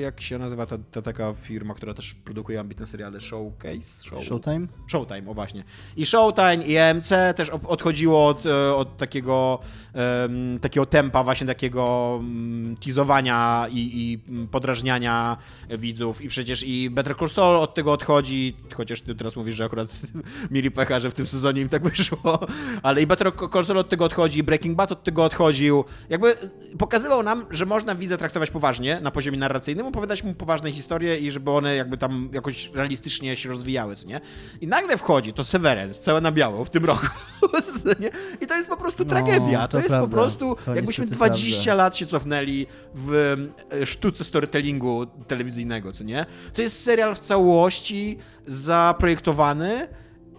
jak 0.00 0.20
się 0.20 0.38
nazywa 0.38 0.66
ta, 0.66 0.78
ta, 0.90 1.02
taka 1.02 1.34
firma, 1.34 1.74
która 1.74 1.94
też 1.94 2.14
produkuje 2.14 2.60
ambitne 2.60 2.86
seriale, 2.86 3.20
Showcase? 3.20 4.04
Show... 4.04 4.24
Showtime? 4.24 4.66
Showtime, 4.86 5.30
o 5.30 5.34
właśnie. 5.34 5.64
I 5.96 6.06
Showtime 6.06 6.56
i 6.56 6.76
EMC 6.76 7.08
też 7.36 7.50
odchodziło 7.50 8.26
od, 8.26 8.46
e, 8.46 8.74
od 8.74 8.96
takiego, 8.96 9.58
um, 9.94 10.58
takiego 10.60 10.86
tempa 10.86 11.24
właśnie 11.24 11.46
takiego 11.46 12.14
um, 12.16 12.76
teasowania 12.84 13.66
i, 13.70 13.78
i 13.78 14.18
podrażniania 14.46 15.36
widzów 15.78 16.22
i 16.22 16.28
przecież 16.28 16.64
i 16.66 16.90
Better 16.90 17.16
Call 17.16 17.30
Saul 17.30 17.56
od 17.56 17.74
tego 17.74 17.92
odchodzi, 17.92 18.56
chociaż 18.74 19.00
ty 19.00 19.14
teraz 19.14 19.36
mówisz, 19.36 19.54
że 19.54 19.64
akurat 19.64 19.88
mieli 20.50 20.70
pecha, 20.70 21.00
że 21.00 21.10
w 21.10 21.14
tym 21.14 21.26
sezonie 21.26 21.60
im 21.60 21.68
tak 21.68 21.82
wyszło, 21.82 22.46
ale 22.82 23.02
i 23.02 23.06
Better 23.06 23.32
Call 23.52 23.64
Saul 23.64 23.78
od 23.78 23.88
tego 23.88 24.04
odchodzi, 24.04 24.42
Breaking 24.42 24.76
Bad 24.76 24.92
od 24.92 25.04
tego 25.04 25.24
odchodził. 25.24 25.84
Jakby 26.08 26.34
pokazywał 26.78 27.22
nam, 27.22 27.46
że 27.50 27.66
można 27.66 27.94
widzę 27.94 28.18
traktować 28.18 28.50
poważnie 28.50 29.00
na 29.00 29.10
poziomie 29.10 29.38
narracji 29.38 29.57
narracyjnym, 29.58 29.86
opowiadać 29.86 30.22
mu 30.22 30.34
poważne 30.34 30.72
historie 30.72 31.18
i 31.18 31.30
żeby 31.30 31.50
one 31.50 31.74
jakby 31.74 31.98
tam 31.98 32.28
jakoś 32.32 32.70
realistycznie 32.74 33.36
się 33.36 33.48
rozwijały, 33.48 33.96
co 33.96 34.06
nie? 34.06 34.20
I 34.60 34.66
nagle 34.66 34.96
wchodzi 34.96 35.32
to 35.32 35.44
Severance, 35.44 36.00
całe 36.00 36.20
na 36.20 36.32
biało 36.32 36.64
w 36.64 36.70
tym 36.70 36.84
roku. 36.84 37.06
nie? 38.00 38.10
I 38.40 38.46
to 38.46 38.54
jest 38.54 38.68
po 38.68 38.76
prostu 38.76 39.04
no, 39.04 39.10
tragedia. 39.10 39.68
To, 39.68 39.68
to 39.68 39.78
jest 39.78 39.88
prawda. 39.88 40.08
po 40.08 40.12
prostu, 40.12 40.56
to 40.64 40.74
jakbyśmy 40.74 41.06
20 41.06 41.64
prawda. 41.64 41.82
lat 41.82 41.96
się 41.96 42.06
cofnęli 42.06 42.66
w 42.94 43.36
e, 43.82 43.86
sztuce 43.86 44.24
storytellingu 44.24 45.06
telewizyjnego, 45.06 45.92
co 45.92 46.04
nie? 46.04 46.26
To 46.54 46.62
jest 46.62 46.82
serial 46.82 47.14
w 47.14 47.20
całości 47.20 48.18
zaprojektowany 48.46 49.88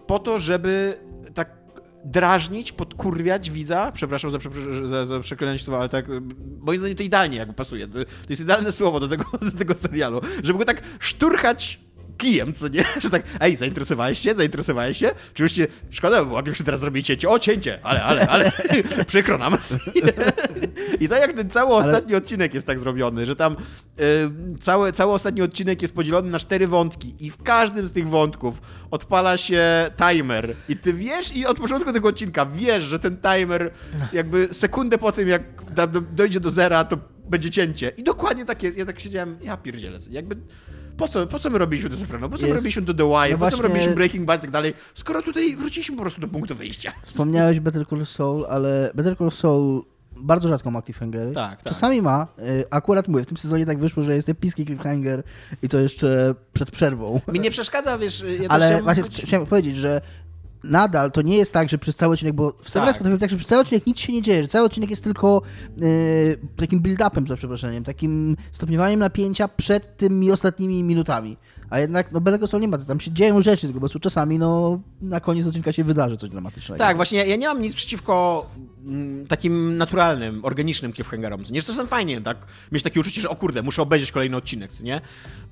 po 0.06 0.18
to, 0.18 0.38
żeby 0.38 0.98
drażnić, 2.04 2.72
podkurwiać 2.72 3.50
widza, 3.50 3.92
przepraszam 3.92 4.30
za, 4.30 4.38
za, 4.88 5.06
za 5.06 5.18
słowa, 5.62 5.78
ale 5.78 5.88
tak, 5.88 6.06
moim 6.60 6.78
zdaniem 6.78 6.96
to 6.96 7.02
idealnie 7.02 7.36
jakby 7.36 7.54
pasuje. 7.54 7.88
To 7.88 7.98
jest 8.28 8.42
idealne 8.42 8.72
słowo 8.72 9.00
do 9.00 9.08
tego, 9.08 9.24
do 9.52 9.58
tego 9.58 9.74
serialu, 9.74 10.20
żeby 10.42 10.58
go 10.58 10.64
tak 10.64 10.82
szturchać 10.98 11.80
kijem, 12.20 12.52
co 12.52 12.68
nie? 12.68 12.84
Że 13.02 13.10
tak, 13.10 13.22
ej, 13.40 13.56
zainteresowałeś 13.56 14.18
się? 14.18 14.34
Zainteresowałeś 14.34 14.98
się? 14.98 15.10
Oczywiście, 15.32 15.66
szkoda, 15.90 16.24
bo 16.24 16.34
łapię 16.34 16.54
się 16.54 16.64
teraz 16.64 16.80
zrobić 16.80 17.06
cięcie. 17.06 17.28
O, 17.28 17.38
cięcie! 17.38 17.78
Ale, 17.82 18.02
ale, 18.02 18.28
ale, 18.28 18.52
przykro 19.06 19.38
nam. 19.38 19.56
I 21.00 21.08
tak 21.08 21.20
jak 21.20 21.32
ten 21.32 21.50
cały 21.50 21.74
ostatni 21.74 22.12
ale... 22.12 22.18
odcinek 22.18 22.54
jest 22.54 22.66
tak 22.66 22.78
zrobiony, 22.78 23.26
że 23.26 23.36
tam 23.36 23.56
cały, 24.60 24.92
cały 24.92 25.12
ostatni 25.12 25.42
odcinek 25.42 25.82
jest 25.82 25.94
podzielony 25.94 26.30
na 26.30 26.38
cztery 26.38 26.66
wątki 26.68 27.14
i 27.20 27.30
w 27.30 27.42
każdym 27.42 27.88
z 27.88 27.92
tych 27.92 28.08
wątków 28.08 28.62
odpala 28.90 29.36
się 29.36 29.90
timer 29.96 30.54
i 30.68 30.76
ty 30.76 30.92
wiesz 30.92 31.36
i 31.36 31.46
od 31.46 31.60
początku 31.60 31.92
tego 31.92 32.08
odcinka 32.08 32.46
wiesz, 32.46 32.84
że 32.84 32.98
ten 32.98 33.16
timer 33.16 33.70
jakby 34.12 34.48
sekundę 34.52 34.98
po 34.98 35.12
tym, 35.12 35.28
jak 35.28 35.42
dojdzie 36.12 36.40
do 36.40 36.50
zera, 36.50 36.84
to 36.84 36.98
będzie 37.30 37.50
cięcie. 37.50 37.92
I 37.96 38.02
dokładnie 38.02 38.44
tak 38.44 38.62
jest. 38.62 38.78
Ja 38.78 38.86
tak 38.86 39.00
siedziałem, 39.00 39.38
ja 39.42 39.56
pierdzielę. 39.56 39.98
Jakby 40.10 40.36
po 41.00 41.08
co, 41.08 41.26
po 41.26 41.38
co 41.38 41.50
my 41.50 41.58
robiliśmy 41.58 41.90
to 41.90 41.96
Soprano? 41.96 42.28
Po 42.28 42.38
co 42.38 42.46
jest... 42.46 42.50
my 42.50 42.56
robiliśmy 42.56 42.82
to 42.82 42.94
The 42.94 43.08
Wire? 43.08 43.30
No 43.30 43.32
po 43.32 43.38
właśnie... 43.38 43.56
co 43.56 43.62
my 43.62 43.68
robiliśmy 43.68 43.94
Breaking 43.94 44.26
Bad 44.26 44.40
i 44.40 44.42
tak 44.42 44.50
dalej? 44.50 44.74
Skoro 44.94 45.22
tutaj 45.22 45.56
wróciliśmy 45.56 45.96
po 45.96 46.02
prostu 46.02 46.20
do 46.20 46.28
punktu 46.28 46.54
wyjścia. 46.54 46.92
Wspomniałeś 47.02 47.60
Better 47.60 47.86
Call 47.86 48.06
Saul, 48.06 48.46
ale 48.48 48.90
Better 48.94 49.16
Call 49.16 49.30
Saul 49.30 49.84
bardzo 50.16 50.48
rzadko 50.48 50.70
ma 50.70 50.82
cliffhangery. 50.82 51.32
Tak, 51.32 51.62
tak. 51.62 51.64
Czasami 51.64 52.02
ma. 52.02 52.26
Y, 52.38 52.64
akurat 52.70 53.08
mówię, 53.08 53.24
w 53.24 53.26
tym 53.26 53.36
sezonie 53.36 53.66
tak 53.66 53.78
wyszło, 53.78 54.02
że 54.02 54.14
jest 54.14 54.28
epicki 54.28 54.66
cliffhanger 54.66 55.22
i 55.62 55.68
to 55.68 55.78
jeszcze 55.78 56.34
przed 56.52 56.70
przerwą. 56.70 57.20
Mi 57.32 57.40
nie 57.40 57.50
przeszkadza, 57.50 57.98
wiesz... 57.98 58.24
Ja 58.40 58.48
ale 58.48 58.82
właśnie 58.82 59.04
chciałem 59.24 59.46
powiedzieć, 59.46 59.76
że 59.76 60.00
nadal 60.64 61.10
to 61.12 61.22
nie 61.22 61.36
jest 61.36 61.52
tak, 61.52 61.68
że 61.68 61.78
przez 61.78 61.96
cały 61.96 62.14
odcinek, 62.14 62.34
bo 62.34 62.52
w 62.62 62.70
Severance 62.70 62.92
tak. 62.92 62.98
potrafił 62.98 63.18
tak, 63.18 63.30
że 63.30 63.36
przez 63.36 63.48
cały 63.48 63.60
odcinek 63.60 63.86
nic 63.86 63.98
się 63.98 64.12
nie 64.12 64.22
dzieje, 64.22 64.42
że 64.42 64.48
cały 64.48 64.66
odcinek 64.66 64.90
jest 64.90 65.04
tylko 65.04 65.42
yy, 65.78 66.38
takim 66.56 66.80
build-upem, 66.80 67.26
za 67.26 67.36
przeproszeniem, 67.36 67.84
takim 67.84 68.36
stopniowaniem 68.52 69.00
napięcia 69.00 69.48
przed 69.48 69.96
tymi 69.96 70.32
ostatnimi 70.32 70.82
minutami. 70.82 71.36
A 71.70 71.78
jednak 71.78 72.12
no 72.12 72.20
Better 72.20 72.48
Call 72.48 72.60
nie 72.60 72.68
ma, 72.68 72.78
tam 72.78 73.00
się 73.00 73.10
dzieją 73.10 73.42
rzeczy, 73.42 73.60
tylko 73.60 73.74
po 73.74 73.80
prostu 73.80 73.98
czasami 73.98 74.38
no, 74.38 74.80
na 75.02 75.20
koniec 75.20 75.46
odcinka 75.46 75.72
się 75.72 75.84
wydarzy 75.84 76.16
coś 76.16 76.30
dramatycznego. 76.30 76.78
Tak, 76.84 76.96
właśnie 76.96 77.26
ja, 77.26 77.36
nie 77.36 77.48
mam 77.48 77.62
nic 77.62 77.74
przeciwko 77.74 78.46
mm, 78.86 79.26
takim 79.26 79.76
naturalnym, 79.76 80.44
organicznym 80.44 80.92
cliffhangerom. 80.92 81.42
Nie, 81.50 81.60
że 81.60 81.66
to 81.66 81.72
jest 81.72 81.90
fajnie, 81.90 82.20
tak? 82.20 82.46
Mieć 82.72 82.82
takie 82.82 83.00
uczucie, 83.00 83.20
że 83.20 83.28
o 83.28 83.36
kurde, 83.36 83.62
muszę 83.62 83.82
obejrzeć 83.82 84.12
kolejny 84.12 84.36
odcinek, 84.36 84.80
nie? 84.80 85.00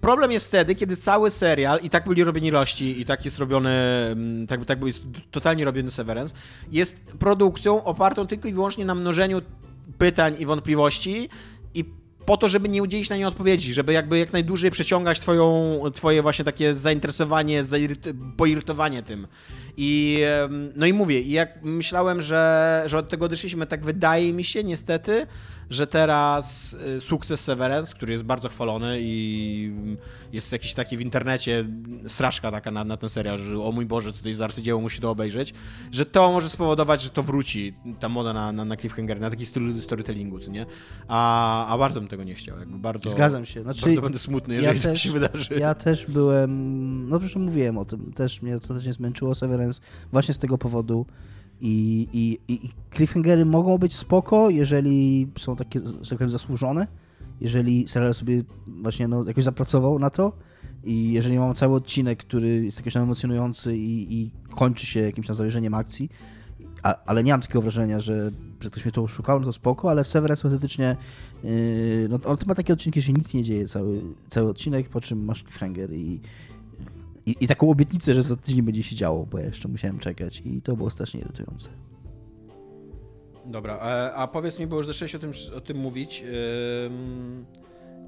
Problem 0.01 0.33
jest 0.33 0.47
wtedy, 0.47 0.75
kiedy 0.75 0.97
cały 0.97 1.31
serial, 1.31 1.81
i 1.83 1.91
tak 1.91 2.09
byli 2.09 2.25
robieni 2.25 2.51
rości, 2.51 3.01
i 3.01 3.05
tak 3.05 3.25
jest 3.25 3.39
robiony, 3.39 3.71
mm, 3.71 4.47
tak, 4.47 4.65
tak 4.65 4.87
jest 4.87 5.03
totalnie 5.31 5.65
robiony 5.65 5.91
Severance, 5.91 6.35
jest 6.73 6.97
produkcją 7.19 7.85
opartą 7.85 8.27
tylko 8.27 8.49
i 8.49 8.53
wyłącznie 8.53 8.85
na 8.85 8.95
mnożeniu 8.95 9.43
pytań 9.99 10.37
i 10.39 10.47
wątpliwości 10.47 11.29
i 11.75 11.85
po 12.29 12.37
to, 12.37 12.49
żeby 12.49 12.69
nie 12.69 12.83
udzielić 12.83 13.11
na 13.11 13.17
nie 13.17 13.29
odpowiedzi, 13.29 13.75
żeby 13.75 13.93
jakby 13.93 14.19
jak 14.19 14.33
najdłużej 14.33 14.71
przeciągać 14.71 15.21
twoją, 15.21 15.81
twoje 15.95 16.23
właśnie 16.23 16.45
takie 16.45 16.75
zainteresowanie, 16.75 17.65
poirytowanie 18.37 19.03
tym. 19.03 19.27
I 19.77 20.21
no 20.77 20.87
i 20.87 20.93
mówię, 20.93 21.21
jak 21.21 21.63
myślałem, 21.63 22.23
że, 22.23 22.83
że 22.87 22.99
od 22.99 23.09
tego 23.09 23.27
odeszliśmy, 23.27 23.67
tak 23.67 23.85
wydaje 23.85 24.33
mi 24.33 24.45
się 24.45 24.65
niestety, 24.65 25.27
że 25.71 25.87
teraz 25.87 26.77
y, 26.97 27.01
sukces 27.01 27.41
Severance, 27.41 27.95
który 27.95 28.13
jest 28.13 28.25
bardzo 28.25 28.49
chwalony 28.49 28.99
i 29.01 29.73
jest 30.33 30.53
jakiś 30.53 30.75
taki 30.75 30.97
w 30.97 31.01
internecie 31.01 31.65
straszka 32.09 32.51
taka 32.51 32.71
na, 32.71 32.85
na 32.85 32.97
ten 32.97 33.11
serial, 33.11 33.39
że 33.39 33.63
o 33.63 33.73
mój 33.73 33.87
Boże, 33.87 34.13
co 34.13 34.23
to 34.23 34.29
jest 34.29 34.39
za 34.39 34.45
arcydzieło, 34.45 34.81
musi 34.81 35.01
to 35.01 35.11
obejrzeć, 35.11 35.55
że 35.93 36.07
to 36.07 36.33
może 36.33 36.49
spowodować, 36.49 37.03
że 37.03 37.11
to 37.11 37.23
wróci, 37.23 37.75
ta 38.01 38.09
moda 38.09 38.33
na, 38.33 38.53
na, 38.53 38.65
na 38.65 38.77
cliffhanger, 38.77 39.21
na 39.21 39.31
taki 39.31 39.47
styl 39.47 39.83
storytellingu, 39.83 40.39
co 40.39 40.51
nie? 40.51 40.67
A, 41.09 41.67
a 41.67 41.79
bardzo 41.79 42.01
bym 42.01 42.09
tego 42.09 42.25
nie 42.25 42.35
chciał, 42.35 42.59
jakby 42.59 42.79
bardzo... 42.79 43.11
Zgadzam 43.11 43.47
się. 43.47 43.63
Znaczy, 43.63 43.81
bardzo 43.81 44.03
będę 44.03 44.19
smutny, 44.19 44.55
jeżeli 44.55 44.77
ja 44.77 44.83
też, 44.83 44.93
to 44.93 45.09
się 45.09 45.13
wydarzy. 45.13 45.55
Ja 45.59 45.75
też 45.75 46.07
byłem, 46.07 47.09
no 47.09 47.19
zresztą 47.19 47.41
mówiłem 47.41 47.79
o 47.79 47.85
tym, 47.85 48.13
też 48.13 48.43
mnie 48.43 48.61
to 48.61 48.75
też 48.75 48.87
nie 48.87 48.93
zmęczyło 48.93 49.35
Severance 49.35 49.81
właśnie 50.13 50.35
z 50.35 50.39
tego 50.39 50.59
powodu, 50.59 51.07
i, 51.61 52.09
i, 52.13 52.53
i 52.53 52.71
cliffhangery 52.97 53.45
mogą 53.45 53.79
być 53.79 53.97
spoko, 53.97 54.51
jeżeli 54.51 55.29
są 55.39 55.57
takie, 55.57 55.81
że 55.81 56.11
tak 56.11 56.19
powiem, 56.19 56.31
zasłużone, 56.31 56.87
jeżeli 57.41 57.89
serial 57.89 58.15
sobie 58.15 58.43
właśnie 58.67 59.09
no, 59.09 59.25
jakoś 59.27 59.45
zapracował 59.45 59.99
na 59.99 60.11
to, 60.11 60.33
I 60.85 61.13
jeżeli 61.13 61.39
mam 61.39 61.55
cały 61.55 61.75
odcinek, 61.75 62.19
który 62.19 62.65
jest 62.65 62.79
jakiś 62.79 62.95
tam 62.95 63.03
emocjonujący 63.03 63.77
i, 63.77 64.21
i 64.21 64.31
kończy 64.51 64.87
się 64.87 65.01
jakimś 65.01 65.27
tam 65.27 65.37
zawyżeniem 65.37 65.75
akcji, 65.75 66.09
a, 66.83 67.05
ale 67.07 67.25
nie 67.25 67.33
mam 67.33 67.41
takiego 67.41 67.63
wrażenia, 67.63 68.01
że, 68.01 68.31
że 68.61 68.71
ktoś 68.71 68.85
mnie 68.85 68.93
to 68.93 69.03
oszukał, 69.03 69.41
no 69.41 69.47
to 69.47 69.53
spoko, 69.53 69.91
ale 69.91 70.05
w 70.05 70.09
Severance 70.09 70.51
faktycznie 70.51 70.97
yy, 71.45 72.09
no, 72.11 72.19
on 72.25 72.37
ma 72.47 72.55
takie 72.55 72.73
odcinki, 72.73 73.01
że 73.01 73.13
nic 73.13 73.35
nie 73.35 73.43
dzieje 73.43 73.69
cały, 73.69 74.01
cały 74.29 74.51
odcinek, 74.51 74.89
po 74.89 75.01
czym 75.01 75.25
masz 75.25 75.43
cliffhanger 75.43 75.93
i, 75.93 76.21
i, 77.29 77.45
i 77.45 77.49
taką 77.49 77.71
obietnicę, 77.71 78.15
że 78.15 78.23
za 78.23 78.37
tydzień 78.37 78.63
będzie 78.63 78.83
się 78.83 78.97
działo, 78.97 79.27
bo 79.27 79.39
ja 79.39 79.47
jeszcze 79.47 79.69
musiałem 79.69 79.99
czekać 79.99 80.43
i 80.45 80.63
to 80.63 80.77
było 80.77 80.91
strasznie 80.91 81.21
irytujące. 81.21 81.69
Dobra, 83.47 83.79
a, 83.81 84.13
a 84.13 84.27
powiedz 84.27 84.59
mi, 84.59 84.67
bo 84.67 84.77
już 84.77 84.87
zaczęłeś 84.87 85.15
o 85.15 85.19
tym, 85.19 85.33
o 85.57 85.61
tym 85.61 85.77
mówić, 85.77 86.21
yy, 86.21 86.29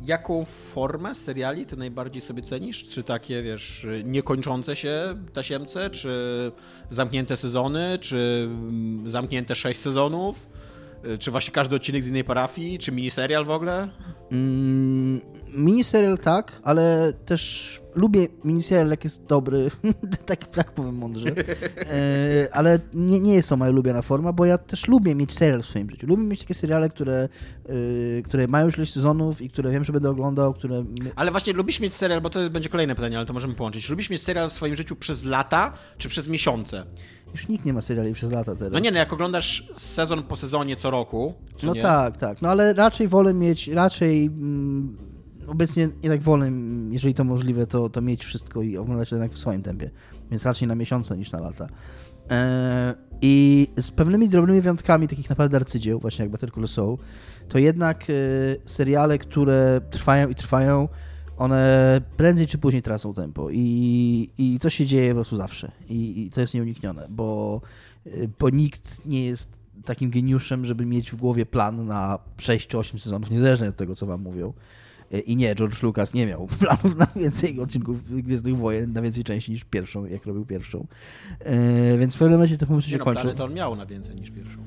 jaką 0.06 0.44
formę 0.44 1.14
seriali 1.14 1.66
ty 1.66 1.76
najbardziej 1.76 2.22
sobie 2.22 2.42
cenisz? 2.42 2.84
Czy 2.88 3.02
takie, 3.04 3.42
wiesz, 3.42 3.86
niekończące 4.04 4.76
się 4.76 5.16
tasiemce, 5.32 5.90
czy 5.90 6.52
zamknięte 6.90 7.36
sezony, 7.36 7.98
czy 8.00 8.48
zamknięte 9.06 9.54
sześć 9.54 9.80
sezonów? 9.80 10.50
Czy 11.18 11.30
właśnie 11.30 11.52
każdy 11.52 11.76
odcinek 11.76 12.02
z 12.02 12.06
innej 12.06 12.24
parafii, 12.24 12.78
czy 12.78 12.92
miniserial 12.92 13.44
w 13.44 13.50
ogóle? 13.50 13.88
Mm, 14.32 15.20
miniserial 15.54 16.18
tak, 16.18 16.60
ale 16.64 17.12
też 17.26 17.80
lubię 17.94 18.28
miniserial, 18.44 18.90
jak 18.90 19.04
jest 19.04 19.24
dobry, 19.24 19.70
tak, 20.26 20.46
tak 20.46 20.72
powiem 20.72 20.94
mądrze, 20.94 21.28
e, 21.30 22.48
ale 22.52 22.78
nie, 22.94 23.20
nie 23.20 23.34
jest 23.34 23.48
to 23.48 23.56
moja 23.56 23.70
ulubiona 23.70 24.02
forma, 24.02 24.32
bo 24.32 24.44
ja 24.44 24.58
też 24.58 24.88
lubię 24.88 25.14
mieć 25.14 25.32
serial 25.32 25.62
w 25.62 25.66
swoim 25.66 25.90
życiu. 25.90 26.06
Lubię 26.06 26.22
mieć 26.22 26.40
takie 26.40 26.54
seriale, 26.54 26.88
które, 26.88 27.28
e, 28.18 28.22
które 28.22 28.48
mają 28.48 28.66
już 28.66 28.76
ileś 28.76 28.92
sezonów 28.92 29.42
i 29.42 29.50
które 29.50 29.70
wiem, 29.70 29.84
że 29.84 29.92
będę 29.92 30.10
oglądał, 30.10 30.54
które... 30.54 30.84
Ale 31.16 31.30
właśnie 31.30 31.52
lubisz 31.52 31.80
mieć 31.80 31.94
serial, 31.94 32.20
bo 32.20 32.30
to 32.30 32.50
będzie 32.50 32.68
kolejne 32.68 32.94
pytanie, 32.94 33.16
ale 33.16 33.26
to 33.26 33.32
możemy 33.32 33.54
połączyć. 33.54 33.90
Lubisz 33.90 34.10
mieć 34.10 34.22
serial 34.22 34.50
w 34.50 34.52
swoim 34.52 34.74
życiu 34.74 34.96
przez 34.96 35.24
lata, 35.24 35.72
czy 35.98 36.08
przez 36.08 36.28
miesiące? 36.28 36.86
Już 37.32 37.48
nikt 37.48 37.64
nie 37.64 37.72
ma 37.72 37.80
seriali 37.80 38.14
przez 38.14 38.30
lata 38.30 38.54
teraz. 38.54 38.72
No 38.72 38.78
nie, 38.78 38.90
no 38.90 38.98
jak 38.98 39.12
oglądasz 39.12 39.68
sezon 39.76 40.22
po 40.22 40.36
sezonie 40.36 40.76
co 40.76 40.90
roku. 40.90 41.34
no 41.62 41.74
nie? 41.74 41.82
tak, 41.82 42.16
tak. 42.16 42.42
No 42.42 42.48
ale 42.48 42.74
raczej 42.74 43.08
wolę 43.08 43.34
mieć, 43.34 43.68
raczej 43.68 44.26
mm, 44.26 44.96
obecnie 45.50 45.88
jednak 46.02 46.22
wolę, 46.22 46.50
jeżeli 46.90 47.14
to 47.14 47.24
możliwe, 47.24 47.66
to, 47.66 47.90
to 47.90 48.02
mieć 48.02 48.24
wszystko 48.24 48.62
i 48.62 48.76
oglądać 48.76 49.12
jednak 49.12 49.32
w 49.32 49.38
swoim 49.38 49.62
tempie. 49.62 49.90
Więc 50.30 50.46
raczej 50.46 50.68
na 50.68 50.74
miesiące 50.74 51.16
niż 51.16 51.32
na 51.32 51.40
lata. 51.40 51.68
E, 52.30 52.94
I 53.22 53.68
z 53.80 53.90
pewnymi 53.90 54.28
drobnymi 54.28 54.60
wyjątkami, 54.60 55.08
takich 55.08 55.30
naprawdę 55.30 55.56
arcydzieł, 55.56 56.00
właśnie 56.00 56.22
jak 56.22 56.32
Better 56.32 56.50
Call 56.52 56.96
to 57.48 57.58
jednak 57.58 58.04
e, 58.10 58.12
seriale, 58.64 59.18
które 59.18 59.80
trwają 59.90 60.28
i 60.28 60.34
trwają, 60.34 60.88
one 61.36 62.00
prędzej 62.16 62.46
czy 62.46 62.58
później 62.58 62.82
tracą 62.82 63.14
tempo 63.14 63.48
i, 63.50 64.30
i 64.38 64.58
to 64.60 64.70
się 64.70 64.86
dzieje 64.86 65.10
po 65.10 65.14
prostu 65.14 65.36
zawsze 65.36 65.72
i, 65.88 66.22
i 66.22 66.30
to 66.30 66.40
jest 66.40 66.54
nieuniknione, 66.54 67.06
bo, 67.10 67.60
bo 68.38 68.50
nikt 68.50 69.06
nie 69.06 69.24
jest 69.24 69.60
takim 69.84 70.10
geniuszem, 70.10 70.64
żeby 70.64 70.86
mieć 70.86 71.10
w 71.10 71.16
głowie 71.16 71.46
plan 71.46 71.86
na 71.86 72.18
6 72.38 72.66
czy 72.66 72.78
8 72.78 72.98
sezonów, 72.98 73.30
niezależnie 73.30 73.68
od 73.68 73.76
tego, 73.76 73.96
co 73.96 74.06
wam 74.06 74.22
mówią. 74.22 74.52
I 75.18 75.36
nie, 75.36 75.54
George 75.54 75.82
Lucas 75.82 76.14
nie 76.14 76.26
miał 76.26 76.46
planów 76.60 76.96
na 76.96 77.06
więcej 77.16 77.60
odcinków 77.60 78.22
Gwiezdnych 78.22 78.56
Wojen, 78.56 78.92
na 78.92 79.02
więcej 79.02 79.24
części 79.24 79.52
niż 79.52 79.64
pierwszą, 79.64 80.06
jak 80.06 80.26
robił 80.26 80.46
pierwszą. 80.46 80.86
E, 81.38 81.98
więc 81.98 82.14
w 82.14 82.18
pewnym 82.18 82.38
momencie 82.38 82.56
to 82.56 82.66
pomysł 82.66 82.88
się 82.88 82.98
no, 82.98 83.04
kończył. 83.04 83.34
to 83.34 83.44
on 83.44 83.54
miał 83.54 83.76
na 83.76 83.86
więcej 83.86 84.16
niż 84.16 84.30
pierwszą. 84.30 84.58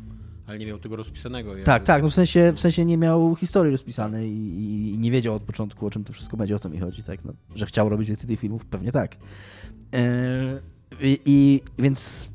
Ale 0.46 0.60
nie 0.60 0.66
miał 0.66 0.80
tego 0.80 0.96
rozpisanego. 0.96 1.54
Tak, 1.66 1.84
tak, 1.84 2.04
no 2.04 2.10
w 2.10 2.14
sensie, 2.14 2.54
w 2.56 2.60
sensie 2.60 2.86
nie 2.86 2.98
miał 2.98 3.36
historii 3.36 3.72
rozpisanej 3.72 4.32
i, 4.32 4.94
i, 4.94 4.98
nie 4.98 5.12
wiedział 5.12 5.36
od 5.36 5.44
początku, 5.44 5.86
o 5.86 5.90
czym 5.90 6.04
to 6.04 6.14
wszystko 6.14 6.38
będzie, 6.38 6.56
o 6.56 6.60
to 6.60 6.70
mi 6.70 6.80
chodzi, 6.80 7.04
tak? 7.04 7.26
No, 7.26 7.34
że 7.56 7.66
chciał 7.66 7.90
robić 7.90 8.08
więcej 8.08 8.28
tych 8.28 8.40
filmów, 8.40 8.66
pewnie 8.66 8.92
tak. 8.92 9.16
E, 9.94 10.60
i, 11.02 11.20
i, 11.26 11.62
więc 11.80 12.30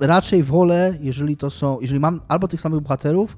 raczej 0.00 0.42
wolę, 0.42 0.98
jeżeli 1.00 1.36
to 1.36 1.50
są, 1.50 1.80
jeżeli 1.80 2.00
mam 2.00 2.20
albo 2.28 2.48
tych 2.48 2.60
samych 2.60 2.80
bohaterów, 2.80 3.36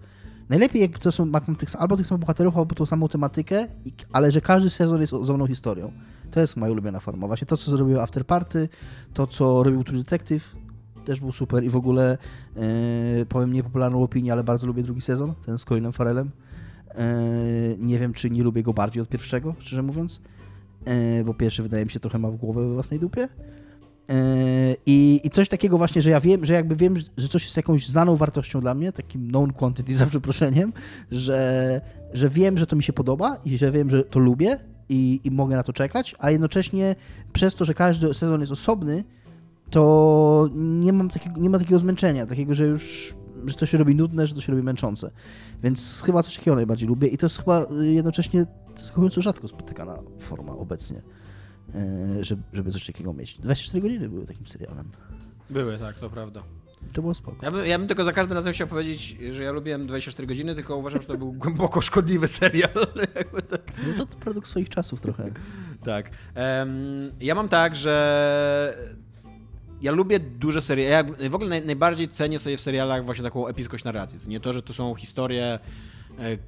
najlepiej 0.49 0.83
jakby 0.83 0.99
to 0.99 1.13
są 1.13 1.33
tych, 1.59 1.69
albo 1.79 1.97
tych 1.97 2.07
samych 2.07 2.21
bohaterów, 2.21 2.57
albo 2.57 2.75
tą 2.75 2.87
samą 2.87 3.09
tematykę, 3.09 3.67
ale 4.13 4.33
że 4.33 4.41
każdy 4.41 4.71
sezon 4.71 5.01
jest 5.01 5.13
osobną 5.13 5.47
historią. 5.47 5.93
To 6.31 6.41
jest 6.41 6.57
moja 6.57 6.73
ulubiona 6.73 7.01
forma. 7.01 7.27
Właśnie 7.27 7.47
to, 7.47 7.57
co 7.57 7.71
zrobił 7.71 8.01
After 8.01 8.27
Party, 8.27 8.69
to, 9.15 9.27
co 9.27 9.63
robił 9.63 9.85
True 9.85 9.99
Detective, 9.99 10.57
też 11.05 11.21
był 11.21 11.33
super 11.33 11.65
i 11.65 11.71
w 11.71 11.77
ogóle 11.77 12.19
e, 12.57 13.27
powiem 13.27 13.53
niepopularną 13.53 14.03
opinię, 14.03 14.33
ale 14.33 14.45
bardzo 14.45 14.67
lubię 14.67 14.83
drugi 14.83 15.01
sezon, 15.01 15.35
ten 15.47 15.59
z 15.59 15.65
Colinem 15.65 15.93
Farelem. 15.93 16.31
E, 16.95 17.15
nie 17.79 17.99
wiem, 17.99 18.13
czy 18.13 18.31
nie 18.31 18.43
lubię 18.43 18.63
go 18.63 18.73
bardziej 18.73 19.03
od 19.03 19.09
pierwszego, 19.09 19.55
szczerze 19.59 19.83
mówiąc, 19.83 20.21
e, 20.85 21.25
bo 21.25 21.35
pierwszy 21.35 21.63
wydaje 21.63 21.85
mi 21.85 21.91
się 21.91 22.01
trochę 22.01 22.19
ma 22.19 22.31
w 22.31 22.37
głowę 22.37 22.69
we 22.69 22.75
własnej 22.75 23.01
dupie. 23.01 23.29
I, 24.87 25.21
I, 25.25 25.31
coś 25.31 25.49
takiego 25.49 25.79
właśnie, 25.79 26.03
że 26.03 26.11
ja 26.11 26.21
wiem, 26.21 26.45
że 26.45 26.55
jakby 26.55 26.77
wiem, 26.77 26.97
że 27.17 27.29
coś 27.29 27.45
jest 27.45 27.57
jakąś 27.57 27.87
znaną 27.87 28.17
wartością 28.17 28.61
dla 28.61 28.75
mnie, 28.75 28.93
takim 28.93 29.29
known 29.29 29.53
quantity 29.53 29.95
za 29.97 30.07
przeproszeniem, 30.07 30.73
że, 31.11 31.81
że 32.13 32.29
wiem, 32.29 32.59
że 32.59 32.67
to 32.67 32.77
mi 32.77 32.83
się 32.83 32.93
podoba 32.93 33.37
i 33.45 33.59
że 33.59 33.71
wiem, 33.73 33.91
że 33.91 34.05
to 34.05 34.19
lubię 34.19 34.59
i, 34.89 35.21
i 35.25 35.31
mogę 35.31 35.57
na 35.57 35.63
to 35.63 35.73
czekać, 35.73 36.15
a 36.19 36.31
jednocześnie 36.31 36.97
przez 37.33 37.55
to, 37.55 37.65
że 37.65 37.75
każdy 37.75 38.15
sezon 38.15 38.41
jest 38.41 38.53
osobny, 38.53 39.05
to 39.71 40.49
nie, 40.55 40.93
mam 40.93 41.09
takiego, 41.09 41.41
nie 41.41 41.51
ma 41.51 41.59
takiego 41.59 41.79
zmęczenia, 41.79 42.27
takiego, 42.27 42.55
że 42.55 42.65
już 42.65 43.15
że 43.47 43.55
to 43.55 43.67
się 43.67 43.79
robi 43.79 43.95
nudne, 43.95 44.27
że 44.27 44.35
to 44.35 44.41
się 44.41 44.53
robi 44.53 44.65
męczące. 44.65 45.11
Więc 45.63 46.03
chyba 46.07 46.23
coś 46.23 46.37
takiego 46.37 46.55
najbardziej 46.55 46.89
lubię 46.89 47.09
i 47.09 47.19
to 47.19 47.27
jest 47.27 47.39
chyba 47.39 47.67
jednocześnie 47.81 48.47
zaskakująco 48.77 49.21
rzadko 49.21 49.49
spotykana 49.49 49.99
forma 50.21 50.53
obecnie, 50.53 51.03
żeby, 52.21 52.43
żeby 52.53 52.73
coś 52.73 52.87
takiego 52.87 53.13
mieć. 53.13 53.39
24 53.39 53.83
godziny 53.83 54.09
były 54.09 54.27
takim 54.27 54.47
serialem. 54.47 54.91
Były, 55.51 55.79
tak, 55.79 55.99
to 55.99 56.11
prawda. 56.11 56.43
To 56.93 57.03
było 57.03 57.15
spoko. 57.15 57.47
Ja, 57.47 57.51
by, 57.51 57.69
ja 57.69 57.79
bym 57.79 57.89
tylko 57.89 58.05
za 58.05 58.13
każdym 58.13 58.37
razem 58.37 58.53
chciał 58.53 58.69
powiedzieć, 58.69 59.17
że 59.31 59.43
ja 59.43 59.53
lubiłem 59.53 59.87
24 59.87 60.27
godziny, 60.27 60.55
tylko 60.55 60.77
uważam, 60.77 61.01
że 61.01 61.09
to 61.09 61.19
był 61.19 61.33
głęboko 61.43 61.81
szkodliwy 61.81 62.29
serial. 62.29 62.71
No 63.99 64.07
to 64.07 64.17
produkt 64.17 64.49
swoich 64.49 64.69
czasów 64.69 65.01
trochę. 65.01 65.31
tak. 65.85 66.11
Um, 66.37 67.13
ja 67.21 67.35
mam 67.35 67.49
tak, 67.49 67.75
że 67.75 68.89
ja 69.83 69.93
lubię 69.93 70.21
duże 70.21 70.63
seriale. 70.63 71.13
Ja 71.21 71.31
w 71.31 71.35
ogóle 71.35 71.51
naj, 71.51 71.67
najbardziej 71.67 72.09
cenię 72.09 72.39
sobie 72.39 72.57
w 72.57 72.61
serialach 72.61 73.05
właśnie 73.05 73.25
taką 73.25 73.47
epickość 73.47 73.85
narracji. 73.85 74.19
Nie 74.29 74.41
to, 74.41 74.53
że 74.53 74.63
to 74.63 74.73
są 74.73 74.95
historie, 74.95 75.59
e, 76.19 76.39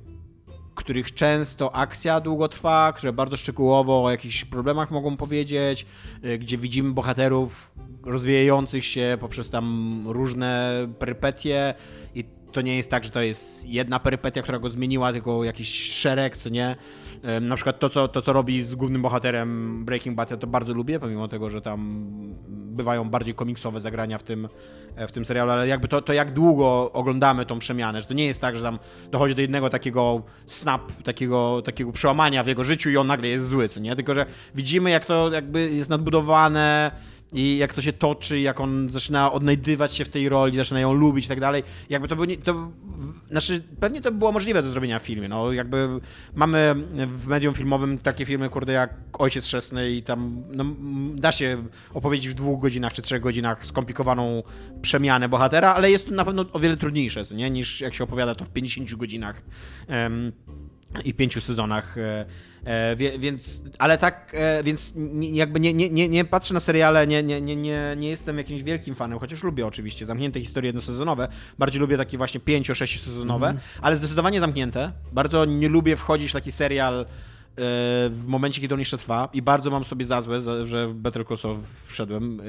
których 0.80 1.14
często 1.14 1.74
akcja 1.74 2.20
długo 2.20 2.48
trwa, 2.48 2.92
które 2.96 3.12
bardzo 3.12 3.36
szczegółowo 3.36 4.04
o 4.04 4.10
jakichś 4.10 4.44
problemach 4.44 4.90
mogą 4.90 5.16
powiedzieć, 5.16 5.86
e, 6.22 6.38
gdzie 6.38 6.58
widzimy 6.58 6.92
bohaterów 6.92 7.72
rozwijających 8.04 8.84
się 8.84 9.18
poprzez 9.20 9.50
tam 9.50 10.04
różne 10.06 10.72
perypetie 10.98 11.74
i 12.14 12.24
to 12.52 12.60
nie 12.60 12.76
jest 12.76 12.90
tak, 12.90 13.04
że 13.04 13.10
to 13.10 13.20
jest 13.20 13.66
jedna 13.66 13.98
perypetia, 13.98 14.42
która 14.42 14.58
go 14.58 14.70
zmieniła, 14.70 15.12
tylko 15.12 15.44
jakiś 15.44 15.92
szereg, 15.92 16.36
co 16.36 16.48
nie. 16.48 16.76
Na 17.40 17.56
przykład 17.56 17.78
to 17.78 17.88
co, 17.90 18.08
to, 18.08 18.22
co 18.22 18.32
robi 18.32 18.62
z 18.62 18.74
głównym 18.74 19.02
bohaterem 19.02 19.84
Breaking 19.84 20.16
Bad, 20.16 20.30
ja 20.30 20.36
to 20.36 20.46
bardzo 20.46 20.74
lubię, 20.74 21.00
pomimo 21.00 21.28
tego, 21.28 21.50
że 21.50 21.62
tam 21.62 22.04
bywają 22.48 23.10
bardziej 23.10 23.34
komiksowe 23.34 23.80
zagrania 23.80 24.18
w 24.18 24.22
tym, 24.22 24.48
e, 24.96 25.08
w 25.08 25.12
tym 25.12 25.24
serialu, 25.24 25.50
ale 25.50 25.68
jakby 25.68 25.88
to, 25.88 26.02
to 26.02 26.12
jak 26.12 26.32
długo 26.32 26.90
oglądamy 26.92 27.46
tą 27.46 27.58
przemianę, 27.58 28.00
że 28.00 28.06
to 28.06 28.14
nie 28.14 28.26
jest 28.26 28.40
tak, 28.40 28.56
że 28.56 28.62
tam 28.62 28.78
dochodzi 29.10 29.34
do 29.34 29.40
jednego 29.40 29.70
takiego 29.70 30.22
snap, 30.46 30.92
takiego, 31.02 31.62
takiego 31.62 31.92
przełamania 31.92 32.44
w 32.44 32.46
jego 32.46 32.64
życiu 32.64 32.90
i 32.90 32.96
on 32.96 33.06
nagle 33.06 33.28
jest 33.28 33.48
zły, 33.48 33.68
co 33.68 33.80
nie? 33.80 33.96
Tylko, 33.96 34.14
że 34.14 34.26
widzimy 34.54 34.90
jak 34.90 35.06
to 35.06 35.30
jakby 35.32 35.70
jest 35.70 35.90
nadbudowane, 35.90 36.90
i 37.32 37.58
jak 37.58 37.74
to 37.74 37.82
się 37.82 37.92
toczy, 37.92 38.40
jak 38.40 38.60
on 38.60 38.90
zaczyna 38.90 39.32
odnajdywać 39.32 39.94
się 39.94 40.04
w 40.04 40.08
tej 40.08 40.28
roli, 40.28 40.56
zaczyna 40.56 40.80
ją 40.80 40.92
lubić 40.92 41.24
i 41.24 41.28
tak 41.28 41.40
dalej. 41.40 41.62
Jakby 41.90 42.08
to 42.08 42.16
było, 42.16 42.26
nie, 42.26 42.36
to, 42.36 42.70
znaczy 43.30 43.62
pewnie 43.80 44.00
to 44.00 44.12
było 44.12 44.32
możliwe 44.32 44.62
do 44.62 44.70
zrobienia 44.70 44.98
w 44.98 45.02
filmie, 45.02 45.28
no 45.28 45.52
jakby 45.52 45.88
mamy 46.34 46.74
w 47.06 47.28
medium 47.28 47.54
filmowym 47.54 47.98
takie 47.98 48.26
filmy, 48.26 48.48
kurde, 48.48 48.72
jak 48.72 48.94
Ojciec 49.18 49.44
Chrzestny 49.44 49.90
i 49.90 50.02
tam 50.02 50.42
no, 50.50 50.64
da 51.14 51.32
się 51.32 51.64
opowiedzieć 51.94 52.28
w 52.28 52.34
dwóch 52.34 52.60
godzinach 52.60 52.92
czy 52.92 53.02
trzech 53.02 53.22
godzinach 53.22 53.66
skomplikowaną 53.66 54.42
przemianę 54.82 55.28
bohatera, 55.28 55.74
ale 55.74 55.90
jest 55.90 56.06
to 56.06 56.12
na 56.12 56.24
pewno 56.24 56.44
o 56.52 56.58
wiele 56.58 56.76
trudniejsze, 56.76 57.24
nie, 57.34 57.50
niż 57.50 57.80
jak 57.80 57.94
się 57.94 58.04
opowiada 58.04 58.34
to 58.34 58.44
w 58.44 58.48
50 58.48 58.94
godzinach 58.94 59.42
um, 59.88 60.32
i 61.04 61.14
pięciu 61.14 61.40
sezonach 61.40 61.96
e, 62.66 62.90
E, 62.90 62.96
więc, 62.96 63.62
ale 63.78 63.98
tak, 63.98 64.32
e, 64.34 64.64
więc 64.64 64.92
jakby 65.20 65.60
nie, 65.60 65.74
nie, 65.74 65.90
nie, 65.90 66.08
nie 66.08 66.24
patrzę 66.24 66.54
na 66.54 66.60
seriale, 66.60 67.06
nie, 67.06 67.22
nie, 67.22 67.40
nie, 67.40 67.56
nie, 67.56 67.94
nie 67.96 68.08
jestem 68.08 68.38
jakimś 68.38 68.62
wielkim 68.62 68.94
fanem, 68.94 69.18
chociaż 69.18 69.42
lubię 69.42 69.66
oczywiście 69.66 70.06
zamknięte 70.06 70.40
historie 70.40 70.68
jednosezonowe. 70.68 71.28
Bardziej 71.58 71.80
lubię 71.80 71.96
takie 71.96 72.18
właśnie 72.18 72.40
pięcio, 72.40 72.74
sześciosezonowe, 72.74 73.46
mm. 73.46 73.62
ale 73.82 73.96
zdecydowanie 73.96 74.40
zamknięte. 74.40 74.92
Bardzo 75.12 75.44
nie 75.44 75.68
lubię 75.68 75.96
wchodzić 75.96 76.30
w 76.30 76.32
taki 76.32 76.52
serial 76.52 77.00
e, 77.00 77.06
w 78.08 78.24
momencie, 78.26 78.60
kiedy 78.60 78.74
on 78.74 78.80
jeszcze 78.80 78.98
trwa 78.98 79.28
i 79.32 79.42
bardzo 79.42 79.70
mam 79.70 79.84
sobie 79.84 80.04
za 80.04 80.22
złe, 80.22 80.66
że 80.66 80.88
w 80.88 80.94
Better 80.94 81.26
Call 81.26 81.38
Saul 81.38 81.56
wszedłem 81.86 82.40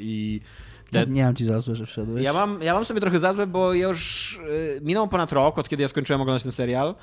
i 0.00 0.40
ja 0.92 1.04
nie 1.04 1.24
mam 1.24 1.36
ci 1.36 1.44
za 1.44 1.60
złe, 1.60 1.74
że 1.74 1.86
wszedłeś. 1.86 2.24
Ja 2.24 2.32
mam, 2.32 2.62
ja 2.62 2.74
mam 2.74 2.84
sobie 2.84 3.00
trochę 3.00 3.18
za 3.18 3.32
złe, 3.32 3.46
bo 3.46 3.74
już 3.74 4.40
minął 4.82 5.08
ponad 5.08 5.32
rok, 5.32 5.58
od 5.58 5.68
kiedy 5.68 5.82
ja 5.82 5.88
skończyłem 5.88 6.20
oglądać 6.20 6.42
ten 6.42 6.52
serial 6.52 6.88
E, 6.88 6.94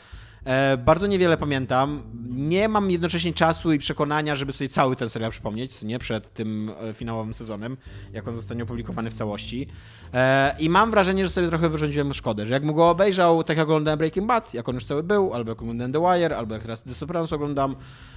bardzo 0.77 1.07
niewiele 1.07 1.37
pamiętam. 1.37 2.03
Nie 2.29 2.67
mam 2.67 2.91
jednocześnie 2.91 3.33
czasu 3.33 3.71
i 3.71 3.79
przekonania, 3.79 4.35
żeby 4.35 4.53
sobie 4.53 4.69
cały 4.69 4.95
ten 4.95 5.09
serial 5.09 5.31
przypomnieć, 5.31 5.81
nie 5.81 5.99
przed 5.99 6.33
tym 6.33 6.71
e, 6.89 6.93
finałowym 6.93 7.33
sezonem, 7.33 7.77
jak 8.13 8.27
on 8.27 8.35
zostanie 8.35 8.63
opublikowany 8.63 9.11
w 9.11 9.13
całości. 9.13 9.67
E, 10.13 10.55
I 10.59 10.69
mam 10.69 10.91
wrażenie, 10.91 11.25
że 11.25 11.31
sobie 11.31 11.47
trochę 11.47 11.69
wyrządziłem 11.69 12.13
szkodę, 12.13 12.45
że 12.45 12.53
jakbym 12.53 12.73
go 12.73 12.89
obejrzał 12.89 13.43
tak 13.43 13.57
jak 13.57 13.63
oglądałem 13.63 13.97
Breaking 13.97 14.27
Bad, 14.27 14.53
jak 14.53 14.69
on 14.69 14.75
już 14.75 14.85
cały 14.85 15.03
był, 15.03 15.33
albo 15.33 15.51
jak 15.51 15.61
oglądałem 15.61 15.93
The 15.93 15.99
Wire, 15.99 16.37
albo 16.37 16.53
jak 16.53 16.61
teraz 16.61 16.83
The 16.83 16.93
Sopranos 16.93 17.33
oglądam, 17.33 17.75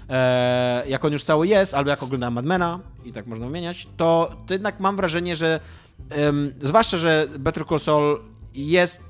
e, 0.09 0.85
jak 0.89 1.05
on 1.05 1.12
już 1.12 1.24
cały 1.24 1.47
jest, 1.47 1.74
albo 1.74 1.90
jak 1.90 2.02
oglądałem 2.02 2.35
Madmena 2.35 2.81
i 3.05 3.12
tak 3.12 3.27
można 3.27 3.47
wymieniać, 3.47 3.89
to, 3.97 4.36
to 4.47 4.55
jednak 4.55 4.81
mam 4.81 4.97
wrażenie, 4.97 5.36
że 5.36 5.61
zwłaszcza, 6.62 6.97
że 6.97 7.27
Better 7.39 7.66
Call 7.66 7.81
Saul 7.81 8.20
jest 8.55 9.01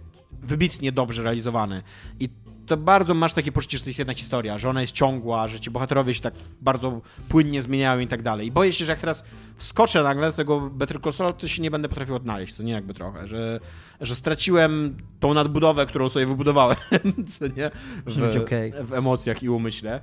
wybitnie 0.43 0.93
dobrze 0.93 1.23
realizowany 1.23 1.83
i 2.21 2.29
to 2.71 2.77
bardzo 2.77 3.15
masz 3.15 3.33
takie 3.33 3.53
poczucie, 3.53 3.79
że 3.79 3.85
to 3.85 3.91
jest 3.91 3.99
jedna 3.99 4.15
historia, 4.15 4.59
że 4.59 4.69
ona 4.69 4.81
jest 4.81 4.93
ciągła, 4.93 5.49
że 5.49 5.61
ci 5.61 5.71
bohaterowie 5.71 6.15
się 6.15 6.21
tak 6.21 6.35
bardzo 6.61 7.01
płynnie 7.29 7.63
zmieniają 7.63 8.01
i 8.01 8.07
tak 8.07 8.23
dalej. 8.23 8.47
I 8.47 8.53
boję 8.53 8.73
się, 8.73 8.85
że 8.85 8.93
jak 8.93 9.01
teraz 9.01 9.25
wskoczę 9.57 10.03
nagle 10.03 10.27
do 10.27 10.33
tego 10.33 10.61
Better 10.61 11.01
Call 11.03 11.13
Saul, 11.13 11.33
to 11.33 11.49
się 11.49 11.63
nie 11.63 11.71
będę 11.71 11.89
potrafił 11.89 12.15
odnaleźć, 12.15 12.55
co 12.55 12.63
nie 12.63 12.73
jakby 12.73 12.95
trochę, 12.95 13.29
że, 13.29 13.61
że 14.01 14.15
straciłem 14.15 14.97
tą 15.21 15.35
nadbudowę, 15.35 15.87
którą 15.87 16.09
sobie 16.09 16.27
wybudowałem, 16.27 16.77
co 17.39 17.47
nie? 17.47 17.71
W, 18.07 18.43
okay. 18.43 18.73
w 18.85 18.93
emocjach 18.93 19.43
i 19.43 19.49
umyśle. 19.49 20.01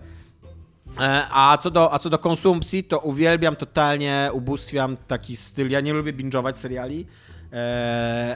E, 0.99 1.27
a 1.31 1.57
co, 1.57 1.71
do, 1.71 1.93
a 1.93 1.99
co 1.99 2.09
do 2.09 2.19
konsumpcji, 2.19 2.83
to 2.83 2.99
uwielbiam 2.99 3.55
totalnie, 3.55 4.29
ubóstwiam 4.33 4.97
taki 5.07 5.35
styl. 5.35 5.69
Ja 5.69 5.81
nie 5.81 5.93
lubię 5.93 6.13
binge'ować 6.13 6.55
seriali, 6.55 7.05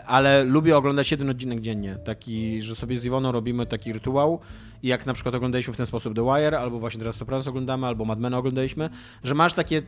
ale 0.05 0.43
lubię 0.43 0.77
oglądać 0.77 1.11
jeden 1.11 1.29
odcinek 1.29 1.61
dziennie. 1.61 1.97
Taki, 2.03 2.61
że 2.61 2.75
sobie 2.75 2.99
z 2.99 3.05
Iwoną 3.05 3.31
robimy 3.31 3.65
taki 3.65 3.93
rytuał. 3.93 4.39
I 4.83 4.87
jak 4.87 5.05
na 5.05 5.13
przykład 5.13 5.35
oglądaliśmy 5.35 5.73
w 5.73 5.77
ten 5.77 5.85
sposób 5.85 6.15
The 6.15 6.23
Wire, 6.23 6.59
albo 6.59 6.79
właśnie 6.79 6.99
teraz 6.99 7.15
Sopranos 7.15 7.47
oglądamy, 7.47 7.87
albo 7.87 8.05
Mad 8.05 8.19
Men 8.19 8.33
oglądaliśmy, 8.33 8.89
że 9.23 9.35
masz 9.35 9.53
takie 9.53 9.81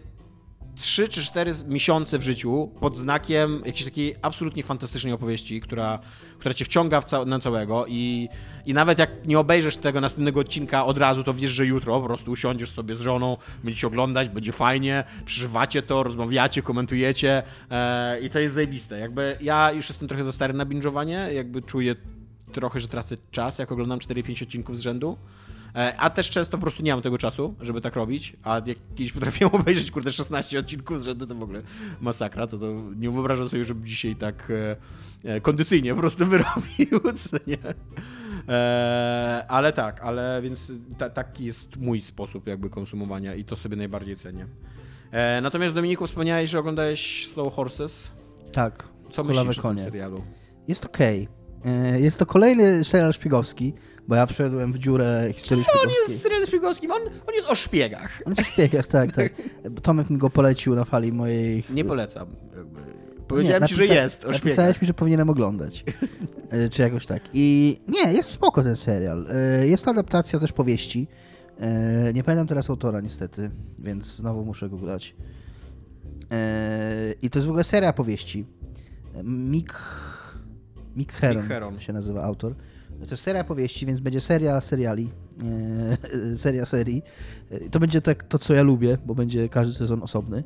3 0.75 1.07
czy 1.07 1.23
4 1.23 1.53
miesiące 1.67 2.19
w 2.19 2.21
życiu 2.21 2.71
pod 2.79 2.97
znakiem 2.97 3.61
jakiejś 3.65 3.85
takiej 3.85 4.15
absolutnie 4.21 4.63
fantastycznej 4.63 5.13
opowieści, 5.13 5.61
która, 5.61 5.99
która 6.39 6.53
cię 6.53 6.65
wciąga 6.65 7.01
ca 7.01 7.25
na 7.25 7.39
całego 7.39 7.85
i, 7.87 8.29
i 8.65 8.73
nawet 8.73 8.99
jak 8.99 9.27
nie 9.27 9.39
obejrzysz 9.39 9.77
tego 9.77 10.01
następnego 10.01 10.39
odcinka 10.39 10.85
od 10.85 10.97
razu, 10.97 11.23
to 11.23 11.33
wiesz, 11.33 11.51
że 11.51 11.65
jutro 11.65 11.99
po 11.99 12.07
prostu 12.07 12.31
usiądziesz 12.31 12.71
sobie 12.71 12.95
z 12.95 13.01
żoną, 13.01 13.37
będziecie 13.63 13.87
oglądać, 13.87 14.29
będzie 14.29 14.51
fajnie, 14.51 15.03
przeżywacie 15.25 15.81
to, 15.81 16.03
rozmawiacie, 16.03 16.61
komentujecie 16.61 17.43
e, 17.71 18.19
i 18.21 18.29
to 18.29 18.39
jest 18.39 18.55
zajebiste. 18.55 18.99
Jakby 18.99 19.37
ja 19.41 19.71
już 19.71 19.89
jestem 19.89 20.07
trochę 20.07 20.23
za 20.23 20.31
stary 20.31 20.53
na 20.53 20.65
binge'owanie, 20.65 21.31
jakby 21.31 21.61
czuję 21.61 21.95
trochę, 22.53 22.79
że 22.79 22.87
tracę 22.87 23.15
czas, 23.31 23.59
jak 23.59 23.71
oglądam 23.71 23.99
4-5 23.99 24.43
odcinków 24.43 24.77
z 24.77 24.79
rzędu. 24.79 25.17
E, 25.75 25.97
a 25.97 26.09
też 26.09 26.29
często 26.29 26.57
po 26.57 26.61
prostu 26.61 26.83
nie 26.83 26.91
mam 26.91 27.01
tego 27.01 27.17
czasu, 27.17 27.55
żeby 27.61 27.81
tak 27.81 27.95
robić, 27.95 28.37
a 28.43 28.61
jak 28.65 28.77
kiedyś 28.95 29.11
potrafiłem 29.11 29.55
obejrzeć, 29.61 29.91
kurde, 29.91 30.11
16 30.11 30.59
odcinków 30.59 31.01
z 31.01 31.03
rzędu, 31.03 31.27
to 31.27 31.35
w 31.35 31.43
ogóle 31.43 31.61
masakra, 32.01 32.47
to, 32.47 32.57
to 32.57 32.73
nie 32.95 33.09
wyobrażam 33.09 33.49
sobie, 33.49 33.65
żeby 33.65 33.87
dzisiaj 33.87 34.15
tak 34.15 34.51
e, 34.51 34.75
e 35.23 35.41
kondycyjnie 35.41 35.93
po 35.93 35.99
prostu 35.99 36.25
wyrobił, 36.33 37.13
co 37.15 37.37
nie? 37.47 37.57
Ale 39.47 39.73
tak, 39.73 40.01
ale 40.01 40.41
więc 40.41 40.71
ta, 40.97 41.09
taki 41.09 41.45
jest 41.45 41.77
mój 41.77 42.01
sposób 42.01 42.47
jakby 42.47 42.69
konsumowania 42.69 43.35
i 43.35 43.43
to 43.43 43.55
sobie 43.55 43.75
najbardziej 43.75 44.15
cenię. 44.15 44.47
Natomiast 45.41 45.75
Dominiku, 45.75 46.07
wspomniałeś, 46.07 46.49
że 46.49 46.59
oglądałeś 46.59 47.27
Slow 47.27 47.53
Horses. 47.53 48.11
Tak. 48.51 48.87
Co 49.09 49.23
myślisz 49.23 49.59
konie. 49.59 49.73
o 49.73 49.75
tym 49.75 49.91
serialu? 49.91 50.23
Jest 50.67 50.85
okej. 50.85 51.27
Okay. 51.61 51.99
Jest 51.99 52.19
to 52.19 52.25
kolejny 52.25 52.83
serial 52.83 53.13
szpiegowski 53.13 53.73
bo 54.07 54.15
ja 54.15 54.25
wszedłem 54.25 54.73
w 54.73 54.79
dziurę 54.79 55.29
historii 55.33 55.63
szpiegowskiej. 55.63 56.03
On 56.05 56.09
jest 56.09 56.23
serialem 56.23 56.45
szpiegowskim, 56.45 56.91
on, 56.91 57.01
on 57.01 57.33
jest 57.35 57.47
o 57.47 57.55
szpiegach. 57.55 58.21
On 58.25 58.31
jest 58.31 58.41
o 58.41 58.51
szpiegach, 58.51 58.87
tak, 58.87 59.11
tak. 59.11 59.33
Tomek 59.81 60.09
mi 60.09 60.17
go 60.17 60.29
polecił 60.29 60.75
na 60.75 60.85
fali 60.85 61.13
mojej... 61.13 61.63
Nie 61.69 61.85
polecam. 61.85 62.27
Powiedziałem 63.27 63.61
nie, 63.61 63.67
ci, 63.67 63.75
że 63.75 63.85
jest 63.85 64.17
o 64.17 64.21
szpiegach. 64.21 64.43
Napisałeś 64.43 64.81
mi, 64.81 64.87
że 64.87 64.93
powinienem 64.93 65.29
oglądać. 65.29 65.85
E, 66.49 66.69
czy 66.69 66.81
jakoś 66.81 67.05
tak. 67.05 67.21
I 67.33 67.79
nie, 67.87 68.13
jest 68.13 68.31
spoko 68.31 68.63
ten 68.63 68.75
serial. 68.75 69.27
E, 69.29 69.67
jest 69.67 69.85
to 69.85 69.91
adaptacja 69.91 70.39
też 70.39 70.51
powieści. 70.51 71.07
E, 71.59 72.13
nie 72.13 72.23
pamiętam 72.23 72.47
teraz 72.47 72.69
autora 72.69 73.01
niestety, 73.01 73.51
więc 73.79 74.15
znowu 74.15 74.45
muszę 74.45 74.69
go 74.69 74.77
dać. 74.77 75.15
I 77.21 77.29
to 77.29 77.39
jest 77.39 77.47
w 77.47 77.49
ogóle 77.49 77.63
seria 77.63 77.93
powieści. 77.93 78.45
Mick, 79.23 79.73
Mick 80.95 81.13
Heron, 81.13 81.43
Mick 81.43 81.47
Heron. 81.47 81.79
się 81.79 81.93
nazywa 81.93 82.23
autor. 82.23 82.55
Jest 83.11 83.23
seria 83.23 83.43
powieści, 83.43 83.85
więc 83.85 83.99
będzie 83.99 84.21
seria 84.21 84.61
seriali, 84.61 85.09
e, 86.33 86.37
seria 86.43 86.65
serii. 86.65 87.01
E, 87.49 87.69
to 87.69 87.79
będzie 87.79 88.01
tak 88.01 88.23
to, 88.23 88.39
co 88.39 88.53
ja 88.53 88.63
lubię, 88.63 88.97
bo 89.05 89.15
będzie 89.15 89.49
każdy 89.49 89.73
sezon 89.73 90.03
osobny. 90.03 90.43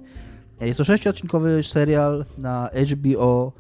E, 0.62 0.68
jest 0.68 0.78
to 0.78 0.84
sześciodcinkowy 0.84 1.64
serial 1.64 2.26
na 2.38 2.70
HBO, 2.92 3.54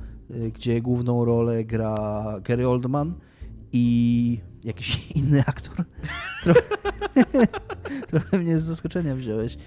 gdzie 0.53 0.81
główną 0.81 1.25
rolę 1.25 1.65
gra 1.65 2.25
Gary 2.43 2.67
Oldman 2.67 3.13
i 3.71 4.39
jakiś 4.63 5.07
inny 5.15 5.43
aktor. 5.45 5.85
Trochę, 6.43 6.61
trochę 8.07 8.37
mnie 8.37 8.59
z 8.59 8.63
zaskoczenia 8.63 9.15
wziąłeś 9.15 9.57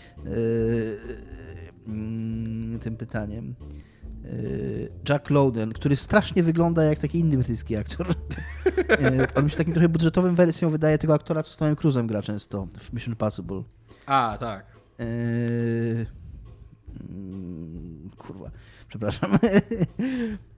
mm, 1.86 2.78
tym 2.78 2.96
pytaniem. 2.96 3.54
Y, 4.30 4.92
Jack 5.08 5.30
Lowden, 5.30 5.72
który 5.72 5.96
strasznie 5.96 6.42
wygląda 6.42 6.84
jak 6.84 6.98
taki 6.98 7.18
inny 7.18 7.36
brytyjski 7.36 7.76
aktor. 7.76 8.06
Y, 8.90 9.34
on 9.34 9.44
mi 9.44 9.50
się 9.50 9.56
takim 9.56 9.74
trochę 9.74 9.88
budżetowym 9.88 10.34
wersją 10.34 10.70
wydaje 10.70 10.98
tego 10.98 11.14
aktora, 11.14 11.42
co 11.42 11.52
z 11.52 11.56
Tomem 11.56 11.76
Cruzem 11.76 12.06
gra 12.06 12.22
często 12.22 12.68
w 12.78 12.92
Mission 12.92 13.12
Impossible. 13.12 13.62
A, 14.06 14.36
tak. 14.40 14.66
Yy... 14.98 16.06
Kurwa, 18.16 18.50
przepraszam. 18.88 19.30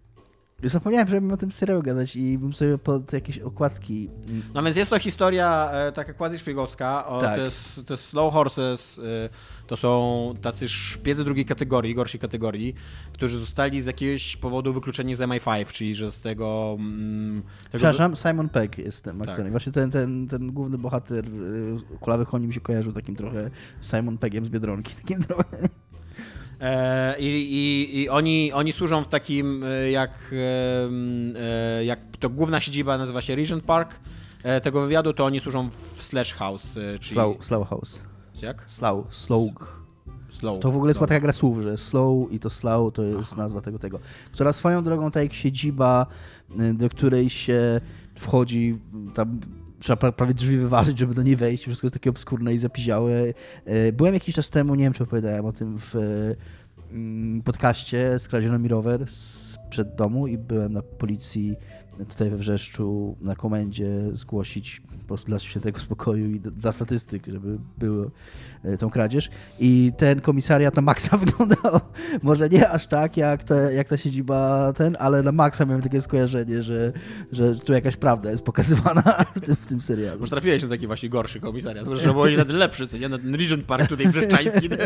Zapomniałem, 0.63 1.09
że 1.09 1.21
bym 1.21 1.33
o 1.33 1.37
tym 1.37 1.53
serialu 1.53 1.83
gadać 1.83 2.17
i 2.17 2.39
bym 2.39 2.55
sobie 2.55 2.79
pod 2.79 3.13
jakieś 3.13 3.39
okładki... 3.39 4.11
No 4.55 4.63
więc 4.63 4.77
jest 4.77 4.91
to 4.91 4.99
historia 4.99 5.71
e, 5.73 5.93
taka 5.93 6.15
quasi 6.15 6.39
szpiegowska. 6.39 7.07
O, 7.07 7.21
tak. 7.21 7.37
to, 7.37 7.45
jest, 7.45 7.81
to 7.87 7.95
jest 7.95 8.05
Slow 8.05 8.35
Horses, 8.35 8.99
e, 8.99 9.29
to 9.67 9.77
są 9.77 10.35
tacy 10.43 10.69
szpiedzy 10.69 11.25
drugiej 11.25 11.45
kategorii, 11.45 11.95
gorszej 11.95 12.21
kategorii, 12.21 12.75
którzy 13.13 13.39
zostali 13.39 13.83
z 13.83 13.87
jakiegoś 13.87 14.37
powodu 14.37 14.73
wykluczeni 14.73 15.17
z 15.17 15.21
MI5, 15.21 15.67
czyli 15.67 15.95
że 15.95 16.13
z 16.13 16.21
tego... 16.21 16.77
Mm, 16.79 17.43
tego... 17.43 17.69
Przepraszam, 17.69 18.17
Simon 18.17 18.49
Pegg 18.49 18.79
jest 18.79 19.05
tym 19.05 19.23
aktorem. 19.23 19.45
Tak. 19.45 19.51
Właśnie 19.51 19.73
ten, 19.73 19.91
ten, 19.91 20.29
ten 20.29 20.53
główny 20.53 20.79
bohater 20.79 21.25
y, 21.25 21.99
Kulawy 22.01 22.27
Koni 22.27 22.47
mi 22.47 22.55
się 22.55 22.61
kojarzył 22.61 22.93
takim 22.93 23.17
trochę 23.17 23.51
Simon 23.81 24.19
Peggiem 24.19 24.47
z 24.47 24.49
Biedronki, 24.49 24.95
takim 25.03 25.23
trochę... 25.23 25.57
E, 26.63 27.19
I, 27.19 27.27
i, 27.27 28.01
I, 28.01 28.09
oni, 28.09 28.53
oni 28.53 28.73
służą 28.73 29.03
w 29.03 29.09
takim, 29.09 29.65
e, 29.65 29.91
jak, 29.91 30.11
e, 30.33 31.85
jak 31.85 31.99
to 32.21 32.31
główna 32.31 32.61
siedziba 32.61 32.99
nazywa 32.99 33.23
się 33.23 33.37
Regent 33.37 33.65
Park 33.65 34.01
tego 34.63 34.81
wywiadu, 34.81 35.13
to 35.13 35.25
oni 35.25 35.41
służą 35.41 35.71
w 35.71 36.03
Slash 36.03 36.35
House. 36.35 36.75
Czyli... 36.75 37.15
Slow, 37.15 37.45
slow 37.45 37.69
House. 37.69 38.03
Jak? 38.43 38.65
Slow, 38.69 39.15
Slow. 39.15 39.43
Slow. 40.31 40.61
To 40.61 40.71
w 40.71 40.77
ogóle 40.77 40.91
jest 40.91 41.01
taka 41.01 41.21
gra 41.21 41.33
słów, 41.33 41.63
że 41.63 41.77
slow 41.77 42.33
i 42.33 42.41
to 42.41 42.51
slow 42.51 42.93
to 42.93 43.03
jest 43.03 43.33
Aha. 43.33 43.43
nazwa 43.43 43.61
tego 43.61 43.79
tego. 43.79 43.99
Która 44.33 44.53
swoją 44.53 44.83
drogą, 44.83 45.11
tak 45.11 45.23
jak 45.23 45.33
siedziba, 45.33 46.07
do 46.75 46.89
której 46.89 47.31
się 47.31 47.81
wchodzi, 48.15 48.79
tam 49.15 49.41
trzeba 49.83 50.13
prawie 50.13 50.35
drzwi 50.35 50.57
wyważyć, 50.57 50.99
żeby 50.99 51.15
do 51.15 51.23
niej 51.23 51.37
wejść. 51.37 51.65
Wszystko 51.65 51.87
jest 51.87 51.95
takie 51.95 52.11
obskurne 52.11 52.55
i 52.55 52.59
zapiziałe. 52.59 53.13
Byłem 53.93 54.15
jakiś 54.15 54.35
czas 54.35 54.51
temu, 54.51 54.75
nie 54.75 54.85
wiem 54.85 54.93
czy 54.93 55.03
opowiadałem 55.03 55.47
o 55.47 55.53
tym 55.53 55.79
w 55.79 55.95
mm, 56.93 57.43
podcaście, 57.43 58.19
skradziono 58.19 58.59
mi 58.59 58.69
rower 58.69 59.07
przed 59.71 59.95
domu 59.95 60.27
i 60.27 60.39
byłem 60.39 60.73
na 60.73 60.83
policji 60.83 61.57
tutaj 62.09 62.31
we 62.31 62.37
Wrzeszczu 62.37 63.17
na 63.21 63.37
komendzie 63.37 63.89
zgłosić 64.13 64.83
po 65.03 65.07
prostu 65.07 65.27
dla 65.27 65.39
świętego 65.39 65.81
spokoju 65.81 66.31
i 66.31 66.41
dla 66.41 66.73
statystyk, 66.73 67.27
żeby 67.27 67.59
było 67.79 68.11
e, 68.65 68.79
tą 68.79 68.91
kradzież. 68.91 69.31
I 69.61 69.93
ten 69.97 70.21
komisariat 70.21 70.77
na 70.77 70.83
maksa 70.83 71.17
wyglądał 71.25 71.81
może 72.23 72.49
nie 72.49 72.71
aż 72.71 72.87
tak, 72.87 73.17
jak, 73.17 73.45
te, 73.45 73.75
jak 73.75 73.89
ta 73.89 73.97
siedziba 73.97 74.73
ten, 74.73 74.97
ale 75.01 75.23
na 75.23 75.33
maksa 75.33 75.67
miałem 75.67 75.83
takie 75.83 76.01
skojarzenie, 76.01 76.63
że, 76.63 76.93
że 77.33 77.55
tu 77.55 77.73
jakaś 77.73 77.97
prawda 77.97 78.31
jest 78.31 78.45
pokazywana 78.45 79.03
w 79.37 79.41
tym, 79.41 79.57
w 79.57 79.67
tym 79.67 79.81
serialu. 79.81 80.21
Może 80.21 80.31
trafiłeś 80.31 80.63
na 80.63 80.69
taki 80.69 80.87
właśnie 80.87 81.09
gorszy 81.09 81.41
komisariat, 81.41 81.87
może 81.87 82.13
było 82.13 82.31
na 82.31 82.45
ten 82.45 82.57
lepszy, 82.57 82.89
co 82.89 82.99
nie? 82.99 83.09
Na 83.09 83.19
ten 83.19 83.35
Regent 83.35 83.65
Park 83.65 83.89
tutaj 83.89 84.09
wrzeszczański. 84.09 84.69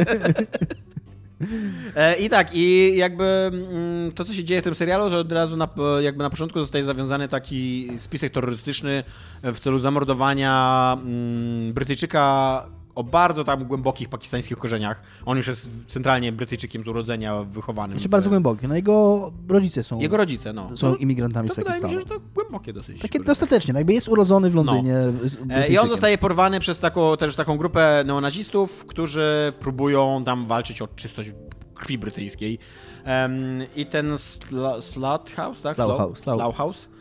E, 1.96 2.16
I 2.16 2.28
tak, 2.28 2.50
i 2.54 2.96
jakby 2.96 3.24
mm, 3.24 4.12
to, 4.12 4.24
co 4.24 4.34
się 4.34 4.44
dzieje 4.44 4.60
w 4.60 4.64
tym 4.64 4.74
serialu, 4.74 5.10
to 5.10 5.18
od 5.18 5.32
razu 5.32 5.56
na, 5.56 5.68
jakby 6.00 6.22
na 6.22 6.30
początku 6.30 6.58
zostaje 6.58 6.84
zawiązany 6.84 7.28
taki 7.28 7.88
spisek 7.96 8.32
terrorystyczny 8.32 9.04
w 9.42 9.60
celu 9.60 9.78
zamordowania 9.78 10.96
mm, 11.02 11.72
Brytyjczyka 11.72 12.66
o 12.96 13.04
bardzo 13.04 13.44
tam 13.44 13.64
głębokich 13.64 14.08
pakistańskich 14.08 14.58
korzeniach. 14.58 15.02
On 15.26 15.36
już 15.36 15.46
jest 15.46 15.70
centralnie 15.88 16.32
Brytyjczykiem 16.32 16.84
z 16.84 16.88
urodzenia, 16.88 17.42
wychowanym. 17.42 17.96
Znaczy 17.96 18.08
bardzo 18.08 18.28
głębokie. 18.28 18.68
No 18.68 18.74
jego 18.74 19.32
rodzice 19.48 19.82
są, 19.84 19.98
Jego 19.98 20.16
rodzice, 20.16 20.52
no. 20.52 20.76
są 20.76 20.88
no, 20.90 20.96
imigrantami 20.96 21.48
to 21.48 21.54
z 21.54 21.56
wydaje 21.56 21.76
mi 21.76 21.82
Pakistanu. 21.82 22.04
się, 22.04 22.14
że 22.14 22.20
to 22.20 22.26
głębokie 22.34 22.72
dosyć. 22.72 23.00
Takie 23.02 23.20
dostatecznie, 23.20 23.72
no 23.72 23.78
jakby 23.80 23.92
jest 23.92 24.08
urodzony 24.08 24.50
w 24.50 24.54
Londynie. 24.54 24.94
z- 25.24 25.38
E, 25.50 25.68
I 25.68 25.78
on 25.78 25.88
zostaje 25.88 26.18
porwany 26.18 26.60
przez 26.60 26.78
taką, 26.78 27.16
też 27.16 27.36
taką 27.36 27.56
grupę 27.56 28.02
neonazistów, 28.06 28.84
którzy 28.86 29.52
próbują 29.60 30.22
tam 30.24 30.46
walczyć 30.46 30.82
o 30.82 30.88
czystość 30.88 31.30
krwi 31.74 31.98
brytyjskiej. 31.98 32.58
Em, 33.04 33.32
I 33.76 33.86
ten 33.86 34.18
sla, 34.18 34.82
Slaughterhouse, 34.82 35.62
tak? 35.62 35.74
Slaughhouse, 35.74 36.20
Slau- 36.20 36.34
Slaughhouse. 36.36 36.84
Em, 36.86 36.95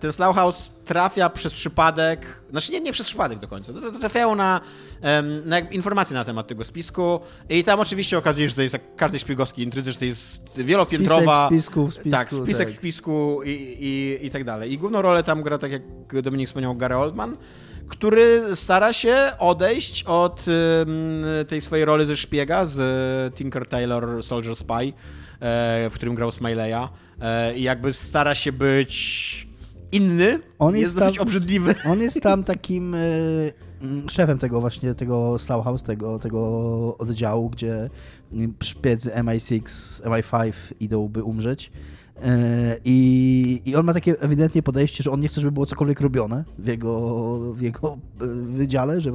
ten 0.00 0.12
Slaughhouse 0.12 0.70
trafia 0.84 1.30
przez 1.30 1.52
przypadek, 1.52 2.42
znaczy 2.50 2.72
nie, 2.72 2.80
nie 2.80 2.92
przez 2.92 3.06
przypadek 3.06 3.38
do 3.38 3.48
końca, 3.48 3.72
trafiają 4.00 4.34
na, 4.34 4.60
na 5.44 5.58
informacje 5.58 6.14
na 6.14 6.24
temat 6.24 6.46
tego 6.46 6.64
spisku 6.64 7.20
i 7.48 7.64
tam 7.64 7.80
oczywiście 7.80 8.18
okazuje 8.18 8.46
się, 8.46 8.48
że 8.48 8.54
to 8.54 8.62
jest 8.62 8.72
jak 8.72 8.96
każdej 8.96 9.20
szpiegowskiej 9.20 9.64
intrydze, 9.64 9.92
że 9.92 9.98
to 9.98 10.04
jest 10.04 10.40
wielopiętrowa... 10.56 11.46
Spisek 11.46 11.64
spisków, 11.64 11.94
spisku, 11.94 12.10
tak, 12.10 12.30
spisek 12.30 12.68
tak. 12.68 12.70
spisku 12.70 13.42
i, 13.44 13.50
i, 13.80 14.26
i 14.26 14.30
tak 14.30 14.44
dalej. 14.44 14.72
I 14.72 14.78
główną 14.78 15.02
rolę 15.02 15.22
tam 15.22 15.42
gra, 15.42 15.58
tak 15.58 15.72
jak 15.72 15.82
Dominik 16.22 16.48
wspomniał, 16.48 16.74
Gary 16.74 16.96
Oldman, 16.96 17.36
który 17.88 18.42
stara 18.54 18.92
się 18.92 19.32
odejść 19.38 20.04
od 20.04 20.44
tej 21.48 21.60
swojej 21.60 21.84
roli 21.84 22.06
ze 22.06 22.16
szpiega, 22.16 22.66
z 22.66 23.34
Tinker 23.34 23.66
Tailor 23.66 24.22
Soldier 24.22 24.56
Spy, 24.56 24.92
w 25.90 25.92
którym 25.94 26.14
grał 26.14 26.32
Smileya 26.32 26.88
e, 27.20 27.54
i 27.56 27.62
jakby 27.62 27.92
stara 27.92 28.34
się 28.34 28.52
być 28.52 29.52
inny, 29.92 30.38
On 30.58 30.74
jest, 30.74 30.82
jest 30.82 30.98
dosyć 30.98 31.16
tam- 31.16 31.22
obrzydliwy. 31.22 31.74
On 31.84 32.02
jest 32.02 32.20
tam 32.20 32.44
takim 32.54 32.94
y, 32.94 33.52
mm, 33.82 34.10
szefem 34.10 34.38
tego 34.38 34.60
właśnie, 34.60 34.94
tego 34.94 35.38
Slaughhouse, 35.38 35.82
tego, 35.82 36.18
tego 36.18 36.98
oddziału, 36.98 37.50
gdzie 37.50 37.90
szpiedzy 38.62 39.10
MI6, 39.10 39.62
MI5 40.02 40.52
idą, 40.80 41.08
by 41.08 41.22
umrzeć. 41.22 41.72
Y, 42.22 42.80
I, 42.84 43.62
I 43.64 43.76
on 43.76 43.86
ma 43.86 43.94
takie 43.94 44.20
ewidentnie 44.20 44.62
podejście, 44.62 45.02
że 45.02 45.10
on 45.10 45.20
nie 45.20 45.28
chce, 45.28 45.40
żeby 45.40 45.52
było 45.52 45.66
cokolwiek 45.66 46.00
robione 46.00 46.44
w 46.58 46.66
jego, 46.66 47.38
w 47.52 47.60
jego 47.60 47.98
y, 48.22 48.26
wydziale, 48.34 49.00
że 49.00 49.12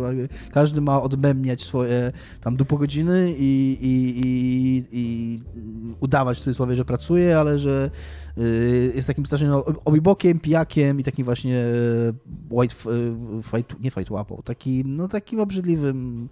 każdy 0.51 0.81
ma 0.81 1.01
odmębniać 1.01 1.63
swoje 1.63 2.11
tam 2.41 2.55
dupogodziny 2.55 3.33
i, 3.37 3.77
i, 3.81 4.21
i, 4.25 4.83
i 4.91 5.39
udawać 5.99 6.37
w 6.37 6.41
cudzysłowie, 6.41 6.75
że 6.75 6.85
pracuje, 6.85 7.39
ale 7.39 7.59
że 7.59 7.89
y, 8.37 8.91
jest 8.95 9.07
takim 9.07 9.25
strasznie 9.25 9.47
no, 9.47 9.65
obibokiem, 9.85 10.39
pijakiem 10.39 10.99
i 10.99 11.03
takim 11.03 11.25
właśnie 11.25 11.63
white, 12.49 12.75
fight, 13.43 13.79
nie 13.79 13.91
fight 13.91 14.11
łapą, 14.11 14.41
takim, 14.45 14.95
no 14.95 15.07
takim 15.07 15.39
obrzydliwym 15.39 16.29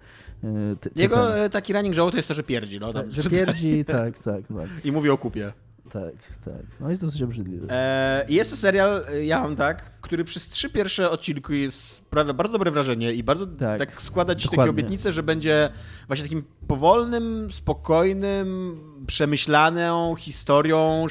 ty- 0.80 0.90
Jego 0.96 1.38
e, 1.44 1.50
taki 1.50 1.72
running 1.72 1.94
joke 1.94 2.10
to 2.10 2.16
jest 2.16 2.28
to, 2.28 2.34
że 2.34 2.42
pierdzi. 2.42 2.80
No, 2.80 2.92
tam, 2.92 3.10
Że 3.10 3.30
pierdzi, 3.30 3.84
tak, 3.84 4.18
tak, 4.18 4.48
tak, 4.48 4.84
I 4.84 4.92
mówi 4.92 5.10
o 5.10 5.18
kupie. 5.18 5.52
Tak, 5.92 6.14
tak. 6.44 6.80
No 6.80 6.90
jest 6.90 7.02
dosyć 7.02 7.22
obrzydliwy. 7.22 7.66
E, 7.70 8.24
jest 8.28 8.50
to 8.50 8.56
serial, 8.56 9.04
e, 9.08 9.24
ja 9.24 9.40
mam 9.40 9.56
tak, 9.56 10.00
który 10.00 10.24
przez 10.24 10.48
trzy 10.48 10.70
pierwsze 10.70 11.10
odcinki 11.10 11.62
jest, 11.62 11.82
sprawia 11.82 12.32
bardzo 12.32 12.52
dobre 12.52 12.70
wrażenie 12.70 13.12
i 13.12 13.22
bardzo 13.22 13.46
tak, 13.46 13.78
Tak, 13.78 14.02
składa 14.02 14.34
ci 14.34 14.42
takie 14.44 14.56
dokładnie. 14.56 14.70
obietnice, 14.70 15.12
że 15.12 15.22
będzie 15.22 15.70
właśnie 16.06 16.24
takim 16.24 16.44
powolnym, 16.66 17.52
spokojnym, 17.52 18.80
przemyślaną 19.06 20.14
historią 20.16 21.06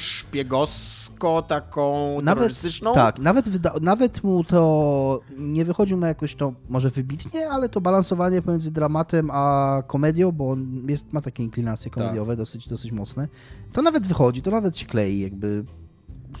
szpiegowsko, 1.16 1.42
taką 1.42 2.16
terrorystyczną. 2.26 2.94
tak, 2.94 3.18
nawet, 3.18 3.46
nawet 3.80 4.24
mu 4.24 4.44
to 4.44 5.20
nie 5.38 5.64
wychodził 5.64 5.98
mu 5.98 6.06
jakoś 6.06 6.34
to 6.34 6.52
może 6.68 6.90
wybitnie, 6.90 7.50
ale 7.50 7.68
to 7.68 7.80
balansowanie 7.80 8.42
pomiędzy 8.42 8.70
dramatem 8.70 9.30
a 9.32 9.82
komedią, 9.86 10.32
bo 10.32 10.50
on 10.50 10.82
jest, 10.88 11.12
ma 11.12 11.20
takie 11.20 11.42
inklinacje 11.42 11.90
komediowe 11.90 12.36
dosyć, 12.36 12.68
dosyć 12.68 12.92
mocne, 12.92 13.28
to 13.72 13.82
nawet 13.82 14.06
wychodzi, 14.06 14.42
to 14.42 14.50
nawet 14.50 14.78
się 14.78 14.86
klei, 14.86 15.20
jakby 15.20 15.64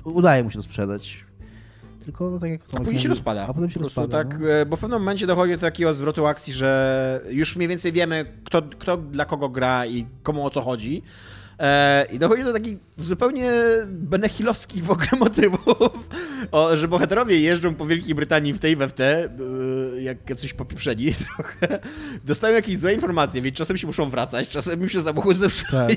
udaje 0.04 0.44
mu 0.44 0.50
się 0.50 0.56
to 0.56 0.62
sprzedać. 0.62 1.26
Tylko 2.04 2.30
no, 2.30 2.38
tak 2.38 2.50
jak 2.50 2.60
A 2.72 2.76
później 2.76 3.00
się 3.00 3.08
rozpada. 3.08 3.46
A 3.48 3.54
potem 3.54 3.70
się 3.70 3.80
rozpada. 3.80 4.24
Tak, 4.24 4.38
no. 4.40 4.48
e, 4.48 4.66
bo 4.66 4.76
w 4.76 4.80
pewnym 4.80 4.98
momencie 4.98 5.26
dochodzi 5.26 5.52
do 5.52 5.58
takiego 5.58 5.94
zwrotu 5.94 6.26
akcji, 6.26 6.52
że 6.52 7.20
już 7.28 7.56
mniej 7.56 7.68
więcej 7.68 7.92
wiemy, 7.92 8.24
kto, 8.44 8.62
kto 8.62 8.96
dla 8.96 9.24
kogo 9.24 9.48
gra 9.48 9.86
i 9.86 10.06
komu 10.22 10.46
o 10.46 10.50
co 10.50 10.60
chodzi. 10.60 11.02
E, 11.58 12.06
I 12.12 12.18
dochodzi 12.18 12.44
do 12.44 12.52
takich 12.52 12.76
zupełnie 12.98 13.52
benechilowskich 13.86 14.84
w 14.84 14.90
ogóle 14.90 15.08
motywów, 15.18 16.08
o, 16.52 16.76
że 16.76 16.88
bohaterowie 16.88 17.40
jeżdżą 17.40 17.74
po 17.74 17.86
Wielkiej 17.86 18.14
Brytanii 18.14 18.52
w 18.52 18.58
tej 18.58 18.76
we 18.76 18.88
w 18.88 18.92
te, 18.92 19.24
e, 19.24 19.28
jak 20.02 20.30
jacyś 20.30 20.52
popieprzeni 20.52 21.12
trochę, 21.36 21.78
dostają 22.24 22.54
jakieś 22.54 22.78
złe 22.78 22.94
informacje, 22.94 23.42
więc 23.42 23.56
czasem 23.56 23.76
się 23.76 23.86
muszą 23.86 24.10
wracać, 24.10 24.48
czasem 24.48 24.80
im 24.82 24.88
się 24.88 25.02
samochód 25.02 25.36
zepsuje. 25.46 25.96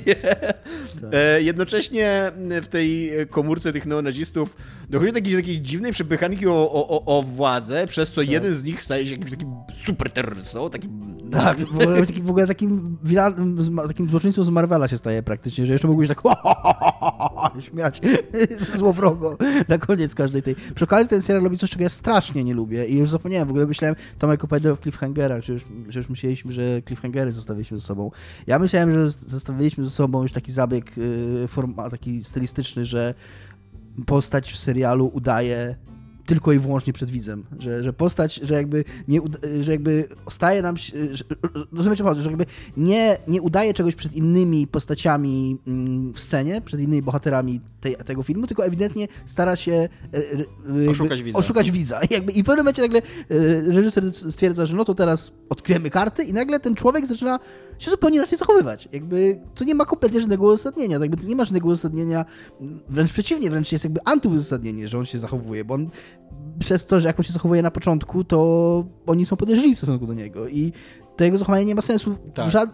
E, 1.12 1.42
Jednocześnie 1.42 2.32
w 2.62 2.68
tej 2.68 3.10
komórce 3.30 3.72
tych 3.72 3.86
neonazistów 3.86 4.56
dochodzi 4.90 5.12
do 5.12 5.18
takiej, 5.18 5.34
takiej 5.36 5.60
dziwnej 5.62 5.92
przepychanki 5.92 6.46
o, 6.46 6.72
o, 6.72 6.88
o- 6.88 7.18
o 7.18 7.22
władzę, 7.22 7.86
przez 7.86 8.12
co 8.12 8.22
jeden 8.22 8.54
z 8.54 8.64
nich 8.64 8.82
staje 8.82 9.06
się 9.06 9.12
jakimś 9.12 9.30
takim 9.30 9.52
super 9.84 10.12
terrorystą, 10.12 10.70
takim... 10.70 11.10
Tak, 11.30 11.60
w 11.60 11.80
ogóle, 11.80 12.06
taki, 12.06 12.22
w 12.22 12.30
ogóle 12.30 12.46
takim, 12.46 12.98
takim 13.88 14.10
złoczyńcą 14.10 14.44
z 14.44 14.50
Marvela 14.50 14.88
się 14.88 14.98
staje 14.98 15.22
praktycznie, 15.22 15.66
że 15.66 15.72
jeszcze 15.72 15.88
mógłbyś 15.88 16.08
tak 16.08 16.22
śmiać 17.70 18.00
złowrogo 18.78 19.36
na 19.68 19.78
koniec 19.78 20.14
każdej 20.14 20.42
tej. 20.42 20.56
Przy 20.74 20.84
okazji 20.84 21.08
ten 21.08 21.22
serial 21.22 21.44
robi 21.44 21.58
coś, 21.58 21.70
czego 21.70 21.82
ja 21.82 21.88
strasznie 21.88 22.44
nie 22.44 22.54
lubię 22.54 22.86
i 22.86 22.96
już 22.96 23.08
zapomniałem, 23.08 23.48
w 23.48 23.50
ogóle 23.50 23.66
myślałem, 23.66 23.96
Tomek 24.18 24.44
opowiadał 24.44 24.76
w 24.76 24.80
cliffhangerach, 24.80 25.44
że 25.44 25.52
już, 25.52 25.62
że 25.88 26.00
już 26.00 26.08
myśleliśmy, 26.08 26.52
że 26.52 26.82
cliffhangery 26.82 27.32
zostawiliśmy 27.32 27.78
ze 27.78 27.86
sobą. 27.86 28.10
Ja 28.46 28.58
myślałem, 28.58 28.92
że 28.92 29.08
zostawiliśmy 29.08 29.84
ze 29.84 29.90
sobą 29.90 30.22
już 30.22 30.32
taki 30.32 30.52
zabieg 30.52 30.98
y, 30.98 31.48
forma, 31.48 31.90
taki 31.90 32.24
stylistyczny, 32.24 32.84
że 32.84 33.14
postać 34.06 34.52
w 34.52 34.58
serialu 34.58 35.10
udaje 35.12 35.76
tylko 36.30 36.52
i 36.52 36.58
wyłącznie 36.58 36.92
przed 36.92 37.10
widzem, 37.10 37.44
że, 37.58 37.82
że 37.82 37.92
postać, 37.92 38.34
że 38.34 38.54
jakby 38.54 38.84
nie, 39.08 39.20
że 39.60 39.72
jakby 39.72 40.08
staje 40.28 40.62
nam 40.62 40.76
się, 40.76 41.14
że, 41.14 41.24
rozumiecie 41.72 42.04
że 42.14 42.30
jakby 42.30 42.46
nie, 42.76 43.18
nie 43.28 43.42
udaje 43.42 43.74
czegoś 43.74 43.94
przed 43.94 44.16
innymi 44.16 44.66
postaciami 44.66 45.58
mm, 45.66 46.12
w 46.12 46.20
scenie, 46.20 46.60
przed 46.60 46.80
innymi 46.80 47.02
bohaterami 47.02 47.60
tej, 47.80 47.96
tego 47.96 48.22
filmu, 48.22 48.46
tylko 48.46 48.64
ewidentnie 48.64 49.08
stara 49.26 49.56
się 49.56 49.72
e, 49.72 49.88
e, 50.86 50.90
Oszukać 50.90 51.22
widza. 51.22 51.38
oszukać 51.38 51.70
widza. 51.70 52.00
I, 52.00 52.06
jakby, 52.14 52.32
I 52.32 52.42
w 52.42 52.46
pewnym 52.46 52.64
momencie 52.64 52.82
nagle 52.82 52.98
e, 52.98 53.02
reżyser 53.60 54.12
stwierdza, 54.12 54.66
że 54.66 54.76
no 54.76 54.84
to 54.84 54.94
teraz 54.94 55.32
odkryjemy 55.48 55.90
karty 55.90 56.22
i 56.24 56.32
nagle 56.32 56.60
ten 56.60 56.74
człowiek 56.74 57.06
zaczyna 57.06 57.38
się 57.78 57.90
zupełnie 57.90 58.16
inaczej 58.16 58.38
zachowywać. 58.38 58.88
Jakby, 58.92 59.40
co 59.54 59.64
nie 59.64 59.74
ma 59.74 59.84
kompletnie 59.84 60.20
żadnego 60.20 60.44
uzasadnienia. 60.44 60.98
Jakby 60.98 61.26
nie 61.26 61.36
ma 61.36 61.44
żadnego 61.44 61.68
uzasadnienia, 61.68 62.24
wręcz 62.88 63.12
przeciwnie, 63.12 63.50
wręcz 63.50 63.72
jest 63.72 63.84
jakby 63.84 64.00
antyuzasadnienie, 64.04 64.88
że 64.88 64.98
on 64.98 65.06
się 65.06 65.18
zachowuje, 65.18 65.64
bo 65.64 65.74
on 65.74 65.90
przez 66.58 66.86
to, 66.86 67.00
że 67.00 67.08
jak 67.08 67.20
on 67.20 67.24
się 67.24 67.32
zachowuje 67.32 67.62
na 67.62 67.70
początku, 67.70 68.24
to 68.24 68.84
oni 69.06 69.26
są 69.26 69.36
podejrzliwi 69.36 69.74
w 69.74 69.78
stosunku 69.78 70.06
do 70.06 70.14
niego 70.14 70.48
i 70.48 70.72
to 71.20 71.24
jego 71.24 71.38
zachowanie 71.38 71.64
nie 71.64 71.74
ma 71.74 71.82
sensu 71.82 72.18
Tak. 72.34 72.68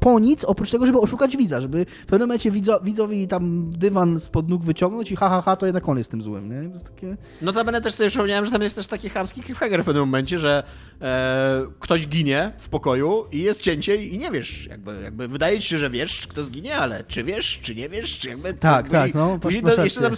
po 0.00 0.20
nic, 0.20 0.44
oprócz 0.44 0.70
tego, 0.70 0.86
żeby 0.86 0.98
oszukać 0.98 1.36
widza, 1.36 1.60
żeby 1.60 1.86
w 2.02 2.06
pewnym 2.06 2.28
momencie 2.28 2.52
widzo- 2.52 2.84
widzowi 2.84 3.28
tam 3.28 3.72
dywan 3.72 4.20
spod 4.20 4.48
nóg 4.48 4.64
wyciągnąć 4.64 5.12
i 5.12 5.16
ha, 5.16 5.28
ha, 5.28 5.42
ha, 5.42 5.56
to 5.56 5.66
jednak 5.66 5.88
on 5.88 5.98
jest 5.98 6.10
tym 6.10 6.22
złym, 6.22 6.48
nie? 6.50 6.68
To 6.68 6.74
jest 6.74 6.84
takie... 6.84 7.16
Notabene 7.42 7.80
też 7.80 7.94
sobie 7.94 8.08
przypomniałem, 8.08 8.44
że 8.44 8.50
tam 8.50 8.62
jest 8.62 8.76
też 8.76 8.86
taki 8.86 9.08
chamski 9.08 9.42
cliffhanger 9.42 9.82
w 9.82 9.86
pewnym 9.86 10.02
momencie, 10.02 10.38
że 10.38 10.62
e, 11.02 11.66
ktoś 11.80 12.08
ginie 12.08 12.52
w 12.58 12.68
pokoju 12.68 13.24
i 13.32 13.38
jest 13.42 13.62
cięcie 13.62 14.04
i 14.04 14.18
nie 14.18 14.30
wiesz, 14.30 14.66
jakby, 14.66 15.00
jakby 15.02 15.28
wydaje 15.28 15.60
ci 15.60 15.68
się, 15.68 15.78
że 15.78 15.90
wiesz, 15.90 16.26
kto 16.26 16.44
zginie, 16.44 16.76
ale 16.76 17.04
czy 17.04 17.24
wiesz, 17.24 17.60
czy 17.62 17.74
nie 17.74 17.88
wiesz, 17.88 18.18
czy 18.18 18.28
jakby... 18.28 18.54
Tak, 18.54 18.88
tak, 18.88 19.14
no, 19.14 19.38
Później 19.38 19.62
masz 19.62 19.76
do, 19.76 19.84
jeszcze 19.84 20.00
tam 20.00 20.14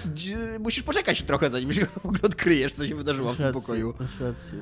musisz 0.60 0.82
poczekać 0.82 1.22
trochę, 1.22 1.50
zanim 1.50 1.72
się 1.72 1.86
w 2.02 2.06
ogóle 2.06 2.20
odkryjesz, 2.22 2.72
co 2.72 2.86
się 2.86 2.94
wydarzyło 2.94 3.32
w 3.32 3.36
tym 3.36 3.52
pokoju. 3.52 3.94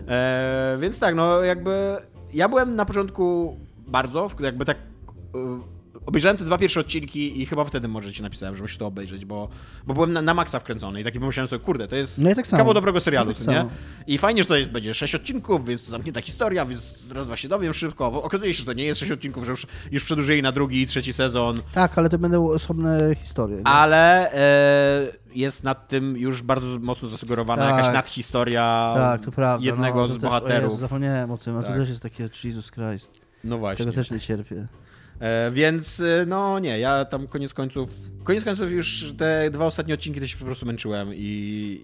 E, 0.08 0.78
więc 0.80 0.98
tak, 0.98 1.14
no 1.14 1.40
jakby 1.42 1.96
ja 2.34 2.48
byłem 2.48 2.76
na 2.76 2.84
początku 2.84 3.56
bardzo, 3.86 4.30
jakby 4.40 4.64
tak 4.64 4.76
e, 4.76 4.80
obejrzałem 6.06 6.36
te 6.36 6.44
dwa 6.44 6.58
pierwsze 6.58 6.80
odcinki 6.80 7.42
i 7.42 7.46
chyba 7.46 7.64
wtedy 7.64 7.88
może 7.88 8.12
ci 8.12 8.22
napisałem, 8.22 8.56
żebyś 8.56 8.76
to 8.76 8.86
obejrzeć, 8.86 9.24
bo, 9.24 9.48
bo 9.86 9.94
byłem 9.94 10.12
na, 10.12 10.22
na 10.22 10.34
maksa 10.34 10.58
wkręcony 10.60 11.00
i 11.00 11.04
taki 11.04 11.20
pomyślałem 11.20 11.48
sobie, 11.48 11.64
kurde, 11.64 11.88
to 11.88 11.96
jest 11.96 12.18
No 12.18 12.28
ja 12.28 12.34
tak 12.34 12.48
kawał 12.48 12.74
dobrego 12.74 13.00
serialu, 13.00 13.30
Ja 13.30 13.36
tak 13.36 13.46
nie? 13.46 13.54
samo. 13.54 13.70
I 14.06 14.18
fajnie, 14.18 14.42
że 14.42 14.48
to 14.48 14.56
jest, 14.56 14.70
będzie 14.70 14.94
sześć 14.94 15.14
odcinków, 15.14 15.66
więc 15.66 15.82
to 15.84 15.90
zamknięta 15.90 16.20
historia, 16.20 16.64
więc 16.66 17.04
raz 17.12 17.26
właśnie 17.26 17.48
dowiem 17.48 17.74
szybko, 17.74 18.10
bo 18.10 18.22
okazuje 18.22 18.54
się, 18.54 18.58
że 18.58 18.64
to 18.66 18.72
nie 18.72 18.84
jest 18.84 19.00
sześć 19.00 19.12
odcinków, 19.12 19.44
że 19.44 19.50
już, 19.50 19.66
już 19.92 20.04
przedłużyli 20.04 20.42
na 20.42 20.52
drugi 20.52 20.82
i 20.82 20.86
trzeci 20.86 21.12
sezon, 21.12 21.62
Tak, 21.74 21.98
ale 21.98 22.08
to 22.08 22.18
będą 22.18 22.48
osobne 22.48 23.14
historie. 23.14 23.56
nie? 23.56 23.66
ale 23.66 24.32
e, 24.34 25.06
jest 25.34 25.64
nad 25.64 25.88
tym 25.88 26.16
już 26.16 26.42
bardzo 26.42 26.66
mocno 26.80 27.08
zasugerowana 27.08 27.62
Tak. 27.68 27.76
jakaś 27.78 27.94
nadhistoria 27.94 28.92
tak, 28.94 29.24
to 29.24 29.30
prawda. 29.32 29.66
jednego 29.66 30.00
no, 30.00 30.06
z 30.06 30.10
też, 30.12 30.22
bohaterów. 30.22 30.62
O 30.62 30.64
Jezu, 30.64 30.76
zapomniałem 30.76 31.30
o 31.30 31.38
tym, 31.38 31.56
a 31.56 31.62
Tak. 31.62 31.70
to 31.72 31.76
też 31.76 31.88
jest 31.88 32.02
takie 32.02 32.28
Jesus 32.44 32.70
Christ. 32.70 33.20
No 33.44 33.58
właśnie. 33.58 33.84
Tego 33.84 33.94
też 33.94 34.10
nie 34.10 34.20
cierpię. 34.20 34.66
E, 35.20 35.50
więc 35.50 36.00
e, 36.00 36.26
no 36.26 36.58
nie, 36.58 36.78
ja 36.78 37.04
tam 37.04 37.26
koniec 37.26 37.54
końców, 37.54 37.90
koniec 38.24 38.44
końców 38.44 38.70
już 38.70 39.14
te 39.18 39.50
dwa 39.50 39.66
ostatnie 39.66 39.94
odcinki 39.94 40.20
to 40.20 40.26
się 40.26 40.38
po 40.38 40.44
prostu 40.44 40.66
męczyłem 40.66 41.08
i, 41.14 41.18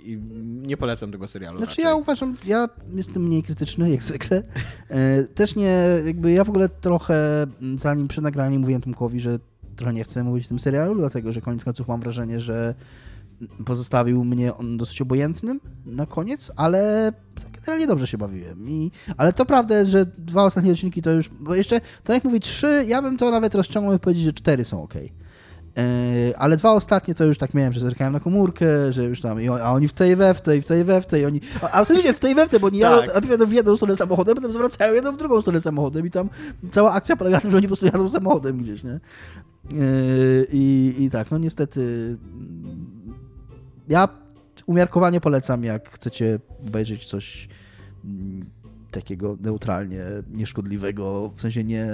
i 0.05 0.19
nie 0.67 0.77
polecam 0.77 1.13
tego 1.13 1.29
serialu. 1.29 1.59
Znaczy 1.59 1.71
raczej. 1.71 1.85
ja 1.85 1.95
uważam, 1.95 2.37
ja 2.47 2.69
jestem 2.95 3.23
mniej 3.23 3.43
krytyczny 3.43 3.91
jak 3.91 4.03
zwykle. 4.03 4.43
E, 4.89 5.25
Też 5.25 5.57
nie, 5.57 5.79
jakby 6.07 6.33
ja 6.33 6.45
w 6.45 6.49
ogóle 6.49 6.69
trochę, 6.69 7.47
zanim 7.77 8.09
przed 8.09 8.25
nagraniem 8.25 8.61
mówiłem 8.61 8.83
Tomkowi, 8.83 9.21
że 9.21 9.39
trochę 9.77 9.93
nie 9.93 10.05
chcę 10.05 10.25
mówić 10.25 10.45
o 10.45 10.49
tym 10.49 10.59
serialu, 10.59 10.95
dlatego 10.95 11.33
że 11.33 11.41
koniec 11.41 11.65
końców 11.65 11.89
mam 11.89 12.01
wrażenie, 12.01 12.41
że 12.41 12.75
pozostawił 13.65 14.25
mnie 14.25 14.55
on 14.55 14.77
dosyć 14.77 15.03
obojętnym 15.03 15.61
na 15.87 16.07
koniec, 16.07 16.53
ale 16.57 17.13
generalnie 17.67 17.87
dobrze 17.87 18.07
się 18.07 18.19
bawiłem. 18.19 18.69
I, 18.69 18.91
ale 19.17 19.33
to 19.33 19.47
prawda 19.47 19.79
jest, 19.79 19.91
że 19.91 20.07
dwa 20.19 20.45
ostatnie 20.45 20.73
odcinki 20.73 21.03
to 21.03 21.11
już, 21.11 21.29
bo 21.41 21.55
jeszcze, 21.55 21.81
tak 22.05 22.15
jak 22.17 22.25
mówię, 22.25 22.41
trzy, 22.41 22.85
ja 22.89 23.03
bym 23.03 23.17
to 23.17 23.31
nawet 23.31 23.55
rozciągnął 23.55 23.97
i 23.97 23.99
powiedzieć, 23.99 24.25
że 24.25 24.33
cztery 24.33 24.65
są 24.65 24.83
ok. 24.83 24.95
Ale 26.39 26.57
dwa 26.57 26.73
ostatnie 26.73 27.15
to 27.15 27.25
już 27.25 27.39
tak 27.39 27.55
miałem, 27.55 27.73
że 27.73 27.81
zerkałem 27.81 28.13
na 28.13 28.21
komórkę, 28.21 28.93
że 28.93 29.05
już 29.05 29.21
tam, 29.21 29.41
i 29.43 29.49
on- 29.49 29.61
a 29.63 29.73
oni 29.73 29.89
w 29.89 29.93
tej 29.93 30.17
we 30.17 30.35
w 30.35 30.41
tej, 30.41 30.63
w 30.63 30.67
tej 30.67 30.85
we 30.85 31.01
w 31.01 31.07
tej, 31.07 31.27
oni, 31.27 31.41
a 31.63 31.71
autentycznie 31.73 32.13
w 32.13 32.21
tej 32.21 32.35
we 32.35 32.47
w 32.47 32.51
tej, 32.51 32.61
bo 32.61 32.67
oni 32.67 32.81
Tak. 32.81 33.07
jadą 33.07 33.13
najpierw 33.21 33.51
w 33.51 33.53
jedną 33.53 33.77
stronę 33.77 33.97
samochodem, 33.97 34.35
potem 34.35 34.53
zwracają 34.53 34.95
jedną 34.95 35.13
w 35.13 35.17
drugą 35.17 35.41
stronę 35.41 35.61
samochodem 35.61 36.07
i 36.07 36.11
tam 36.11 36.29
cała 36.73 36.93
akcja 36.93 37.17
polega 37.17 37.37
na 37.37 37.41
tym, 37.41 37.51
że 37.51 37.57
oni 37.57 37.67
po 37.67 37.69
prostu 37.69 37.87
jadą 37.87 38.09
samochodem 38.09 38.59
gdzieś, 38.59 38.85
nie? 38.85 39.01
Yy, 39.73 40.47
I, 40.53 40.95
I 40.99 41.11
tak, 41.11 41.31
no 41.31 41.39
niestety 41.39 42.17
ja 43.89 44.09
umiarkowanie 44.67 45.21
polecam, 45.21 45.65
jak 45.65 45.91
chcecie 45.91 46.39
obejrzeć 46.67 47.05
coś 47.05 47.49
mm, 48.05 48.51
takiego 48.91 49.37
neutralnie, 49.41 50.05
nieszkodliwego, 50.31 51.33
w 51.37 51.41
sensie 51.41 51.65
nie 51.65 51.89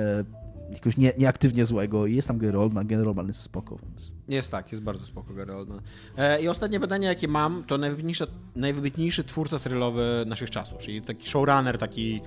jakoś 0.73 0.97
nie, 0.97 1.13
nieaktywnie 1.19 1.67
złego 1.67 2.07
i 2.07 2.17
jest 2.17 2.29
tam 2.29 2.39
Gary 2.39 2.59
Oldman, 2.59 2.87
Gary 2.87 3.09
Oldman 3.09 3.27
jest 3.29 3.41
spoko, 3.41 3.79
więc 3.83 4.15
Jest 4.29 4.51
tak, 4.51 4.73
jest 4.73 4.85
bardzo 4.85 5.07
spoko 5.07 5.35
Gary 5.35 5.55
Oldman. 5.55 5.81
E, 6.17 6.43
I 6.43 6.49
ostatnie 6.49 6.81
pytanie, 6.81 7.07
jakie 7.07 7.29
mam, 7.29 7.65
to 7.65 7.79
najwybitniejszy, 7.79 8.27
najwybitniejszy 8.57 9.25
twórca 9.25 9.59
serialowy 9.59 10.25
naszych 10.27 10.51
czasów, 10.51 10.79
czyli 10.79 11.03
taki 11.03 11.29
showrunner, 11.29 11.79
taki 11.79 12.21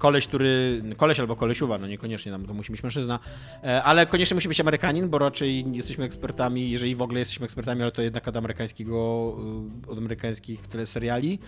koleś, 0.00 0.26
który, 0.26 0.82
koleś 0.96 1.20
albo 1.20 1.36
kolesiuwa, 1.36 1.78
no 1.78 1.86
niekoniecznie 1.86 2.32
tam 2.32 2.46
to 2.46 2.54
musi 2.54 2.72
być 2.72 2.82
mężczyzna, 2.82 3.18
e, 3.64 3.82
ale 3.82 4.06
koniecznie 4.06 4.34
musi 4.34 4.48
być 4.48 4.60
Amerykanin, 4.60 5.08
bo 5.08 5.18
raczej 5.18 5.72
jesteśmy 5.72 6.04
ekspertami, 6.04 6.70
jeżeli 6.70 6.96
w 6.96 7.02
ogóle 7.02 7.20
jesteśmy 7.20 7.44
ekspertami, 7.44 7.82
ale 7.82 7.92
to 7.92 8.02
jednak 8.02 8.28
od 8.28 8.36
amerykańskiego, 8.36 8.96
y, 9.86 9.90
od 9.90 9.98
amerykańskich 9.98 10.66
teleseriali. 10.66 11.38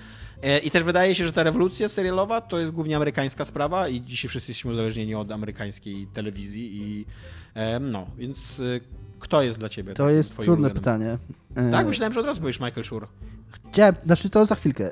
E, 0.43 0.59
I 0.59 0.71
też 0.71 0.85
wydaje 0.85 1.15
się, 1.15 1.25
że 1.25 1.33
ta 1.33 1.43
rewolucja 1.43 1.89
serialowa 1.89 2.41
to 2.41 2.59
jest 2.59 2.73
głównie 2.73 2.97
amerykańska 2.97 3.45
sprawa 3.45 3.89
i 3.89 4.01
dzisiaj 4.01 4.29
wszyscy 4.29 4.51
jesteśmy 4.51 4.73
uzależnieni 4.73 5.15
od 5.15 5.33
amerykańskiej 5.33 6.07
telewizji 6.07 6.77
i 6.77 7.07
e, 7.55 7.81
no, 7.81 8.07
więc 8.19 8.61
kto 9.19 9.43
jest 9.43 9.59
dla 9.59 9.69
ciebie? 9.69 9.95
to 9.95 10.11
jest 10.11 10.37
trudne 10.37 10.53
ulubionym? 10.53 10.75
pytanie. 10.75 11.19
E, 11.55 11.71
Tak, 11.71 11.87
myślałem, 11.87 12.13
że 12.13 12.21
od 12.21 12.27
razu 12.27 12.41
powiesz 12.41 12.61
Michael 12.61 12.85
Schur. 12.85 13.09
Chciałem, 13.73 13.95
znaczy 14.05 14.31
to 14.31 14.47
za 14.47 14.55
chwilkę. 14.55 14.91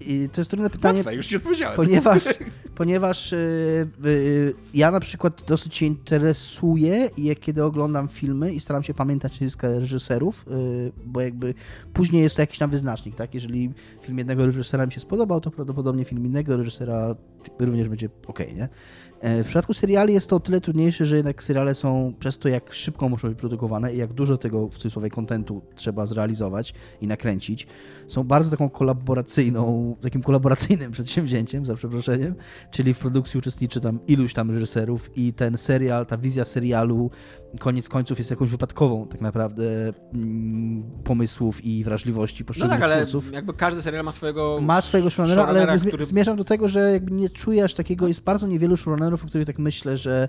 I 0.00 0.28
to 0.32 0.40
jest 0.40 0.50
trudne 0.50 0.70
pytanie, 0.70 0.98
Łatwe, 0.98 1.14
już 1.14 1.26
ci 1.26 1.36
odpowiedziałem. 1.36 1.76
ponieważ, 1.76 2.24
ponieważ 2.74 3.32
e, 3.32 3.36
e, 3.36 3.86
ja 4.74 4.90
na 4.90 5.00
przykład 5.00 5.42
dosyć 5.48 5.74
się 5.74 5.86
interesuję, 5.86 7.10
i 7.16 7.36
kiedy 7.36 7.64
oglądam 7.64 8.08
filmy 8.08 8.54
i 8.54 8.60
staram 8.60 8.82
się 8.82 8.94
pamiętać 8.94 9.32
nazwiska 9.32 9.68
reżyserów, 9.68 10.44
bo 11.06 11.20
jakby 11.20 11.54
później 11.92 12.22
jest 12.22 12.36
to 12.36 12.42
jakiś 12.42 12.58
tam 12.58 12.70
wyznacznik, 12.70 13.14
tak? 13.14 13.34
Jeżeli 13.34 13.72
film 14.02 14.18
jednego 14.18 14.46
reżysera 14.46 14.86
mi 14.86 14.92
się 14.92 15.00
spodobał, 15.00 15.40
to 15.40 15.50
prawdopodobnie 15.50 16.04
film 16.04 16.26
innego 16.26 16.56
reżysera 16.56 17.14
również 17.58 17.88
będzie 17.88 18.08
ok, 18.26 18.38
nie? 18.38 18.68
E, 19.20 19.42
W 19.42 19.46
przypadku 19.46 19.74
seriali 19.74 20.14
jest 20.14 20.30
to 20.30 20.36
o 20.36 20.40
tyle 20.40 20.60
trudniejsze, 20.60 21.06
że 21.06 21.16
jednak 21.16 21.42
seriale 21.42 21.74
są 21.74 22.14
przez 22.18 22.38
to, 22.38 22.48
jak 22.48 22.72
szybko 22.72 23.08
muszą 23.08 23.28
być 23.28 23.38
produkowane 23.38 23.94
i 23.94 23.98
jak 23.98 24.12
dużo 24.12 24.36
tego 24.36 24.68
w 24.68 24.76
cudzysłowie 24.76 25.10
kontentu 25.10 25.62
trzeba 25.74 26.06
zrealizować 26.06 26.74
i 27.00 27.06
nakręcić, 27.06 27.66
są 28.08 28.24
bardzo 28.24 28.50
taką 28.50 28.70
kolaboracyjną, 28.70 29.96
takim 30.00 30.22
kolaboracyjnym 30.22 30.92
przedsięwzięciem, 30.96 31.66
za 31.66 31.74
przeproszeniem, 31.74 32.34
czyli 32.70 32.94
w 32.94 32.98
produkcji 32.98 33.38
uczestniczy 33.38 33.80
tam 33.80 33.98
iluś 34.06 34.32
tam 34.32 34.50
reżyserów 34.50 35.10
i 35.16 35.32
ten 35.32 35.58
serial, 35.58 36.06
ta 36.06 36.18
wizja 36.18 36.44
serialu 36.44 37.10
koniec 37.60 37.88
końców 37.88 38.18
jest 38.18 38.30
jakąś 38.30 38.50
wypadkową 38.50 39.06
tak 39.08 39.20
naprawdę 39.20 39.92
mm, 40.14 40.82
pomysłów 41.04 41.64
i 41.64 41.84
wrażliwości 41.84 42.42
No 42.42 42.46
poszczególnych 42.46 42.80
tak, 42.80 42.90
ale 42.90 42.96
twórców 42.96 43.32
jakby 43.32 43.54
każdy 43.54 43.82
serial 43.82 44.04
ma 44.04 44.12
swojego... 44.12 44.58
ma 44.62 44.80
swojego 44.80 45.10
showrunnera, 45.10 45.46
ale 45.46 45.60
jakby 45.60 45.88
który- 45.88 46.04
zmierzam 46.04 46.36
do 46.36 46.44
tego, 46.44 46.68
że 46.68 46.92
jakby 46.92 47.10
nie 47.10 47.30
czuję 47.30 47.64
aż 47.64 47.74
takiego, 47.74 48.08
jest 48.08 48.22
bardzo 48.22 48.46
niewielu 48.46 48.76
showrunnerów, 48.76 49.24
o 49.24 49.26
których 49.26 49.46
tak 49.46 49.58
myślę, 49.58 49.96
że, 49.96 50.28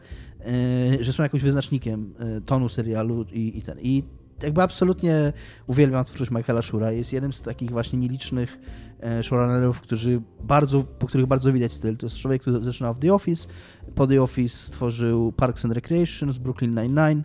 yy, 0.91 1.03
że 1.03 1.13
są 1.13 1.23
jakimś 1.23 1.43
wyznacznikiem 1.43 2.13
yy, 2.19 2.41
tonu 2.41 2.69
serialu 2.69 3.25
i, 3.31 3.57
i 3.57 3.61
ten. 3.61 3.77
I 3.81 4.03
jakby 4.43 4.61
absolutnie 4.61 5.33
uwielbiam 5.67 6.05
twórczość 6.05 6.31
Michaela 6.31 6.61
Shura. 6.61 6.91
Jest 6.91 7.13
jednym 7.13 7.33
z 7.33 7.41
takich 7.41 7.71
właśnie 7.71 7.99
nielicznych 7.99 8.59
e, 8.99 9.23
showrunnerów, 9.23 9.81
którzy 9.81 10.21
bardzo, 10.43 10.83
po 10.83 11.07
których 11.07 11.27
bardzo 11.27 11.53
widać 11.53 11.73
styl. 11.73 11.97
To 11.97 12.05
jest 12.05 12.17
człowiek, 12.17 12.41
który 12.41 12.63
zaczynał 12.63 12.93
w 12.93 12.99
The 12.99 13.13
Office, 13.13 13.47
po 13.95 14.07
The 14.07 14.21
Office 14.21 14.57
stworzył 14.57 15.31
Parks 15.31 15.65
and 15.65 15.73
Recreation, 15.73 16.33
z 16.33 16.37
Brooklyn 16.37 16.75
Nine-Nine 16.75 17.23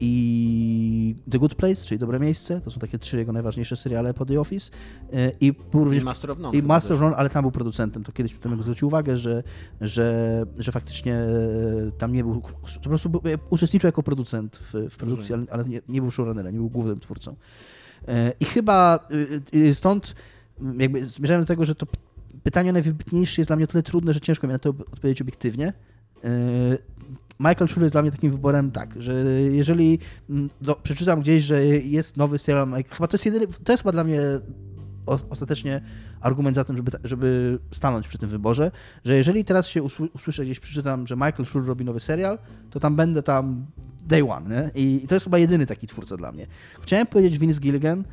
i 0.00 1.14
The 1.30 1.38
Good 1.38 1.54
Place, 1.54 1.76
czyli 1.76 1.98
Dobre 1.98 2.20
Miejsce. 2.20 2.60
To 2.60 2.70
są 2.70 2.80
takie 2.80 2.98
trzy 2.98 3.16
jego 3.16 3.32
najważniejsze 3.32 3.76
seriale 3.76 4.14
po 4.14 4.26
The 4.26 4.40
Office. 4.40 4.70
E, 5.12 5.32
I 5.40 5.52
był 5.52 5.84
również 5.84 6.02
I 6.02 6.04
Master 6.04 6.30
of 6.30 6.38
None. 6.38 6.58
i 6.58 6.62
Master 6.62 6.94
of. 6.94 7.00
None, 7.00 7.16
ale 7.16 7.30
tam 7.30 7.42
był 7.42 7.50
producentem. 7.50 8.04
To 8.04 8.12
kiedyś 8.12 8.34
Tomek 8.38 8.62
zwrócił 8.62 8.88
uwagę, 8.88 9.16
że, 9.16 9.42
że, 9.80 10.46
że 10.58 10.72
faktycznie 10.72 11.14
e, 11.14 11.28
tam 11.98 12.12
nie 12.12 12.24
był, 12.24 12.40
po 12.82 12.88
prostu 12.88 13.10
był, 13.10 13.22
uczestniczył 13.50 13.88
jako 13.88 14.02
producent 14.02 14.56
w, 14.56 14.90
w 14.90 14.96
produkcji, 14.96 15.34
ale, 15.34 15.44
ale 15.50 15.64
nie, 15.64 15.80
nie 15.88 16.00
był 16.00 16.10
showrunnerem, 16.10 16.52
nie 16.52 16.58
był 16.58 16.70
głównym 16.70 17.00
twórcą. 17.00 17.36
E, 18.08 18.32
I 18.40 18.44
chyba 18.44 19.08
stąd 19.72 20.14
jakby 20.78 21.06
zmierzałem 21.06 21.42
do 21.42 21.46
tego, 21.46 21.64
że 21.64 21.74
to 21.74 21.86
pytanie 22.42 22.72
najwybitniejsze 22.72 23.40
jest 23.40 23.48
dla 23.48 23.56
mnie 23.56 23.64
o 23.64 23.68
tyle 23.68 23.82
trudne, 23.82 24.14
że 24.14 24.20
ciężko 24.20 24.46
mi 24.46 24.52
na 24.52 24.58
to 24.58 24.70
odpowiedzieć 24.70 25.22
obiektywnie. 25.22 25.72
Michael 27.40 27.68
Schur 27.68 27.82
jest 27.82 27.94
dla 27.94 28.02
mnie 28.02 28.10
takim 28.10 28.30
wyborem 28.30 28.70
tak, 28.70 29.02
że 29.02 29.12
jeżeli 29.50 29.98
mm, 30.30 30.50
do, 30.60 30.74
przeczytam 30.74 31.20
gdzieś, 31.20 31.44
że 31.44 31.64
jest 31.66 32.16
nowy 32.16 32.38
serial, 32.38 32.66
Mike- 32.66 32.94
chyba 32.94 33.06
to 33.06 33.14
jest 33.14 33.26
jedyny, 33.26 33.46
to 33.64 33.72
jest 33.72 33.82
chyba 33.82 33.92
dla 33.92 34.04
mnie 34.04 34.20
o, 35.06 35.18
ostatecznie 35.30 35.80
argument 36.20 36.56
za 36.56 36.64
tym, 36.64 36.76
żeby, 36.76 36.90
żeby 37.04 37.58
stanąć 37.70 38.08
przy 38.08 38.18
tym 38.18 38.28
wyborze, 38.28 38.70
że 39.04 39.16
jeżeli 39.16 39.44
teraz 39.44 39.68
się 39.68 39.82
usły, 39.82 40.08
usłyszę 40.14 40.44
gdzieś, 40.44 40.60
przeczytam, 40.60 41.06
że 41.06 41.16
Michael 41.16 41.46
Schur 41.46 41.66
robi 41.66 41.84
nowy 41.84 42.00
serial, 42.00 42.38
to 42.70 42.80
tam 42.80 42.96
będę 42.96 43.22
tam 43.22 43.66
day 44.06 44.30
one, 44.30 44.54
nie? 44.54 44.70
I, 44.82 45.04
I 45.04 45.06
to 45.06 45.14
jest 45.14 45.24
chyba 45.24 45.38
jedyny 45.38 45.66
taki 45.66 45.86
twórca 45.86 46.16
dla 46.16 46.32
mnie. 46.32 46.46
Chciałem 46.82 47.06
powiedzieć 47.06 47.38
Vince 47.38 47.60
Gilligan, 47.60 48.04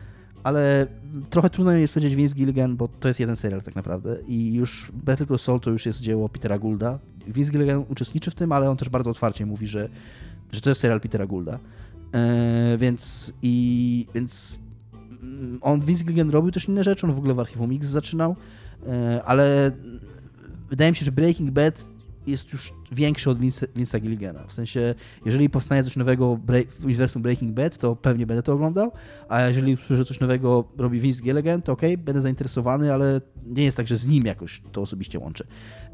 ale 0.46 0.88
trochę 1.30 1.50
trudno 1.50 1.74
mi 1.74 1.82
jest 1.82 1.94
powiedzieć 1.94 2.16
Vince 2.16 2.36
Gilligan, 2.36 2.78
bo 2.78 2.88
to 2.88 3.08
jest 3.08 3.20
jeden 3.20 3.36
serial 3.36 3.62
tak 3.62 3.76
naprawdę 3.76 4.18
i 4.28 4.54
już 4.54 4.92
Better 4.94 5.28
Call 5.28 5.40
Saul 5.40 5.60
to 5.60 5.70
już 5.70 5.86
jest 5.86 6.02
dzieło 6.02 6.30
Petera 6.30 6.60
Goulda. 6.60 7.00
Vince 7.28 7.52
Gilligan 7.52 7.86
uczestniczy 7.90 8.32
w 8.32 8.36
tym, 8.36 8.52
ale 8.52 8.70
on 8.70 8.78
też 8.78 8.90
bardzo 8.90 9.10
otwarcie 9.10 9.46
mówi, 9.46 9.68
że, 9.68 9.90
że 10.52 10.62
to 10.62 10.70
jest 10.70 10.82
serial 10.82 11.02
Petera 11.02 11.26
Goulda. 11.26 11.60
E, 12.14 12.78
więc 12.78 13.34
i 13.42 14.08
więc 14.14 14.60
mm, 15.24 15.60
on 15.62 15.82
Vince 15.82 16.04
Gilligan 16.04 16.30
robił 16.30 16.52
też 16.52 16.68
inne 16.68 16.84
rzeczy, 16.84 17.08
on 17.08 17.14
w 17.14 17.18
ogóle 17.18 17.34
w 17.34 17.40
Archiwum 17.40 17.70
Mix 17.70 17.88
zaczynał, 17.88 18.36
e, 18.88 19.24
ale 19.24 19.72
wydaje 20.70 20.92
mi 20.92 20.98
się, 20.98 21.06
że 21.06 21.12
Breaking 21.12 21.52
Bad 21.52 21.90
jest 22.28 22.54
już 22.54 22.74
większy 22.92 23.30
od 23.30 23.40
Vince, 23.40 23.68
Vince'a 23.68 24.02
Gilligana. 24.02 24.44
W 24.48 24.54
sensie, 24.54 24.96
jeżeli 25.26 25.50
powstanie 25.50 25.84
coś 25.84 25.96
nowego 25.96 26.40
w 26.80 26.86
uniwersum 26.86 27.22
Breaking 27.22 27.52
Bad, 27.52 27.78
to 27.78 27.96
pewnie 27.96 28.26
będę 28.26 28.44
to 28.44 28.54
oglądał, 28.54 28.92
a 29.30 29.42
jeżeli 29.42 29.74
usłyszę, 29.74 29.98
że 29.98 30.06
coś 30.06 30.20
nowego 30.20 30.64
robi 30.78 31.00
Vince 31.00 31.22
Gilligan, 31.22 31.62
to 31.62 31.72
okej, 31.72 31.98
będę 31.98 32.22
zainteresowany, 32.22 32.94
ale 32.94 33.22
nie 33.46 33.64
jest 33.64 33.78
tak, 33.78 33.88
że 33.88 33.98
z 33.98 34.08
nim 34.08 34.26
jakoś 34.26 34.62
to 34.72 34.82
osobiście 34.82 35.20
łączę. 35.20 35.44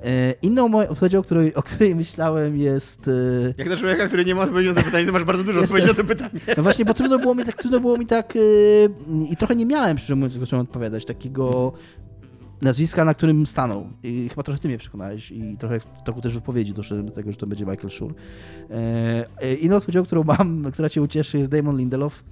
E, 0.03 0.31
Inną 0.41 0.67
moją 0.67 0.89
odpowiedzią, 0.89 1.19
o 1.19 1.23
której, 1.23 1.55
o 1.55 1.63
której 1.63 1.95
myślałem 1.95 2.57
jest... 2.57 3.07
e, 3.07 3.53
Jak 3.57 3.69
na 3.69 3.77
człowieka, 3.77 4.07
który 4.07 4.25
nie 4.25 4.35
ma 4.35 4.41
odpowiedzi 4.41 4.69
na 4.69 4.75
to 4.75 4.83
pytanie, 4.83 5.05
to 5.05 5.11
masz 5.11 5.23
bardzo 5.23 5.43
dużo 5.43 5.59
odpowiedzi 5.59 5.87
na 5.87 5.93
to 5.93 6.03
pytanie. 6.03 6.39
No 6.57 6.63
właśnie, 6.63 6.85
bo 6.85 6.93
trudno 6.93 7.19
było 7.19 7.35
mi 7.35 7.45
tak, 7.45 7.55
trudno 7.55 7.79
było 7.79 7.97
mi 7.97 8.05
tak 8.05 8.35
yy, 8.35 8.89
i 9.29 9.37
trochę 9.37 9.55
nie 9.55 9.65
miałem, 9.65 9.97
szczerze 9.97 10.15
mówiąc, 10.15 10.33
zacząłem 10.33 10.65
odpowiadać, 10.65 11.05
takiego 11.05 11.73
nazwiska, 12.61 13.05
na 13.05 13.13
którym 13.13 13.45
stanął. 13.45 13.89
I 14.03 14.29
chyba 14.29 14.43
trochę 14.43 14.59
ty 14.59 14.67
mnie 14.67 14.77
przekonałeś 14.77 15.31
i 15.31 15.57
trochę 15.59 15.79
w 15.79 15.85
toku 16.05 16.21
też 16.21 16.33
wypowiedzi 16.33 16.73
doszedłem 16.73 17.05
do 17.05 17.11
tego, 17.11 17.31
że 17.31 17.37
to 17.37 17.47
będzie 17.47 17.65
Michael 17.65 17.89
Schur. 17.89 18.13
E, 18.69 19.53
inną 19.53 19.75
odpowiedzią, 19.75 20.03
którą 20.03 20.23
mam, 20.23 20.63
która 20.73 20.89
cię 20.89 21.01
ucieszy, 21.01 21.37
jest 21.37 21.51
Damon 21.51 21.77
Lindelof. 21.77 22.23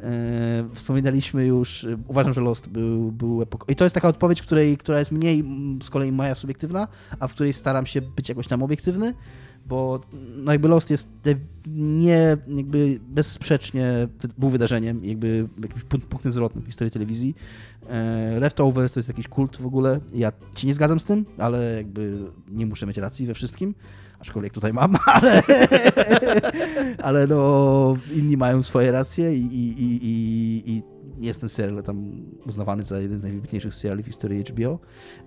E, 0.00 0.64
Wspominaliśmy 0.74 1.46
już, 1.46 1.84
e, 1.84 1.96
uważam, 2.08 2.32
że 2.32 2.40
Lost 2.40 2.68
był, 2.68 3.12
był 3.12 3.42
epok... 3.42 3.64
I 3.68 3.76
to 3.76 3.84
jest 3.84 3.94
taka 3.94 4.08
odpowiedź, 4.08 4.42
której, 4.42 4.76
która 4.76 4.98
jest 4.98 5.12
mniej 5.12 5.44
z 5.82 5.90
kolei 5.90 6.12
moja 6.12 6.34
subiektywna, 6.34 6.88
a 7.20 7.28
w 7.28 7.34
której 7.34 7.52
staram 7.52 7.86
się 7.86 8.00
być 8.02 8.28
jakoś 8.28 8.48
tam 8.48 8.62
obiektywny, 8.62 9.14
bo 9.66 10.00
no 10.36 10.52
jakby 10.52 10.68
Lost 10.68 10.90
jest 10.90 11.08
nie, 11.66 12.36
jakby 12.48 13.00
bezsprzecznie 13.08 14.08
był 14.38 14.48
wydarzeniem, 14.48 15.04
jakby 15.04 15.48
jakimś 15.62 15.82
pun- 15.82 16.00
punktem 16.00 16.32
zwrotnym 16.32 16.64
w 16.64 16.66
historii 16.66 16.90
telewizji. 16.90 17.34
E, 17.88 18.40
Leftovers 18.40 18.92
to 18.92 18.98
jest 19.00 19.08
jakiś 19.08 19.28
kult 19.28 19.56
w 19.56 19.66
ogóle. 19.66 20.00
Ja 20.14 20.32
się 20.56 20.66
nie 20.66 20.74
zgadzam 20.74 21.00
z 21.00 21.04
tym, 21.04 21.26
ale 21.38 21.76
jakby 21.76 22.18
nie 22.48 22.66
muszę 22.66 22.86
mieć 22.86 22.96
racji 22.96 23.26
we 23.26 23.34
wszystkim. 23.34 23.74
aczkolwiek 24.18 24.52
tutaj 24.52 24.72
mam, 24.72 24.96
ale, 25.14 25.42
ale 27.02 27.26
no, 27.26 27.96
inni 28.16 28.36
mają 28.36 28.62
swoje 28.62 28.92
racje 28.92 29.34
i, 29.34 29.42
i, 29.42 29.82
i, 29.82 30.62
i 30.66 30.82
jest 31.26 31.40
ten 31.40 31.48
serial 31.48 31.82
tam 31.82 32.12
uznawany 32.46 32.84
za 32.84 33.00
jeden 33.00 33.18
z 33.18 33.22
najwybitniejszych 33.22 33.74
seriali 33.74 34.02
w 34.02 34.06
historii 34.06 34.44
HBO. 34.44 34.78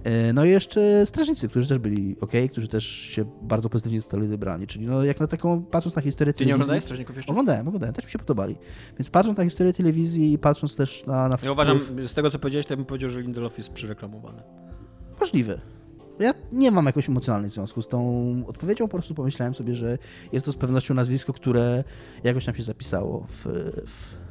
E, 0.04 0.34
no 0.34 0.46
i 0.46 0.50
jeszcze 0.50 1.06
Strażnicy, 1.06 1.50
którzy 1.50 1.68
też 1.68 1.78
byli 1.78 2.16
ok, 2.22 2.32
którzy 2.52 2.68
też 2.68 2.86
się 2.86 3.26
bardzo 3.42 3.70
pozytywnie 3.70 4.02
zostali 4.02 4.28
wybrani, 4.28 4.68
czyli 4.68 4.86
no 4.86 5.04
jak 5.04 5.20
na 5.20 5.28
taką, 5.28 5.64
patrząc 5.64 5.96
na 5.96 6.02
historię 6.02 6.34
Ty 6.34 6.38
telewizji... 6.38 6.50
nie 6.50 6.56
oglądałeś 6.56 6.84
Strażników 6.84 7.16
jeszcze? 7.16 7.32
Oglądałem, 7.32 7.68
oglądałem, 7.68 7.96
też 7.96 8.06
mi 8.06 8.12
się 8.12 8.20
podobali. 8.20 8.56
Więc 9.00 9.10
patrząc 9.10 9.38
na 9.38 9.44
historię 9.44 9.74
telewizji 9.74 10.34
i 10.34 10.38
patrząc 10.38 10.76
też 10.76 11.06
na... 11.06 11.30
na 11.30 11.38
Ja 11.44 11.52
uważam, 11.52 11.80
z 12.08 12.14
tego 12.14 12.32
co 12.32 12.40
powiedziałeś, 12.40 12.66
to 12.66 12.78
bym 12.78 12.86
powiedział, 12.86 13.10
że 13.10 13.22
Lindelof 13.22 13.58
jest 13.58 13.70
przyreklamowany. 13.70 14.42
Możliwe. 15.20 15.62
Ja 16.20 16.34
nie 16.52 16.72
mam 16.72 16.86
jakoś 16.86 17.10
emocjonalnego 17.10 17.54
związku 17.54 17.82
z 17.82 17.88
tą 17.88 18.44
odpowiedzią, 18.48 18.88
po 18.88 18.98
prostu 18.98 19.16
pomyślałem 19.16 19.54
sobie, 19.54 19.76
że 19.76 19.98
jest 20.32 20.46
to 20.46 20.52
z 20.52 20.56
pewnością 20.56 20.94
nazwisko, 20.94 21.34
które 21.34 21.84
jakoś 22.24 22.48
nam 22.48 22.56
się 22.56 22.64
zapisało 22.64 23.28
w, 23.30 23.46
w, 23.88 24.27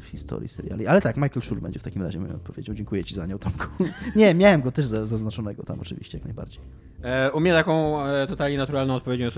w 0.00 0.04
historii 0.04 0.48
seriali. 0.48 0.86
Ale 0.86 1.00
tak, 1.00 1.16
Michael 1.16 1.42
Schur 1.42 1.60
będzie 1.60 1.78
w 1.78 1.82
takim 1.82 2.02
razie 2.02 2.20
moją 2.20 2.34
odpowiedzią. 2.34 2.74
Dziękuję 2.74 3.04
ci 3.04 3.14
za 3.14 3.26
nią, 3.26 3.38
Tomku. 3.38 3.66
Nie, 4.16 4.34
miałem 4.34 4.60
go 4.62 4.72
też 4.72 4.86
za- 4.86 5.06
zaznaczonego 5.06 5.62
tam 5.62 5.80
oczywiście, 5.80 6.18
jak 6.18 6.24
najbardziej. 6.24 6.60
E, 7.02 7.32
u 7.32 7.40
mnie 7.40 7.52
taką 7.52 8.04
e, 8.06 8.26
totalnie 8.26 8.58
naturalną 8.58 8.94
odpowiedzią 8.94 9.24
jest 9.24 9.36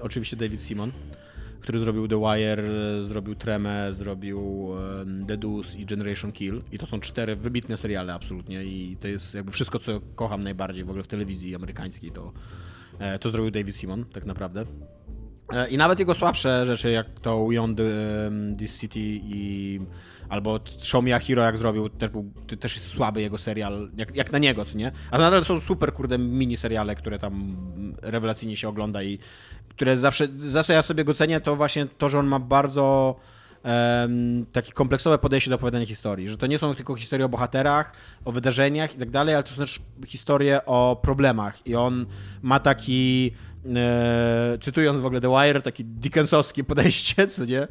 oczywiście, 0.00 0.36
David 0.36 0.62
Simon, 0.62 0.92
który 1.60 1.78
zrobił 1.78 2.08
The 2.08 2.20
Wire, 2.20 2.64
zrobił 3.04 3.34
Tremę, 3.34 3.94
zrobił 3.94 4.68
The 5.28 5.36
Deuce 5.36 5.78
i 5.78 5.86
Generation 5.86 6.32
Kill. 6.32 6.62
I 6.72 6.78
to 6.78 6.86
są 6.86 7.00
cztery 7.00 7.36
wybitne 7.36 7.76
seriale 7.76 8.14
absolutnie 8.14 8.64
i 8.64 8.96
to 9.00 9.08
jest 9.08 9.34
jakby 9.34 9.52
wszystko, 9.52 9.78
co 9.78 10.00
kocham 10.14 10.42
najbardziej 10.44 10.84
w 10.84 10.88
ogóle 10.88 11.04
w 11.04 11.08
telewizji 11.08 11.54
amerykańskiej, 11.54 12.10
to, 12.12 12.32
e, 12.98 13.18
to 13.18 13.30
zrobił 13.30 13.50
David 13.50 13.76
Simon 13.76 14.04
tak 14.12 14.24
naprawdę. 14.26 14.64
E, 15.52 15.68
I 15.68 15.76
nawet 15.76 15.98
jego 15.98 16.14
słabsze 16.14 16.66
rzeczy, 16.66 16.90
jak 16.90 17.06
to 17.20 17.46
Beyond 17.48 17.80
um, 17.80 18.56
This 18.56 18.80
City 18.80 19.00
i 19.00 19.80
albo 20.28 20.60
Show 20.78 21.04
Me 21.04 21.16
a 21.16 21.18
Hero, 21.18 21.42
jak 21.42 21.58
zrobił, 21.58 21.88
też, 21.88 22.10
był, 22.10 22.32
też 22.60 22.74
jest 22.74 22.88
słaby 22.88 23.20
jego 23.20 23.38
serial, 23.38 23.90
jak, 23.96 24.16
jak 24.16 24.32
na 24.32 24.38
niego, 24.38 24.64
co 24.64 24.78
nie? 24.78 24.92
A 25.10 25.18
nadal 25.18 25.44
są 25.44 25.60
super, 25.60 25.92
kurde, 25.92 26.18
mini 26.18 26.56
seriale, 26.56 26.94
które 26.94 27.18
tam 27.18 27.56
rewelacyjnie 28.02 28.56
się 28.56 28.68
ogląda 28.68 29.02
i 29.02 29.18
które 29.68 29.96
zawsze, 29.96 30.28
za 30.38 30.64
co 30.64 30.72
ja 30.72 30.82
sobie 30.82 31.04
go 31.04 31.14
cenię, 31.14 31.40
to 31.40 31.56
właśnie 31.56 31.86
to, 31.86 32.08
że 32.08 32.18
on 32.18 32.26
ma 32.26 32.38
bardzo 32.38 33.16
em, 33.62 34.46
takie 34.52 34.72
kompleksowe 34.72 35.18
podejście 35.18 35.50
do 35.50 35.56
opowiadania 35.56 35.86
historii, 35.86 36.28
że 36.28 36.36
to 36.36 36.46
nie 36.46 36.58
są 36.58 36.74
tylko 36.74 36.94
historie 36.94 37.26
o 37.26 37.28
bohaterach, 37.28 37.92
o 38.24 38.32
wydarzeniach 38.32 38.94
i 38.94 38.98
tak 38.98 39.10
dalej, 39.10 39.34
ale 39.34 39.44
to 39.44 39.50
są 39.50 39.56
też 39.56 39.80
historie 40.06 40.66
o 40.66 41.00
problemach 41.02 41.66
i 41.66 41.74
on 41.74 42.06
ma 42.42 42.60
taki 42.60 43.32
e, 43.76 44.58
cytując 44.60 45.00
w 45.00 45.06
ogóle 45.06 45.20
The 45.20 45.28
Wire, 45.28 45.62
takie 45.62 45.84
Dickensowskie 45.84 46.64
podejście, 46.64 47.28
co 47.28 47.44
nie? 47.44 47.68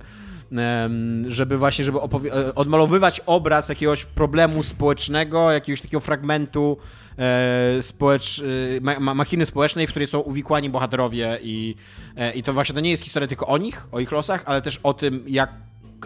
Em, 0.58 1.32
żeby 1.32 1.58
właśnie, 1.58 1.86
żeby 1.86 2.00
e, 2.00 2.56
odmalowywać 2.56 3.22
obraz 3.26 3.70
jakiegoś 3.70 4.06
problemu 4.06 4.64
społecznego, 4.64 5.52
jakiegoś 5.52 5.82
takiego 5.82 6.02
fragmentu 6.02 6.78
e, 7.18 7.82
społecz, 7.82 8.40
e, 8.78 8.82
ma, 8.82 9.00
ma, 9.00 9.14
machiny 9.14 9.46
społecznej, 9.46 9.88
w 9.88 9.90
której 9.90 10.08
są 10.08 10.20
uwikłani 10.20 10.70
bohaterowie 10.70 11.40
i, 11.42 11.76
e, 12.16 12.32
i 12.34 12.44
to 12.44 12.54
właśnie 12.54 12.76
to 12.76 12.82
nie 12.82 12.92
jest 12.92 13.04
historia 13.04 13.28
tylko 13.28 13.48
o 13.48 13.58
nich, 13.58 13.88
o 13.92 14.00
ich 14.00 14.12
losach, 14.12 14.44
ale 14.46 14.62
też 14.62 14.80
o 14.84 14.94
tym, 14.94 15.24
jak 15.28 15.54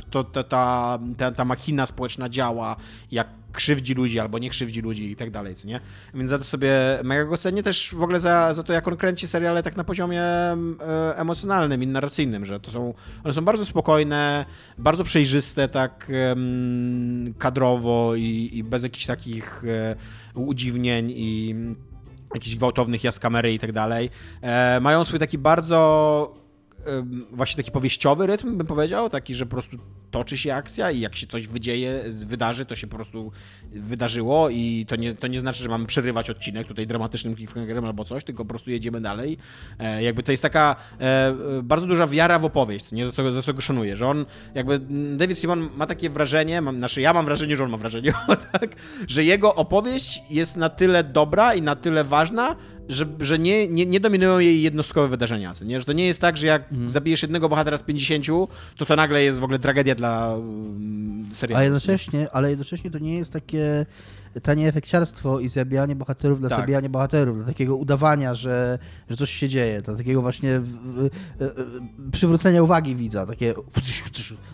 to, 0.10 0.24
ta, 0.24 0.44
ta, 0.44 1.00
ta, 1.18 1.32
ta 1.32 1.46
machina 1.46 1.86
społeczna 1.86 2.30
działa, 2.30 2.76
jak 3.12 3.28
krzywdzi 3.58 3.94
ludzi 3.94 4.20
albo 4.20 4.40
nie 4.40 4.50
krzywdzi 4.50 4.82
ludzi 4.82 5.12
i 5.12 5.16
tak 5.16 5.32
dalej, 5.32 5.56
nie? 5.66 5.80
Więc 6.14 6.30
za 6.30 6.38
to 6.38 6.44
sobie 6.44 6.72
mega 7.04 7.26
go 7.26 7.38
cenię 7.38 7.64
też 7.64 7.96
w 7.96 8.04
ogóle 8.04 8.20
za, 8.20 8.54
za 8.54 8.64
to, 8.64 8.74
jak 8.74 8.88
on 8.88 8.98
kręci 8.98 9.28
seriale 9.28 9.64
tak 9.64 9.78
na 9.78 9.84
poziomie 9.84 10.22
e, 10.22 10.58
emocjonalnym 11.16 11.84
i 11.84 11.88
narracyjnym, 11.88 12.46
że 12.46 12.60
to 12.60 12.72
są, 12.72 12.94
one 13.24 13.34
są 13.34 13.46
bardzo 13.46 13.66
spokojne, 13.66 14.46
bardzo 14.78 15.04
przejrzyste 15.04 15.68
tak 15.68 16.12
kadrowo 17.38 18.16
i, 18.16 18.50
i 18.54 18.64
bez 18.64 18.84
jakichś 18.84 19.06
takich 19.06 19.64
e, 19.66 19.96
udziwnień 20.34 21.12
i 21.16 21.56
jakichś 22.34 22.56
gwałtownych 22.56 23.04
jazd 23.04 23.20
kamery 23.20 23.54
i 23.54 23.60
tak 23.60 23.72
dalej. 23.72 24.10
E, 24.42 24.80
mają 24.80 25.06
swój 25.06 25.20
taki 25.20 25.38
bardzo 25.38 26.47
właśnie 27.32 27.64
taki 27.64 27.72
powieściowy 27.72 28.28
rytm, 28.28 28.58
bym 28.58 28.68
powiedział, 28.68 29.10
taki, 29.10 29.34
że 29.34 29.46
po 29.46 29.52
prostu 29.52 29.78
toczy 30.12 30.38
się 30.38 30.54
akcja 30.54 30.92
i 30.92 31.00
jak 31.00 31.16
się 31.16 31.28
coś 31.28 31.48
wydzieje, 31.48 32.04
wydarzy, 32.10 32.66
to 32.66 32.76
się 32.76 32.88
po 32.88 32.96
prostu 32.96 33.32
wydarzyło 33.72 34.50
i 34.50 34.86
to 34.88 34.96
nie, 34.96 35.16
to 35.16 35.28
nie 35.28 35.40
znaczy, 35.40 35.64
że 35.64 35.70
mamy 35.70 35.86
przerywać 35.86 36.30
odcinek 36.30 36.68
tutaj 36.68 36.88
dramatycznym 36.88 37.36
cliffhangerem 37.36 37.86
albo 37.86 38.06
coś, 38.06 38.24
tylko 38.24 38.46
po 38.46 38.50
prostu 38.50 38.72
jedziemy 38.72 39.02
dalej. 39.02 39.38
E, 39.80 40.04
jakby 40.04 40.24
to 40.24 40.32
jest 40.32 40.44
taka 40.44 40.76
e, 41.00 41.34
bardzo 41.64 41.88
duża 41.88 42.08
wiara 42.08 42.40
w 42.40 42.46
opowieść, 42.46 42.92
nie 42.92 43.10
za 43.10 43.42
co, 43.42 43.54
go 43.54 43.62
szanuję, 43.62 43.96
że 43.96 44.08
on 44.08 44.26
jakby 44.56 44.80
David 45.18 45.40
Simon 45.40 45.70
ma 45.76 45.86
takie 45.86 46.10
wrażenie, 46.10 46.62
mam, 46.62 46.78
znaczy 46.78 47.02
ja 47.02 47.14
mam 47.14 47.26
wrażenie, 47.26 47.58
że 47.58 47.64
on 47.64 47.70
ma 47.70 47.78
wrażenie, 47.78 48.14
tak, 48.52 48.76
że 49.08 49.24
jego 49.24 49.56
opowieść 49.56 50.22
jest 50.30 50.58
na 50.58 50.70
tyle 50.70 51.04
dobra 51.04 51.54
i 51.54 51.62
na 51.62 51.76
tyle 51.76 52.04
ważna, 52.04 52.56
że, 52.90 53.06
że 53.20 53.40
nie, 53.40 53.68
nie, 53.68 53.86
nie 53.86 54.00
dominują 54.00 54.40
jej 54.40 54.62
jednostkowe 54.62 55.08
wydarzenia. 55.08 55.54
Nie? 55.66 55.80
Że 55.80 55.86
to 55.86 55.94
nie 55.94 56.08
jest 56.08 56.22
tak, 56.22 56.38
że 56.38 56.48
jak 56.48 56.64
zabijesz 56.88 57.22
jednego 57.22 57.50
bohatera 57.50 57.78
z 57.78 57.84
50, 57.84 58.26
to 58.78 58.86
to 58.86 58.96
nagle 58.96 59.24
jest 59.24 59.40
w 59.40 59.44
ogóle 59.44 59.60
tragedia 59.60 59.96
dla 59.96 60.36
um, 60.36 61.30
serialu. 61.34 61.62
A 61.62 61.64
jednocześnie, 61.64 62.32
ale 62.32 62.50
jednocześnie 62.50 62.92
to 62.92 63.00
nie 63.00 63.18
jest 63.18 63.34
takie 63.34 63.86
tanie 64.44 64.68
efekciarstwo 64.68 65.40
i 65.40 65.50
zabijanie 65.50 65.96
bohaterów 65.96 66.40
dla 66.40 66.50
Tak. 66.50 66.60
zabijania 66.60 66.90
bohaterów, 66.90 67.38
dla 67.38 67.46
takiego 67.46 67.76
udawania, 67.76 68.36
że, 68.36 68.80
że 69.10 69.18
coś 69.18 69.32
się 69.32 69.50
dzieje, 69.50 69.82
dla 69.82 69.96
takiego 69.96 70.22
właśnie 70.22 70.60
w, 70.60 70.68
w, 70.70 71.06
e, 71.06 71.10
przywrócenia 72.12 72.64
uwagi 72.64 72.96
widza, 72.96 73.26
takie 73.26 73.54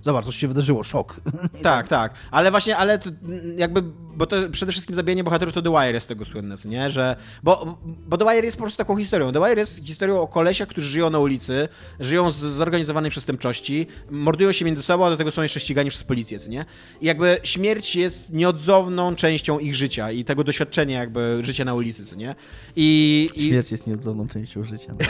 zobacz, 0.04 0.26
coś 0.26 0.36
się 0.36 0.48
wydarzyło, 0.48 0.84
szok. 0.84 1.16
Tak, 1.64 1.88
tak. 1.88 2.14
Ale 2.32 2.52
właśnie, 2.52 2.78
ale 2.78 3.00
to, 3.00 3.10
jakby, 3.58 3.82
bo 4.16 4.26
to 4.26 4.36
przede 4.52 4.72
wszystkim 4.72 4.96
zabijanie 4.96 5.24
bohaterów 5.24 5.54
to 5.54 5.62
The 5.62 5.70
Wire 5.70 5.94
jest 5.94 6.08
tego 6.08 6.26
słynne, 6.26 6.56
nie? 6.66 6.90
Że, 6.90 7.16
bo, 7.44 7.78
bo 7.86 8.18
The 8.18 8.26
Wire 8.26 8.46
jest 8.46 8.58
po 8.58 8.64
prostu 8.64 8.78
taką 8.78 8.98
historią. 8.98 9.32
The 9.32 9.40
Wire 9.40 9.60
jest 9.60 9.86
historią 9.86 10.22
o 10.22 10.28
kolesiach, 10.28 10.68
którzy 10.68 10.88
żyją 10.88 11.10
na 11.10 11.20
ulicy, 11.20 11.68
żyją 12.00 12.32
z 12.32 12.36
zorganizowanej 12.36 13.12
przestępczości, 13.12 13.88
mordują 14.12 14.52
się 14.52 14.66
między 14.66 14.84
sobą, 14.84 15.06
a 15.06 15.10
do 15.10 15.18
tego 15.18 15.32
są 15.32 15.42
jeszcze 15.42 15.60
ścigani 15.60 15.90
przez 15.90 16.04
policję, 16.04 16.40
nie? 16.50 16.66
I 17.02 17.06
jakby 17.06 17.38
śmierć 17.44 17.96
jest 17.96 18.34
nieodzowną 18.34 19.16
częścią 19.16 19.60
ich 19.60 19.73
życia 19.74 20.12
i 20.12 20.26
tego 20.26 20.44
doświadczenia 20.44 21.00
jakby 21.00 21.40
życia 21.42 21.66
na 21.66 21.74
ulicy, 21.74 22.06
co 22.06 22.16
nie? 22.16 22.36
I, 22.76 23.30
i 23.36 23.48
Śmierć 23.50 23.72
jest 23.72 23.88
nieodzowną 23.88 24.28
częścią 24.28 24.64
życia. 24.64 24.94
No. 25.00 25.06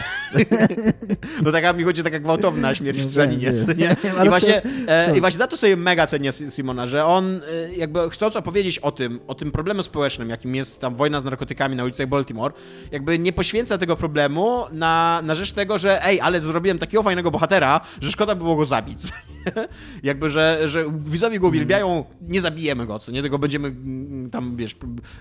no 1.44 1.52
taka 1.52 1.74
mi 1.74 1.84
chodzi 1.84 2.04
taka 2.04 2.20
gwałtowna 2.20 2.76
śmierć 2.76 2.98
w 2.98 3.02
Nie 3.02 3.08
strzelinie, 3.08 3.52
wiem, 3.52 3.66
co 3.66 3.74
nie? 3.74 3.96
wiem. 4.04 4.26
I 4.26 4.30
właśnie, 4.30 4.62
e? 4.88 5.18
I 5.18 5.20
właśnie 5.20 5.38
za 5.38 5.48
to 5.48 5.58
sobie 5.58 5.78
mega 5.78 6.08
cenię 6.08 6.30
Si- 6.32 6.52
Simona, 6.52 6.88
że 6.88 7.06
on 7.06 7.36
e, 7.36 7.74
jakby 7.78 8.10
chcąc 8.10 8.36
opowiedzieć 8.36 8.80
o 8.80 8.92
tym, 8.92 9.20
o 9.28 9.36
tym 9.36 9.52
problemu 9.52 9.84
społecznym, 9.84 10.30
jakim 10.30 10.56
jest 10.56 10.80
tam 10.80 10.96
wojna 10.96 11.20
z 11.20 11.24
narkotykami 11.24 11.76
na 11.76 11.84
ulicach 11.84 12.08
Baltimore, 12.08 12.54
jakby 12.92 13.20
nie 13.20 13.34
poświęca 13.34 13.78
tego 13.78 13.96
problemu 13.96 14.64
na, 14.72 15.22
na 15.24 15.36
rzecz 15.36 15.52
tego, 15.52 15.78
że 15.78 16.06
ej, 16.06 16.22
ale 16.22 16.42
zrobiłem 16.42 16.80
takiego 16.80 17.04
fajnego 17.04 17.32
bohatera, 17.32 17.82
że 18.02 18.12
szkoda 18.12 18.36
by 18.36 18.44
było 18.44 18.56
go 18.56 18.66
zabić. 18.66 19.00
jakby, 20.04 20.30
że, 20.30 20.60
że 20.66 20.86
widzowie 21.06 21.40
go 21.40 21.48
uwielbiają, 21.48 22.06
nie 22.22 22.42
zabijemy 22.42 22.86
go, 22.86 23.00
co 23.00 23.12
nie? 23.12 23.22
Tylko 23.22 23.40
będziemy 23.40 23.68
mm, 23.68 24.30
tam, 24.30 24.56
wiesz, 24.56 24.76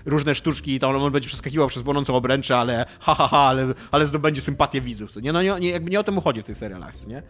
różne 0.05 0.35
sztuczki 0.35 0.75
i 0.75 0.79
tam 0.79 0.95
on 0.95 1.11
będzie 1.11 1.27
przeskakiwał 1.27 1.67
przez 1.67 1.83
płonącą 1.83 2.15
obręczę, 2.15 2.57
ale 2.57 2.85
ha, 2.99 3.15
ha, 3.15 3.27
ha, 3.27 3.37
ale, 3.37 3.73
ale 3.91 4.07
zdobędzie 4.07 4.41
sympatię 4.41 4.81
widzów, 4.81 5.11
co 5.11 5.19
nie? 5.19 5.33
No 5.33 5.41
nie, 5.41 5.55
nie, 5.59 5.69
jakby 5.69 5.91
nie 5.91 5.99
o 5.99 6.03
to 6.03 6.11
mu 6.11 6.21
chodzi 6.21 6.41
w 6.41 6.45
tych 6.45 6.57
serialach, 6.57 6.95
co 6.95 7.07
nie? 7.07 7.23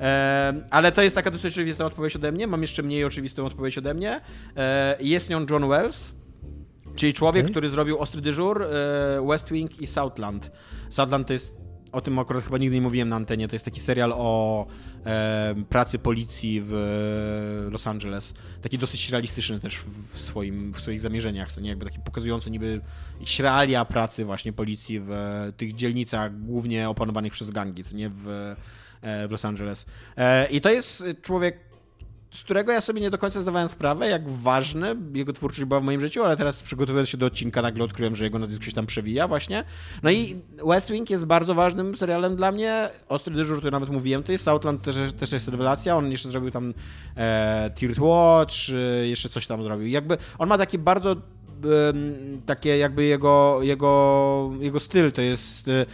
E, 0.00 0.54
ale 0.70 0.92
to 0.92 1.02
jest 1.02 1.16
taka 1.16 1.30
dosyć 1.30 1.54
oczywista 1.54 1.86
odpowiedź 1.86 2.16
ode 2.16 2.32
mnie, 2.32 2.46
mam 2.46 2.62
jeszcze 2.62 2.82
mniej 2.82 3.04
oczywistą 3.04 3.46
odpowiedź 3.46 3.78
ode 3.78 3.94
mnie. 3.94 4.20
E, 4.56 4.96
jest 5.00 5.30
nią 5.30 5.46
John 5.50 5.68
Wells, 5.68 6.12
czyli 6.96 7.12
człowiek, 7.12 7.44
Okej. 7.44 7.50
który 7.50 7.68
zrobił 7.68 7.98
Ostry 7.98 8.20
Dyżur, 8.20 8.62
e, 8.62 9.26
West 9.28 9.52
Wing 9.52 9.80
i 9.80 9.86
Southland. 9.86 10.50
Southland 10.90 11.26
to 11.26 11.32
jest, 11.32 11.54
o 11.92 12.00
tym 12.00 12.18
akurat 12.18 12.44
chyba 12.44 12.58
nigdy 12.58 12.76
nie 12.76 12.82
mówiłem 12.82 13.08
na 13.08 13.16
antenie, 13.16 13.48
to 13.48 13.54
jest 13.54 13.64
taki 13.64 13.80
serial 13.80 14.12
o 14.16 14.66
pracy 15.68 15.98
policji 15.98 16.62
w 16.64 17.68
Los 17.70 17.86
Angeles. 17.86 18.34
Taki 18.62 18.78
dosyć 18.78 19.10
realistyczny 19.10 19.60
też 19.60 19.78
w, 20.12 20.20
swoim, 20.20 20.72
w 20.72 20.80
swoich 20.80 21.00
zamierzeniach, 21.00 21.56
nie? 21.60 21.68
Jakby 21.68 21.84
taki 21.84 21.98
pokazujący 22.00 22.50
niby 22.50 22.80
jakieś 23.20 23.40
realia 23.40 23.84
pracy 23.84 24.24
właśnie 24.24 24.52
policji 24.52 25.00
w 25.00 25.12
tych 25.56 25.74
dzielnicach 25.74 26.40
głównie 26.40 26.88
opanowanych 26.88 27.32
przez 27.32 27.50
gangi, 27.50 27.84
co 27.84 27.96
nie? 27.96 28.10
W, 28.10 28.54
e, 29.02 29.28
w 29.28 29.30
Los 29.30 29.44
Angeles. 29.44 29.86
E, 30.16 30.48
I 30.50 30.60
to 30.60 30.70
jest 30.70 31.04
człowiek 31.22 31.73
z 32.34 32.42
którego 32.42 32.72
ja 32.72 32.80
sobie 32.80 33.00
nie 33.00 33.10
do 33.10 33.18
końca 33.18 33.40
zdawałem 33.40 33.68
sprawę, 33.68 34.08
jak 34.08 34.28
ważny 34.28 34.96
jego 35.14 35.32
twórczość 35.32 35.64
była 35.64 35.80
w 35.80 35.84
moim 35.84 36.00
życiu, 36.00 36.24
ale 36.24 36.36
teraz 36.36 36.62
przygotowując 36.62 37.08
się 37.08 37.18
do 37.18 37.26
odcinka 37.26 37.62
nagle 37.62 37.84
odkryłem, 37.84 38.16
że 38.16 38.24
jego 38.24 38.38
nazwisko 38.38 38.64
się 38.64 38.72
tam 38.72 38.86
przewija 38.86 39.28
właśnie. 39.28 39.64
No 40.02 40.10
i 40.10 40.36
West 40.66 40.90
Wing 40.90 41.10
jest 41.10 41.24
bardzo 41.24 41.54
ważnym 41.54 41.96
serialem 41.96 42.36
dla 42.36 42.52
mnie. 42.52 42.88
Ostry 43.08 43.34
dyżur, 43.34 43.62
to 43.62 43.70
nawet 43.70 43.90
mówiłem, 43.90 44.22
to 44.22 44.32
jest 44.32 44.44
Southland 44.44 44.82
też, 44.82 44.96
też 45.20 45.32
jest 45.32 45.48
rewelacja. 45.48 45.96
On 45.96 46.10
jeszcze 46.10 46.28
zrobił 46.28 46.50
tam 46.50 46.74
e, 47.16 47.70
Watch, 47.98 48.54
e, 48.70 49.06
jeszcze 49.06 49.28
coś 49.28 49.46
tam 49.46 49.62
zrobił. 49.62 49.86
Jakby 49.86 50.18
on 50.38 50.48
ma 50.48 50.58
takie 50.58 50.78
bardzo 50.78 51.12
em, 51.12 52.42
takie 52.46 52.78
jakby 52.78 53.04
jego, 53.04 53.58
jego, 53.62 54.52
jego 54.60 54.80
styl 54.80 55.12
to 55.12 55.20
jest 55.20 55.68
e, 55.68 55.86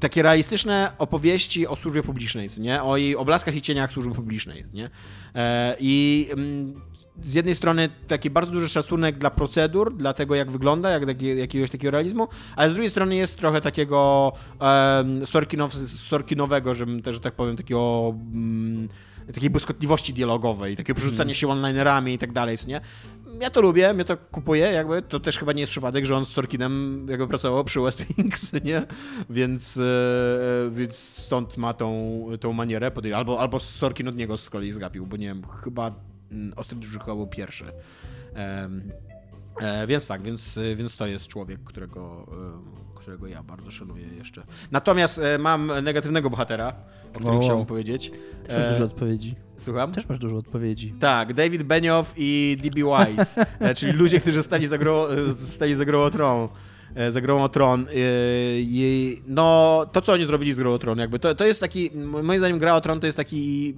takie 0.00 0.22
realistyczne 0.22 0.92
opowieści 0.98 1.66
o 1.66 1.76
służbie 1.76 2.02
publicznej, 2.02 2.48
nie? 2.58 2.82
O 2.82 2.96
jej 2.96 3.16
oblaskach 3.16 3.54
i 3.56 3.62
cieniach 3.62 3.92
służby 3.92 4.14
publicznej, 4.14 4.64
nie? 4.74 4.90
E, 5.34 5.76
I 5.80 6.28
mm, 6.32 6.80
z 7.24 7.34
jednej 7.34 7.54
strony 7.54 7.88
taki 8.08 8.30
bardzo 8.30 8.52
duży 8.52 8.68
szacunek 8.68 9.18
dla 9.18 9.30
procedur, 9.30 9.96
dla 9.96 10.12
tego 10.12 10.34
jak 10.34 10.50
wygląda, 10.50 10.90
jak, 10.90 11.08
jak, 11.08 11.22
jakiegoś 11.22 11.70
takiego 11.70 11.90
realizmu, 11.90 12.28
ale 12.56 12.70
z 12.70 12.72
drugiej 12.72 12.90
strony 12.90 13.16
jest 13.16 13.36
trochę 13.36 13.60
takiego 13.60 14.32
um, 14.60 15.26
Sorkinow, 15.26 15.74
Sorkinowego, 16.08 16.74
że, 16.74 16.86
że 17.10 17.20
tak 17.20 17.34
powiem, 17.34 17.56
takiego... 17.56 18.14
Um, 18.32 18.88
takiej 19.34 19.50
błyskotliwości 19.50 20.14
dialogowej, 20.14 20.76
takiego 20.76 20.96
przerzucania 20.96 21.34
się 21.34 21.48
one-linerami 21.48 22.14
i 22.14 22.18
tak 22.18 22.32
dalej, 22.32 22.56
nie? 22.66 22.80
Ja 23.40 23.50
to 23.50 23.60
lubię, 23.60 23.94
mnie 23.94 24.04
to 24.04 24.16
kupuję, 24.16 24.66
jakby 24.66 25.02
to 25.02 25.20
też 25.20 25.38
chyba 25.38 25.52
nie 25.52 25.60
jest 25.60 25.70
przypadek, 25.70 26.04
że 26.04 26.16
on 26.16 26.24
z 26.24 26.28
Sorkinem 26.28 27.06
jakby 27.10 27.28
pracował 27.28 27.64
przy 27.64 27.80
West 27.80 28.04
Wings, 28.04 28.52
nie? 28.64 28.82
Więc, 29.30 29.76
e, 29.76 30.70
więc 30.70 30.96
stąd 30.96 31.56
ma 31.56 31.74
tą, 31.74 32.26
tą 32.40 32.52
manierę, 32.52 32.90
albo, 33.14 33.40
albo 33.40 33.60
Sorkin 33.60 34.08
od 34.08 34.16
niego 34.16 34.38
z 34.38 34.50
kolei 34.50 34.72
zgapił, 34.72 35.06
bo 35.06 35.16
nie 35.16 35.26
wiem, 35.26 35.42
chyba 35.64 35.94
mm, 36.30 36.52
Ostry 36.56 36.78
Drzykowa 36.78 37.14
był 37.14 37.26
pierwszy. 37.26 37.64
E, 39.60 39.86
więc 39.86 40.06
tak, 40.06 40.22
więc, 40.22 40.58
więc 40.76 40.96
to 40.96 41.06
jest 41.06 41.28
człowiek, 41.28 41.64
którego, 41.64 42.26
e, 42.94 43.00
którego 43.00 43.26
ja 43.26 43.42
bardzo 43.42 43.70
szanuję 43.70 44.06
jeszcze. 44.06 44.42
Natomiast 44.70 45.18
e, 45.18 45.38
mam 45.38 45.72
negatywnego 45.82 46.30
bohatera, 46.30 46.74
o 47.10 47.18
którym 47.18 47.36
o, 47.36 47.40
chciałbym 47.40 47.66
powiedzieć. 47.66 48.10
Też 48.44 48.56
masz 48.56 48.72
dużo 48.72 48.84
odpowiedzi. 48.84 49.34
Słucham? 49.56 49.92
Też 49.92 50.08
masz 50.08 50.18
dużo 50.18 50.36
odpowiedzi. 50.36 50.94
Tak, 51.00 51.34
David 51.34 51.62
Benioff 51.62 52.14
i 52.16 52.56
D.B. 52.62 52.80
Wise, 52.80 53.46
czyli 53.76 53.92
ludzie, 53.92 54.20
którzy 54.20 54.42
stali 54.42 54.66
za, 54.66 54.78
gro, 54.78 55.08
stali 55.34 55.74
za 55.74 55.84
grą 55.84 56.02
o 56.02 56.10
tron 56.10 56.48
za 57.08 57.20
grą 57.20 57.42
o 57.42 57.48
Tron. 57.48 57.86
No, 59.26 59.86
to 59.92 60.00
co 60.00 60.12
oni 60.12 60.26
zrobili 60.26 60.52
z 60.52 60.56
grą 60.56 60.72
o 60.74 60.78
Tron, 60.78 60.98
jakby 60.98 61.18
to, 61.18 61.34
to 61.34 61.46
jest 61.46 61.60
taki, 61.60 61.90
moim 61.94 62.38
zdaniem 62.38 62.58
gra 62.58 62.74
o 62.74 62.80
Tron 62.80 63.00
to 63.00 63.06
jest 63.06 63.16
taki 63.16 63.74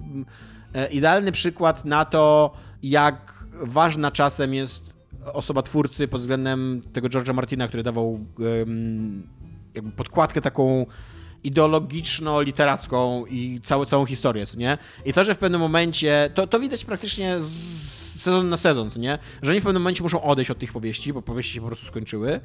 idealny 0.91 1.31
przykład 1.31 1.85
na 1.85 2.05
to, 2.05 2.53
jak 2.83 3.45
ważna 3.63 4.11
czasem 4.11 4.53
jest 4.53 4.94
osoba 5.33 5.61
twórcy 5.61 6.07
pod 6.07 6.21
względem 6.21 6.81
tego 6.93 7.07
George'a 7.07 7.33
Martina, 7.33 7.67
który 7.67 7.83
dawał 7.83 8.19
jakby 9.75 9.91
podkładkę 9.91 10.41
taką 10.41 10.85
ideologiczno-literacką 11.43 13.25
i 13.29 13.61
całą, 13.63 13.85
całą 13.85 14.05
historię, 14.05 14.45
co 14.45 14.57
nie? 14.57 14.77
I 15.05 15.13
to, 15.13 15.23
że 15.23 15.35
w 15.35 15.37
pewnym 15.37 15.61
momencie, 15.61 16.29
to, 16.33 16.47
to 16.47 16.59
widać 16.59 16.85
praktycznie 16.85 17.37
sezon 18.15 18.49
na 18.49 18.57
sezon, 18.57 18.91
co 18.91 18.99
nie? 18.99 19.17
Że 19.41 19.51
oni 19.51 19.59
w 19.59 19.63
pewnym 19.63 19.81
momencie 19.81 20.03
muszą 20.03 20.21
odejść 20.21 20.51
od 20.51 20.59
tych 20.59 20.73
powieści, 20.73 21.13
bo 21.13 21.21
powieści 21.21 21.53
się 21.53 21.61
po 21.61 21.67
prostu 21.67 21.85
skończyły 21.85 22.39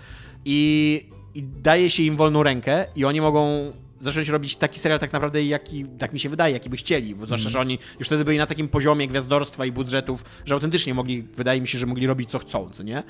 i, 0.45 1.09
i 1.35 1.43
daje 1.43 1.91
się 1.91 2.03
im 2.03 2.17
wolną 2.17 2.43
rękę 2.43 2.87
i 2.97 3.05
oni 3.05 3.21
mogą 3.21 3.73
zacząć 4.01 4.29
robić 4.29 4.57
taki 4.57 4.79
serial 4.79 4.99
tak 4.99 5.13
naprawdę, 5.13 5.43
jaki, 5.43 5.85
tak 5.99 6.13
mi 6.13 6.21
się 6.21 6.29
wydaje, 6.29 6.55
jaki 6.55 6.71
by 6.71 6.77
chcieli, 6.77 7.15
bo 7.15 7.27
zwłaszcza, 7.27 7.49
mm. 7.49 7.53
że 7.53 7.61
oni 7.61 7.79
już 7.99 8.09
wtedy 8.09 8.25
byli 8.25 8.39
na 8.39 8.47
takim 8.47 8.69
poziomie 8.69 9.09
gwiazdorstwa 9.09 9.67
i 9.67 9.73
budżetów, 9.73 10.25
że 10.45 10.55
autentycznie 10.55 10.95
mogli, 10.95 11.23
wydaje 11.23 11.61
mi 11.61 11.69
się, 11.69 11.79
że 11.79 11.87
mogli 11.87 12.07
robić 12.07 12.31
co 12.31 12.39
chcą, 12.39 12.71
co 12.71 12.83
nie? 12.83 13.03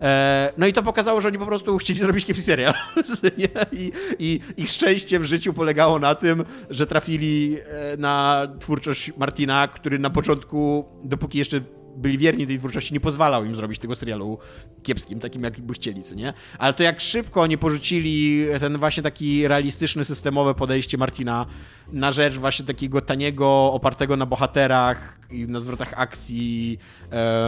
E, 0.00 0.52
no 0.58 0.66
i 0.66 0.72
to 0.72 0.82
pokazało, 0.82 1.20
że 1.20 1.28
oni 1.28 1.38
po 1.38 1.46
prostu 1.46 1.78
chcieli 1.78 1.98
zrobić 2.04 2.24
kiepski 2.24 2.42
serial, 2.44 2.74
nie? 3.38 3.48
I, 3.72 3.92
I 4.18 4.40
ich 4.56 4.70
szczęście 4.70 5.18
w 5.20 5.24
życiu 5.24 5.54
polegało 5.54 5.98
na 5.98 6.14
tym, 6.14 6.44
że 6.70 6.86
trafili 6.86 7.56
e, 7.56 7.96
na 7.96 8.46
twórczość 8.60 9.12
Martina, 9.16 9.68
który 9.68 9.98
na 9.98 10.10
początku, 10.10 10.84
dopóki 11.04 11.38
jeszcze 11.38 11.60
byli 11.98 12.18
wierni 12.18 12.46
tej 12.46 12.58
twórczości, 12.58 12.94
nie 12.94 13.00
pozwalał 13.00 13.44
im 13.44 13.56
zrobić 13.56 13.78
tego 13.78 13.96
serialu 13.96 14.38
kiepskim, 14.82 15.20
takim 15.20 15.42
jak 15.42 15.60
by 15.60 15.74
chcieli, 15.74 16.02
co 16.02 16.14
nie? 16.14 16.32
Ale 16.58 16.74
to 16.74 16.82
jak 16.82 17.00
szybko 17.00 17.42
oni 17.42 17.58
porzucili 17.58 18.46
ten 18.60 18.78
właśnie 18.78 19.02
taki 19.02 19.48
realistyczny, 19.48 20.04
systemowe 20.04 20.54
podejście 20.54 20.98
Martina 20.98 21.46
na 21.92 22.12
rzecz 22.12 22.34
właśnie 22.34 22.64
takiego 22.64 23.00
taniego, 23.00 23.72
opartego 23.72 24.16
na 24.16 24.26
bohaterach 24.26 25.18
i 25.30 25.46
na 25.46 25.60
zwrotach 25.60 25.92
akcji, 25.96 26.78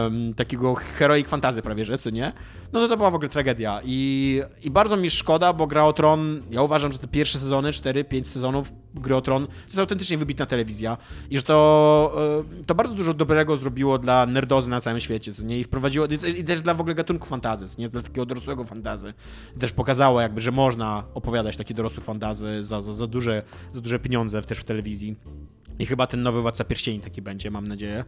um, 0.03 0.33
takiego 0.33 0.75
heroic 0.75 1.27
fantazy 1.27 1.61
prawie, 1.61 1.85
że, 1.85 1.97
co 1.97 2.09
nie? 2.09 2.33
No 2.73 2.79
to 2.79 2.87
to 2.87 2.97
była 2.97 3.11
w 3.11 3.15
ogóle 3.15 3.29
tragedia 3.29 3.81
i, 3.83 4.41
i 4.63 4.71
bardzo 4.71 4.97
mi 4.97 5.09
szkoda, 5.09 5.53
bo 5.53 5.67
Gra 5.67 5.85
o 5.85 5.93
Tron, 5.93 6.41
ja 6.51 6.61
uważam, 6.61 6.91
że 6.91 6.97
te 6.97 7.07
pierwsze 7.07 7.39
sezony, 7.39 7.71
4-5 7.71 8.23
sezonów 8.23 8.73
Gry 8.93 9.15
o 9.15 9.21
Tron, 9.21 9.47
to 9.47 9.53
jest 9.65 9.79
autentycznie 9.79 10.17
wybitna 10.17 10.45
telewizja 10.45 10.97
i 11.29 11.37
że 11.37 11.43
to, 11.43 12.43
e, 12.59 12.63
to 12.63 12.75
bardzo 12.75 12.95
dużo 12.95 13.13
dobrego 13.13 13.57
zrobiło 13.57 13.97
dla 13.97 14.25
nerdozy 14.25 14.69
na 14.69 14.81
całym 14.81 15.01
świecie, 15.01 15.33
co 15.33 15.43
nie? 15.43 15.59
I 15.59 15.63
wprowadziło, 15.63 16.07
i 16.37 16.43
też 16.43 16.61
dla 16.61 16.73
w 16.73 16.81
ogóle 16.81 16.95
gatunku 16.95 17.27
fantazy, 17.27 17.65
nie? 17.77 17.89
Dla 17.89 18.01
takiego 18.01 18.25
dorosłego 18.25 18.63
fantazy. 18.63 19.13
Też 19.59 19.71
pokazało 19.71 20.21
jakby, 20.21 20.41
że 20.41 20.51
można 20.51 21.03
opowiadać 21.13 21.57
takie 21.57 21.73
dorosłe 21.73 22.03
fantazy 22.03 22.63
za, 22.63 22.81
za, 22.81 22.93
za, 22.93 23.07
duże, 23.07 23.43
za 23.71 23.81
duże 23.81 23.99
pieniądze 23.99 24.30
też 24.47 24.59
w 24.59 24.63
telewizji. 24.63 25.15
I 25.79 25.85
chyba 25.85 26.07
ten 26.07 26.23
nowy 26.23 26.41
Władca 26.41 26.63
Pierścieni 26.63 26.99
taki 26.99 27.21
będzie, 27.21 27.51
mam 27.51 27.67
nadzieję. 27.67 28.05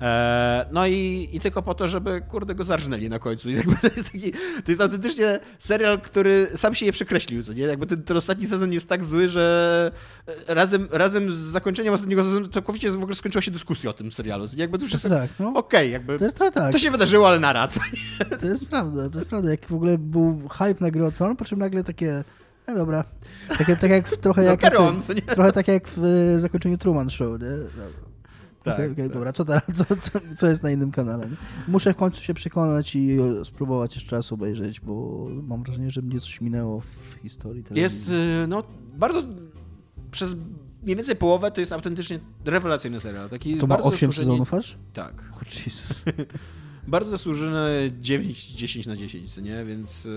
Eee, 0.00 0.66
no 0.72 0.86
i, 0.86 1.28
i 1.32 1.40
tylko 1.40 1.62
po 1.62 1.74
to, 1.74 1.88
żeby 1.88 2.20
kurde 2.20 2.54
go 2.54 2.64
zarżnęli 2.64 3.08
na 3.08 3.18
końcu. 3.18 3.50
I 3.50 3.54
jakby 3.54 3.76
to 3.76 3.86
jest 3.96 4.12
taki, 4.12 4.32
to 4.32 4.70
jest 4.70 4.80
autentycznie 4.80 5.38
serial, 5.58 6.00
który 6.00 6.46
sam 6.54 6.74
się 6.74 6.86
je 6.86 6.92
przekreślił, 6.92 7.42
co 7.42 7.52
nie? 7.52 7.62
Jakby 7.62 7.86
ten, 7.86 8.02
ten 8.02 8.16
ostatni 8.16 8.46
sezon 8.46 8.72
jest 8.72 8.88
tak 8.88 9.04
zły, 9.04 9.28
że 9.28 9.92
razem, 10.48 10.88
razem 10.90 11.34
z 11.34 11.36
zakończeniem 11.36 11.94
ostatniego 11.94 12.24
sezonu 12.24 12.48
całkowicie 12.48 12.90
w 12.90 13.02
ogóle 13.02 13.14
skończyła 13.14 13.42
się 13.42 13.50
dyskusja 13.50 13.90
o 13.90 13.92
tym 13.92 14.12
serialu. 14.12 14.46
Jakby 14.56 14.78
to 14.78 14.86
wszystko, 14.86 15.08
tak, 15.08 15.30
no. 15.40 15.48
okej, 15.48 15.58
okay, 15.58 15.88
jakby 15.88 16.18
to, 16.18 16.24
jest 16.24 16.38
tak. 16.38 16.72
to 16.72 16.78
się 16.78 16.90
wydarzyło, 16.90 17.28
ale 17.28 17.40
na 17.40 17.52
raz. 17.52 17.78
To 18.40 18.46
jest 18.46 18.66
prawda, 18.66 19.10
to 19.10 19.18
jest 19.18 19.30
prawda. 19.30 19.50
Jak 19.50 19.66
w 19.66 19.74
ogóle 19.74 19.98
był 19.98 20.48
hype 20.48 20.90
na 20.90 21.06
o 21.06 21.12
Tron, 21.12 21.36
po 21.36 21.44
czym 21.44 21.58
nagle 21.58 21.84
takie 21.84 22.24
no 22.68 22.74
dobra. 22.74 23.04
Tak, 23.48 23.80
tak 23.80 23.90
jak 23.90 24.08
w, 24.08 24.16
trochę, 24.16 24.42
no, 24.42 24.48
jak 24.48 24.60
tym, 24.60 25.22
trochę 25.26 25.52
tak 25.52 25.68
jak 25.68 25.88
w 25.88 26.04
e, 26.04 26.40
zakończeniu 26.40 26.78
Truman 26.78 27.10
Show, 27.10 27.40
nie? 27.40 27.46
Tak, 28.62 28.74
okay, 28.74 28.90
okay, 28.90 29.04
tak. 29.04 29.12
dobra, 29.12 29.32
co, 29.32 29.44
teraz, 29.44 29.62
co, 29.74 29.84
co, 29.96 30.20
co, 30.36 30.46
jest 30.46 30.62
na 30.62 30.70
innym 30.70 30.90
kanale? 30.90 31.28
Muszę 31.68 31.92
w 31.92 31.96
końcu 31.96 32.22
się 32.22 32.34
przekonać 32.34 32.94
i 32.94 33.18
spróbować 33.44 33.94
jeszcze 33.94 34.16
raz 34.16 34.32
obejrzeć, 34.32 34.80
bo 34.80 35.26
mam 35.42 35.62
wrażenie, 35.62 35.90
że 35.90 36.02
mnie 36.02 36.20
coś 36.20 36.40
minęło 36.40 36.80
w 36.80 37.18
historii 37.22 37.62
telewizji. 37.62 37.82
Jest, 37.82 38.12
no, 38.48 38.62
bardzo 38.96 39.22
przez 40.10 40.36
mniej 40.82 40.96
więcej 40.96 41.16
połowę 41.16 41.50
to 41.50 41.60
jest 41.60 41.72
autentycznie 41.72 42.18
rewelacyjny 42.44 43.00
serial. 43.00 43.28
Taki 43.28 43.56
to 43.56 43.66
ma 43.66 43.78
8 43.78 44.12
sezonów 44.12 44.54
aż? 44.54 44.76
Tak. 44.92 45.24
Oh, 45.32 45.44
Jesus. 45.66 46.04
bardzo 46.88 47.10
zasłużone 47.10 47.70
9, 48.00 48.46
10 48.46 48.86
na 48.86 48.96
10, 48.96 49.36
nie? 49.36 49.64
Więc, 49.64 50.08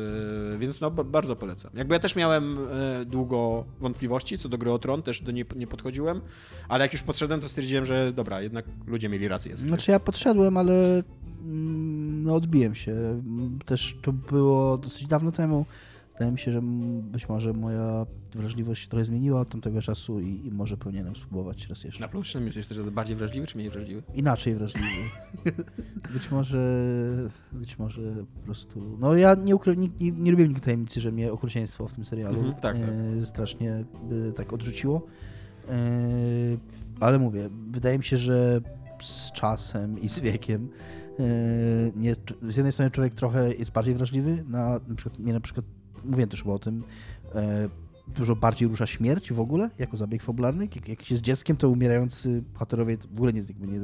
e, 0.54 0.58
więc 0.58 0.82
no, 0.82 0.92
bardzo 0.92 1.36
polecam. 1.36 1.72
Jakby 1.74 1.94
ja 1.94 2.00
też 2.00 2.16
miałem 2.16 2.58
e, 2.72 3.06
długo 3.06 3.66
wątpliwości 3.80 4.38
co 4.38 4.50
do 4.50 4.58
gry 4.58 4.72
o 4.72 4.80
Tron, 4.80 5.04
też 5.04 5.22
do 5.22 5.32
niej 5.32 5.46
nie 5.56 5.68
podchodziłem, 5.68 6.22
ale 6.70 6.86
jak 6.86 6.94
już 6.94 7.02
podszedłem, 7.02 7.42
to 7.42 7.50
stwierdziłem, 7.50 7.86
że 7.86 8.14
dobra, 8.14 8.42
jednak 8.42 8.66
ludzie 8.88 9.10
mieli 9.10 9.28
rację. 9.28 9.58
Znaczy 9.58 9.92
ja 9.92 10.00
podszedłem, 10.00 10.58
ale 10.58 11.04
mm, 11.44 12.24
no, 12.24 12.36
odbiłem 12.36 12.76
się. 12.76 13.22
Też 13.66 13.98
to 14.02 14.14
było 14.14 14.78
dosyć 14.78 15.08
dawno 15.08 15.32
temu. 15.32 15.66
Wydaje 16.14 16.32
mi 16.32 16.40
się, 16.40 16.52
że 16.52 16.62
być 17.02 17.30
może 17.30 17.54
moja 17.54 18.06
wrażliwość 18.36 18.84
się 18.84 18.90
trochę 18.90 19.06
zmieniła 19.06 19.42
od 19.42 19.50
tamtego 19.50 19.82
czasu 19.82 20.20
i, 20.20 20.48
i 20.48 20.52
może 20.52 20.78
powinienem 20.78 21.16
spróbować 21.16 21.68
raz 21.68 21.84
jeszcze. 21.84 22.02
Na 22.02 22.08
plus 22.08 22.34
jesteś 22.34 22.68
też 22.68 22.82
bardziej 22.82 23.16
wrażliwy 23.16 23.48
czy 23.48 23.58
mniej 23.58 23.70
wrażliwy? 23.70 24.04
Inaczej 24.14 24.56
wrażliwy. 24.56 24.88
być 26.14 26.32
może 26.32 26.60
być 27.52 27.80
może 27.80 28.02
po 28.36 28.46
prostu... 28.46 28.98
No 29.00 29.16
ja 29.16 29.36
nie, 29.36 29.56
ukry... 29.56 29.78
nie, 29.78 29.90
nie, 30.02 30.12
nie 30.12 30.32
lubiłem 30.32 30.50
nigdy 30.50 30.66
tajemnicy, 30.66 31.02
że 31.02 31.12
mnie 31.12 31.32
okrucieństwo 31.32 31.88
w 31.88 31.96
tym 31.96 32.06
serialu 32.06 32.42
-hmm, 32.42 32.54
tak, 32.54 32.62
tak. 32.62 32.90
E, 33.22 33.26
strasznie 33.26 33.86
by 34.10 34.34
tak 34.36 34.54
odrzuciło. 34.54 35.02
E, 35.70 35.74
ale 37.00 37.20
mówię, 37.20 37.50
wydaje 37.72 37.98
mi 37.98 38.04
się, 38.04 38.18
że 38.18 38.62
z 39.02 39.32
czasem 39.32 40.00
i 40.00 40.10
z 40.10 40.20
wiekiem 40.20 40.70
e, 41.20 41.24
nie, 41.96 42.16
z 42.50 42.58
jednej 42.58 42.74
strony 42.74 42.92
człowiek 42.92 43.14
trochę 43.14 43.54
jest 43.54 43.72
bardziej 43.72 43.96
wrażliwy 43.96 44.44
na, 44.48 44.80
na 44.88 44.96
przykład, 44.96 45.20
mnie 45.20 45.34
na 45.34 45.40
przykład 45.40 45.66
mówiłem 46.06 46.30
też 46.30 46.44
chyba 46.44 46.56
o 46.56 46.60
tym, 46.60 46.84
e, 47.36 47.70
dużo 48.08 48.36
bardziej 48.36 48.68
rusza 48.68 48.88
śmierć 48.88 49.34
w 49.34 49.40
ogóle, 49.40 49.70
jako 49.80 49.98
zabieg 49.98 50.24
fabularny. 50.24 50.68
Jak, 50.76 50.88
jak 50.88 51.04
się 51.04 51.16
z 51.16 51.22
dzieckiem, 51.22 51.58
to 51.58 51.70
umierający 51.70 52.44
bohaterowie 52.54 52.98
w 52.98 53.16
ogóle 53.16 53.34
nie... 53.34 53.40
Jakby 53.40 53.68
nie 53.68 53.80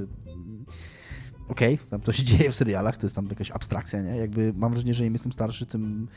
Okej, 1.49 1.73
okay, 1.73 1.87
tam 1.89 2.01
to 2.01 2.11
się 2.11 2.23
dzieje 2.29 2.51
w 2.51 2.55
serialach, 2.55 2.97
to 2.97 3.05
jest 3.05 3.15
tam 3.15 3.27
jakaś 3.29 3.51
abstrakcja, 3.51 4.01
nie? 4.01 4.17
Jakby 4.17 4.53
mam 4.55 4.71
wrażenie, 4.71 4.93
że 4.93 5.05
im 5.05 5.13
jestem 5.13 5.31
starszy, 5.31 5.65
tym 5.65 6.07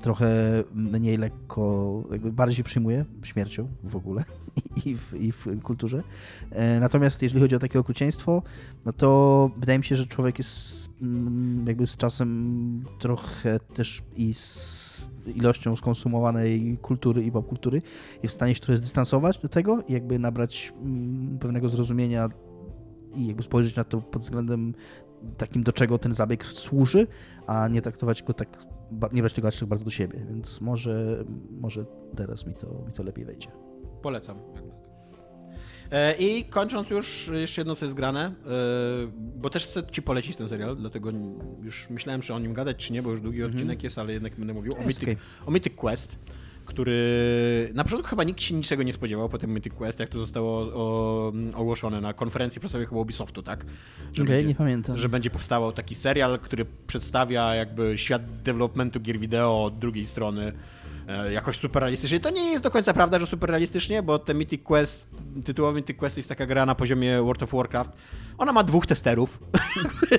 trochę 0.00 0.28
mniej 0.74 1.16
lekko, 1.16 2.04
jakby 2.10 2.32
bardziej 2.32 2.56
się 2.56 2.62
przyjmuję 2.62 3.04
śmiercią 3.22 3.68
w 3.84 3.96
ogóle 3.96 4.24
i 4.86 4.96
w, 4.96 5.14
i 5.14 5.32
w 5.32 5.62
kulturze. 5.62 6.02
E, 6.50 6.80
natomiast 6.80 7.22
jeżeli 7.22 7.40
chodzi 7.40 7.56
o 7.56 7.58
takie 7.58 7.78
okrucieństwo, 7.78 8.42
no 8.84 8.92
to 8.92 9.50
wydaje 9.56 9.78
mi 9.78 9.84
się, 9.84 9.96
że 9.96 10.06
człowiek 10.06 10.38
jest 10.38 10.90
mm, 11.02 11.66
jakby 11.66 11.86
z 11.86 11.96
czasem 11.96 12.84
trochę 12.98 13.58
też 13.74 14.02
i 14.16 14.34
z 14.34 15.04
ilością 15.26 15.76
skonsumowanej 15.76 16.78
kultury 16.82 17.22
i 17.22 17.32
popkultury 17.32 17.82
jest 18.22 18.34
w 18.34 18.36
stanie 18.36 18.54
się 18.54 18.60
trochę 18.60 18.76
zdystansować 18.76 19.38
do 19.38 19.48
tego 19.48 19.82
i 19.88 19.92
jakby 19.92 20.18
nabrać 20.18 20.72
mm, 20.82 21.38
pewnego 21.38 21.68
zrozumienia 21.68 22.28
i 23.14 23.26
jakby 23.26 23.42
spojrzeć 23.42 23.76
na 23.76 23.84
to 23.84 24.00
pod 24.00 24.22
względem 24.22 24.74
takim, 25.38 25.62
do 25.62 25.72
czego 25.72 25.98
ten 25.98 26.12
zabieg 26.12 26.46
służy, 26.46 27.06
a 27.46 27.68
nie 27.68 27.82
traktować 27.82 28.22
go 28.22 28.32
tak, 28.32 28.64
nie 29.12 29.22
brać 29.22 29.32
tego 29.32 29.48
aż 29.48 29.58
tak 29.58 29.68
bardzo 29.68 29.84
do 29.84 29.90
siebie, 29.90 30.26
więc 30.30 30.60
może, 30.60 31.24
może 31.50 31.84
teraz 32.16 32.46
mi 32.46 32.54
to, 32.54 32.84
mi 32.86 32.92
to 32.92 33.02
lepiej 33.02 33.24
wejdzie. 33.24 33.48
Polecam. 34.02 34.38
E, 35.90 36.14
I 36.18 36.44
kończąc 36.44 36.90
już, 36.90 37.30
jeszcze 37.32 37.60
jedno 37.60 37.76
co 37.76 37.84
jest 37.84 37.96
grane, 37.96 38.24
e, 38.26 38.32
bo 39.16 39.50
też 39.50 39.66
chcę 39.66 39.82
ci 39.92 40.02
polecić 40.02 40.36
ten 40.36 40.48
serial, 40.48 40.76
dlatego 40.76 41.10
już 41.62 41.90
myślałem, 41.90 42.20
czy 42.20 42.34
o 42.34 42.38
nim 42.38 42.54
gadać, 42.54 42.76
czy 42.76 42.92
nie, 42.92 43.02
bo 43.02 43.10
już 43.10 43.20
długi 43.20 43.38
mhm. 43.38 43.54
odcinek 43.54 43.82
jest, 43.82 43.98
ale 43.98 44.12
jednak 44.12 44.36
będę 44.36 44.54
mówił 44.54 44.72
o 44.72 44.82
Mythic, 44.82 45.02
okay. 45.02 45.16
o 45.46 45.50
Mythic 45.50 45.74
Quest 45.74 46.18
który 46.70 47.70
na 47.74 47.84
początku 47.84 48.08
chyba 48.08 48.24
nikt 48.24 48.42
się 48.42 48.54
niczego 48.54 48.82
nie 48.82 48.92
spodziewał 48.92 49.28
po 49.28 49.38
tym 49.38 49.50
Mythic 49.50 49.74
Quest, 49.74 50.00
jak 50.00 50.08
to 50.08 50.18
zostało 50.18 50.60
o, 50.60 51.32
ogłoszone 51.54 52.00
na 52.00 52.12
konferencji 52.12 52.60
prasowej 52.60 52.86
chyba 52.86 53.00
Ubisoftu, 53.00 53.42
tak? 53.42 53.64
Okej, 54.12 54.22
okay, 54.22 54.44
nie 54.44 54.54
pamiętam. 54.54 54.98
Że 54.98 55.08
będzie 55.08 55.30
powstawał 55.30 55.72
taki 55.72 55.94
serial, 55.94 56.38
który 56.38 56.66
przedstawia 56.86 57.54
jakby 57.54 57.98
świat 57.98 58.42
developmentu 58.42 59.00
gier 59.00 59.18
wideo 59.18 59.64
od 59.64 59.78
drugiej 59.78 60.06
strony 60.06 60.52
E, 61.10 61.32
jakoś 61.32 61.56
super 61.56 61.80
realistycznie. 61.80 62.20
To 62.20 62.30
nie 62.30 62.50
jest 62.50 62.64
do 62.64 62.70
końca 62.70 62.92
prawda, 62.92 63.18
że 63.18 63.26
super 63.26 63.50
realistycznie, 63.50 64.02
bo 64.02 64.18
ten 64.18 64.36
Mythic 64.36 64.62
Quest, 64.62 65.06
tytułowy 65.44 65.74
Mythic 65.74 65.96
Quest 65.96 66.16
jest 66.16 66.28
taka 66.28 66.46
gra 66.46 66.66
na 66.66 66.74
poziomie 66.74 67.22
World 67.22 67.42
of 67.42 67.52
Warcraft. 67.52 67.92
Ona 68.38 68.52
ma 68.52 68.64
dwóch 68.64 68.86
testerów. 68.86 69.38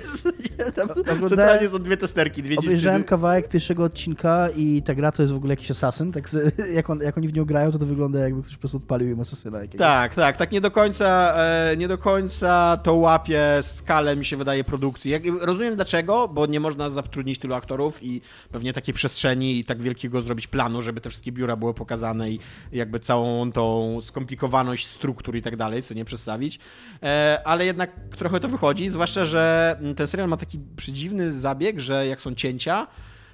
Centralnie 1.30 1.70
są 1.70 1.80
dwie 1.80 1.98
testerki, 1.98 2.44
dwie 2.44 2.58
Obejrzałem 2.58 3.04
kawałek 3.04 3.50
pierwszego 3.50 3.84
odcinka 3.84 4.50
i 4.56 4.82
ta 4.82 4.96
gra 4.96 5.12
to 5.12 5.22
jest 5.22 5.34
w 5.34 5.38
ogóle 5.38 5.54
jakiś 5.54 5.72
asasyn, 5.72 6.12
tak 6.12 6.30
jak, 6.74 6.90
on, 6.90 7.00
jak 7.02 7.18
oni 7.18 7.28
w 7.28 7.34
nią 7.34 7.46
grają, 7.46 7.72
to 7.72 7.80
to 7.80 7.86
wygląda 7.86 8.20
jakby 8.20 8.42
ktoś 8.42 8.54
po 8.54 8.60
prostu 8.60 8.78
odpalił 8.78 9.10
im 9.10 9.20
asasyna 9.20 9.60
jakiegoś. 9.60 9.88
Tak, 9.88 10.16
tak, 10.16 10.38
tak 10.38 10.52
nie 10.52 10.62
do 10.62 10.72
końca, 10.72 11.34
e, 11.38 11.78
nie 11.78 11.88
do 11.88 11.98
końca 11.98 12.78
to 12.84 12.94
łapie 12.94 13.44
skalę, 13.62 14.16
mi 14.16 14.26
się 14.26 14.38
wydaje, 14.38 14.64
produkcji. 14.64 15.12
Jak, 15.12 15.24
rozumiem 15.42 15.76
dlaczego, 15.76 16.28
bo 16.28 16.46
nie 16.46 16.60
można 16.60 16.90
zatrudnić 16.90 17.40
tylu 17.40 17.54
aktorów 17.54 18.04
i 18.04 18.22
pewnie 18.52 18.74
takiej 18.74 18.94
przestrzeni 18.94 19.60
i 19.60 19.66
tak 19.66 19.82
wielkiego 19.82 20.22
zrobić 20.22 20.48
planu, 20.48 20.82
żeby 20.82 21.02
te 21.02 21.10
wszystkie 21.10 21.32
biura 21.32 21.56
były 21.56 21.74
pokazane 21.74 22.32
i 22.32 22.40
jakby 22.72 23.00
całą 23.00 23.52
tą 23.52 23.98
skomplikowaność 24.02 24.88
struktur 24.88 25.36
i 25.36 25.42
tak 25.42 25.56
dalej, 25.56 25.84
co 25.84 25.94
nie 25.94 26.06
przedstawić. 26.06 26.60
E, 27.04 27.42
ale 27.46 27.66
jednak 27.66 27.92
trochę 28.18 28.40
to 28.40 28.50
wychodzi, 28.50 28.90
zwłaszcza, 28.90 29.26
że 29.26 29.78
ten 29.96 30.08
serial 30.08 30.30
ma 30.30 30.38
taki 30.38 30.51
przedziwny 30.76 31.34
zabieg, 31.34 31.80
że 31.80 32.08
jak 32.08 32.22
są 32.22 32.36
cięcia, 32.36 32.88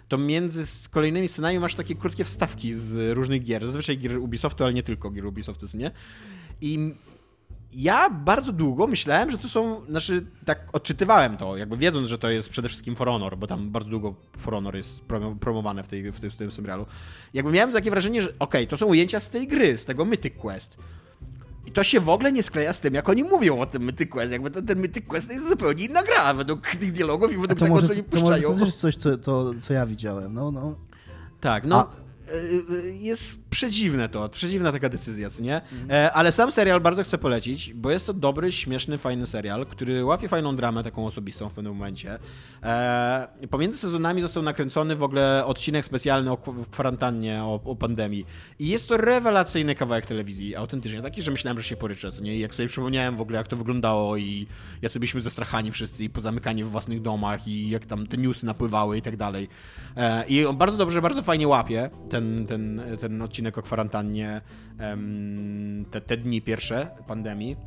to 0.07 0.17
między 0.17 0.65
kolejnymi 0.91 1.27
scenami 1.27 1.59
masz 1.59 1.75
takie 1.75 1.95
krótkie 1.95 2.23
wstawki 2.23 2.73
z 2.73 3.17
różnych 3.17 3.43
gier, 3.43 3.65
zazwyczaj 3.65 3.97
gier 3.97 4.17
Ubisoftu, 4.17 4.63
ale 4.63 4.73
nie 4.73 4.83
tylko 4.83 5.11
gier 5.11 5.25
Ubisoftu, 5.25 5.65
nie? 5.73 5.91
I 6.61 6.93
ja 7.73 8.09
bardzo 8.09 8.51
długo 8.51 8.87
myślałem, 8.87 9.31
że 9.31 9.37
to 9.37 9.49
są, 9.49 9.85
znaczy 9.85 10.25
tak 10.45 10.75
odczytywałem 10.75 11.37
to, 11.37 11.57
jakby 11.57 11.77
wiedząc, 11.77 12.09
że 12.09 12.17
to 12.17 12.29
jest 12.29 12.49
przede 12.49 12.69
wszystkim 12.69 12.95
For 12.95 13.07
Honor, 13.07 13.37
bo 13.37 13.47
tam 13.47 13.69
bardzo 13.69 13.89
długo 13.89 14.15
For 14.37 14.53
Honor 14.53 14.75
jest 14.75 15.01
promowane 15.39 15.83
w, 15.83 15.87
tej, 15.87 16.11
w, 16.11 16.19
tym, 16.19 16.31
w 16.31 16.35
tym 16.35 16.51
serialu. 16.51 16.85
Jakby 17.33 17.51
miałem 17.51 17.73
takie 17.73 17.91
wrażenie, 17.91 18.21
że 18.21 18.29
okej, 18.29 18.39
okay, 18.39 18.67
to 18.67 18.77
są 18.77 18.85
ujęcia 18.85 19.19
z 19.19 19.29
tej 19.29 19.47
gry, 19.47 19.77
z 19.77 19.85
tego 19.85 20.05
Mythic 20.05 20.33
Quest. 20.37 20.77
I 21.67 21.71
to 21.71 21.83
się 21.83 21.99
w 21.99 22.09
ogóle 22.09 22.31
nie 22.31 22.43
skleja 22.43 22.73
z 22.73 22.79
tym, 22.79 22.93
jak 22.93 23.09
oni 23.09 23.23
mówią 23.23 23.59
o 23.59 23.65
tym 23.65 23.83
Mythic 23.83 24.09
Quest. 24.09 24.31
Jakby 24.31 24.51
ten, 24.51 24.65
ten 24.65 24.79
Mythic 24.79 25.05
Quest 25.07 25.29
jest 25.29 25.49
zupełnie 25.49 25.85
inna 25.85 26.03
gra 26.03 26.33
według 26.33 26.67
tych 26.67 26.91
dialogów 26.91 27.33
i 27.33 27.37
według 27.37 27.59
tego, 27.59 27.73
może, 27.73 27.87
co 27.87 27.93
oni 27.93 28.03
puszczają. 28.03 28.43
To, 28.43 28.49
może 28.49 28.59
to 28.59 28.65
jest 28.65 28.79
coś, 28.79 28.95
co, 28.95 29.17
to, 29.17 29.53
co 29.61 29.73
ja 29.73 29.85
widziałem. 29.85 30.33
No, 30.33 30.51
no. 30.51 30.75
Tak, 31.41 31.65
no. 31.65 31.79
A 31.79 32.07
Y, 32.33 32.63
y, 32.73 32.97
jest 32.97 33.46
przedziwne 33.49 34.09
to, 34.09 34.29
przedziwna 34.29 34.71
taka 34.71 34.89
decyzja, 34.89 35.29
co 35.29 35.41
nie? 35.41 35.61
Mhm. 35.61 36.11
Ale 36.13 36.31
sam 36.31 36.51
serial 36.51 36.81
bardzo 36.81 37.03
chcę 37.03 37.17
polecić, 37.17 37.73
bo 37.73 37.91
jest 37.91 38.05
to 38.05 38.13
dobry, 38.13 38.51
śmieszny, 38.51 38.97
fajny 38.97 39.27
serial, 39.27 39.65
który 39.65 40.05
łapie 40.05 40.27
fajną 40.27 40.55
dramę 40.55 40.83
taką 40.83 41.05
osobistą 41.05 41.49
w 41.49 41.53
pewnym 41.53 41.73
momencie. 41.73 42.19
E, 42.63 43.27
pomiędzy 43.49 43.77
sezonami 43.77 44.21
został 44.21 44.43
nakręcony 44.43 44.95
w 44.95 45.03
ogóle 45.03 45.45
odcinek 45.45 45.85
specjalny 45.85 46.31
o 46.31 46.37
kwarantannie, 46.71 47.43
o, 47.43 47.59
o, 47.65 47.75
pandemii. 47.75 48.25
I 48.59 48.67
jest 48.67 48.87
to 48.87 48.97
rewelacyjny 48.97 49.75
kawałek 49.75 50.05
telewizji, 50.05 50.55
autentycznie 50.55 51.01
taki, 51.01 51.21
że 51.21 51.31
myślałem, 51.31 51.57
że 51.57 51.63
się 51.63 51.75
poryczę, 51.75 52.11
co 52.11 52.21
nie? 52.21 52.35
I 52.35 52.39
jak 52.39 52.55
sobie 52.55 52.67
przypomniałem 52.67 53.15
w 53.15 53.21
ogóle, 53.21 53.37
jak 53.37 53.47
to 53.47 53.57
wyglądało 53.57 54.17
i 54.17 54.47
jak 54.81 54.91
sobie 54.91 54.99
byliśmy 54.99 55.21
zestrachani 55.21 55.71
wszyscy 55.71 56.03
i 56.03 56.09
pozamykani 56.09 56.63
w 56.63 56.69
własnych 56.69 57.01
domach 57.01 57.47
i 57.47 57.69
jak 57.69 57.85
tam 57.85 58.07
te 58.07 58.17
newsy 58.17 58.45
napływały 58.45 58.97
i 58.97 59.01
tak 59.01 59.17
dalej. 59.17 59.47
E, 59.97 60.25
I 60.27 60.45
on 60.45 60.57
bardzo 60.57 60.77
dobrze, 60.77 61.01
bardzo 61.01 61.21
fajnie 61.21 61.47
łapie 61.47 61.89
ten, 62.09 62.45
ten, 62.45 62.81
ten 62.99 63.21
odcinek 63.21 63.36
o 63.57 63.61
kwarantannie, 63.61 64.41
te, 65.91 66.01
te 66.01 66.17
dni 66.17 66.41
pierwsze 66.41 66.89
pandemii. 67.07 67.57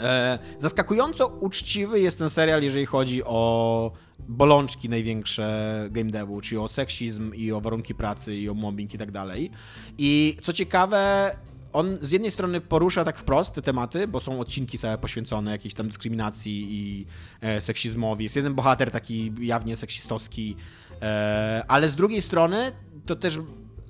E, 0.00 0.38
zaskakująco 0.58 1.28
uczciwy 1.28 2.00
jest 2.00 2.18
ten 2.18 2.30
serial, 2.30 2.62
jeżeli 2.62 2.86
chodzi 2.86 3.24
o 3.24 3.92
bolączki 4.28 4.88
największe 4.88 5.88
game 5.90 6.10
devu, 6.10 6.40
czyli 6.40 6.58
o 6.58 6.68
seksizm 6.68 7.34
i 7.34 7.52
o 7.52 7.60
warunki 7.60 7.94
pracy 7.94 8.36
i 8.36 8.48
o 8.48 8.54
mobbing 8.54 8.94
i 8.94 8.98
tak 8.98 9.10
dalej. 9.10 9.50
I 9.98 10.36
co 10.42 10.52
ciekawe, 10.52 11.30
on 11.72 11.98
z 12.00 12.10
jednej 12.10 12.30
strony 12.30 12.60
porusza 12.60 13.04
tak 13.04 13.18
wprost 13.18 13.54
te 13.54 13.62
tematy, 13.62 14.08
bo 14.08 14.20
są 14.20 14.40
odcinki 14.40 14.78
całe 14.78 14.98
poświęcone 14.98 15.50
jakiejś 15.50 15.74
tam 15.74 15.88
dyskryminacji 15.88 16.66
i 16.70 17.06
e, 17.40 17.60
seksizmowi. 17.60 18.24
Jest 18.24 18.36
jeden 18.36 18.54
bohater 18.54 18.90
taki 18.90 19.32
jawnie 19.40 19.76
seksistowski, 19.76 20.56
e, 21.02 21.64
ale 21.68 21.88
z 21.88 21.94
drugiej 21.94 22.22
strony 22.22 22.72
to 23.06 23.16
też 23.16 23.38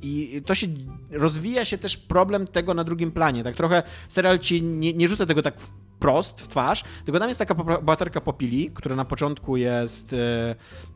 i 0.03 0.43
to 0.47 0.55
się 0.55 0.67
rozwija 1.11 1.65
się 1.65 1.79
też 1.79 1.97
problem 1.97 2.47
tego 2.47 2.75
na 2.75 2.85
drugim 2.85 3.13
planie. 3.13 3.45
Tak 3.45 3.57
trochę 3.57 3.83
serial 4.09 4.39
ci 4.39 4.63
nie, 4.63 4.93
nie 4.93 5.09
rzuca 5.09 5.27
tego 5.27 5.43
tak 5.43 5.55
wprost 6.03 6.41
w 6.41 6.49
twarz, 6.49 6.85
tylko 7.05 7.19
tam 7.21 7.29
jest 7.29 7.39
taka 7.39 7.55
bohaterka 7.55 8.21
Popili, 8.21 8.71
która 8.71 8.97
na 8.97 9.05
początku 9.05 9.57
jest 9.57 10.15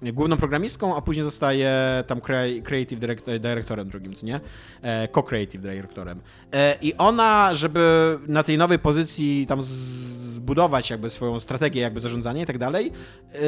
e, 0.03 0.13
główną 0.13 0.37
programistką, 0.37 0.97
a 0.97 1.03
później 1.03 1.25
zostaje 1.25 1.73
tam 2.07 2.21
creative 2.65 3.01
directorem 3.41 3.89
drugim, 3.89 4.15
co 4.15 4.27
nie? 4.27 4.41
E, 4.83 5.09
co-creative 5.09 5.63
directorem. 5.63 6.21
E, 6.53 6.79
I 6.83 6.95
ona, 6.95 7.55
żeby 7.55 8.19
na 8.29 8.43
tej 8.43 8.59
nowej 8.59 8.79
pozycji 8.79 9.47
tam 9.47 9.63
zbudować 9.63 10.91
jakby 10.91 11.11
swoją 11.11 11.41
strategię, 11.41 11.81
jakby 11.81 12.01
zarządzania 12.01 12.43
i 12.43 12.47
tak 12.47 12.59
dalej, 12.59 12.93
e, 13.35 13.39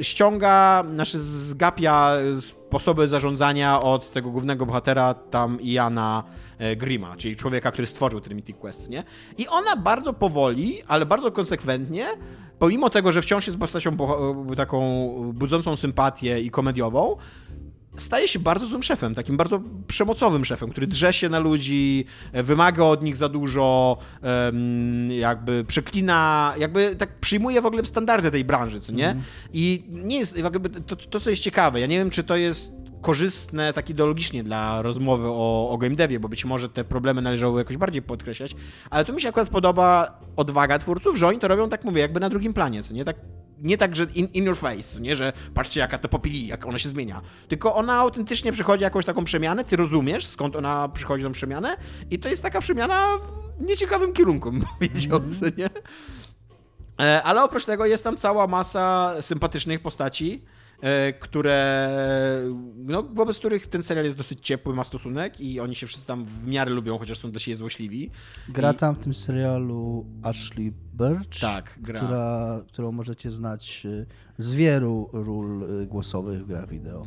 ściąga, 0.00 0.84
znaczy 0.94 1.20
zgapia 1.20 2.16
sposoby 2.68 3.08
zarządzania 3.08 3.80
od 3.80 4.12
tego 4.12 4.30
głównego 4.30 4.66
bohatera, 4.66 5.14
tam 5.14 5.60
Iana 5.60 6.24
e, 6.58 6.76
Grima, 6.76 7.16
czyli 7.16 7.36
człowieka, 7.36 7.70
który 7.70 7.86
stworzył 7.86 8.20
ten 8.20 8.34
Mythic 8.34 8.56
Quest, 8.56 8.88
nie? 8.88 9.04
I 9.38 9.48
ona 9.48 9.76
bardzo 9.76 10.12
powoli, 10.12 10.82
ale 10.88 11.06
bardzo 11.06 11.32
konsekwentnie, 11.32 12.06
pomimo 12.58 12.90
tego, 12.90 13.12
że 13.12 13.22
wciąż 13.22 13.46
jest 13.46 13.58
postacią 13.58 13.96
taką 14.56 14.80
budzącą 15.34 15.76
sympatię 15.76 16.40
i 16.40 16.50
komediową, 16.50 17.16
staje 17.96 18.28
się 18.28 18.38
bardzo 18.38 18.66
złym 18.66 18.82
szefem, 18.82 19.14
takim 19.14 19.36
bardzo 19.36 19.60
przemocowym 19.86 20.44
szefem, 20.44 20.70
który 20.70 20.86
drze 20.86 21.12
się 21.12 21.28
na 21.28 21.38
ludzi, 21.38 22.04
e, 22.32 22.42
wymaga 22.42 22.84
od 22.84 23.02
nich 23.02 23.16
za 23.16 23.28
dużo, 23.28 23.98
jakby 25.08 25.64
przeklina, 25.64 26.54
jakby 26.58 26.96
tak 26.96 27.20
przyjmuje 27.20 27.62
w 27.62 27.66
ogóle 27.66 27.84
standardy 27.84 28.30
tej 28.30 28.44
branży, 28.44 28.80
co 28.80 28.92
nie? 28.92 29.16
I 29.52 29.84
nie 29.88 30.18
jest, 30.18 30.38
jakby 30.38 30.70
to, 30.80 30.96
to, 30.96 31.20
co 31.20 31.30
jest 31.30 31.42
ciekawe, 31.42 31.80
ja 31.80 31.86
nie 31.86 31.98
wiem, 31.98 32.10
czy 32.10 32.24
to 32.24 32.36
jest 32.36 32.70
korzystne 33.00 33.72
tak 33.72 33.90
ideologicznie 33.90 34.44
dla 34.44 34.82
rozmowy 34.82 35.28
o, 35.28 35.70
o 35.70 35.78
game 35.78 35.96
devie, 35.96 36.20
bo 36.20 36.28
być 36.28 36.44
może 36.44 36.68
te 36.68 36.84
problemy 36.84 37.22
należało 37.22 37.58
jakoś 37.58 37.76
bardziej 37.76 38.02
podkreślać, 38.02 38.56
ale 38.90 39.04
tu 39.04 39.12
mi 39.12 39.20
się 39.20 39.28
akurat 39.28 39.48
podoba 39.48 40.20
odwaga 40.36 40.78
twórców, 40.78 41.16
że 41.16 41.26
oni 41.26 41.38
to 41.38 41.48
robią, 41.48 41.68
tak 41.68 41.84
mówię, 41.84 42.00
jakby 42.00 42.20
na 42.20 42.30
drugim 42.30 42.54
planie, 42.54 42.82
co 42.82 42.94
nie? 42.94 43.04
Tak 43.04 43.16
nie 43.58 43.78
tak, 43.78 43.96
że 43.96 44.06
in, 44.14 44.28
in 44.34 44.44
your 44.44 44.56
face, 44.56 45.00
nie, 45.00 45.16
że 45.16 45.32
patrzcie 45.54 45.80
jaka 45.80 45.98
to 45.98 46.08
popili, 46.08 46.46
jak 46.46 46.66
ona 46.66 46.78
się 46.78 46.88
zmienia. 46.88 47.22
Tylko 47.48 47.74
ona 47.74 47.94
autentycznie 47.94 48.52
przychodzi 48.52 48.84
jakąś 48.84 49.04
taką 49.04 49.24
przemianę, 49.24 49.64
ty 49.64 49.76
rozumiesz 49.76 50.26
skąd 50.26 50.56
ona 50.56 50.88
przychodzi 50.88 51.24
tą 51.24 51.32
przemianę 51.32 51.76
i 52.10 52.18
to 52.18 52.28
jest 52.28 52.42
taka 52.42 52.60
przemiana 52.60 53.18
w 53.58 53.62
nieciekawym 53.62 54.12
kierunku, 54.12 54.52
powiedział, 54.78 55.18
mm 55.18 55.52
nie? 55.56 55.70
E, 57.00 57.22
ale 57.22 57.44
oprócz 57.44 57.64
tego 57.64 57.86
jest 57.86 58.04
tam 58.04 58.16
cała 58.16 58.46
masa 58.46 59.14
sympatycznych 59.20 59.82
postaci, 59.82 60.44
które, 61.20 61.88
no, 62.76 63.02
wobec 63.02 63.38
których 63.38 63.66
ten 63.66 63.82
serial 63.82 64.04
jest 64.04 64.16
dosyć 64.16 64.40
ciepły, 64.40 64.74
ma 64.74 64.84
stosunek 64.84 65.40
i 65.40 65.60
oni 65.60 65.74
się 65.74 65.86
wszyscy 65.86 66.06
tam 66.06 66.24
w 66.24 66.46
miarę 66.46 66.70
lubią, 66.70 66.98
chociaż 66.98 67.18
są 67.18 67.30
dość 67.32 67.56
złośliwi. 67.56 68.10
Gra 68.48 68.74
tam 68.74 68.94
w 68.94 68.98
tym 68.98 69.14
serialu 69.14 70.06
Ashley 70.22 70.72
Birch, 70.94 71.40
tak, 71.40 71.78
gra. 71.82 72.00
Która, 72.00 72.60
którą 72.68 72.92
możecie 72.92 73.30
znać 73.30 73.86
e, 73.86 74.06
z 74.38 74.54
wielu 74.54 75.08
ról 75.12 75.82
e, 75.82 75.86
głosowych 75.86 76.44
w 76.44 76.46
grach 76.46 76.68
wideo. 76.68 77.06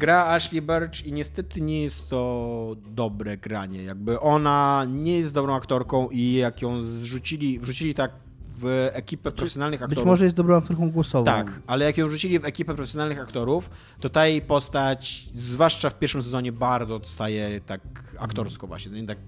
Gra 0.00 0.24
Ashley 0.24 0.62
Birch 0.62 1.06
i 1.06 1.12
niestety 1.12 1.60
nie 1.60 1.82
jest 1.82 2.08
to 2.08 2.76
dobre 2.90 3.36
granie. 3.36 3.82
Jakby 3.82 4.20
ona 4.20 4.86
nie 4.88 5.18
jest 5.18 5.34
dobrą 5.34 5.54
aktorką 5.54 6.08
i 6.08 6.32
jak 6.32 6.62
ją 6.62 6.82
zrzucili, 6.82 7.58
wrzucili 7.58 7.94
tak 7.94 8.25
w 8.58 8.90
ekipę 8.92 9.32
profesjonalnych 9.32 9.82
aktorów. 9.82 10.04
Być 10.04 10.06
może 10.06 10.24
jest 10.24 10.36
dobrą 10.36 10.56
aktorką 10.56 10.90
głosową. 10.90 11.24
Tak, 11.24 11.60
ale 11.66 11.84
jak 11.84 11.98
ją 11.98 12.08
rzucili 12.08 12.38
w 12.38 12.44
ekipę 12.44 12.74
profesjonalnych 12.74 13.18
aktorów, 13.20 13.70
to 14.00 14.10
ta 14.10 14.26
jej 14.26 14.42
postać, 14.42 15.28
zwłaszcza 15.34 15.90
w 15.90 15.98
pierwszym 15.98 16.22
sezonie, 16.22 16.52
bardzo 16.52 16.94
odstaje 16.94 17.60
tak 17.60 17.80
aktorsko 18.18 18.66
właśnie. 18.66 19.06
Tak, 19.06 19.18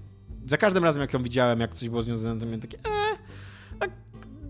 za 0.47 0.57
każdym 0.57 0.83
razem, 0.83 1.01
jak 1.01 1.13
ją 1.13 1.23
widziałem, 1.23 1.59
jak 1.59 1.73
coś 1.73 1.89
było 1.89 2.03
z 2.03 2.07
nią 2.07 2.17
związane, 2.17 2.39
to 2.39 2.45
miałem 2.45 2.61
takie, 2.61 2.77
eee, 2.77 3.17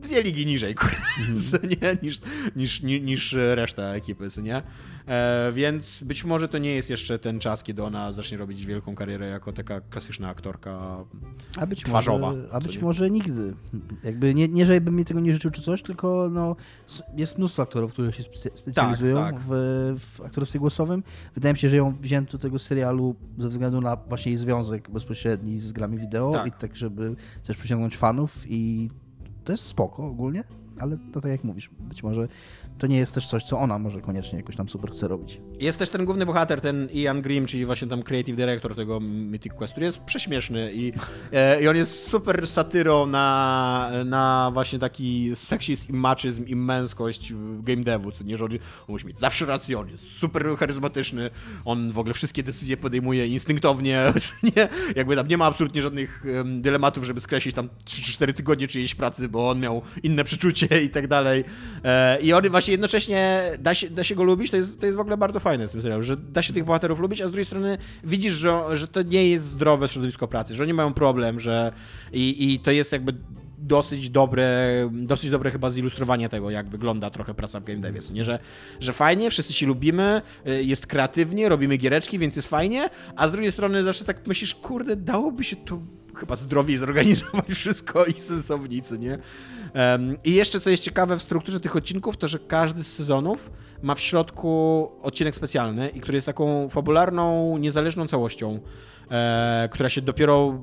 dwie 0.09 0.21
ligi 0.21 0.45
niżej, 0.45 0.75
kurde, 0.75 0.97
mm. 1.17 1.69
nie? 1.81 1.97
Niż, 2.03 2.21
niż, 2.55 2.81
niż, 2.81 3.33
reszta 3.33 3.83
ekipy, 3.83 4.27
nie? 4.43 4.61
E, 5.07 5.51
więc 5.53 6.03
być 6.03 6.23
może 6.23 6.47
to 6.47 6.57
nie 6.57 6.75
jest 6.75 6.89
jeszcze 6.89 7.19
ten 7.19 7.39
czas, 7.39 7.63
kiedy 7.63 7.83
ona 7.83 8.11
zacznie 8.11 8.37
robić 8.37 8.65
wielką 8.65 8.95
karierę 8.95 9.27
jako 9.27 9.53
taka 9.53 9.81
klasyczna 9.81 10.29
aktorka 10.29 10.97
a 11.57 11.67
być 11.67 11.83
twarzowa. 11.83 12.31
Może, 12.31 12.47
a 12.51 12.59
być 12.59 12.77
może 12.77 13.09
nigdy. 13.09 13.53
Jakby 14.03 14.35
nie, 14.35 14.47
nie, 14.47 14.65
żebym 14.65 14.95
mi 14.95 15.05
tego 15.05 15.19
nie 15.19 15.33
życzył 15.33 15.51
czy 15.51 15.61
coś, 15.61 15.81
tylko 15.81 16.29
no, 16.31 16.55
jest 17.15 17.37
mnóstwo 17.37 17.63
aktorów, 17.63 17.93
którzy 17.93 18.11
się 18.11 18.23
specjalizują 18.55 19.15
tak, 19.15 19.35
tak. 19.35 19.43
W, 19.47 19.51
w 19.99 20.21
aktorstwie 20.21 20.59
głosowym. 20.59 21.03
Wydaje 21.35 21.53
mi 21.53 21.59
się, 21.59 21.69
że 21.69 21.77
ją 21.77 21.95
wzięto 22.01 22.31
do 22.31 22.37
tego 22.37 22.59
serialu 22.59 23.15
ze 23.37 23.49
względu 23.49 23.81
na 23.81 23.95
właśnie 23.95 24.31
jej 24.31 24.37
związek 24.37 24.89
bezpośredni 24.89 25.59
z 25.59 25.71
grami 25.71 25.97
wideo 25.97 26.31
tak. 26.31 26.47
i 26.47 26.51
tak, 26.51 26.75
żeby 26.75 27.15
też 27.43 27.57
przyciągnąć 27.57 27.97
fanów 27.97 28.45
i 28.47 28.89
to 29.49 29.53
jest 29.53 29.65
spoko 29.65 30.05
ogólnie, 30.05 30.43
ale 30.79 30.97
to 31.13 31.21
tak 31.21 31.31
jak 31.31 31.43
mówisz, 31.43 31.69
być 31.79 32.03
może 32.03 32.27
to 32.79 32.87
nie 32.87 32.97
jest 32.97 33.13
też 33.13 33.27
coś, 33.27 33.43
co 33.43 33.57
ona 33.57 33.79
może 33.79 34.01
koniecznie 34.01 34.39
jakoś 34.39 34.55
tam 34.55 34.69
super 34.69 34.91
chce 34.91 35.07
robić. 35.07 35.41
Jest 35.59 35.79
też 35.79 35.89
ten 35.89 36.05
główny 36.05 36.25
bohater, 36.25 36.61
ten 36.61 36.89
Ian 36.93 37.21
Grimm, 37.21 37.47
czyli 37.47 37.65
właśnie 37.65 37.87
tam 37.87 38.03
creative 38.03 38.35
director 38.35 38.75
tego 38.75 38.99
Mythic 38.99 39.53
Quest, 39.53 39.73
który 39.73 39.85
jest 39.85 39.99
prześmieszny 39.99 40.73
i, 40.73 40.93
e, 41.31 41.61
i 41.61 41.67
on 41.67 41.75
jest 41.75 42.07
super 42.07 42.47
satyrą 42.47 43.05
na, 43.05 43.91
na 44.05 44.49
właśnie 44.53 44.79
taki 44.79 45.31
seksizm 45.35 45.89
i 45.89 45.93
maczyzm 45.93 46.45
i 46.45 46.55
męskość 46.55 47.33
game 47.59 47.83
devu, 47.83 48.11
co 48.11 48.23
nie, 48.23 48.37
że 48.37 48.45
on, 48.45 48.51
musi 48.87 49.07
mieć 49.07 49.19
zawsze 49.19 49.45
rację, 49.45 49.79
on 49.79 49.89
jest 49.89 50.17
super 50.17 50.57
charyzmatyczny, 50.57 51.29
on 51.65 51.91
w 51.91 51.99
ogóle 51.99 52.13
wszystkie 52.13 52.43
decyzje 52.43 52.77
podejmuje 52.77 53.27
instynktownie, 53.27 54.13
nie? 54.55 54.69
jakby 54.95 55.15
tam 55.15 55.27
nie 55.27 55.37
ma 55.37 55.45
absolutnie 55.45 55.81
żadnych 55.81 56.25
dylematów, 56.45 57.03
żeby 57.03 57.21
skreślić 57.21 57.55
tam 57.55 57.69
3-4 57.85 58.33
tygodnie 58.33 58.67
czyjejś 58.67 58.95
pracy, 58.95 59.29
bo 59.29 59.49
on 59.49 59.59
miał 59.59 59.81
inne 60.03 60.23
przeczucie 60.23 60.81
i 60.83 60.89
tak 60.89 61.07
dalej. 61.07 61.43
E, 61.83 62.21
I 62.21 62.33
on 62.33 62.49
właśnie 62.49 62.68
właśnie 62.69 62.71
jednocześnie 62.71 63.41
da 63.59 63.73
się, 63.73 63.89
da 63.89 64.03
się 64.03 64.15
go 64.15 64.23
lubić, 64.23 64.51
to 64.51 64.57
jest, 64.57 64.79
to 64.79 64.85
jest 64.85 64.97
w 64.97 65.01
ogóle 65.01 65.17
bardzo 65.17 65.39
fajne 65.39 65.67
w 65.67 65.71
tym 65.71 65.81
serialu, 65.81 66.03
że 66.03 66.17
da 66.17 66.41
się 66.41 66.53
tych 66.53 66.65
bohaterów 66.65 66.99
lubić, 66.99 67.21
a 67.21 67.27
z 67.27 67.31
drugiej 67.31 67.45
strony 67.45 67.77
widzisz, 68.03 68.33
że, 68.33 68.77
że 68.77 68.87
to 68.87 69.01
nie 69.01 69.29
jest 69.29 69.45
zdrowe 69.45 69.87
środowisko 69.87 70.27
pracy, 70.27 70.53
że 70.53 70.63
oni 70.63 70.73
mają 70.73 70.93
problem, 70.93 71.39
że 71.39 71.71
i, 72.13 72.53
i 72.53 72.59
to 72.59 72.71
jest 72.71 72.91
jakby 72.91 73.13
dosyć 73.57 74.09
dobre, 74.09 74.47
dosyć 74.91 75.29
dobre 75.29 75.51
chyba 75.51 75.69
zilustrowanie 75.69 76.29
tego, 76.29 76.49
jak 76.49 76.69
wygląda 76.69 77.09
trochę 77.09 77.33
praca 77.33 77.59
w 77.59 77.63
Game 77.63 77.79
Devie. 77.79 78.01
Nie, 78.13 78.23
że, 78.23 78.39
że 78.79 78.93
fajnie, 78.93 79.31
wszyscy 79.31 79.53
się 79.53 79.67
lubimy, 79.67 80.21
y, 80.47 80.63
jest 80.63 80.87
kreatywnie, 80.87 81.49
robimy 81.49 81.77
giereczki, 81.77 82.19
więc 82.19 82.35
jest 82.35 82.47
fajnie, 82.47 82.89
a 83.15 83.27
z 83.27 83.31
drugiej 83.31 83.51
strony 83.51 83.83
zawsze 83.83 84.05
tak 84.05 84.27
myślisz, 84.27 84.55
kurde, 84.55 84.95
dałoby 84.95 85.43
się 85.43 85.55
tu 85.55 85.81
chyba 86.15 86.35
zdrowiej 86.35 86.77
zorganizować 86.77 87.45
wszystko 87.49 88.05
i 88.05 88.13
sensownicy, 88.13 88.99
nie? 88.99 89.17
I 90.23 90.33
jeszcze 90.33 90.59
co 90.59 90.69
jest 90.69 90.83
ciekawe 90.83 91.17
w 91.17 91.23
strukturze 91.23 91.59
tych 91.59 91.75
odcinków, 91.75 92.17
to 92.17 92.27
że 92.27 92.39
każdy 92.39 92.83
z 92.83 92.87
sezonów 92.87 93.51
ma 93.81 93.95
w 93.95 93.99
środku 93.99 94.91
odcinek 95.01 95.35
specjalny 95.35 95.89
i 95.89 96.01
który 96.01 96.15
jest 96.15 96.25
taką 96.25 96.69
fabularną, 96.69 97.57
niezależną 97.57 98.07
całością, 98.07 98.59
e, 99.11 99.69
która 99.71 99.89
się 99.89 100.01
dopiero 100.01 100.61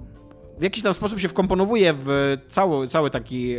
w 0.59 0.63
jakiś 0.63 0.83
tam 0.83 0.95
sposób 0.95 1.21
się 1.21 1.29
wkomponowuje 1.29 1.95
w 1.99 2.37
cały, 2.49 2.89
cały 2.89 3.11
taki 3.11 3.57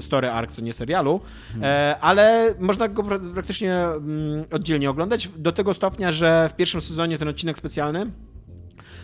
story 0.00 0.30
arc, 0.30 0.54
co 0.54 0.62
nie 0.62 0.72
serialu, 0.72 1.20
hmm. 1.52 1.96
Ale 2.00 2.54
można 2.58 2.88
go 2.88 3.04
praktycznie 3.34 3.74
mm, 3.74 4.44
oddzielnie 4.52 4.90
oglądać 4.90 5.28
do 5.36 5.52
tego 5.52 5.74
stopnia, 5.74 6.12
że 6.12 6.48
w 6.52 6.56
pierwszym 6.56 6.80
sezonie 6.80 7.18
ten 7.18 7.28
odcinek 7.28 7.58
specjalny 7.58 8.10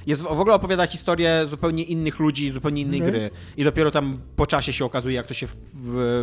jest 0.06 0.22
w 0.22 0.40
ogóle 0.40 0.54
opowiada 0.54 0.86
historię 0.86 1.46
zupełnie 1.46 1.82
innych 1.82 2.18
ludzi, 2.18 2.50
zupełnie 2.50 2.82
innej 2.82 3.00
okay. 3.00 3.12
gry. 3.12 3.30
I 3.56 3.64
dopiero 3.64 3.90
tam 3.90 4.20
po 4.36 4.46
czasie 4.46 4.72
się 4.72 4.84
okazuje, 4.84 5.14
jak 5.14 5.26
to 5.26 5.34
się 5.34 5.46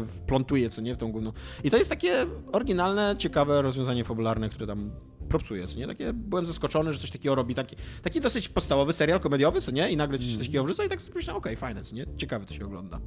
wplątuje, 0.08 0.70
co 0.70 0.82
nie, 0.82 0.96
w 0.96 0.98
tą 0.98 1.12
główną. 1.12 1.34
I 1.64 1.72
to 1.72 1.78
jest 1.78 1.90
takie 1.90 2.26
oryginalne, 2.52 3.16
ciekawe 3.18 3.62
rozwiązanie 3.62 4.04
fabularne, 4.04 4.50
które 4.50 4.68
tam 4.68 4.92
propsuje, 5.30 5.68
co 5.68 5.78
nie? 5.78 5.88
Takie, 5.88 6.14
byłem 6.14 6.46
zaskoczony, 6.46 6.94
że 6.94 7.00
coś 7.00 7.12
takiego 7.12 7.36
robi, 7.36 7.56
taki, 7.56 7.76
taki 8.02 8.22
dosyć 8.22 8.50
podstawowy 8.50 8.94
serial 8.94 9.20
komediowy, 9.20 9.62
co 9.62 9.72
nie? 9.72 9.92
I 9.92 9.98
nagle 9.98 10.18
coś 10.18 10.38
takiego 10.38 10.64
wrzuca 10.64 10.86
i 10.86 10.90
tak 10.90 11.02
sobie 11.02 11.16
myślałem, 11.16 11.38
okej, 11.38 11.54
okay, 11.54 11.62
fajne, 11.62 11.84
co 11.84 11.96
nie? 11.96 12.06
Ciekawe 12.18 12.46
to 12.46 12.54
się 12.54 12.66
ogląda. 12.66 13.00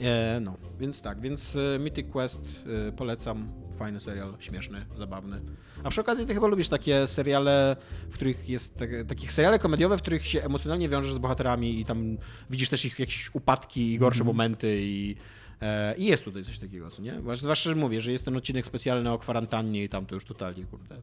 E, 0.00 0.38
no, 0.40 0.56
więc 0.78 1.02
tak, 1.02 1.20
więc 1.20 1.56
e, 1.56 1.78
Mythic 1.78 2.12
Quest 2.12 2.40
e, 2.88 2.92
polecam, 2.92 3.52
fajny 3.78 4.00
serial, 4.00 4.34
śmieszny, 4.38 4.86
zabawny. 4.98 5.40
A 5.84 5.90
przy 5.90 6.00
okazji 6.00 6.26
ty 6.26 6.34
chyba 6.34 6.46
lubisz 6.46 6.68
takie 6.68 7.06
seriale, 7.06 7.76
w 8.10 8.14
których 8.14 8.48
jest, 8.48 8.76
tak, 8.76 8.90
takich 9.08 9.32
seriale 9.32 9.58
komediowe, 9.58 9.98
w 9.98 10.02
których 10.02 10.26
się 10.26 10.42
emocjonalnie 10.42 10.88
wiążesz 10.88 11.14
z 11.14 11.18
bohaterami 11.18 11.80
i 11.80 11.84
tam 11.84 12.18
widzisz 12.50 12.68
też 12.68 12.84
ich 12.84 12.98
jakieś 12.98 13.34
upadki 13.34 13.92
i 13.92 13.98
gorsze 13.98 14.22
mm 14.22 14.32
-hmm. 14.32 14.36
momenty 14.36 14.80
i 14.82 15.16
e, 15.62 15.96
i 15.96 16.04
jest 16.04 16.24
tutaj 16.24 16.44
coś 16.44 16.58
takiego, 16.58 16.90
co 16.90 17.02
nie? 17.02 17.20
Zwłaszcza, 17.20 17.70
że 17.70 17.74
mówię, 17.74 18.00
że 18.00 18.12
jest 18.12 18.24
ten 18.24 18.36
odcinek 18.36 18.66
specjalny 18.66 19.12
o 19.12 19.18
kwarantannie 19.18 19.84
i 19.84 19.88
tam 19.88 20.06
to 20.06 20.14
już 20.14 20.24
totalnie, 20.24 20.64
kurde, 20.64 21.02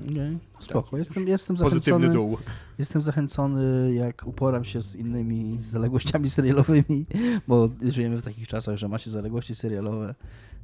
Okay. 0.00 0.38
No 0.54 0.60
spoko, 0.60 0.98
jestem, 0.98 1.28
jestem 1.28 1.56
zachęcony. 1.56 2.08
Dół. 2.12 2.36
Jestem 2.78 3.02
zachęcony, 3.02 3.94
jak 3.94 4.26
uporam 4.26 4.64
się 4.64 4.82
z 4.82 4.96
innymi 4.96 5.58
zaległościami 5.62 6.30
serialowymi, 6.30 7.06
bo 7.48 7.68
żyjemy 7.82 8.16
w 8.16 8.24
takich 8.24 8.48
czasach, 8.48 8.76
że 8.76 8.88
macie 8.88 9.10
zaległości 9.10 9.54
serialowe, 9.54 10.14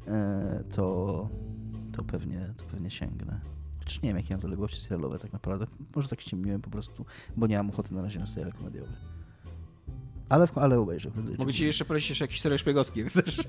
e, 0.09 0.65
to, 0.73 1.28
to, 1.93 2.05
pewnie, 2.05 2.55
to 2.56 2.65
pewnie 2.65 2.90
sięgnę. 2.90 3.40
Chociaż 3.78 4.02
nie 4.02 4.09
wiem, 4.09 4.16
jakie 4.16 4.35
mam 4.35 4.40
zaległości 4.40 4.81
serialowe 4.81 5.19
tak 5.19 5.32
naprawdę. 5.32 5.66
Może 5.97 6.09
tak 6.09 6.20
ściemniłem 6.20 6.61
po 6.61 6.70
prostu, 6.70 7.05
bo 7.36 7.47
nie 7.47 7.56
mam 7.56 7.70
ochoty 7.70 7.94
na 7.94 8.02
razie 8.02 8.19
na 8.19 8.27
serial 8.27 8.52
komediowy. 8.52 8.93
Ale, 10.35 10.47
w, 10.47 10.59
ale 10.59 10.78
obejrzę. 10.78 11.11
Mogę 11.39 11.52
ci 11.52 11.65
jeszcze 11.65 11.85
prosić 11.85 12.09
jeszcze 12.09 12.24
jakiś 12.24 12.40
serial 12.40 12.59
szpiegowski, 12.59 13.01
jak 13.01 13.09
chcesz. 13.09 13.36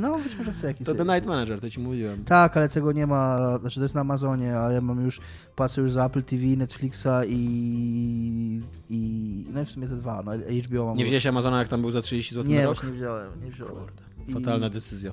No, 0.00 0.18
być 0.18 0.36
może 0.38 0.52
chcę 0.52 0.66
jakiś 0.66 0.86
To 0.86 0.94
The 0.94 1.04
Night 1.04 1.26
Manager, 1.26 1.60
to 1.60 1.70
ci 1.70 1.80
mówiłem. 1.80 2.24
Tak, 2.24 2.56
ale 2.56 2.68
tego 2.68 2.92
nie 2.92 3.06
ma, 3.06 3.58
znaczy 3.58 3.76
to 3.76 3.84
jest 3.84 3.94
na 3.94 4.00
Amazonie, 4.00 4.58
a 4.58 4.72
ja 4.72 4.80
mam 4.80 5.04
już, 5.04 5.20
płacę 5.56 5.80
już 5.80 5.92
za 5.92 6.06
Apple 6.06 6.22
TV, 6.22 6.46
Netflixa 6.46 7.06
i, 7.28 8.60
i 8.90 9.44
no 9.52 9.62
i 9.62 9.64
w 9.64 9.70
sumie 9.70 9.88
te 9.88 9.96
dwa, 9.96 10.22
no 10.22 10.32
HBO 10.64 10.86
mam. 10.86 10.96
Nie 10.96 11.04
wziąłeś 11.04 11.26
Amazona, 11.26 11.58
jak 11.58 11.68
tam 11.68 11.80
był 11.80 11.90
za 11.90 12.02
30 12.02 12.34
zł 12.34 12.50
nie, 12.50 12.58
na 12.58 12.64
rok? 12.64 12.82
Nie, 12.82 12.90
nie 12.90 12.96
wziąłem, 12.96 13.44
nie 13.44 13.50
wziąłem. 13.50 13.74
Kurde, 13.74 14.02
fatalna 14.32 14.66
I, 14.66 14.70
decyzja. 14.70 15.12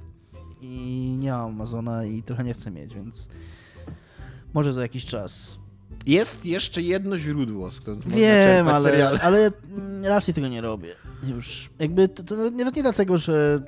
I 0.61 1.17
nie 1.19 1.31
mam 1.31 1.51
Amazona 1.51 2.05
i 2.05 2.23
trochę 2.23 2.43
nie 2.43 2.53
chcę 2.53 2.71
mieć, 2.71 2.95
więc 2.95 3.29
może 4.53 4.73
za 4.73 4.81
jakiś 4.81 5.05
czas 5.05 5.59
jest 6.05 6.45
jeszcze 6.45 6.81
jedno 6.81 7.17
źródło, 7.17 7.71
skąd 7.71 8.07
Wiem, 8.07 8.67
ale, 8.67 8.89
seriale. 8.89 9.21
ale 9.21 9.51
raczej 10.03 10.33
tego 10.33 10.47
nie 10.47 10.61
robię. 10.61 10.95
Już 11.27 11.69
jakby 11.79 12.07
to, 12.07 12.23
to 12.23 12.35
nawet 12.35 12.75
nie 12.75 12.83
dlatego, 12.83 13.17
że 13.17 13.61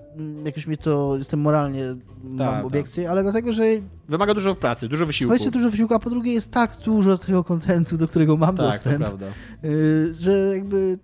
jakoś 0.45 0.67
mi 0.67 0.77
to 0.77 1.17
jestem 1.17 1.39
moralnie 1.39 1.83
mam 2.23 2.37
tak, 2.37 2.65
obiekcje, 2.65 3.03
tak. 3.03 3.11
ale 3.11 3.23
dlatego, 3.23 3.53
że 3.53 3.63
wymaga 4.09 4.33
dużo 4.33 4.55
pracy, 4.55 4.87
dużo 4.87 5.05
wysiłku. 5.05 5.35
Słuchajcie, 5.35 5.51
dużo 5.51 5.69
wysiłku, 5.69 5.93
a 5.93 5.99
po 5.99 6.09
drugie 6.09 6.33
jest 6.33 6.51
tak 6.51 6.77
dużo 6.85 7.17
tego 7.17 7.43
kontentu, 7.43 7.97
do 7.97 8.07
którego 8.07 8.37
mam 8.37 8.57
tak, 8.57 8.65
dostęp. 8.65 8.97
To 8.97 9.05
prawda. 9.05 9.25
Y, 9.63 10.15
że 10.19 10.31
jakby 10.55 10.99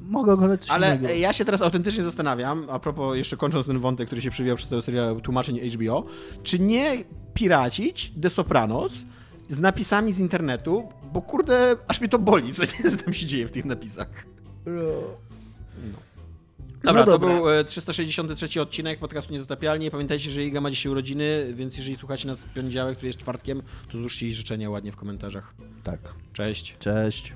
mogę 0.00 0.32
oglądać 0.32 0.60
coś 0.60 0.70
Ale 0.70 0.96
innego. 0.96 1.14
ja 1.14 1.32
się 1.32 1.44
teraz 1.44 1.62
autentycznie 1.62 2.04
zastanawiam, 2.04 2.66
a 2.70 2.78
propos 2.78 3.16
jeszcze 3.16 3.36
kończąc 3.36 3.66
ten 3.66 3.78
wątek, 3.78 4.06
który 4.06 4.22
się 4.22 4.30
przywijał 4.30 4.56
przez 4.56 4.70
cały 4.70 4.82
serial 4.82 5.20
tłumaczeń 5.20 5.70
HBO, 5.70 6.04
czy 6.42 6.58
nie 6.58 7.04
piracić 7.34 8.12
The 8.22 8.30
Sopranos 8.30 8.92
z 9.48 9.58
napisami 9.58 10.12
z 10.12 10.18
internetu, 10.18 10.88
bo 11.12 11.22
kurde, 11.22 11.76
aż 11.88 12.00
mnie 12.00 12.08
to 12.08 12.18
boli, 12.18 12.54
co, 12.54 12.62
tam 13.04 13.14
się 13.14 13.26
dzieje 13.26 13.48
w 13.48 13.52
tych 13.52 13.64
napisach. 13.64 14.26
No. 14.66 14.72
no. 15.92 15.98
Dobra, 16.84 17.00
no 17.04 17.06
dobra, 17.06 17.32
to 17.32 17.40
był 17.40 17.64
363 17.64 18.58
e, 18.58 18.62
odcinek 18.62 18.98
podcastu 18.98 19.32
Niezatapialnie. 19.32 19.90
Pamiętajcie, 19.90 20.30
że 20.30 20.44
Iga 20.44 20.60
ma 20.60 20.70
dzisiaj 20.70 20.92
urodziny, 20.92 21.52
więc 21.54 21.76
jeżeli 21.76 21.96
słuchacie 21.96 22.28
nas 22.28 22.44
w 22.44 22.48
poniedziałek, 22.48 22.96
który 22.96 23.06
jest 23.06 23.18
czwartkiem, 23.18 23.62
to 23.88 23.98
złóżcie 23.98 24.26
jej 24.26 24.34
życzenia 24.34 24.70
ładnie 24.70 24.92
w 24.92 24.96
komentarzach. 24.96 25.54
Tak. 25.84 26.14
Cześć. 26.32 26.76
Cześć. 26.78 27.32